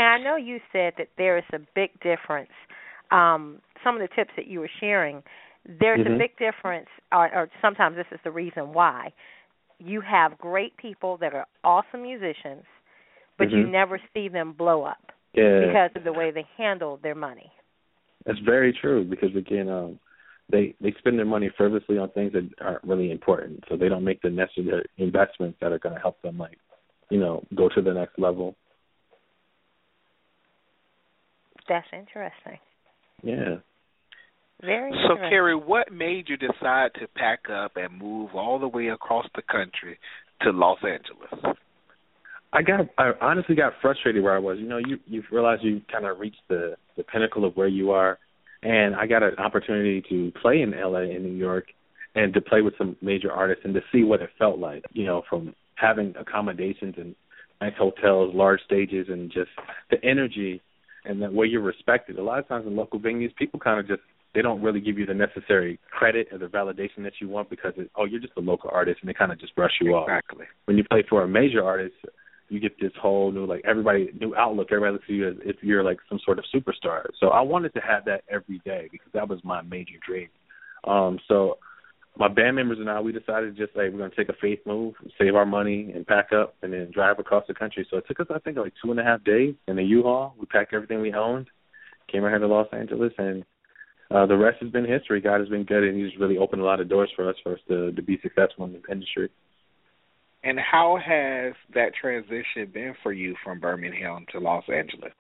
And 0.00 0.08
I 0.08 0.16
know 0.24 0.36
you 0.36 0.60
said 0.72 0.94
that 0.96 1.08
there 1.18 1.36
is 1.36 1.44
a 1.52 1.58
big 1.74 1.90
difference 2.00 2.48
um, 3.10 3.60
some 3.82 3.96
of 3.96 4.00
the 4.00 4.08
tips 4.14 4.30
that 4.36 4.46
you 4.46 4.60
were 4.60 4.70
sharing, 4.78 5.22
there's 5.64 6.00
Mhm. 6.00 6.14
a 6.14 6.18
big 6.18 6.36
difference, 6.38 6.88
or, 7.12 7.32
or 7.34 7.50
sometimes 7.60 7.96
this 7.96 8.06
is 8.12 8.20
the 8.22 8.30
reason 8.30 8.72
why. 8.72 9.12
You 9.78 10.00
have 10.02 10.38
great 10.38 10.76
people 10.76 11.16
that 11.18 11.34
are 11.34 11.46
awesome 11.64 12.02
musicians, 12.02 12.64
but 13.36 13.50
you 13.50 13.66
Mhm. 13.66 13.70
never 13.70 14.00
see 14.12 14.28
them 14.28 14.52
blow 14.52 14.84
up 14.84 15.12
Yeah. 15.32 15.66
because 15.66 15.90
of 15.96 16.04
the 16.04 16.12
way 16.12 16.30
they 16.30 16.42
handle 16.56 16.98
their 16.98 17.14
money. 17.14 17.50
That's 18.24 18.38
very 18.40 18.72
true 18.72 19.04
because 19.04 19.34
again, 19.34 19.68
um, 19.68 19.98
they 20.50 20.74
they 20.80 20.92
spend 20.92 21.18
their 21.18 21.24
money 21.24 21.48
frivolously 21.48 21.96
on 21.96 22.10
things 22.10 22.32
that 22.32 22.48
aren't 22.60 22.84
really 22.84 23.10
important, 23.10 23.64
so 23.68 23.76
they 23.76 23.88
don't 23.88 24.04
make 24.04 24.20
the 24.20 24.30
necessary 24.30 24.84
investments 24.98 25.58
that 25.60 25.72
are 25.72 25.78
going 25.78 25.94
to 25.94 26.00
help 26.00 26.20
them, 26.22 26.36
like, 26.36 26.58
you 27.08 27.18
know, 27.18 27.42
go 27.54 27.68
to 27.68 27.80
the 27.80 27.94
next 27.94 28.18
level. 28.18 28.56
That's 31.70 31.86
interesting. 31.92 32.58
Yeah. 33.22 33.58
Very 34.60 34.92
So. 35.08 35.14
Kerry, 35.16 35.54
what 35.54 35.92
made 35.92 36.28
you 36.28 36.36
decide 36.36 36.90
to 36.98 37.06
pack 37.14 37.48
up 37.48 37.76
and 37.76 37.96
move 37.96 38.30
all 38.34 38.58
the 38.58 38.66
way 38.66 38.88
across 38.88 39.24
the 39.36 39.42
country 39.42 39.96
to 40.42 40.50
Los 40.50 40.78
Angeles? 40.82 41.56
I 42.52 42.62
got 42.62 42.80
I 42.98 43.12
honestly 43.20 43.54
got 43.54 43.74
frustrated 43.80 44.20
where 44.24 44.34
I 44.34 44.40
was. 44.40 44.58
You 44.58 44.68
know, 44.68 44.78
you 44.78 44.98
you 45.06 45.22
realize 45.30 45.60
you 45.62 45.80
kind 45.90 46.06
of 46.06 46.18
reached 46.18 46.42
the 46.48 46.74
the 46.96 47.04
pinnacle 47.04 47.44
of 47.44 47.56
where 47.56 47.68
you 47.68 47.92
are, 47.92 48.18
and 48.64 48.96
I 48.96 49.06
got 49.06 49.22
an 49.22 49.36
opportunity 49.38 50.02
to 50.08 50.32
play 50.42 50.62
in 50.62 50.72
LA 50.72 51.02
and 51.14 51.22
New 51.22 51.38
York, 51.38 51.66
and 52.16 52.34
to 52.34 52.40
play 52.40 52.62
with 52.62 52.74
some 52.76 52.96
major 53.00 53.30
artists 53.30 53.62
and 53.64 53.74
to 53.74 53.80
see 53.92 54.02
what 54.02 54.20
it 54.20 54.30
felt 54.40 54.58
like. 54.58 54.82
You 54.92 55.06
know, 55.06 55.22
from 55.30 55.54
having 55.76 56.14
accommodations 56.18 56.96
and 56.98 57.14
nice 57.60 57.74
hotels, 57.78 58.34
large 58.34 58.60
stages, 58.64 59.06
and 59.08 59.30
just 59.30 59.50
the 59.92 60.04
energy 60.04 60.60
and 61.04 61.22
that 61.22 61.32
way 61.32 61.46
you're 61.46 61.60
respected. 61.60 62.18
A 62.18 62.22
lot 62.22 62.38
of 62.38 62.48
times 62.48 62.66
in 62.66 62.76
local 62.76 63.00
venues, 63.00 63.34
people 63.36 63.58
kind 63.58 63.80
of 63.80 63.86
just 63.86 64.02
they 64.34 64.42
don't 64.42 64.62
really 64.62 64.80
give 64.80 64.98
you 64.98 65.06
the 65.06 65.14
necessary 65.14 65.78
credit 65.90 66.28
or 66.30 66.38
the 66.38 66.46
validation 66.46 67.02
that 67.02 67.14
you 67.20 67.28
want 67.28 67.50
because 67.50 67.72
it, 67.76 67.90
oh 67.96 68.04
you're 68.04 68.20
just 68.20 68.32
a 68.36 68.40
local 68.40 68.70
artist 68.72 68.98
and 69.00 69.08
they 69.08 69.14
kind 69.14 69.32
of 69.32 69.40
just 69.40 69.54
brush 69.56 69.72
you 69.80 69.92
off. 69.94 70.08
Exactly. 70.08 70.46
When 70.66 70.76
you 70.76 70.84
play 70.84 71.04
for 71.08 71.22
a 71.24 71.28
major 71.28 71.64
artist, 71.64 71.94
you 72.48 72.60
get 72.60 72.78
this 72.80 72.92
whole 73.00 73.32
new 73.32 73.46
like 73.46 73.62
everybody 73.64 74.10
new 74.20 74.34
outlook. 74.36 74.68
Everybody 74.70 74.92
looks 74.92 75.04
at 75.08 75.14
you 75.14 75.28
as 75.28 75.34
if 75.44 75.56
you're 75.62 75.84
like 75.84 75.98
some 76.08 76.20
sort 76.24 76.38
of 76.38 76.44
superstar. 76.54 77.04
So 77.18 77.28
I 77.28 77.40
wanted 77.40 77.74
to 77.74 77.80
have 77.80 78.04
that 78.06 78.22
every 78.28 78.60
day 78.64 78.88
because 78.90 79.10
that 79.14 79.28
was 79.28 79.40
my 79.44 79.62
major 79.62 79.94
dream. 80.06 80.28
Um, 80.84 81.18
so 81.28 81.58
my 82.20 82.28
band 82.28 82.54
members 82.54 82.78
and 82.78 82.90
I 82.90 83.00
we 83.00 83.12
decided 83.12 83.56
just 83.56 83.74
like 83.74 83.90
we're 83.90 83.98
gonna 83.98 84.10
take 84.14 84.28
a 84.28 84.34
faith 84.42 84.60
move, 84.66 84.94
save 85.18 85.34
our 85.34 85.46
money 85.46 85.90
and 85.94 86.06
pack 86.06 86.28
up 86.34 86.54
and 86.62 86.70
then 86.70 86.90
drive 86.92 87.18
across 87.18 87.44
the 87.48 87.54
country. 87.54 87.86
So 87.90 87.96
it 87.96 88.04
took 88.06 88.20
us 88.20 88.26
I 88.32 88.38
think 88.38 88.58
like 88.58 88.74
two 88.84 88.90
and 88.90 89.00
a 89.00 89.02
half 89.02 89.24
days 89.24 89.54
in 89.66 89.78
a 89.78 89.82
U 89.82 90.02
Haul. 90.02 90.34
We 90.38 90.44
packed 90.44 90.74
everything 90.74 91.00
we 91.00 91.14
owned, 91.14 91.48
came 92.12 92.22
right 92.22 92.30
here 92.30 92.38
to 92.38 92.46
Los 92.46 92.68
Angeles 92.72 93.14
and 93.16 93.42
uh 94.10 94.26
the 94.26 94.36
rest 94.36 94.58
has 94.60 94.70
been 94.70 94.84
history. 94.84 95.22
God 95.22 95.40
has 95.40 95.48
been 95.48 95.64
good 95.64 95.82
and 95.82 95.98
he's 95.98 96.20
really 96.20 96.36
opened 96.36 96.60
a 96.60 96.64
lot 96.64 96.78
of 96.78 96.90
doors 96.90 97.10
for 97.16 97.26
us 97.28 97.36
for 97.42 97.54
us 97.54 97.60
to, 97.68 97.90
to 97.92 98.02
be 98.02 98.20
successful 98.22 98.66
in 98.66 98.74
this 98.74 98.82
industry. 98.92 99.30
And 100.44 100.58
how 100.60 100.98
has 101.02 101.54
that 101.74 101.92
transition 101.98 102.70
been 102.72 102.94
for 103.02 103.14
you 103.14 103.34
from 103.42 103.60
Birmingham 103.60 104.26
to 104.32 104.40
Los 104.40 104.64
Angeles? 104.68 105.12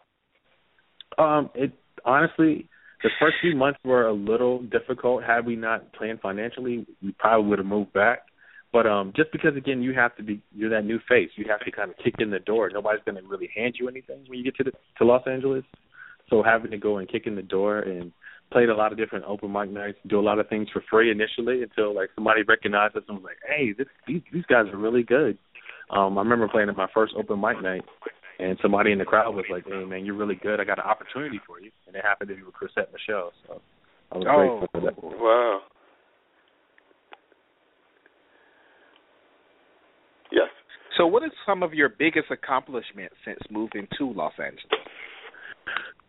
Um, 1.16 1.48
it 1.54 1.72
honestly, 2.04 2.68
the 3.02 3.10
first 3.18 3.36
few 3.40 3.56
months 3.56 3.78
were 3.84 4.06
a 4.06 4.12
little 4.12 4.62
difficult. 4.62 5.24
Had 5.24 5.46
we 5.46 5.56
not 5.56 5.92
planned 5.92 6.20
financially, 6.20 6.86
we 7.02 7.12
probably 7.18 7.48
would 7.48 7.58
have 7.58 7.66
moved 7.66 7.92
back. 7.92 8.20
But 8.72 8.86
um, 8.86 9.12
just 9.16 9.32
because 9.32 9.56
again, 9.56 9.82
you 9.82 9.94
have 9.94 10.14
to 10.16 10.22
be 10.22 10.40
you're 10.54 10.70
that 10.70 10.84
new 10.84 11.00
face. 11.08 11.30
You 11.36 11.46
have 11.48 11.60
to 11.60 11.70
kind 11.72 11.90
of 11.90 11.96
kick 12.02 12.14
in 12.18 12.30
the 12.30 12.38
door. 12.38 12.70
Nobody's 12.72 13.02
going 13.04 13.20
to 13.20 13.28
really 13.28 13.50
hand 13.54 13.74
you 13.78 13.88
anything 13.88 14.24
when 14.28 14.38
you 14.38 14.44
get 14.44 14.56
to 14.56 14.64
the, 14.64 14.72
to 14.98 15.04
Los 15.04 15.26
Angeles. 15.26 15.64
So 16.28 16.42
having 16.42 16.70
to 16.70 16.78
go 16.78 16.98
and 16.98 17.08
kick 17.10 17.26
in 17.26 17.34
the 17.34 17.42
door 17.42 17.80
and 17.80 18.12
played 18.52 18.68
a 18.68 18.74
lot 18.74 18.92
of 18.92 18.98
different 18.98 19.24
open 19.24 19.52
mic 19.52 19.70
nights, 19.70 19.98
do 20.06 20.20
a 20.20 20.22
lot 20.22 20.38
of 20.38 20.48
things 20.48 20.68
for 20.72 20.82
free 20.88 21.10
initially 21.10 21.62
until 21.62 21.94
like 21.94 22.10
somebody 22.14 22.42
recognized 22.46 22.96
us 22.96 23.02
and 23.08 23.18
was 23.18 23.24
like, 23.24 23.38
"Hey, 23.48 23.72
this, 23.72 23.88
these 24.06 24.22
these 24.32 24.44
guys 24.46 24.66
are 24.72 24.78
really 24.78 25.02
good." 25.02 25.36
Um, 25.90 26.16
I 26.18 26.22
remember 26.22 26.46
playing 26.46 26.68
at 26.68 26.76
my 26.76 26.88
first 26.94 27.14
open 27.16 27.40
mic 27.40 27.60
night, 27.60 27.82
and 28.40 28.58
somebody 28.62 28.92
in 28.92 28.98
the 28.98 29.04
crowd 29.04 29.34
was 29.34 29.44
like, 29.50 29.64
"Hey, 29.66 29.84
man, 29.84 30.04
you're 30.04 30.16
really 30.16 30.36
good. 30.36 30.60
I 30.60 30.64
got 30.64 30.78
an 30.78 30.84
opportunity 30.84 31.40
for 31.46 31.60
you." 31.60 31.70
And 31.86 31.94
it 31.94 32.04
happened 32.04 32.30
to 32.30 32.36
be 32.36 32.42
with 32.42 32.54
Chrisette 32.54 32.92
Michele, 32.92 33.32
so 33.46 33.60
I 34.12 34.18
was 34.18 34.26
Oh, 34.28 34.36
grateful 34.36 34.68
for 34.72 34.80
that. 34.80 35.20
Wow. 35.20 35.60
Yes. 40.32 40.48
So, 40.96 41.06
what 41.06 41.22
is 41.22 41.30
some 41.46 41.62
of 41.62 41.74
your 41.74 41.88
biggest 41.88 42.30
accomplishments 42.30 43.14
since 43.24 43.38
moving 43.50 43.86
to 43.98 44.12
Los 44.12 44.32
Angeles? 44.38 44.64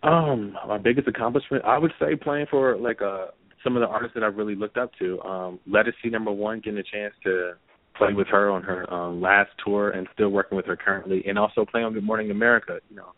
Um, 0.04 0.58
my 0.68 0.78
biggest 0.78 1.08
accomplishment, 1.08 1.64
I 1.66 1.78
would 1.78 1.94
say, 2.00 2.16
playing 2.16 2.48
for 2.50 2.76
like 2.78 3.02
uh 3.02 3.28
some 3.64 3.76
of 3.76 3.82
the 3.82 3.88
artists 3.88 4.16
that 4.16 4.24
I 4.24 4.28
really 4.28 4.56
looked 4.56 4.78
up 4.78 4.92
to. 5.00 5.22
Um, 5.22 5.60
Ledisi 5.70 6.12
number 6.12 6.32
one, 6.32 6.60
getting 6.60 6.80
a 6.80 6.84
chance 6.84 7.14
to 7.24 7.54
play 7.98 8.14
with 8.14 8.28
her 8.28 8.50
on 8.50 8.64
her 8.64 8.92
um, 8.94 9.22
last 9.22 9.50
tour, 9.64 9.92
and 9.92 10.08
still 10.14 10.30
working 10.30 10.56
with 10.56 10.66
her 10.66 10.76
currently, 10.76 11.24
and 11.28 11.38
also 11.38 11.66
playing 11.66 11.86
on 11.86 11.94
Good 11.94 12.04
Morning 12.04 12.32
America. 12.32 12.80
You 12.90 12.96
know, 12.96 13.14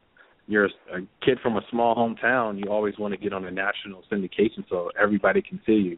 you're 0.47 0.65
a 0.65 0.99
kid 1.23 1.39
from 1.41 1.57
a 1.57 1.61
small 1.69 1.95
hometown. 1.95 2.59
You 2.63 2.71
always 2.71 2.97
want 2.97 3.13
to 3.13 3.17
get 3.17 3.33
on 3.33 3.45
a 3.45 3.51
national 3.51 4.03
syndication 4.11 4.67
so 4.69 4.89
everybody 5.01 5.41
can 5.41 5.59
see 5.65 5.73
you. 5.73 5.97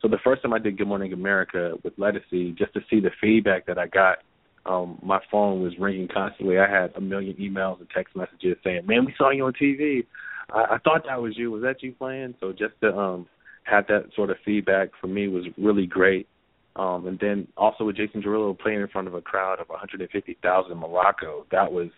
So 0.00 0.08
the 0.08 0.18
first 0.24 0.42
time 0.42 0.52
I 0.52 0.58
did 0.58 0.78
Good 0.78 0.88
Morning 0.88 1.12
America 1.12 1.74
with 1.84 1.96
Ledisi, 1.96 2.56
just 2.56 2.74
to 2.74 2.80
see 2.90 3.00
the 3.00 3.10
feedback 3.20 3.66
that 3.66 3.78
I 3.78 3.86
got 3.86 4.18
um 4.64 4.98
my 5.02 5.18
phone 5.30 5.62
was 5.62 5.72
ringing 5.78 6.08
constantly. 6.12 6.58
I 6.58 6.70
had 6.70 6.92
a 6.96 7.00
million 7.00 7.36
emails 7.36 7.80
and 7.80 7.88
text 7.90 8.14
messages 8.14 8.56
saying, 8.62 8.86
"Man, 8.86 9.04
we 9.04 9.14
saw 9.18 9.30
you 9.30 9.46
on 9.46 9.52
TV. 9.52 10.06
I, 10.52 10.74
I 10.74 10.78
thought 10.78 11.04
that 11.06 11.20
was 11.20 11.36
you. 11.36 11.50
Was 11.50 11.62
that 11.62 11.82
you 11.82 11.92
playing?" 11.92 12.34
So 12.40 12.52
just 12.52 12.74
to 12.82 12.96
um 12.96 13.26
have 13.64 13.86
that 13.88 14.06
sort 14.14 14.30
of 14.30 14.36
feedback 14.44 14.90
for 15.00 15.06
me 15.06 15.28
was 15.28 15.44
really 15.56 15.86
great. 15.86 16.28
Um 16.76 17.06
and 17.06 17.18
then 17.18 17.48
also 17.56 17.84
with 17.84 17.96
Jason 17.96 18.22
Derulo 18.22 18.58
playing 18.58 18.80
in 18.80 18.88
front 18.88 19.08
of 19.08 19.14
a 19.14 19.20
crowd 19.20 19.60
of 19.60 19.68
150,000 19.68 20.72
in 20.72 20.78
Morocco, 20.78 21.46
that 21.50 21.70
was 21.70 21.88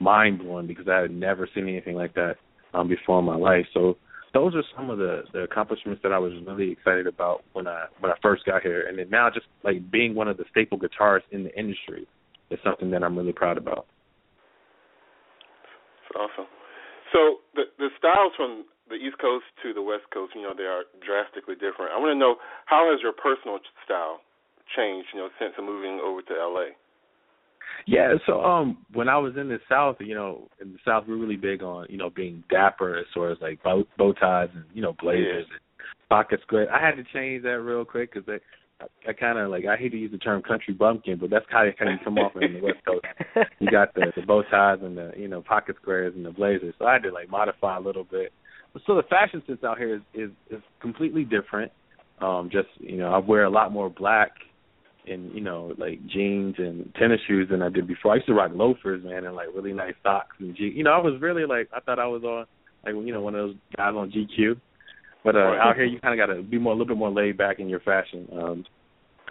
mind 0.00 0.38
blowing 0.38 0.66
because 0.66 0.86
I 0.88 0.98
had 0.98 1.10
never 1.10 1.48
seen 1.54 1.68
anything 1.68 1.94
like 1.94 2.14
that 2.14 2.36
um 2.74 2.88
before 2.88 3.18
in 3.18 3.24
my 3.24 3.36
life. 3.36 3.66
So 3.74 3.96
those 4.34 4.54
are 4.54 4.62
some 4.76 4.90
of 4.90 4.98
the 4.98 5.22
the 5.32 5.40
accomplishments 5.40 6.00
that 6.02 6.12
I 6.12 6.18
was 6.18 6.32
really 6.46 6.70
excited 6.70 7.06
about 7.06 7.44
when 7.52 7.66
I 7.66 7.86
when 8.00 8.12
I 8.12 8.16
first 8.22 8.44
got 8.44 8.62
here, 8.62 8.86
and 8.86 8.98
then 8.98 9.08
now 9.10 9.30
just 9.30 9.46
like 9.64 9.90
being 9.90 10.14
one 10.14 10.28
of 10.28 10.36
the 10.36 10.44
staple 10.50 10.78
guitarists 10.78 11.30
in 11.32 11.44
the 11.44 11.58
industry 11.58 12.06
is 12.50 12.58
something 12.64 12.90
that 12.90 13.02
I'm 13.02 13.16
really 13.16 13.32
proud 13.32 13.58
about. 13.58 13.86
It's 16.04 16.16
awesome. 16.16 16.46
So 17.12 17.40
the 17.54 17.64
the 17.78 17.88
styles 17.98 18.32
from 18.36 18.64
the 18.88 18.96
East 18.96 19.18
Coast 19.18 19.44
to 19.62 19.72
the 19.72 19.82
West 19.82 20.04
Coast, 20.12 20.32
you 20.34 20.42
know, 20.42 20.52
they 20.56 20.64
are 20.64 20.84
drastically 21.04 21.54
different. 21.54 21.92
I 21.92 21.98
want 21.98 22.12
to 22.14 22.18
know 22.18 22.36
how 22.66 22.90
has 22.90 23.00
your 23.02 23.12
personal 23.12 23.58
style 23.84 24.20
changed, 24.76 25.08
you 25.12 25.20
know, 25.20 25.28
since 25.38 25.54
moving 25.58 26.00
over 26.04 26.22
to 26.22 26.34
LA? 26.34 26.76
Yeah, 27.86 28.14
so 28.26 28.42
um 28.42 28.78
when 28.92 29.08
I 29.08 29.18
was 29.18 29.34
in 29.36 29.48
the 29.48 29.58
South, 29.68 29.96
you 30.00 30.14
know, 30.14 30.48
in 30.60 30.72
the 30.72 30.78
South 30.84 31.06
we 31.06 31.14
were 31.14 31.20
really 31.20 31.36
big 31.36 31.62
on, 31.62 31.86
you 31.88 31.96
know, 31.96 32.10
being 32.10 32.42
dapper 32.50 32.98
as 32.98 33.06
far 33.14 33.30
as 33.30 33.38
like 33.40 33.62
bow, 33.62 33.84
bow 33.96 34.12
ties 34.12 34.48
and, 34.54 34.64
you 34.72 34.82
know, 34.82 34.94
blazers 35.00 35.46
and 35.50 35.60
pocket 36.08 36.40
square. 36.42 36.72
I 36.72 36.84
had 36.84 36.96
to 36.96 37.04
change 37.12 37.42
that 37.44 37.60
real 37.60 37.84
quick 37.84 38.12
cuz 38.12 38.24
I 38.28 38.38
I 39.08 39.12
kind 39.12 39.38
of 39.38 39.50
like 39.50 39.64
I 39.66 39.76
hate 39.76 39.90
to 39.90 39.98
use 39.98 40.12
the 40.12 40.18
term 40.18 40.42
country 40.42 40.72
bumpkin, 40.72 41.18
but 41.18 41.30
that's 41.30 41.46
kind 41.50 41.68
of 41.68 41.76
kind 41.76 41.92
of 41.92 42.04
come 42.04 42.18
off 42.18 42.32
in 42.36 42.54
the 42.54 42.60
West 42.60 42.84
Coast. 42.86 43.04
You 43.60 43.70
got 43.70 43.94
the, 43.94 44.12
the 44.14 44.22
bow 44.22 44.42
ties 44.42 44.78
and 44.82 44.96
the 44.96 45.12
you 45.16 45.28
know 45.28 45.42
pocket 45.42 45.76
squares 45.80 46.14
and 46.14 46.24
the 46.24 46.30
blazers, 46.30 46.74
so 46.78 46.86
I 46.86 46.94
had 46.94 47.02
to 47.02 47.10
like 47.10 47.28
modify 47.28 47.76
a 47.76 47.80
little 47.80 48.04
bit. 48.04 48.32
So 48.86 48.94
the 48.94 49.02
fashion 49.08 49.42
sense 49.46 49.64
out 49.64 49.78
here 49.78 49.96
is 49.96 50.02
is, 50.14 50.30
is 50.50 50.62
completely 50.80 51.24
different. 51.24 51.72
Um, 52.20 52.48
just 52.52 52.68
you 52.78 52.98
know, 52.98 53.12
I 53.12 53.18
wear 53.18 53.44
a 53.44 53.50
lot 53.50 53.72
more 53.72 53.88
black 53.90 54.30
and 55.06 55.32
you 55.34 55.40
know 55.40 55.72
like 55.78 55.98
jeans 56.06 56.54
and 56.58 56.92
tennis 56.98 57.20
shoes 57.26 57.48
than 57.50 57.62
I 57.62 57.68
did 57.70 57.86
before. 57.86 58.12
I 58.12 58.16
used 58.16 58.26
to 58.26 58.34
rock 58.34 58.50
loafers, 58.54 59.04
man, 59.04 59.24
and 59.24 59.34
like 59.34 59.48
really 59.54 59.72
nice 59.72 59.94
socks 60.02 60.36
and 60.38 60.54
G. 60.56 60.72
You 60.74 60.84
know, 60.84 60.92
I 60.92 60.98
was 60.98 61.20
really 61.20 61.46
like 61.46 61.68
I 61.74 61.80
thought 61.80 61.98
I 61.98 62.06
was 62.06 62.22
on 62.24 62.46
like 62.84 62.94
you 63.06 63.12
know 63.12 63.22
one 63.22 63.34
of 63.34 63.48
those 63.48 63.56
guys 63.76 63.94
on 63.96 64.10
GQ. 64.12 64.60
But 65.24 65.34
uh, 65.34 65.40
Right. 65.40 65.58
out 65.60 65.76
here, 65.76 65.84
you 65.84 65.98
kind 66.00 66.18
of 66.18 66.26
got 66.28 66.32
to 66.32 66.42
be 66.42 66.58
more 66.58 66.72
a 66.72 66.76
little 66.76 66.86
bit 66.86 66.96
more 66.96 67.10
laid 67.10 67.36
back 67.36 67.58
in 67.58 67.68
your 67.68 67.80
fashion. 67.80 68.28
Um, 68.32 68.64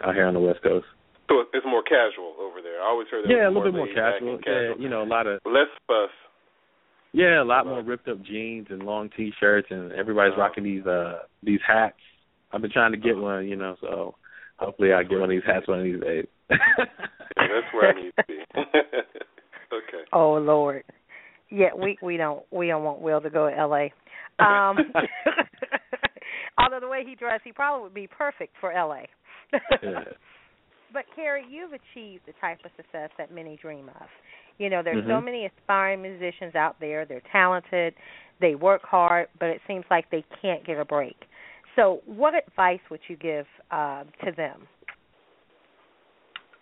out 0.04 0.14
here 0.14 0.26
on 0.26 0.34
the 0.34 0.40
West 0.40 0.62
Coast. 0.62 0.86
So 1.28 1.44
it's 1.52 1.66
more 1.66 1.82
casual 1.82 2.34
over 2.40 2.62
there. 2.62 2.80
I 2.80 2.86
always 2.86 3.08
heard 3.10 3.24
that. 3.24 3.30
Yeah, 3.30 3.46
a 3.46 3.50
little 3.50 3.64
bit 3.64 3.74
more 3.74 3.88
casual. 3.88 4.38
casual. 4.38 4.76
Yeah, 4.76 4.82
you 4.82 4.88
know, 4.88 5.02
a 5.02 5.08
lot 5.08 5.26
of 5.26 5.40
Less 5.44 5.68
fuss. 5.86 6.10
Yeah, 7.12 7.42
a 7.42 7.44
lot 7.44 7.66
more 7.66 7.82
ripped 7.82 8.08
up 8.08 8.22
jeans 8.22 8.66
and 8.70 8.82
long 8.82 9.10
t-shirts, 9.16 9.68
and 9.70 9.92
everybody's 9.92 10.36
rocking 10.36 10.64
these 10.64 10.86
uh 10.86 11.20
these 11.42 11.60
hats. 11.66 11.96
I've 12.52 12.62
been 12.62 12.70
trying 12.70 12.92
to 12.92 12.98
get 12.98 13.16
one, 13.16 13.46
you 13.46 13.56
know, 13.56 13.76
so 13.80 14.14
hopefully 14.56 14.92
I 14.92 15.02
get 15.02 15.18
one 15.18 15.24
of 15.24 15.30
these 15.30 15.42
hats 15.46 15.68
one 15.68 15.78
of 15.78 15.84
these 15.84 16.00
days. 16.00 16.26
Yeah, 16.50 16.56
that's 17.36 17.74
where 17.74 17.90
I 17.90 18.02
need 18.02 18.12
to 18.18 18.24
be. 18.26 18.38
okay. 18.56 20.04
Oh 20.12 20.34
Lord. 20.34 20.84
Yeah, 21.50 21.68
we 21.74 21.96
we 22.02 22.16
don't 22.16 22.44
we 22.50 22.66
don't 22.66 22.84
want 22.84 23.00
Will 23.00 23.20
to 23.20 23.30
go 23.30 23.48
to 23.48 23.66
LA. 23.66 23.88
Um 24.44 24.76
although 26.58 26.80
the 26.80 26.88
way 26.88 27.04
he 27.06 27.14
dressed 27.14 27.42
he 27.44 27.52
probably 27.52 27.84
would 27.84 27.94
be 27.94 28.06
perfect 28.06 28.54
for 28.60 28.72
LA. 28.72 29.02
yeah. 29.82 30.04
But 30.92 31.04
Kerry, 31.14 31.44
you've 31.48 31.72
achieved 31.72 32.22
the 32.26 32.32
type 32.40 32.58
of 32.64 32.70
success 32.76 33.10
that 33.18 33.32
many 33.32 33.56
dream 33.56 33.88
of. 33.88 34.06
You 34.58 34.70
know, 34.70 34.82
there's 34.82 35.04
so 35.04 35.20
Mhm. 35.20 35.24
many 35.24 35.46
aspiring 35.46 36.02
musicians 36.02 36.54
out 36.54 36.78
there. 36.80 37.04
They're 37.04 37.22
talented, 37.32 37.94
they 38.40 38.54
work 38.54 38.82
hard, 38.82 39.28
but 39.38 39.48
it 39.48 39.60
seems 39.66 39.84
like 39.90 40.10
they 40.10 40.24
can't 40.42 40.64
get 40.64 40.78
a 40.78 40.84
break. 40.84 41.16
So, 41.76 42.02
what 42.06 42.34
advice 42.34 42.80
would 42.90 43.00
you 43.08 43.16
give 43.16 43.46
uh, 43.70 44.04
to 44.24 44.32
them? 44.32 44.66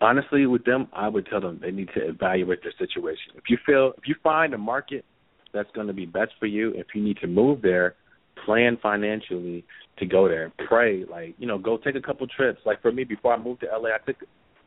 honestly 0.01 0.47
with 0.47 0.65
them 0.65 0.89
i 0.93 1.09
would 1.09 1.27
tell 1.27 1.41
them 1.41 1.59
they 1.61 1.71
need 1.71 1.89
to 1.95 2.07
evaluate 2.07 2.63
their 2.63 2.73
situation 2.79 3.33
if 3.35 3.45
you 3.49 3.57
feel 3.65 3.93
if 3.97 4.07
you 4.07 4.15
find 4.23 4.53
a 4.53 4.59
market 4.59 5.05
that's 5.55 5.71
going 5.75 5.87
to 5.87 5.93
be 5.93 6.05
best 6.05 6.33
for 6.39 6.47
you 6.47 6.73
if 6.75 6.87
you 6.95 7.03
need 7.03 7.17
to 7.17 7.27
move 7.27 7.63
there 7.63 7.95
plan 8.45 8.77
financially 8.83 9.65
to 9.99 10.05
go 10.05 10.29
there 10.29 10.53
pray 10.69 11.05
like 11.11 11.35
you 11.39 11.47
know 11.47 11.57
go 11.57 11.79
take 11.79 11.95
a 11.95 12.01
couple 12.01 12.27
trips 12.27 12.61
like 12.67 12.81
for 12.83 12.93
me 12.93 13.05
before 13.05 13.33
i 13.33 13.39
moved 13.39 13.61
to 13.61 13.67
la 13.79 13.89
i 13.89 13.99
took 14.05 14.17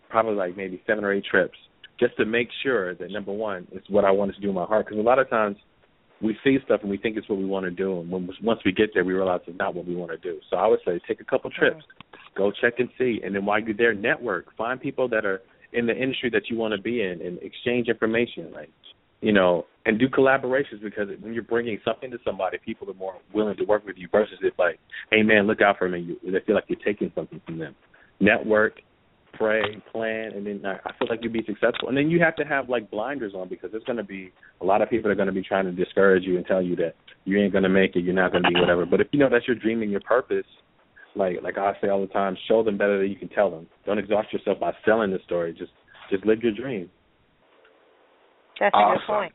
probably 0.10 0.34
like 0.34 0.58
maybe 0.58 0.82
seven 0.88 1.04
or 1.04 1.14
eight 1.14 1.24
trips 1.30 1.58
just 2.00 2.16
to 2.18 2.26
make 2.26 2.50
sure 2.64 2.96
that 2.96 3.12
number 3.12 3.32
one 3.32 3.68
it's 3.72 3.90
what 3.90 4.06
i 4.06 4.12
wanted 4.12 4.36
to 4.36 4.42
do 4.42 4.50
in 4.50 4.56
my 4.56 4.66
heart. 4.66 4.86
Because 4.86 5.00
a 5.00 5.04
lot 5.04 5.20
of 5.20 5.30
times 5.30 5.58
we 6.22 6.38
see 6.44 6.58
stuff 6.66 6.82
and 6.82 6.90
we 6.90 6.98
think 6.98 7.16
it's 7.18 7.30
what 7.30 7.40
we 7.40 7.46
want 7.46 7.64
to 7.64 7.72
do. 7.72 8.02
And 8.02 8.12
when, 8.12 8.30
once 8.44 8.60
we 8.66 8.72
get 8.72 8.90
there 8.94 9.04
we 9.04 9.14
realize 9.14 9.42
it's 9.48 9.58
not 9.58 9.76
what 9.76 9.86
we 9.86 9.96
want 9.96 10.12
to 10.12 10.18
do. 10.18 10.40
So 10.50 10.58
i 10.58 10.68
would 10.68 10.80
say 10.86 11.00
take 11.08 11.22
a 11.22 11.26
couple 11.26 11.50
trips. 11.50 11.84
Go 12.36 12.52
check 12.52 12.76
and 12.80 12.90
see. 12.98 13.22
And 13.24 13.36
then 13.36 13.46
while 13.46 13.60
you're 13.60 13.76
there 13.76 13.94
network. 13.94 14.56
Find 14.56 14.80
people 14.80 15.08
that 15.10 15.26
are 15.26 15.42
in 15.74 15.86
the 15.86 15.96
industry 15.96 16.30
that 16.32 16.50
you 16.50 16.58
want 16.58 16.74
to 16.74 16.82
be 16.82 17.02
in 17.02 17.22
and 17.22 17.38
exchange 17.42 17.88
information 17.88 18.52
like 18.52 18.70
you 19.22 19.32
know 19.32 19.66
and 19.86 20.00
do 20.00 20.08
collaborations 20.10 20.82
because 20.82 21.08
when 21.22 21.34
you're 21.34 21.44
bringing 21.44 21.80
something 21.86 22.10
to 22.10 22.18
somebody 22.26 22.58
people 22.66 22.90
are 22.90 22.96
more 22.96 23.16
willing 23.34 23.56
to 23.56 23.64
work 23.66 23.86
with 23.86 23.96
you 23.98 24.08
versus 24.12 24.38
if 24.42 24.54
like 24.58 24.80
hey 25.12 25.22
man 25.22 25.46
look 25.46 25.62
out 25.62 25.78
for 25.78 25.90
me. 25.90 26.00
You 26.00 26.32
they 26.32 26.40
feel 26.46 26.56
like 26.56 26.66
you're 26.68 26.80
taking 26.84 27.12
something 27.16 27.42
from 27.46 27.60
them. 27.60 27.76
Network 28.20 28.82
pray 29.40 29.82
plan 29.92 30.34
and 30.36 30.46
then 30.46 30.62
I 30.66 30.74
I 30.86 30.94
feel 31.00 31.08
like 31.10 31.20
you'd 31.24 31.34
be 31.34 31.44
successful 31.48 31.88
and 31.88 31.98
then 31.98 32.10
you 32.12 32.20
have 32.20 32.36
to 32.36 32.44
have 32.44 32.70
like 32.70 32.92
blinders 32.92 33.34
on 33.34 33.50
because 33.50 33.72
there's 33.72 33.84
going 33.86 33.98
to 33.98 34.04
be 34.04 34.32
a 34.62 34.66
lot 34.66 34.82
of 34.82 34.90
people 34.90 35.08
that 35.08 35.14
are 35.14 35.16
going 35.16 35.28
to 35.28 35.34
be 35.34 35.42
trying 35.42 35.66
to 35.66 35.72
discourage 35.72 36.24
you 36.24 36.38
and 36.38 36.46
tell 36.46 36.62
you 36.62 36.76
that 36.76 36.94
you 37.26 37.40
ain't 37.40 37.54
going 37.54 37.64
to 37.64 37.70
make 37.70 37.96
it 37.96 38.02
you're 38.02 38.14
not 38.14 38.32
going 38.32 38.44
to 38.44 38.50
be 38.50 38.60
whatever 38.60 38.86
but 38.86 39.02
if 39.02 39.08
you 39.12 39.20
know 39.20 39.30
that's 39.30 39.48
your 39.48 39.56
dream 39.56 39.82
and 39.82 39.90
your 39.90 40.02
purpose 40.02 40.46
like 41.16 41.38
like 41.44 41.58
I 41.58 41.74
say 41.82 41.90
all 41.90 42.02
the 42.02 42.08
time, 42.08 42.38
show 42.48 42.64
them 42.64 42.78
better 42.78 43.00
than 43.00 43.10
you 43.10 43.16
can 43.16 43.30
tell 43.30 43.50
them. 43.50 43.68
Don't 43.86 44.00
exhaust 44.00 44.32
yourself 44.34 44.60
by 44.60 44.72
selling 44.86 45.12
the 45.12 45.20
story. 45.26 45.54
Just 45.54 45.72
just 46.12 46.26
live 46.26 46.42
your 46.42 46.54
dream. 46.54 46.90
That's 48.60 48.76
a 48.76 48.94
good 48.94 49.08
point. 49.08 49.34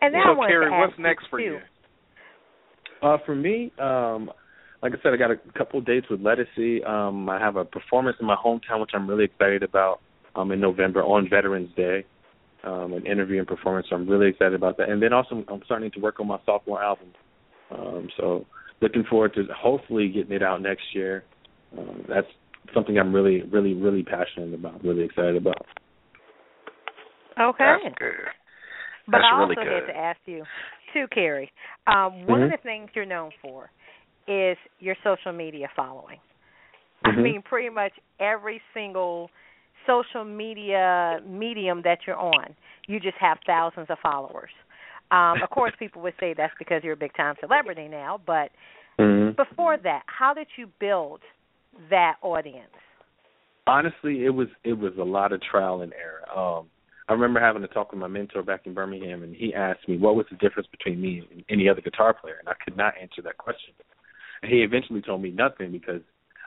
And 0.00 0.12
now 0.12 0.34
so, 0.34 0.42
I 0.42 0.48
Kerry, 0.48 0.70
to 0.70 0.74
ask 0.74 0.88
what's 0.88 0.98
next 0.98 1.26
for 1.30 1.38
too. 1.38 1.44
you? 1.44 1.58
Uh, 3.02 3.18
for 3.24 3.34
me, 3.34 3.72
um, 3.78 4.30
like 4.84 4.92
I 4.92 5.02
said, 5.02 5.14
I 5.14 5.16
got 5.16 5.30
a 5.30 5.36
couple 5.56 5.78
of 5.78 5.86
dates 5.86 6.06
with 6.10 6.20
Ledisi. 6.20 6.86
Um, 6.86 7.26
I 7.30 7.38
have 7.40 7.56
a 7.56 7.64
performance 7.64 8.18
in 8.20 8.26
my 8.26 8.36
hometown, 8.36 8.82
which 8.82 8.90
I'm 8.92 9.08
really 9.08 9.24
excited 9.24 9.62
about. 9.62 10.00
Um, 10.36 10.50
in 10.50 10.60
November 10.60 11.00
on 11.02 11.28
Veterans 11.30 11.70
Day, 11.76 12.04
um, 12.64 12.92
an 12.92 13.06
interview 13.06 13.38
and 13.38 13.46
performance. 13.46 13.86
So 13.88 13.94
I'm 13.96 14.06
really 14.06 14.28
excited 14.28 14.52
about 14.52 14.76
that. 14.76 14.90
And 14.90 15.00
then 15.00 15.12
also, 15.12 15.44
I'm 15.48 15.62
starting 15.64 15.92
to 15.92 16.00
work 16.00 16.18
on 16.18 16.26
my 16.26 16.38
sophomore 16.44 16.82
album. 16.82 17.06
Um, 17.70 18.08
so 18.16 18.44
looking 18.82 19.04
forward 19.08 19.32
to 19.34 19.44
hopefully 19.56 20.08
getting 20.08 20.32
it 20.32 20.42
out 20.42 20.60
next 20.60 20.82
year. 20.92 21.24
Um, 21.78 22.04
that's 22.08 22.26
something 22.74 22.98
I'm 22.98 23.14
really, 23.14 23.42
really, 23.42 23.74
really 23.74 24.02
passionate 24.02 24.52
about. 24.52 24.84
Really 24.84 25.04
excited 25.04 25.36
about. 25.36 25.64
Okay. 27.40 27.76
That's 27.84 27.94
good. 27.96 28.10
But 29.06 29.18
That's 29.18 29.24
I 29.32 29.38
really 29.38 29.56
also 29.56 29.70
good. 29.70 29.88
had 29.88 29.92
to 29.92 29.96
ask 29.96 30.18
you, 30.26 30.42
too, 30.92 31.06
Kerry. 31.14 31.50
Um, 31.86 32.26
one 32.26 32.42
of 32.42 32.50
Mhm. 32.50 32.52
the 32.52 32.62
things 32.64 32.90
you're 32.94 33.06
known 33.06 33.30
for 33.40 33.70
is 34.26 34.56
your 34.78 34.96
social 35.04 35.32
media 35.32 35.68
following. 35.74 36.18
I 37.04 37.16
Mhm. 37.16 37.22
mean, 37.22 37.42
pretty 37.42 37.68
much 37.68 37.92
every 38.20 38.60
single 38.72 39.30
social 39.86 40.24
media 40.24 41.20
medium 41.26 41.82
that 41.84 41.98
you're 42.06 42.16
on, 42.16 42.54
you 42.86 43.00
just 43.00 43.16
have 43.20 43.38
thousands 43.46 43.86
of 43.90 43.98
followers. 44.02 44.50
Um, 45.10 45.42
of 45.42 45.50
course, 45.50 45.72
people 45.78 46.00
would 46.02 46.14
say 46.18 46.34
that's 46.34 46.54
because 46.58 46.82
you're 46.82 46.94
a 46.94 46.96
big 46.96 47.14
time 47.14 47.34
celebrity 47.40 47.88
now, 47.88 48.20
but 48.26 48.50
Mm-hmm. 48.98 49.34
before 49.36 49.76
that, 49.78 50.02
how 50.06 50.32
did 50.32 50.46
you 50.56 50.68
build 50.80 51.20
that 51.90 52.16
audience? 52.22 52.70
honestly 53.66 54.24
it 54.24 54.30
was 54.30 54.48
it 54.62 54.74
was 54.74 54.92
a 54.98 55.04
lot 55.04 55.32
of 55.32 55.40
trial 55.42 55.82
and 55.82 55.92
error 55.94 56.22
um 56.36 56.66
i 57.08 57.12
remember 57.12 57.40
having 57.40 57.62
a 57.64 57.68
talk 57.68 57.90
with 57.90 58.00
my 58.00 58.08
mentor 58.08 58.42
back 58.42 58.62
in 58.66 58.74
birmingham 58.74 59.22
and 59.22 59.34
he 59.34 59.54
asked 59.54 59.88
me 59.88 59.96
what 59.96 60.14
was 60.14 60.26
the 60.30 60.36
difference 60.36 60.68
between 60.70 61.00
me 61.00 61.22
and 61.30 61.44
any 61.48 61.68
other 61.68 61.80
guitar 61.80 62.14
player 62.14 62.36
and 62.40 62.48
i 62.48 62.52
could 62.64 62.76
not 62.76 62.94
answer 63.00 63.22
that 63.22 63.38
question 63.38 63.72
he 64.46 64.62
eventually 64.62 65.02
told 65.02 65.22
me 65.22 65.30
nothing 65.30 65.72
because 65.72 66.00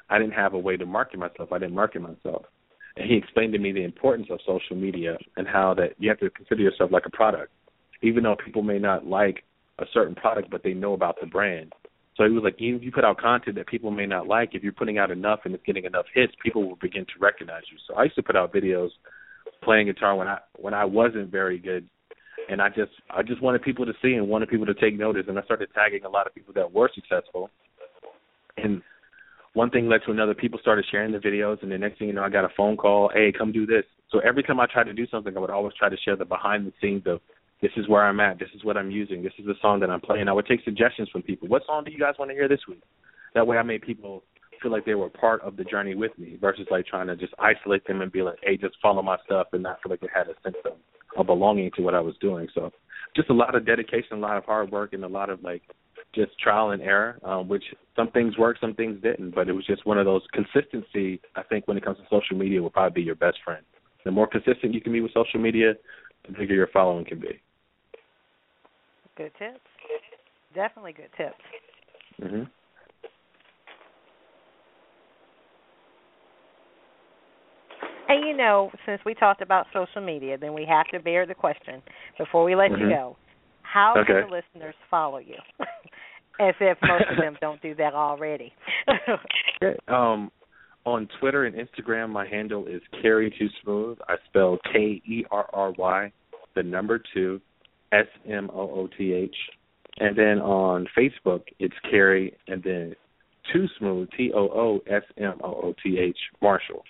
i 0.09 0.17
didn't 0.17 0.33
have 0.33 0.53
a 0.53 0.59
way 0.59 0.77
to 0.77 0.85
market 0.85 1.19
myself. 1.19 1.51
I 1.51 1.59
didn't 1.59 1.75
market 1.75 2.01
myself. 2.01 2.45
And 2.95 3.09
he 3.09 3.15
explained 3.15 3.53
to 3.53 3.59
me 3.59 3.71
the 3.71 3.83
importance 3.83 4.27
of 4.31 4.39
social 4.45 4.75
media 4.75 5.17
and 5.35 5.47
how 5.47 5.73
that 5.75 5.91
you 5.99 6.09
have 6.09 6.19
to 6.19 6.29
consider 6.29 6.61
yourself 6.61 6.91
like 6.91 7.05
a 7.05 7.11
product 7.11 7.51
even 8.01 8.23
though 8.23 8.35
people 8.43 8.61
may 8.61 8.79
not 8.79 9.05
like 9.05 9.43
a 9.79 9.85
certain 9.93 10.15
product 10.15 10.49
but 10.49 10.63
they 10.63 10.73
know 10.73 10.93
about 10.93 11.17
the 11.19 11.27
brand. 11.27 11.73
So 12.15 12.23
he 12.23 12.31
was 12.31 12.43
like, 12.43 12.55
even 12.59 12.79
if 12.79 12.83
you 12.83 12.91
put 12.91 13.05
out 13.05 13.19
content 13.19 13.55
that 13.57 13.67
people 13.67 13.91
may 13.91 14.07
not 14.07 14.27
like, 14.27 14.55
if 14.55 14.63
you're 14.63 14.71
putting 14.71 14.97
out 14.97 15.11
enough 15.11 15.41
and 15.45 15.53
it's 15.53 15.63
getting 15.65 15.85
enough 15.85 16.05
hits, 16.13 16.33
people 16.43 16.67
will 16.67 16.77
begin 16.77 17.05
to 17.05 17.11
recognize 17.19 17.61
you. 17.71 17.77
So 17.87 17.93
I 17.93 18.03
used 18.03 18.15
to 18.15 18.23
put 18.23 18.35
out 18.35 18.51
videos 18.53 18.89
playing 19.63 19.85
guitar 19.87 20.15
when 20.15 20.27
I 20.27 20.39
when 20.55 20.73
I 20.73 20.85
wasn't 20.85 21.31
very 21.31 21.59
good, 21.59 21.87
and 22.49 22.59
I 22.59 22.69
just 22.69 22.91
I 23.11 23.21
just 23.21 23.41
wanted 23.41 23.61
people 23.61 23.85
to 23.85 23.93
see 24.01 24.13
and 24.13 24.27
wanted 24.27 24.49
people 24.49 24.65
to 24.65 24.73
take 24.73 24.97
notice, 24.97 25.25
and 25.27 25.37
I 25.37 25.43
started 25.43 25.69
tagging 25.75 26.05
a 26.05 26.09
lot 26.09 26.25
of 26.25 26.33
people 26.33 26.53
that 26.55 26.71
were 26.71 26.89
successful. 26.93 27.51
And 28.57 28.81
one 29.53 29.69
thing 29.69 29.87
led 29.87 30.01
to 30.05 30.11
another. 30.11 30.33
People 30.33 30.59
started 30.61 30.85
sharing 30.91 31.11
the 31.11 31.17
videos, 31.17 31.61
and 31.63 31.71
the 31.71 31.77
next 31.77 31.99
thing 31.99 32.07
you 32.07 32.13
know, 32.13 32.23
I 32.23 32.29
got 32.29 32.45
a 32.45 32.53
phone 32.55 32.77
call. 32.77 33.09
Hey, 33.13 33.31
come 33.35 33.51
do 33.51 33.65
this. 33.65 33.83
So 34.11 34.19
every 34.19 34.43
time 34.43 34.59
I 34.59 34.67
tried 34.71 34.85
to 34.85 34.93
do 34.93 35.07
something, 35.07 35.35
I 35.35 35.39
would 35.39 35.49
always 35.49 35.73
try 35.73 35.89
to 35.89 35.97
share 35.97 36.15
the 36.15 36.25
behind 36.25 36.65
the 36.65 36.73
scenes 36.81 37.03
of 37.05 37.19
this 37.61 37.71
is 37.75 37.87
where 37.87 38.03
I'm 38.05 38.19
at, 38.19 38.39
this 38.39 38.49
is 38.55 38.63
what 38.63 38.77
I'm 38.77 38.91
using, 38.91 39.23
this 39.23 39.33
is 39.39 39.45
the 39.45 39.55
song 39.61 39.79
that 39.79 39.89
I'm 39.89 40.01
playing. 40.01 40.27
I 40.27 40.33
would 40.33 40.45
take 40.45 40.63
suggestions 40.63 41.09
from 41.09 41.23
people. 41.23 41.47
What 41.47 41.63
song 41.65 41.83
do 41.83 41.91
you 41.91 41.99
guys 41.99 42.13
want 42.19 42.29
to 42.29 42.35
hear 42.35 42.47
this 42.47 42.59
week? 42.67 42.83
That 43.33 43.47
way 43.47 43.57
I 43.57 43.63
made 43.63 43.81
people 43.81 44.23
feel 44.61 44.71
like 44.71 44.85
they 44.85 44.95
were 44.95 45.09
part 45.09 45.41
of 45.41 45.57
the 45.57 45.63
journey 45.63 45.95
with 45.95 46.17
me 46.17 46.37
versus 46.39 46.67
like 46.69 46.85
trying 46.85 47.07
to 47.07 47.15
just 47.15 47.33
isolate 47.39 47.85
them 47.87 48.01
and 48.01 48.11
be 48.11 48.21
like, 48.21 48.37
hey, 48.43 48.57
just 48.57 48.75
follow 48.81 49.01
my 49.01 49.17
stuff 49.25 49.47
and 49.53 49.63
not 49.63 49.81
feel 49.81 49.89
like 49.89 50.01
they 50.01 50.07
had 50.13 50.27
a 50.27 50.33
sense 50.43 50.57
of, 50.65 50.73
of 51.17 51.25
belonging 51.25 51.71
to 51.75 51.81
what 51.81 51.95
I 51.95 51.99
was 51.99 52.15
doing. 52.21 52.47
So 52.53 52.71
just 53.15 53.29
a 53.29 53.33
lot 53.33 53.55
of 53.55 53.65
dedication, 53.65 54.13
a 54.13 54.17
lot 54.17 54.37
of 54.37 54.45
hard 54.45 54.71
work 54.71 54.93
and 54.93 55.03
a 55.03 55.07
lot 55.07 55.29
of 55.29 55.43
like 55.43 55.63
just 56.17 56.37
trial 56.39 56.71
and 56.71 56.81
error, 56.81 57.19
um, 57.23 57.47
which 57.47 57.63
some 57.95 58.11
things 58.11 58.37
worked, 58.37 58.59
some 58.59 58.73
things 58.73 59.01
didn't. 59.01 59.33
But 59.33 59.47
it 59.47 59.53
was 59.53 59.65
just 59.65 59.85
one 59.85 59.97
of 59.97 60.05
those 60.05 60.23
consistency, 60.33 61.21
I 61.35 61.43
think 61.43 61.67
when 61.67 61.77
it 61.77 61.85
comes 61.85 61.97
to 61.99 62.03
social 62.09 62.35
media 62.37 62.61
will 62.61 62.69
probably 62.71 63.01
be 63.01 63.05
your 63.05 63.15
best 63.15 63.37
friend. 63.45 63.63
The 64.03 64.11
more 64.11 64.27
consistent 64.27 64.73
you 64.73 64.81
can 64.81 64.91
be 64.91 65.01
with 65.01 65.13
social 65.13 65.39
media, 65.39 65.73
the 66.25 66.33
bigger 66.33 66.55
your 66.55 66.67
following 66.67 67.05
can 67.05 67.19
be. 67.19 67.39
Good 69.15 69.31
tips. 69.39 69.59
Definitely 70.53 70.93
good 70.93 71.09
tips. 71.17 71.35
hmm 72.21 72.43
And 78.09 78.25
you 78.25 78.35
know, 78.35 78.71
since 78.85 79.01
we 79.05 79.13
talked 79.13 79.41
about 79.41 79.65
social 79.73 80.01
media, 80.01 80.37
then 80.37 80.53
we 80.53 80.65
have 80.65 80.87
to 80.93 80.99
bear 80.99 81.25
the 81.25 81.35
question 81.35 81.81
before 82.17 82.43
we 82.45 82.55
let 82.55 82.71
you 82.71 82.77
Mhm. 82.77 82.89
go. 82.89 83.17
How 83.77 83.93
Okay. 83.95 84.21
can 84.21 84.29
the 84.29 84.35
listeners 84.35 84.73
follow 84.89 85.19
you? 85.19 85.35
As 86.39 86.55
if 86.59 86.79
most 86.81 87.05
of 87.11 87.17
them 87.17 87.37
don't 87.41 87.61
do 87.61 87.75
that 87.75 87.93
already. 87.93 88.51
Okay. 89.61 89.77
Um, 89.87 90.31
on 90.85 91.07
Twitter 91.19 91.45
and 91.45 91.55
Instagram, 91.55 92.09
my 92.09 92.27
handle 92.27 92.65
is 92.67 92.81
Kerry 93.01 93.33
Too 93.37 93.49
Smooth. 93.63 93.97
I 94.07 94.15
spell 94.29 94.57
K 94.71 95.01
E 95.05 95.25
R 95.31 95.47
R 95.53 95.71
Y, 95.77 96.11
the 96.55 96.63
number 96.63 97.01
two, 97.13 97.39
S 97.91 98.05
M 98.27 98.49
O 98.53 98.61
O 98.61 98.89
T 98.97 99.13
H. 99.13 99.35
And 99.99 100.15
then 100.17 100.39
on 100.39 100.87
Facebook, 100.97 101.41
it's 101.59 101.73
Kerry 101.89 102.35
and 102.47 102.61
then 102.63 102.95
Too 103.51 103.65
Smooth, 103.79 104.09
T 104.15 104.31
O 104.33 104.39
O 104.47 104.79
S 104.87 105.03
M 105.17 105.39
O 105.43 105.47
O 105.49 105.73
T 105.83 105.97
H, 105.99 106.17
Marshall. 106.41 106.83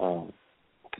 Um, 0.00 0.32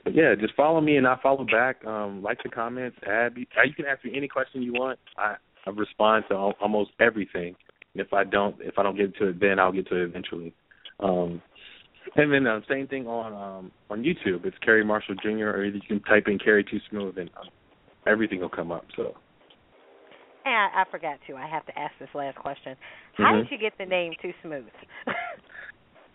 but 0.02 0.14
yeah, 0.14 0.34
just 0.38 0.54
follow 0.54 0.80
me 0.80 0.96
and 0.96 1.06
I 1.06 1.16
follow 1.22 1.44
back. 1.44 1.84
Um, 1.84 2.22
like 2.22 2.38
the 2.42 2.48
comments, 2.50 2.96
add. 3.06 3.36
You 3.36 3.46
can 3.74 3.86
ask 3.86 4.04
me 4.04 4.12
any 4.16 4.28
question 4.28 4.62
you 4.62 4.72
want. 4.72 4.98
I, 5.16 5.36
I 5.66 5.70
respond 5.70 6.24
to 6.28 6.34
al- 6.34 6.54
almost 6.60 6.90
everything. 7.00 7.54
If 7.94 8.12
I 8.12 8.24
don't, 8.24 8.56
if 8.60 8.78
I 8.78 8.82
don't 8.82 8.96
get 8.96 9.16
to 9.18 9.28
it, 9.28 9.40
then 9.40 9.58
I'll 9.58 9.72
get 9.72 9.86
to 9.88 9.96
it 9.96 10.04
eventually. 10.04 10.52
Um, 11.00 11.40
and 12.16 12.32
then 12.32 12.46
uh, 12.46 12.60
same 12.68 12.86
thing 12.86 13.06
on 13.06 13.32
um, 13.32 13.72
on 13.90 14.02
YouTube. 14.02 14.44
It's 14.44 14.56
Kerry 14.64 14.84
Marshall 14.84 15.14
Jr. 15.16 15.48
Or 15.50 15.64
you 15.64 15.80
can 15.86 16.00
type 16.02 16.24
in 16.26 16.38
Kerry 16.38 16.64
Too 16.64 16.80
Smooth, 16.90 17.18
and 17.18 17.30
um, 17.40 17.48
everything 18.06 18.40
will 18.40 18.48
come 18.48 18.72
up. 18.72 18.84
So 18.96 19.14
and 20.44 20.54
I, 20.54 20.82
I 20.82 20.84
forgot 20.90 21.18
to. 21.26 21.36
I 21.36 21.46
have 21.46 21.64
to 21.66 21.78
ask 21.78 21.92
this 21.98 22.08
last 22.14 22.36
question. 22.36 22.76
How 23.16 23.32
Mhm. 23.32 23.42
did 23.42 23.50
you 23.52 23.58
get 23.58 23.78
the 23.78 23.86
name 23.86 24.12
Too 24.20 24.32
Smooth? 24.42 24.66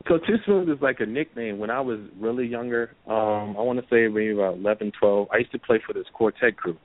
So 0.08 0.18
Too 0.18 0.38
Smooth 0.46 0.70
is 0.70 0.82
like 0.82 1.02
a 1.02 1.06
nickname. 1.06 1.60
When 1.60 1.70
I 1.70 1.82
was 1.82 2.00
really 2.20 2.48
younger, 2.48 2.92
um, 3.06 3.56
I 3.58 3.62
want 3.62 3.80
to 3.80 3.86
say 3.86 4.08
maybe 4.08 4.32
about 4.32 4.56
eleven, 4.56 4.92
twelve. 5.00 5.28
I 5.32 5.38
used 5.38 5.52
to 5.52 5.60
play 5.60 5.80
for 5.86 5.94
this 5.94 6.06
quartet 6.14 6.58
crew, 6.58 6.78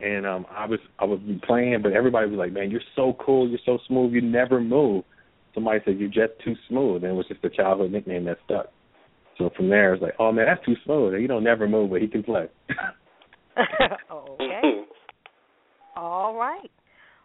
and 0.00 0.26
um, 0.26 0.46
I 0.50 0.66
was 0.66 0.80
I 0.98 1.04
was 1.04 1.20
playing, 1.46 1.80
but 1.82 1.92
everybody 1.92 2.28
was 2.28 2.38
like, 2.38 2.52
"Man, 2.52 2.70
you're 2.70 2.80
so 2.96 3.16
cool. 3.24 3.48
You're 3.48 3.60
so 3.66 3.78
smooth. 3.86 4.12
You 4.12 4.22
never 4.22 4.60
move." 4.60 5.04
Somebody 5.54 5.80
said, 5.84 5.98
"You're 5.98 6.08
just 6.08 6.40
too 6.44 6.54
smooth," 6.68 7.04
and 7.04 7.12
it 7.12 7.14
was 7.14 7.26
just 7.28 7.44
a 7.44 7.50
childhood 7.50 7.92
nickname 7.92 8.24
that 8.24 8.38
stuck. 8.44 8.66
So 9.36 9.50
from 9.56 9.68
there, 9.68 9.92
it's 9.94 10.02
like, 10.02 10.14
"Oh 10.18 10.32
man, 10.32 10.46
that's 10.46 10.64
too 10.64 10.76
smooth. 10.84 11.20
He 11.20 11.26
don't 11.26 11.44
never 11.44 11.68
move, 11.68 11.90
but 11.90 12.00
he 12.00 12.08
can 12.08 12.22
play." 12.22 12.46
okay. 14.10 14.84
All 15.96 16.34
right. 16.34 16.70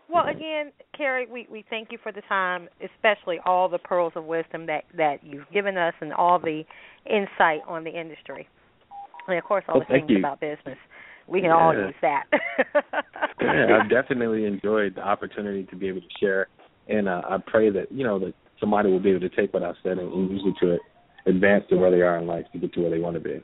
Well, 0.10 0.26
again, 0.27 0.72
Kerry, 0.95 1.26
we 1.26 1.48
we 1.49 1.65
thank 1.69 1.91
you 1.91 1.98
for 2.02 2.11
the 2.11 2.22
time, 2.30 2.69
especially 2.84 3.40
all 3.45 3.68
the 3.68 3.80
pearls 3.80 4.14
of 4.15 4.26
wisdom 4.26 4.65
that 4.68 4.84
that 4.95 5.23
you've 5.23 5.49
given 5.52 5.77
us 5.77 5.94
and 5.99 6.14
all 6.14 6.40
the 6.40 6.64
insight 7.06 7.61
on 7.68 7.84
the 7.84 7.90
industry, 7.90 8.48
and 9.27 9.38
of 9.38 9.44
course 9.44 9.64
all 9.68 9.77
Oh, 9.77 9.80
the 9.80 9.86
things 9.86 10.10
you. 10.10 10.19
about 10.19 10.40
business. 10.40 10.77
We 11.27 11.41
can 11.41 11.49
all 11.49 11.73
use 11.73 11.95
that. 12.03 12.26
yeah, 13.41 13.80
I've 13.82 13.90
definitely 13.90 14.45
enjoyed 14.45 14.94
the 14.95 15.02
opportunity 15.02 15.64
to 15.72 15.76
be 15.76 15.88
able 15.88 16.02
to 16.02 16.07
share, 16.19 16.48
and 16.88 17.10
uh, 17.10 17.22
I 17.27 17.38
pray 17.45 17.72
that 17.72 17.91
you 17.91 18.03
know 18.03 18.19
that 18.19 18.34
somebody 18.60 18.91
will 18.91 18.99
be 18.99 19.10
able 19.10 19.27
to 19.27 19.36
take 19.36 19.53
what 19.53 19.64
I've 19.64 19.76
said 19.82 19.98
and, 19.98 20.14
and 20.14 20.30
use 20.30 20.44
it 20.45 20.65
to 20.65 20.77
advance 21.30 21.64
to 21.69 21.77
where 21.77 21.90
they 21.90 22.02
are 22.02 22.19
in 22.19 22.27
life 22.27 22.45
to 22.53 22.60
get 22.60 22.73
to 22.73 22.82
where 22.82 22.91
they 22.91 22.99
want 22.99 23.15
to 23.15 23.19
be. 23.19 23.41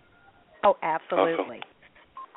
Oh, 0.63 0.77
absolutely. 0.83 1.59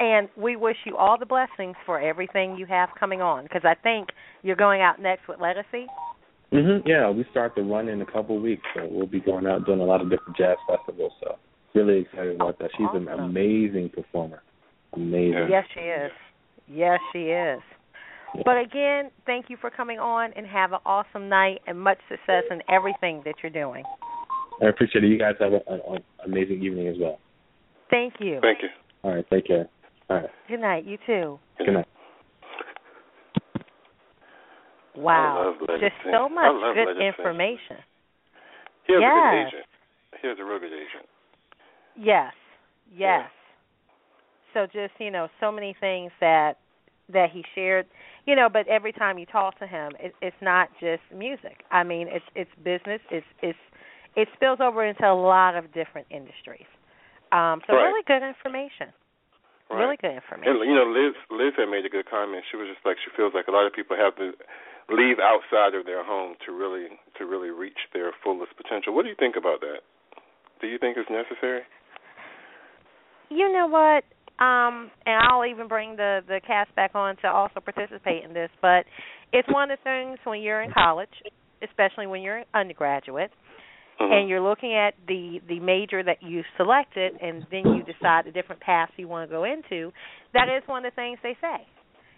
And 0.00 0.28
we 0.36 0.56
wish 0.56 0.76
you 0.84 0.96
all 0.96 1.18
the 1.18 1.26
blessings 1.26 1.76
for 1.86 2.00
everything 2.00 2.56
you 2.56 2.66
have 2.66 2.88
coming 2.98 3.20
on 3.20 3.44
because 3.44 3.62
I 3.64 3.74
think 3.74 4.08
you're 4.42 4.56
going 4.56 4.82
out 4.82 5.00
next 5.00 5.28
with 5.28 5.38
Ledisi. 5.38 5.86
hmm 6.50 6.86
Yeah, 6.86 7.10
we 7.10 7.24
start 7.30 7.54
the 7.54 7.62
run 7.62 7.88
in 7.88 8.02
a 8.02 8.06
couple 8.06 8.36
of 8.36 8.42
weeks, 8.42 8.62
so 8.74 8.88
we'll 8.90 9.06
be 9.06 9.20
going 9.20 9.46
out 9.46 9.66
doing 9.66 9.80
a 9.80 9.84
lot 9.84 10.00
of 10.00 10.10
different 10.10 10.36
jazz 10.36 10.56
festivals. 10.68 11.12
So 11.20 11.36
really 11.74 12.00
excited 12.00 12.36
about 12.36 12.58
that. 12.58 12.70
She's 12.76 12.86
an 12.92 13.08
amazing 13.08 13.90
performer. 13.90 14.42
Amazing. 14.94 15.48
Yes, 15.50 15.64
she 15.74 15.80
is. 15.80 16.10
Yes, 16.68 16.98
she 17.12 17.18
is. 17.24 17.60
But 18.44 18.58
again, 18.58 19.10
thank 19.26 19.46
you 19.48 19.56
for 19.60 19.70
coming 19.70 20.00
on 20.00 20.32
and 20.34 20.44
have 20.46 20.72
an 20.72 20.80
awesome 20.84 21.28
night 21.28 21.60
and 21.68 21.78
much 21.78 21.98
success 22.08 22.42
in 22.50 22.62
everything 22.68 23.22
that 23.24 23.36
you're 23.42 23.52
doing. 23.52 23.84
I 24.62 24.66
appreciate 24.66 25.04
it. 25.04 25.08
You 25.08 25.18
guys 25.18 25.34
have 25.40 25.52
an 25.52 25.60
an 25.68 26.02
amazing 26.24 26.62
evening 26.62 26.88
as 26.88 26.96
well. 26.98 27.18
Thank 27.90 28.14
you. 28.18 28.40
Thank 28.40 28.58
you. 28.62 28.68
All 29.02 29.14
right, 29.14 29.24
take 29.30 29.46
care. 29.46 29.68
All 30.10 30.16
right, 30.16 30.30
Good 30.48 30.60
night. 30.60 30.84
You 30.84 30.98
too. 31.06 31.38
good 31.58 31.72
night. 31.72 31.86
Wow. 34.96 35.54
love 35.60 35.68
Ledisi. 35.68 35.80
Just 35.80 35.94
so 36.10 36.26
I 36.26 36.28
much 36.28 36.52
love 36.54 36.74
good 36.74 37.02
information. 37.02 37.76
He 38.86 38.92
has 38.92 39.00
a 39.00 39.02
Yes. 39.02 39.12
good 39.14 39.46
agent. 39.46 39.66
He 40.22 40.28
has 40.28 40.38
a 40.38 40.44
real 40.44 40.58
good 40.58 40.72
agent. 40.72 41.06
Yes. 41.96 42.32
Yes. 42.90 43.30
So 44.52 44.66
just, 44.66 44.92
you 44.98 45.10
know, 45.10 45.28
so 45.40 45.50
many 45.50 45.74
things 45.80 46.12
that 46.20 46.58
that 47.12 47.30
he 47.30 47.44
shared, 47.54 47.86
you 48.24 48.34
know, 48.34 48.48
but 48.50 48.66
every 48.66 48.92
time 48.92 49.18
you 49.18 49.26
talk 49.26 49.58
to 49.58 49.66
him, 49.66 49.92
it, 50.00 50.14
it's 50.22 50.36
not 50.40 50.70
just 50.80 51.02
music. 51.14 51.62
I 51.70 51.82
mean, 51.82 52.08
it's 52.08 52.24
it's 52.34 52.50
business. 52.62 53.00
It's 53.10 53.26
it's 53.42 53.58
it 54.16 54.28
spills 54.34 54.60
over 54.60 54.84
into 54.86 55.04
a 55.04 55.12
lot 55.14 55.56
of 55.56 55.72
different 55.74 56.06
industries. 56.10 56.66
Um 57.32 57.60
so 57.66 57.74
Right. 57.74 57.84
really 57.84 58.02
good 58.06 58.22
information. 58.26 58.92
Right. 59.74 59.90
Really 59.90 59.98
good 60.00 60.14
information. 60.14 60.46
And 60.46 60.64
you 60.64 60.74
know, 60.74 60.86
Liz 60.86 61.14
Liz 61.28 61.52
had 61.58 61.68
made 61.68 61.84
a 61.84 61.92
good 61.92 62.06
comment. 62.06 62.46
She 62.50 62.56
was 62.56 62.70
just 62.70 62.86
like 62.86 62.96
she 63.02 63.10
feels 63.18 63.34
like 63.34 63.50
a 63.50 63.54
lot 63.54 63.66
of 63.66 63.74
people 63.74 63.98
have 63.98 64.14
to 64.16 64.32
leave 64.88 65.18
outside 65.18 65.74
of 65.74 65.86
their 65.86 66.04
home 66.04 66.38
to 66.46 66.52
really 66.52 66.94
to 67.18 67.26
really 67.26 67.50
reach 67.50 67.90
their 67.92 68.12
fullest 68.22 68.56
potential. 68.56 68.94
What 68.94 69.02
do 69.02 69.10
you 69.10 69.18
think 69.18 69.36
about 69.36 69.60
that? 69.60 69.82
Do 70.60 70.66
you 70.66 70.78
think 70.78 70.96
it's 70.96 71.10
necessary? 71.10 71.62
You 73.30 73.52
know 73.52 73.66
what? 73.66 74.04
Um, 74.42 74.90
and 75.06 75.22
I'll 75.28 75.46
even 75.46 75.68
bring 75.68 75.96
the 75.96 76.20
the 76.26 76.40
cast 76.46 76.74
back 76.74 76.94
on 76.94 77.16
to 77.22 77.28
also 77.28 77.60
participate 77.60 78.24
in 78.24 78.34
this. 78.34 78.50
But 78.60 78.84
it's 79.32 79.48
one 79.48 79.70
of 79.70 79.78
the 79.78 79.82
things 79.82 80.18
when 80.24 80.42
you're 80.42 80.62
in 80.62 80.72
college, 80.72 81.12
especially 81.62 82.06
when 82.06 82.22
you're 82.22 82.38
an 82.38 82.46
undergraduate, 82.54 83.30
Uh-huh. 84.00 84.12
and 84.12 84.28
you're 84.28 84.40
looking 84.40 84.74
at 84.74 84.94
the 85.06 85.40
the 85.48 85.60
major 85.60 86.02
that 86.02 86.22
you 86.22 86.42
selected, 86.56 87.12
and 87.22 87.46
then 87.50 87.62
you 87.74 87.82
decide 87.84 88.26
the 88.26 88.32
different 88.32 88.60
paths 88.60 88.92
you 88.96 89.06
want 89.06 89.28
to 89.28 89.32
go 89.32 89.44
into. 89.44 89.92
That 90.32 90.48
is 90.48 90.62
one 90.66 90.84
of 90.84 90.92
the 90.92 90.96
things 90.96 91.18
they 91.22 91.36
say. 91.40 91.66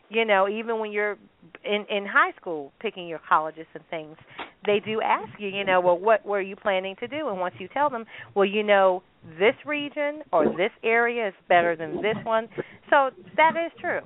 You 0.08 0.24
know, 0.24 0.48
even 0.48 0.78
when 0.78 0.92
you're 0.92 1.18
in 1.64 1.84
in 1.90 2.06
high 2.06 2.32
school 2.40 2.72
picking 2.80 3.08
your 3.08 3.20
colleges 3.28 3.66
and 3.74 3.82
things, 3.90 4.16
they 4.64 4.80
do 4.80 5.00
ask 5.02 5.28
you, 5.38 5.48
you 5.48 5.64
know, 5.64 5.80
well, 5.80 5.98
what 5.98 6.24
were 6.24 6.40
you 6.40 6.56
planning 6.56 6.96
to 7.00 7.08
do? 7.08 7.28
And 7.28 7.38
once 7.40 7.54
you 7.58 7.68
tell 7.68 7.90
them, 7.90 8.04
well, 8.34 8.46
you 8.46 8.62
know, 8.62 9.02
this 9.38 9.54
region 9.66 10.22
or 10.32 10.46
this 10.56 10.70
area 10.82 11.28
is 11.28 11.34
better 11.48 11.76
than 11.76 11.96
this 11.96 12.16
one. 12.24 12.48
So 12.88 13.10
that 13.36 13.52
is 13.66 13.72
true. 13.80 14.00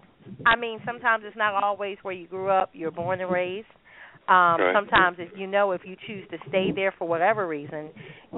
I 0.47 0.57
mean, 0.57 0.81
sometimes 0.87 1.25
it's 1.27 1.37
not 1.37 1.63
always 1.63 1.99
where 2.03 2.15
you 2.15 2.27
grew 2.27 2.49
up, 2.49 2.71
you're 2.73 2.91
born 2.91 3.21
and 3.21 3.31
raised. 3.31 3.67
Um, 4.31 4.61
Right. 4.61 4.73
Sometimes, 4.73 5.17
if 5.19 5.29
you 5.37 5.49
know, 5.49 5.73
if 5.73 5.83
you 5.85 5.97
choose 6.07 6.25
to 6.31 6.39
stay 6.49 6.71
there 6.71 6.93
for 6.97 7.07
whatever 7.09 7.49
reason, 7.49 7.91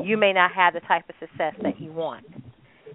you 0.03 0.17
may 0.17 0.33
not 0.33 0.51
have 0.53 0.73
the 0.73 0.81
type 0.81 1.05
of 1.09 1.15
success 1.21 1.53
that 1.63 1.79
you 1.79 1.93
want. 1.93 2.25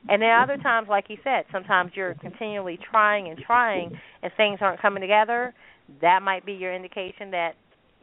And 0.09 0.21
then 0.21 0.31
other 0.31 0.57
times, 0.57 0.87
like 0.89 1.05
you 1.09 1.17
said, 1.23 1.45
sometimes 1.51 1.91
you're 1.93 2.15
continually 2.15 2.79
trying 2.89 3.27
and 3.27 3.37
trying, 3.45 3.91
and 4.23 4.31
things 4.35 4.59
aren't 4.61 4.81
coming 4.81 5.01
together. 5.01 5.53
That 6.01 6.23
might 6.23 6.43
be 6.45 6.53
your 6.53 6.73
indication 6.73 7.29
that 7.31 7.51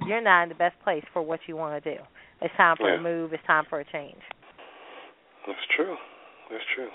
you're 0.06 0.20
not 0.22 0.44
in 0.44 0.48
the 0.48 0.54
best 0.54 0.78
place 0.84 1.02
for 1.12 1.22
what 1.22 1.40
you 1.48 1.56
want 1.56 1.82
to 1.82 1.96
do. 1.96 2.00
It's 2.40 2.54
time 2.56 2.76
for 2.76 2.88
Yeah. 2.88 2.98
a 2.98 3.00
move. 3.00 3.32
It's 3.32 3.42
time 3.44 3.64
for 3.64 3.80
a 3.80 3.84
change. 3.84 4.20
That's 5.46 5.66
true. 5.74 5.96
That's 6.50 6.64
true. 6.74 6.90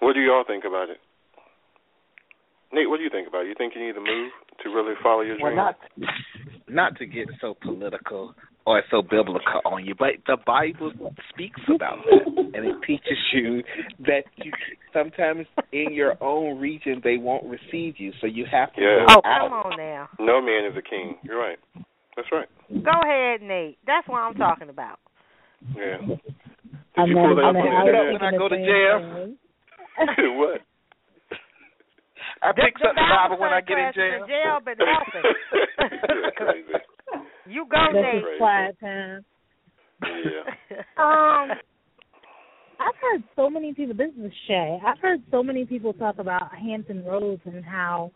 What 0.00 0.14
do 0.14 0.20
you 0.20 0.32
all 0.32 0.44
think 0.44 0.64
about 0.64 0.90
it? 0.90 0.98
Nate, 2.72 2.88
what 2.88 2.96
do 2.96 3.04
you 3.04 3.10
think 3.10 3.28
about 3.28 3.44
it? 3.44 3.48
You 3.48 3.54
think 3.54 3.74
you 3.76 3.84
need 3.84 3.94
to 3.94 4.00
move 4.00 4.32
to 4.62 4.70
really 4.70 4.94
follow 5.02 5.20
your 5.20 5.38
Well, 5.38 5.52
dream? 5.52 5.56
not 5.56 5.78
not 6.74 6.96
to 6.98 7.06
get 7.06 7.28
so 7.40 7.54
political 7.62 8.34
or 8.66 8.82
so 8.90 9.02
biblical 9.02 9.60
on 9.66 9.84
you, 9.84 9.94
but 9.98 10.10
the 10.26 10.36
Bible 10.46 10.90
speaks 11.30 11.60
about 11.74 11.98
that, 12.10 12.26
and 12.54 12.64
it 12.66 12.76
teaches 12.86 13.18
you 13.32 13.62
that 14.06 14.24
you 14.36 14.50
sometimes 14.92 15.46
in 15.72 15.92
your 15.92 16.14
own 16.22 16.58
region 16.58 17.00
they 17.04 17.18
won't 17.18 17.44
receive 17.44 17.94
you, 17.98 18.10
so 18.20 18.26
you 18.26 18.46
have 18.50 18.72
to 18.74 18.80
Yeah. 18.80 19.04
go 19.06 19.14
Oh, 19.16 19.20
out. 19.24 19.50
come 19.50 19.52
on 19.72 19.76
now. 19.76 20.08
No 20.18 20.40
man 20.40 20.64
is 20.64 20.76
a 20.76 20.82
king. 20.82 21.18
You're 21.22 21.38
right. 21.38 21.58
That's 22.16 22.28
right. 22.32 22.48
Go 22.82 22.90
ahead, 23.02 23.42
Nate. 23.42 23.76
That's 23.86 24.06
what 24.08 24.20
I'm 24.20 24.34
talking 24.34 24.70
about. 24.70 24.98
Yeah. 25.76 25.98
Did 25.98 26.20
I'm 26.96 27.08
you 27.08 27.14
not- 27.16 27.26
pull 27.26 27.36
that 27.36 27.42
up 27.42 27.48
I'm 27.50 27.56
on 27.56 27.64
the 27.64 27.70
I 27.70 27.82
was 27.82 27.88
internet? 28.14 28.50
thinking 28.50 28.66
the 28.66 29.36
same 30.16 30.36
what? 30.38 30.60
I 32.44 32.52
pick 32.52 32.74
The 32.78 32.88
up 32.88 32.94
the 32.94 33.00
Bible 33.00 33.38
when 33.40 33.52
I 33.52 33.60
get 33.60 33.78
in 33.78 33.92
classes 33.92 33.96
jail. 33.96 34.22
in 34.22 34.28
jail 34.28 34.60
been 34.64 34.78
helping. 34.92 36.74
you 37.46 37.66
go, 37.70 37.86
This 37.92 38.02
Nate. 38.02 38.38
quiet 38.38 38.76
time. 38.80 39.24
Yeah. 40.02 40.76
Um, 40.98 41.50
I've 42.80 42.96
heard 43.00 43.22
so 43.36 43.48
many 43.48 43.72
people. 43.72 43.94
This 43.96 44.10
is 44.22 44.32
Shay. 44.46 44.78
I've 44.84 44.98
heard 44.98 45.22
so 45.30 45.42
many 45.42 45.64
people 45.64 45.92
talk 45.94 46.18
about 46.18 46.54
Hampton 46.54 47.04
Roads 47.04 47.40
and 47.46 47.64
how, 47.64 48.10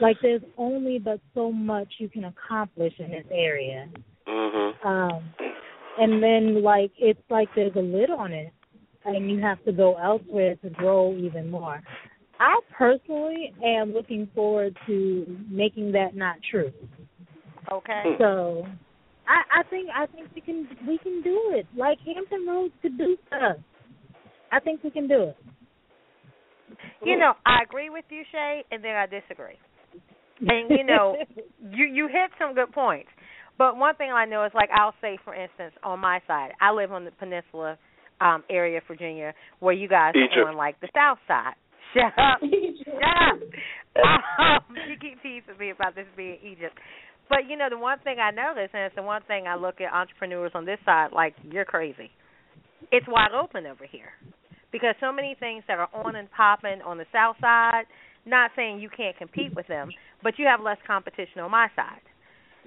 like, 0.00 0.16
there's 0.20 0.42
only 0.58 0.98
but 0.98 1.20
so 1.34 1.50
much 1.52 1.88
you 1.98 2.08
can 2.08 2.24
accomplish 2.24 2.92
in 2.98 3.10
this 3.10 3.24
area. 3.32 3.88
Mhm. 4.28 4.84
Um, 4.84 5.34
and 5.98 6.22
then 6.22 6.62
like 6.62 6.90
it's 6.98 7.20
like 7.30 7.48
there's 7.54 7.74
a 7.76 7.80
lid 7.80 8.10
on 8.10 8.32
it, 8.32 8.52
and 9.04 9.30
you 9.30 9.40
have 9.40 9.62
to 9.64 9.72
go 9.72 9.94
elsewhere 9.96 10.56
to 10.56 10.70
grow 10.70 11.14
even 11.14 11.50
more. 11.50 11.80
I 12.40 12.60
personally 12.76 13.52
am 13.64 13.92
looking 13.92 14.28
forward 14.34 14.76
to 14.86 15.38
making 15.50 15.92
that 15.92 16.14
not 16.14 16.36
true. 16.50 16.72
Okay. 17.72 18.02
So, 18.18 18.66
I 19.26 19.60
I 19.60 19.62
think 19.70 19.88
I 19.94 20.06
think 20.06 20.28
we 20.34 20.40
can 20.40 20.68
we 20.86 20.98
can 20.98 21.22
do 21.22 21.52
it. 21.54 21.66
Like 21.76 21.98
Hampton 22.04 22.46
Roads 22.46 22.74
could 22.82 22.98
do 22.98 23.16
stuff. 23.28 23.56
I 24.52 24.60
think 24.60 24.82
we 24.84 24.90
can 24.90 25.08
do 25.08 25.22
it. 25.22 25.36
You 27.04 27.18
know, 27.18 27.34
I 27.46 27.62
agree 27.62 27.90
with 27.90 28.04
you, 28.10 28.22
Shay, 28.32 28.64
and 28.70 28.82
then 28.82 28.94
I 28.94 29.06
disagree. 29.06 29.58
And 30.40 30.70
you 30.70 30.84
know, 30.84 31.16
you 31.70 31.86
you 31.86 32.06
hit 32.08 32.30
some 32.38 32.54
good 32.54 32.72
points. 32.72 33.08
But 33.56 33.76
one 33.76 33.94
thing 33.94 34.10
I 34.10 34.24
know 34.24 34.44
is 34.44 34.52
like 34.54 34.68
I'll 34.76 34.94
say 35.00 35.18
for 35.24 35.34
instance, 35.34 35.72
on 35.82 36.00
my 36.00 36.20
side, 36.26 36.50
I 36.60 36.72
live 36.72 36.92
on 36.92 37.04
the 37.04 37.10
peninsula 37.12 37.78
um 38.20 38.44
area 38.50 38.78
of 38.78 38.84
Virginia 38.86 39.32
where 39.60 39.74
you 39.74 39.88
guys 39.88 40.14
Egypt. 40.16 40.36
are 40.36 40.48
on 40.48 40.56
like 40.56 40.80
the 40.80 40.88
south 40.94 41.18
side. 41.26 41.54
Shut 41.94 42.12
up. 42.18 42.40
Shut 42.84 43.02
up. 43.02 43.38
Um, 43.96 44.76
you 44.88 44.96
keep 45.00 45.22
teasing 45.22 45.58
me 45.58 45.70
about 45.70 45.94
this 45.94 46.06
being 46.16 46.38
Egypt. 46.42 46.76
But 47.28 47.48
you 47.48 47.56
know, 47.56 47.68
the 47.70 47.78
one 47.78 47.98
thing 48.00 48.16
I 48.18 48.30
notice 48.30 48.70
and 48.74 48.82
it's 48.82 48.94
the 48.96 49.02
one 49.02 49.22
thing 49.26 49.46
I 49.46 49.56
look 49.56 49.80
at 49.80 49.92
entrepreneurs 49.92 50.52
on 50.54 50.66
this 50.66 50.78
side 50.84 51.08
like 51.12 51.34
you're 51.42 51.64
crazy. 51.64 52.10
It's 52.92 53.06
wide 53.08 53.32
open 53.32 53.66
over 53.66 53.86
here. 53.90 54.12
Because 54.72 54.94
so 55.00 55.12
many 55.12 55.36
things 55.38 55.62
that 55.68 55.78
are 55.78 55.88
on 55.94 56.16
and 56.16 56.30
popping 56.32 56.82
on 56.84 56.98
the 56.98 57.06
south 57.12 57.36
side, 57.40 57.84
not 58.26 58.50
saying 58.56 58.80
you 58.80 58.90
can't 58.94 59.16
compete 59.16 59.54
with 59.54 59.68
them, 59.68 59.88
but 60.22 60.38
you 60.38 60.46
have 60.46 60.60
less 60.60 60.78
competition 60.86 61.40
on 61.40 61.50
my 61.50 61.68
side. 61.76 62.02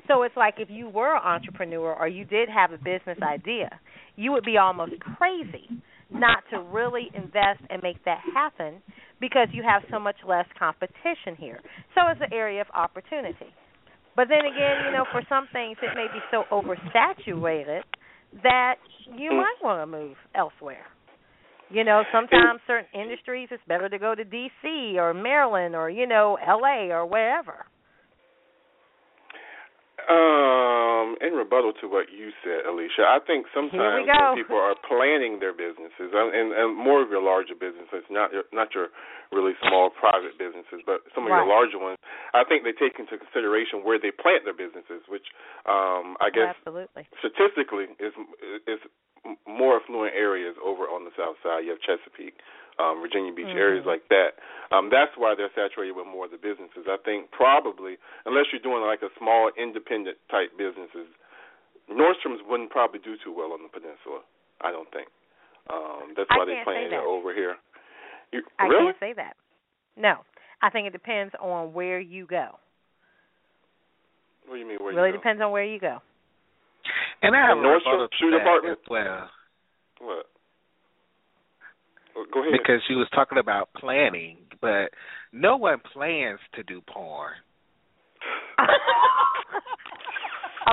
So 0.08 0.24
it's 0.24 0.38
like 0.38 0.56
if 0.58 0.70
you 0.70 0.88
were 0.88 1.16
an 1.16 1.22
entrepreneur 1.24 1.94
or 1.94 2.08
you 2.08 2.24
did 2.24 2.48
have 2.50 2.72
a 2.72 2.78
business 2.78 3.18
idea, 3.22 3.80
you 4.16 4.32
would 4.32 4.46
be 4.46 4.58
almost 4.58 4.94
crazy 5.00 5.68
not 6.10 6.44
to 6.52 6.60
really 6.60 7.10
invest 7.14 7.62
and 7.70 7.82
make 7.84 8.04
that 8.06 8.20
happen 8.34 8.82
because 9.20 9.48
you 9.52 9.64
have 9.64 9.84
so 9.92 10.00
much 10.00 10.16
less 10.28 10.46
competition 10.58 11.36
here. 11.38 11.60
So 11.96 12.02
it's 12.12 12.22
an 12.22 12.34
area 12.34 12.62
of 12.62 12.68
opportunity. 12.74 13.52
But 14.16 14.30
then 14.30 14.40
again, 14.40 14.86
you 14.86 14.92
know, 14.92 15.06
for 15.12 15.22
some 15.30 15.48
things 15.54 15.78
it 15.82 15.96
may 15.96 16.08
be 16.12 16.20
so 16.32 16.44
oversaturated 16.52 17.82
that 18.44 18.76
you 19.06 19.32
mm. 19.32 19.38
might 19.38 19.58
want 19.62 19.82
to 19.82 19.88
move 19.88 20.18
elsewhere. 20.36 20.86
You 21.70 21.84
know, 21.84 22.04
sometimes 22.14 22.62
certain 22.66 22.88
industries 23.00 23.50
it's 23.52 23.62
better 23.68 23.90
to 23.90 24.00
go 24.00 24.16
to 24.16 24.24
DC 24.24 24.96
or 24.96 25.14
Maryland 25.14 25.76
or 25.76 25.90
you 25.90 26.08
know 26.08 26.38
LA 26.46 26.94
or 26.94 27.06
wherever. 27.06 27.66
Um, 30.08 31.20
in 31.20 31.36
rebuttal 31.36 31.76
to 31.84 31.92
what 31.92 32.08
you 32.08 32.32
said, 32.40 32.64
Alicia, 32.64 33.04
I 33.04 33.20
think 33.28 33.52
sometimes 33.52 34.08
when 34.08 34.40
people 34.40 34.56
are 34.56 34.72
planning 34.88 35.44
their 35.44 35.52
businesses, 35.52 36.16
and, 36.16 36.56
and, 36.56 36.72
more 36.72 37.04
of 37.04 37.12
your 37.12 37.20
larger 37.20 37.60
businesses, 37.60 38.08
not 38.08 38.32
your, 38.32 38.48
not 38.56 38.72
your 38.72 38.88
really 39.36 39.52
small 39.68 39.92
private 39.92 40.40
businesses, 40.40 40.80
but 40.88 41.04
some 41.12 41.28
of 41.28 41.36
right. 41.36 41.44
your 41.44 41.52
larger 41.52 41.76
ones, 41.76 42.00
I 42.32 42.48
think 42.48 42.64
they 42.64 42.72
take 42.72 42.96
into 42.96 43.20
consideration 43.20 43.84
where 43.84 44.00
they 44.00 44.16
plant 44.16 44.48
their 44.48 44.56
businesses, 44.56 45.04
which 45.12 45.28
um, 45.68 46.16
I 46.24 46.32
guess 46.32 46.56
Absolutely. 46.56 47.04
statistically 47.20 47.92
is 48.00 48.16
is 48.64 48.80
more 49.48 49.80
affluent 49.80 50.14
areas 50.16 50.56
over 50.64 50.90
on 50.90 51.06
the 51.06 51.14
south 51.18 51.38
side. 51.44 51.66
You 51.66 51.76
have 51.76 51.82
Chesapeake, 51.82 52.40
um, 52.78 53.02
Virginia 53.02 53.34
Beach, 53.34 53.50
mm-hmm. 53.50 53.58
areas 53.58 53.86
like 53.86 54.06
that. 54.10 54.38
Um, 54.70 54.90
that's 54.92 55.16
why 55.18 55.34
they're 55.38 55.54
saturated 55.56 55.96
with 55.96 56.08
more 56.08 56.26
of 56.26 56.34
the 56.36 56.42
businesses. 56.42 56.86
I 56.86 56.98
think 57.02 57.32
probably, 57.32 57.98
unless 58.26 58.52
you're 58.52 58.64
doing 58.64 58.84
like 58.86 59.02
a 59.02 59.12
small 59.18 59.50
independent 59.56 60.18
type 60.30 60.54
businesses, 60.58 61.10
Nordstrom's 61.90 62.44
wouldn't 62.46 62.70
probably 62.70 63.00
do 63.00 63.16
too 63.24 63.32
well 63.32 63.56
on 63.56 63.64
the 63.64 63.72
peninsula. 63.72 64.22
I 64.62 64.72
don't 64.72 64.90
think. 64.92 65.08
Um, 65.70 66.16
that's 66.16 66.30
why 66.30 66.46
they're 66.46 66.64
playing 66.64 66.92
it 66.92 67.04
over 67.04 67.34
here. 67.34 67.56
You, 68.32 68.44
I 68.60 68.68
really? 68.68 68.92
can't 68.92 69.00
say 69.00 69.14
that. 69.16 69.36
No, 69.96 70.24
I 70.62 70.70
think 70.70 70.88
it 70.88 70.94
depends 70.94 71.34
on 71.42 71.74
where 71.74 72.00
you 72.00 72.26
go. 72.28 72.60
What 74.46 74.56
do 74.56 74.60
you 74.62 74.68
mean? 74.68 74.78
Where 74.80 74.94
really 74.94 75.10
you 75.10 75.14
go? 75.14 75.20
depends 75.20 75.42
on 75.42 75.52
where 75.52 75.66
you 75.66 75.80
go. 75.80 76.00
And 77.22 77.36
I 77.36 77.48
have 77.48 77.58
a 77.58 77.62
Nordstrom 77.62 77.86
rebuttal 77.86 78.08
to 78.08 78.18
shoe 78.20 78.32
that 78.32 78.40
department? 78.40 78.80
as 78.80 78.90
well. 78.90 79.30
What? 80.00 80.26
Go 82.34 82.42
ahead. 82.42 82.54
Because 82.54 82.82
she 82.88 82.96
was 82.96 83.08
talking 83.14 83.38
about 83.38 83.70
planning, 83.78 84.38
but 84.62 84.92
no 85.32 85.58
one 85.58 85.80
plans 85.94 86.40
to 86.56 86.64
do 86.64 86.82
porn. 86.82 87.34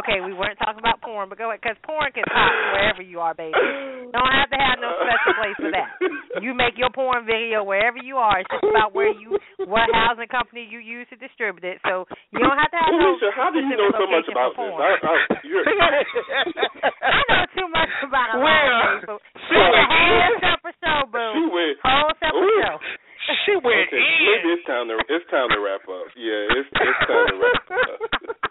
okay, 0.03 0.19
we 0.25 0.33
weren't 0.35 0.59
talking 0.59 0.81
about 0.81 1.01
porn, 1.03 1.29
but 1.29 1.39
go 1.39 1.51
ahead, 1.51 1.61
because 1.62 1.77
porn 1.85 2.11
can 2.12 2.25
pop 2.31 2.51
wherever 2.75 3.03
you 3.03 3.21
are, 3.21 3.35
baby. 3.35 3.55
Don't 4.11 4.33
have 4.35 4.51
to 4.51 4.59
have 4.59 4.79
no 4.83 4.91
special 5.03 5.33
place 5.39 5.59
for 5.59 5.71
that. 5.75 5.91
You 6.43 6.55
make 6.55 6.75
your 6.79 6.91
porn 6.91 7.27
video 7.27 7.62
wherever 7.62 7.99
you 7.99 8.16
are. 8.19 8.41
It's 8.43 8.51
just 8.51 8.65
about 8.66 8.95
where 8.95 9.11
you, 9.15 9.39
what 9.71 9.87
housing 9.95 10.29
company 10.31 10.66
you 10.66 10.79
use 10.83 11.07
to 11.11 11.16
distribute 11.16 11.62
it. 11.65 11.79
So 11.87 12.07
you 12.35 12.43
don't 12.43 12.59
have 12.59 12.71
to 12.75 12.79
have 12.81 12.91
no 12.95 13.15
Alicia, 13.15 13.31
how 13.35 13.51
do 13.55 13.59
you 13.62 13.77
know 13.79 13.91
so 13.95 14.07
much 14.11 14.27
about 14.31 14.55
location 14.59 14.75
this? 14.75 14.75
for 14.75 14.83
I, 14.83 14.95
porn. 14.99 15.05
I, 15.05 15.95
I 17.05 17.19
know 17.31 17.45
too 17.55 17.69
much 17.71 17.93
about 18.03 18.29
a 18.35 18.37
lot 18.39 18.45
Well, 18.45 18.75
of 18.75 19.01
people. 19.01 19.19
She's 19.47 19.59
a 19.59 19.85
whole 19.87 20.35
separate 20.43 20.77
show, 20.83 21.01
boo. 21.11 21.31
she 21.39 21.43
went. 21.55 21.77
Whole 21.85 22.12
separate 22.19 22.43
Ooh. 22.43 22.62
show. 22.66 22.77
She 23.49 23.57
went 23.57 23.89
okay, 23.89 23.97
in. 23.97 24.21
maybe 24.37 24.53
it's 24.53 24.66
time 24.69 24.85
to 24.93 25.01
it's 25.09 25.25
time 25.33 25.49
to 25.49 25.59
wrap 25.65 25.81
up. 25.89 26.12
Yeah, 26.12 26.45
it's 26.61 26.69
it's 26.77 27.01
time 27.09 27.25
to 27.33 27.37
wrap 27.41 27.65
up. 27.73 27.99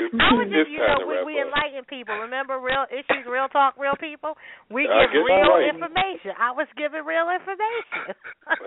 It's, 0.00 0.16
I 0.16 0.32
was 0.32 0.48
just, 0.56 0.72
you 0.72 0.80
know, 0.80 1.04
we, 1.04 1.16
we 1.28 1.34
enlighten 1.36 1.84
people. 1.84 2.16
Remember, 2.16 2.56
real 2.58 2.88
issues, 2.88 3.28
real 3.28 3.48
talk, 3.52 3.76
real 3.76 3.96
people. 4.00 4.34
We 4.72 4.88
I 4.88 5.04
give 5.12 5.20
real 5.20 5.60
right. 5.60 5.68
information. 5.68 6.32
I 6.40 6.50
was 6.56 6.66
giving 6.80 7.04
real 7.04 7.28
information. 7.28 8.16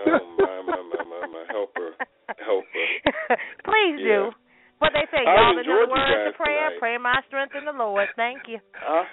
oh 0.06 0.22
my 0.38 0.58
my 0.62 0.80
my 0.86 1.02
my 1.10 1.22
my 1.28 1.44
helper 1.50 1.98
helper. 2.38 2.86
Please 3.68 3.98
Yeah. 4.00 4.30
do. 4.30 4.38
What 4.82 4.92
they 4.92 5.08
say, 5.16 5.24
y'all 5.24 5.56
the 5.56 5.64
enjoyed 5.64 5.88
words 5.90 6.28
of 6.28 6.36
prayer. 6.36 6.76
tonight. 6.76 6.80
Pray 6.84 6.96
my 7.00 7.16
strength 7.32 7.56
in 7.56 7.64
the 7.64 7.72
Lord. 7.72 8.10
Thank 8.20 8.52
you. 8.52 8.60
I 8.84 9.08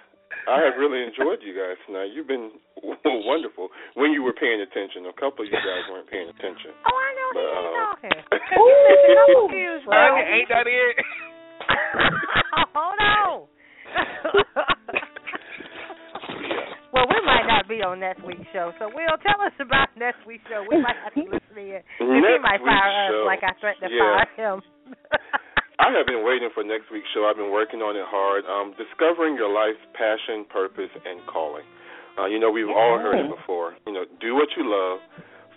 I 0.48 0.56
have 0.66 0.74
really 0.80 1.05
enjoyed 1.05 1.42
you 1.47 1.55
guys 1.55 1.78
tonight. 1.86 2.10
You've 2.10 2.26
been 2.26 2.51
wonderful 3.05 3.68
when 3.94 4.10
you 4.10 4.22
were 4.26 4.32
paying 4.34 4.62
attention. 4.62 5.06
A 5.06 5.14
couple 5.14 5.44
of 5.44 5.51
you 5.52 5.59
guys 5.59 5.84
weren't 5.90 6.10
paying 6.10 6.26
attention. 6.26 6.74
Oh, 6.74 6.97
I 6.97 7.10
know 7.14 7.28
But, 7.30 7.44
he 7.44 7.51
ain't 7.55 7.70
um, 7.70 7.76
talking. 7.86 8.18
You 8.51 8.74
missing 8.88 9.14
no 9.14 9.26
confused, 9.47 9.84
bro. 9.86 10.01
Ain't 10.18 10.48
that 10.51 10.66
it? 10.66 10.94
oh 12.74 12.92
no. 13.01 13.48
well, 16.92 17.06
we 17.06 17.18
might 17.22 17.47
not 17.47 17.68
be 17.68 17.82
on 17.82 18.01
next 18.01 18.22
week's 18.26 18.47
show, 18.52 18.72
so 18.78 18.88
Will 18.90 19.16
tell 19.22 19.38
us 19.42 19.55
about 19.62 19.88
next 19.98 20.24
week's 20.26 20.44
show. 20.51 20.64
We 20.68 20.80
might 20.82 20.98
have 21.02 21.14
to 21.14 21.22
listen 21.26 21.55
in. 21.59 21.82
he 21.98 22.38
might 22.42 22.60
fire 22.62 22.90
us 22.90 23.10
show. 23.14 23.24
like 23.26 23.42
I 23.47 23.52
threatened 23.62 23.90
to 23.90 23.94
Yeah. 23.94 24.22
fire 24.26 24.34
him. 24.34 24.56
I 25.80 25.88
have 25.97 26.05
been 26.05 26.26
waiting 26.26 26.51
for 26.52 26.60
next 26.62 26.92
week's 26.92 27.09
show. 27.16 27.24
I've 27.24 27.40
been 27.40 27.51
working 27.55 27.80
on 27.80 27.97
it 27.97 28.05
hard. 28.05 28.44
Um, 28.44 28.76
discovering 28.76 29.32
your 29.34 29.48
life's 29.48 29.80
passion, 29.97 30.44
purpose, 30.44 30.92
and 31.09 31.24
calling. 31.24 31.64
Uh, 32.20 32.26
you 32.28 32.36
know, 32.38 32.51
we've 32.52 32.68
all 32.68 32.98
heard 33.01 33.16
it 33.16 33.30
before. 33.32 33.78
You 33.86 33.94
know, 33.97 34.05
do 34.20 34.34
what 34.36 34.52
you 34.60 34.66
love, 34.68 35.01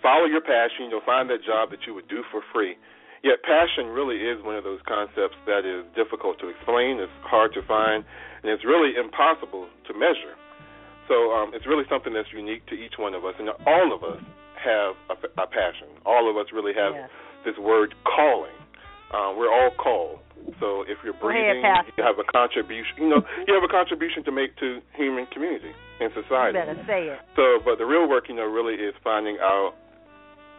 follow 0.00 0.24
your 0.24 0.40
passion. 0.40 0.88
You'll 0.88 1.04
find 1.04 1.28
that 1.28 1.44
job 1.44 1.68
that 1.76 1.84
you 1.84 1.92
would 1.92 2.08
do 2.08 2.24
for 2.32 2.40
free. 2.54 2.78
Yet, 3.24 3.40
passion 3.42 3.88
really 3.88 4.20
is 4.20 4.44
one 4.44 4.54
of 4.54 4.64
those 4.68 4.84
concepts 4.84 5.40
that 5.48 5.64
is 5.64 5.88
difficult 5.96 6.36
to 6.44 6.52
explain. 6.52 7.00
It's 7.00 7.10
hard 7.24 7.56
to 7.56 7.62
find, 7.64 8.04
and 8.44 8.52
it's 8.52 8.64
really 8.68 8.92
impossible 9.00 9.64
to 9.88 9.92
measure. 9.96 10.36
So, 11.08 11.32
um, 11.32 11.56
it's 11.56 11.64
really 11.66 11.84
something 11.88 12.12
that's 12.12 12.28
unique 12.36 12.66
to 12.68 12.76
each 12.76 13.00
one 13.00 13.14
of 13.16 13.24
us, 13.24 13.32
and 13.40 13.48
all 13.66 13.96
of 13.96 14.04
us 14.04 14.20
have 14.60 14.92
a, 15.08 15.16
a 15.40 15.46
passion. 15.48 15.88
All 16.04 16.28
of 16.28 16.36
us 16.36 16.52
really 16.52 16.72
have 16.76 16.92
Yes. 16.92 17.10
this 17.44 17.56
word 17.56 17.94
calling. 18.04 18.52
Uh, 19.08 19.32
we're 19.36 19.52
all 19.52 19.70
called. 19.72 20.20
So 20.60 20.82
if 20.84 20.98
you're 21.04 21.16
breathing, 21.16 21.62
you 21.96 22.04
have 22.04 22.18
a 22.18 22.24
contribution. 22.32 22.92
You 22.98 23.08
know, 23.08 23.22
you 23.48 23.54
have 23.54 23.64
a 23.64 23.72
contribution 23.72 24.24
to 24.24 24.32
make 24.32 24.56
to 24.60 24.80
human 24.92 25.24
community 25.32 25.72
and 26.00 26.12
society. 26.12 26.58
You 26.58 26.64
better 26.66 26.84
say 26.86 27.08
it. 27.08 27.18
So, 27.36 27.60
but 27.64 27.78
the 27.78 27.86
real 27.86 28.08
work, 28.08 28.28
you 28.28 28.34
know, 28.34 28.44
really 28.44 28.74
is 28.74 28.92
finding 29.02 29.38
out 29.40 29.72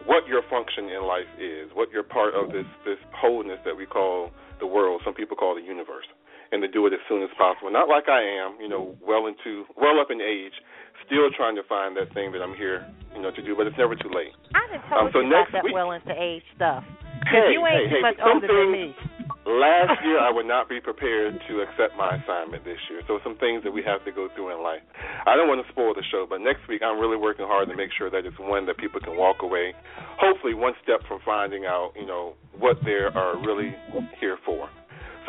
what 0.03 0.27
your 0.27 0.43
function 0.51 0.91
in 0.91 1.07
life 1.07 1.29
is, 1.39 1.71
what 1.73 1.89
you're 1.91 2.03
part 2.03 2.35
of 2.35 2.51
this 2.51 2.67
this 2.83 2.99
wholeness 3.15 3.59
that 3.63 3.75
we 3.75 3.85
call 3.85 4.31
the 4.59 4.67
world. 4.67 5.01
Some 5.03 5.13
people 5.15 5.35
call 5.35 5.55
the 5.55 5.63
universe, 5.63 6.05
and 6.51 6.61
to 6.61 6.67
do 6.67 6.85
it 6.87 6.93
as 6.93 6.99
soon 7.07 7.23
as 7.23 7.29
possible. 7.37 7.71
Not 7.71 7.87
like 7.87 8.09
I 8.11 8.19
am, 8.21 8.59
you 8.59 8.67
know, 8.67 8.95
well 9.01 9.27
into 9.27 9.65
well 9.79 9.99
up 9.99 10.11
in 10.11 10.19
age, 10.21 10.53
still 11.07 11.31
trying 11.35 11.55
to 11.55 11.63
find 11.63 11.95
that 11.97 12.13
thing 12.13 12.31
that 12.33 12.41
I'm 12.43 12.53
here, 12.55 12.85
you 13.15 13.21
know, 13.23 13.31
to 13.31 13.41
do. 13.41 13.55
But 13.55 13.67
it's 13.67 13.77
never 13.79 13.95
too 13.95 14.11
late. 14.13 14.35
I 14.53 14.67
done 14.69 14.83
told 14.89 14.99
Um, 14.99 15.09
so 15.13 15.19
you 15.23 15.27
about 15.31 15.39
next 15.39 15.51
that 15.53 15.63
week- 15.63 15.73
well 15.73 15.91
into 15.91 16.13
age 16.13 16.43
stuff. 16.55 16.83
Hey, 17.31 17.53
you 17.57 17.65
ain't 17.65 17.89
hey, 17.89 17.89
too 17.89 17.95
hey, 17.95 18.01
much 18.05 18.19
older 18.21 18.45
than 18.47 18.71
me. 18.71 18.95
Last 19.45 20.01
year, 20.01 20.17
I 20.17 20.33
would 20.33 20.49
not 20.49 20.65
be 20.67 20.81
prepared 20.81 21.37
to 21.47 21.61
accept 21.61 21.93
my 21.93 22.17
assignment 22.17 22.65
this 22.65 22.81
year. 22.89 23.05
So 23.05 23.21
some 23.23 23.37
things 23.37 23.61
that 23.61 23.69
we 23.69 23.85
have 23.85 24.01
to 24.05 24.11
go 24.11 24.27
through 24.33 24.49
in 24.49 24.65
life. 24.65 24.81
I 25.29 25.37
don't 25.37 25.45
want 25.45 25.61
to 25.61 25.69
spoil 25.71 25.93
the 25.93 26.01
show, 26.09 26.25
but 26.25 26.41
next 26.41 26.65
week 26.65 26.81
I'm 26.81 26.97
really 26.97 27.17
working 27.17 27.45
hard 27.45 27.69
to 27.69 27.75
make 27.77 27.93
sure 27.93 28.09
that 28.09 28.25
it's 28.25 28.37
one 28.41 28.65
that 28.65 28.81
people 28.81 28.99
can 28.99 29.13
walk 29.15 29.45
away, 29.45 29.77
hopefully 30.17 30.57
one 30.57 30.73
step 30.81 31.05
from 31.07 31.21
finding 31.21 31.65
out, 31.65 31.93
you 31.93 32.09
know, 32.09 32.33
what 32.57 32.81
they 32.83 32.97
are 33.05 33.37
really 33.45 33.77
here 34.19 34.37
for. 34.45 34.65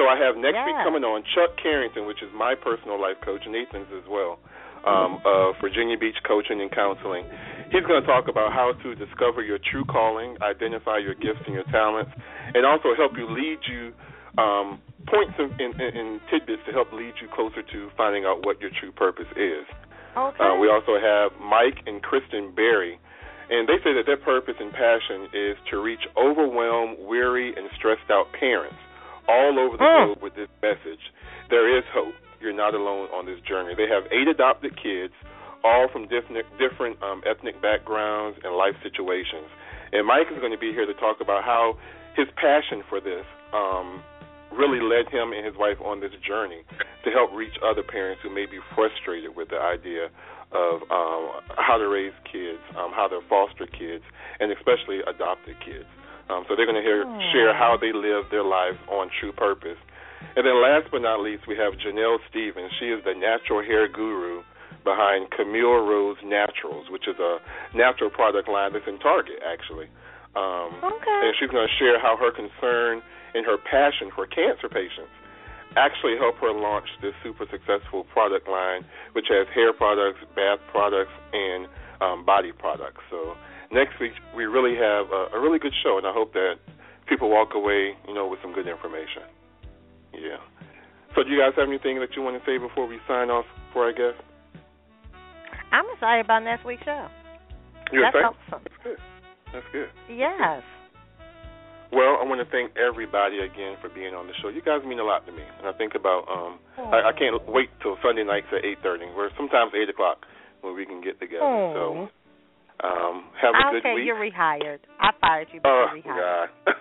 So 0.01 0.09
I 0.09 0.17
have 0.17 0.37
next 0.37 0.61
week 0.65 0.77
coming 0.85 1.05
on 1.05 1.25
Chuck 1.37 1.57
Carrington, 1.61 2.07
which 2.07 2.21
is 2.25 2.29
my 2.33 2.57
personal 2.57 3.01
life 3.01 3.17
coach, 3.25 3.45
Nathan's 3.49 3.89
as 3.97 4.05
well, 4.09 4.41
um, 4.87 5.21
of 5.25 5.55
Virginia 5.61 5.99
Beach 5.99 6.17
Coaching 6.27 6.61
and 6.61 6.71
Counseling. 6.71 7.25
He's 7.73 7.83
going 7.83 8.01
to 8.01 8.07
talk 8.07 8.29
about 8.29 8.53
how 8.53 8.73
to 8.83 8.95
discover 8.95 9.43
your 9.43 9.59
true 9.59 9.85
calling, 9.85 10.37
identify 10.41 10.99
your 10.99 11.15
gifts 11.15 11.43
and 11.47 11.55
your 11.55 11.67
talents, 11.75 12.13
and 12.55 12.65
also 12.65 12.95
help 12.97 13.13
you 13.19 13.27
lead 13.29 13.59
you 13.67 13.93
um, 14.39 14.79
points 15.09 15.35
and, 15.39 15.51
and, 15.61 15.75
and 15.81 16.21
tidbits 16.31 16.63
to 16.67 16.73
help 16.73 16.93
lead 16.93 17.15
you 17.21 17.29
closer 17.35 17.63
to 17.63 17.91
finding 17.97 18.25
out 18.25 18.47
what 18.47 18.61
your 18.61 18.71
true 18.79 18.93
purpose 18.93 19.27
is. 19.37 19.67
Okay. 20.17 20.45
Uh, 20.45 20.57
we 20.57 20.69
also 20.71 20.95
have 20.97 21.33
Mike 21.43 21.83
and 21.87 22.01
Kristen 22.03 22.55
Berry, 22.55 22.99
and 23.51 23.69
they 23.69 23.79
say 23.83 23.93
that 23.95 24.07
their 24.07 24.17
purpose 24.17 24.55
and 24.59 24.73
passion 24.73 25.27
is 25.35 25.57
to 25.71 25.83
reach 25.83 26.07
overwhelmed, 26.17 26.99
weary, 27.01 27.53
and 27.57 27.69
stressed 27.77 28.09
out 28.11 28.27
parents 28.39 28.79
all 29.29 29.59
over 29.59 29.77
the 29.77 29.83
Hmm. 29.85 30.05
globe 30.15 30.23
with 30.23 30.35
this 30.37 30.49
message. 30.63 31.03
There 31.51 31.67
is 31.77 31.85
hope. 31.93 32.15
You're 32.41 32.57
not 32.57 32.75
alone 32.75 33.09
on 33.15 33.27
this 33.27 33.41
journey. 33.47 33.75
They 33.75 33.89
have 33.89 34.05
eight 34.13 34.29
adopted 34.29 34.77
kids, 34.77 35.15
all 35.65 35.89
from 35.93 36.09
different, 36.09 36.47
different 36.59 37.03
um, 37.03 37.23
ethnic 37.27 37.61
backgrounds 37.61 38.39
and 38.45 38.55
life 38.55 38.75
situations. 38.83 39.49
And 39.93 40.07
Mike 40.07 40.29
is 40.33 40.39
going 40.39 40.53
to 40.53 40.59
be 40.59 40.73
here 40.73 40.87
to 40.87 40.95
talk 40.95 41.21
about 41.21 41.45
how 41.45 41.79
his 42.17 42.27
passion 42.37 42.83
for 42.89 43.01
this 43.01 43.25
um, 43.53 44.03
really 44.53 44.81
led 44.81 45.09
him 45.13 45.33
and 45.33 45.45
his 45.45 45.55
wife 45.57 45.79
on 45.85 46.01
this 46.01 46.13
journey 46.27 46.63
to 47.05 47.11
help 47.11 47.33
reach 47.33 47.55
other 47.63 47.83
parents 47.83 48.21
who 48.23 48.31
may 48.31 48.47
be 48.47 48.59
frustrated 48.75 49.37
with 49.37 49.49
the 49.51 49.61
idea 49.61 50.09
of 50.53 50.83
um, 50.91 51.43
how 51.59 51.77
to 51.77 51.89
raise 51.89 52.15
kids, 52.25 52.63
um, 52.79 52.91
how 52.95 53.07
to 53.07 53.21
foster 53.29 53.67
kids, 53.67 54.05
and 54.41 54.53
especially 54.53 55.01
adopted 55.07 55.57
kids. 55.61 55.87
Um, 56.31 56.45
so 56.49 56.57
they're 56.57 56.67
going 56.67 56.79
to 56.79 56.87
hear, 56.87 57.07
share 57.31 57.55
how 57.55 57.77
they 57.79 57.93
live 57.93 58.27
their 58.31 58.43
lives 58.43 58.79
on 58.91 59.11
true 59.21 59.33
purpose. 59.33 59.79
And 60.35 60.45
then 60.45 60.61
last 60.61 60.91
but 60.91 61.01
not 61.01 61.21
least, 61.21 61.47
we 61.47 61.57
have 61.57 61.75
Janell 61.75 62.19
Stephens. 62.29 62.73
She 62.81 62.87
is 62.91 63.05
the 63.05 63.15
natural 63.15 63.63
hair 63.63 63.87
guru 63.89 64.43
behind 64.85 65.31
Camille 65.31 65.83
Rose 65.87 66.17
Naturals, 66.25 66.91
which 66.91 67.09
is 67.09 67.17
a 67.19 67.39
natural 67.77 68.11
product 68.11 68.49
line 68.49 68.73
that's 68.73 68.87
in 68.87 68.99
Target, 68.99 69.39
actually. 69.47 69.87
Um, 70.35 70.79
Okay. 70.85 71.21
And 71.25 71.35
she's 71.39 71.51
going 71.51 71.67
to 71.67 71.75
share 71.79 71.99
how 71.99 72.17
her 72.17 72.31
concern 72.31 73.03
and 73.35 73.45
her 73.47 73.57
passion 73.59 74.11
for 74.15 74.27
cancer 74.27 74.69
patients 74.69 75.13
actually 75.77 76.17
helped 76.17 76.41
her 76.41 76.53
launch 76.53 76.89
this 77.03 77.13
super 77.23 77.45
successful 77.51 78.05
product 78.13 78.49
line, 78.49 78.85
which 79.13 79.27
has 79.29 79.47
hair 79.55 79.73
products, 79.73 80.19
bath 80.35 80.59
products, 80.73 81.13
and 81.33 81.69
um, 82.01 82.25
body 82.25 82.53
products. 82.53 83.01
So 83.11 83.37
next 83.73 84.01
week 84.01 84.13
we 84.35 84.45
really 84.45 84.75
have 84.77 85.13
a, 85.13 85.37
a 85.37 85.41
really 85.41 85.59
good 85.59 85.75
show, 85.83 85.99
and 85.99 86.07
I 86.07 86.13
hope 86.13 86.33
that 86.33 86.57
people 87.09 87.29
walk 87.29 87.55
away, 87.55 87.93
you 88.09 88.15
know, 88.15 88.27
with 88.27 88.41
some 88.41 88.53
good 88.53 88.67
information. 88.69 89.23
Yeah. 90.17 90.41
So 91.15 91.23
do 91.23 91.31
you 91.31 91.41
guys 91.41 91.53
have 91.57 91.69
anything 91.69 92.01
that 92.01 92.17
you 92.17 92.23
want 92.23 92.37
to 92.41 92.45
say 92.45 92.59
before 92.59 92.87
we 92.87 92.99
sign 93.09 93.31
off 93.31 93.45
for 93.73 93.85
our 93.85 93.93
guest? 93.93 94.21
I'm 95.73 95.85
excited 95.95 96.25
about 96.25 96.43
next 96.45 96.65
week's 96.65 96.85
show. 96.85 97.09
You're 97.93 98.03
That's 98.03 98.17
excited? 98.17 98.37
awesome. 98.49 98.63
That's 98.65 98.81
good. 98.83 98.99
That's 99.53 99.67
good. 99.73 99.89
Yes. 100.09 100.63
Well, 101.93 102.19
I 102.19 102.25
want 102.27 102.43
to 102.43 102.49
thank 102.51 102.75
everybody 102.77 103.39
again 103.39 103.79
for 103.81 103.89
being 103.89 104.13
on 104.13 104.27
the 104.27 104.35
show. 104.43 104.49
You 104.49 104.61
guys 104.61 104.83
mean 104.85 104.99
a 104.99 105.07
lot 105.07 105.25
to 105.27 105.33
me, 105.33 105.43
and 105.59 105.69
I 105.69 105.73
think 105.79 105.95
about 105.95 106.27
um, 106.27 106.59
I, 106.77 107.09
I 107.09 107.13
can't 107.17 107.39
wait 107.47 107.71
till 107.81 107.97
Sunday 108.03 108.25
nights 108.25 108.51
at 108.51 108.65
eight 108.65 108.79
thirty, 108.83 109.07
or 109.15 109.31
sometimes 109.37 109.71
eight 109.73 109.89
o'clock 109.89 110.27
when 110.63 110.75
we 110.75 110.85
can 110.85 111.01
get 111.01 111.21
together. 111.21 111.47
So, 111.79 112.09
um, 112.85 113.25
have 113.41 113.55
a 113.55 113.71
good 113.73 113.79
okay, 113.81 113.95
week. 113.95 114.05
you're 114.07 114.21
rehired. 114.21 114.79
I 115.01 115.11
fired 115.21 115.49
you, 115.53 115.61
but 115.63 115.69
Oh 115.71 115.87
you're 115.95 116.03
rehired. 116.03 116.49
God! 116.67 116.75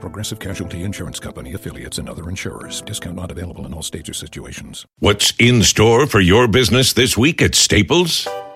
Progressive 0.00 0.38
Casualty 0.38 0.82
Insurance 0.82 1.20
Company 1.20 1.54
affiliates 1.54 1.98
and 1.98 2.08
other 2.08 2.28
insurers. 2.28 2.82
Discount 2.82 3.16
not 3.16 3.30
available 3.30 3.66
in 3.66 3.74
all 3.74 3.82
states 3.82 4.08
or 4.08 4.14
situations. 4.14 4.86
What's 4.98 5.32
in 5.38 5.62
store 5.62 6.06
for 6.06 6.20
your 6.20 6.48
business 6.48 6.92
this 6.92 7.16
week 7.16 7.42
at 7.42 7.54
Staples? 7.54 8.26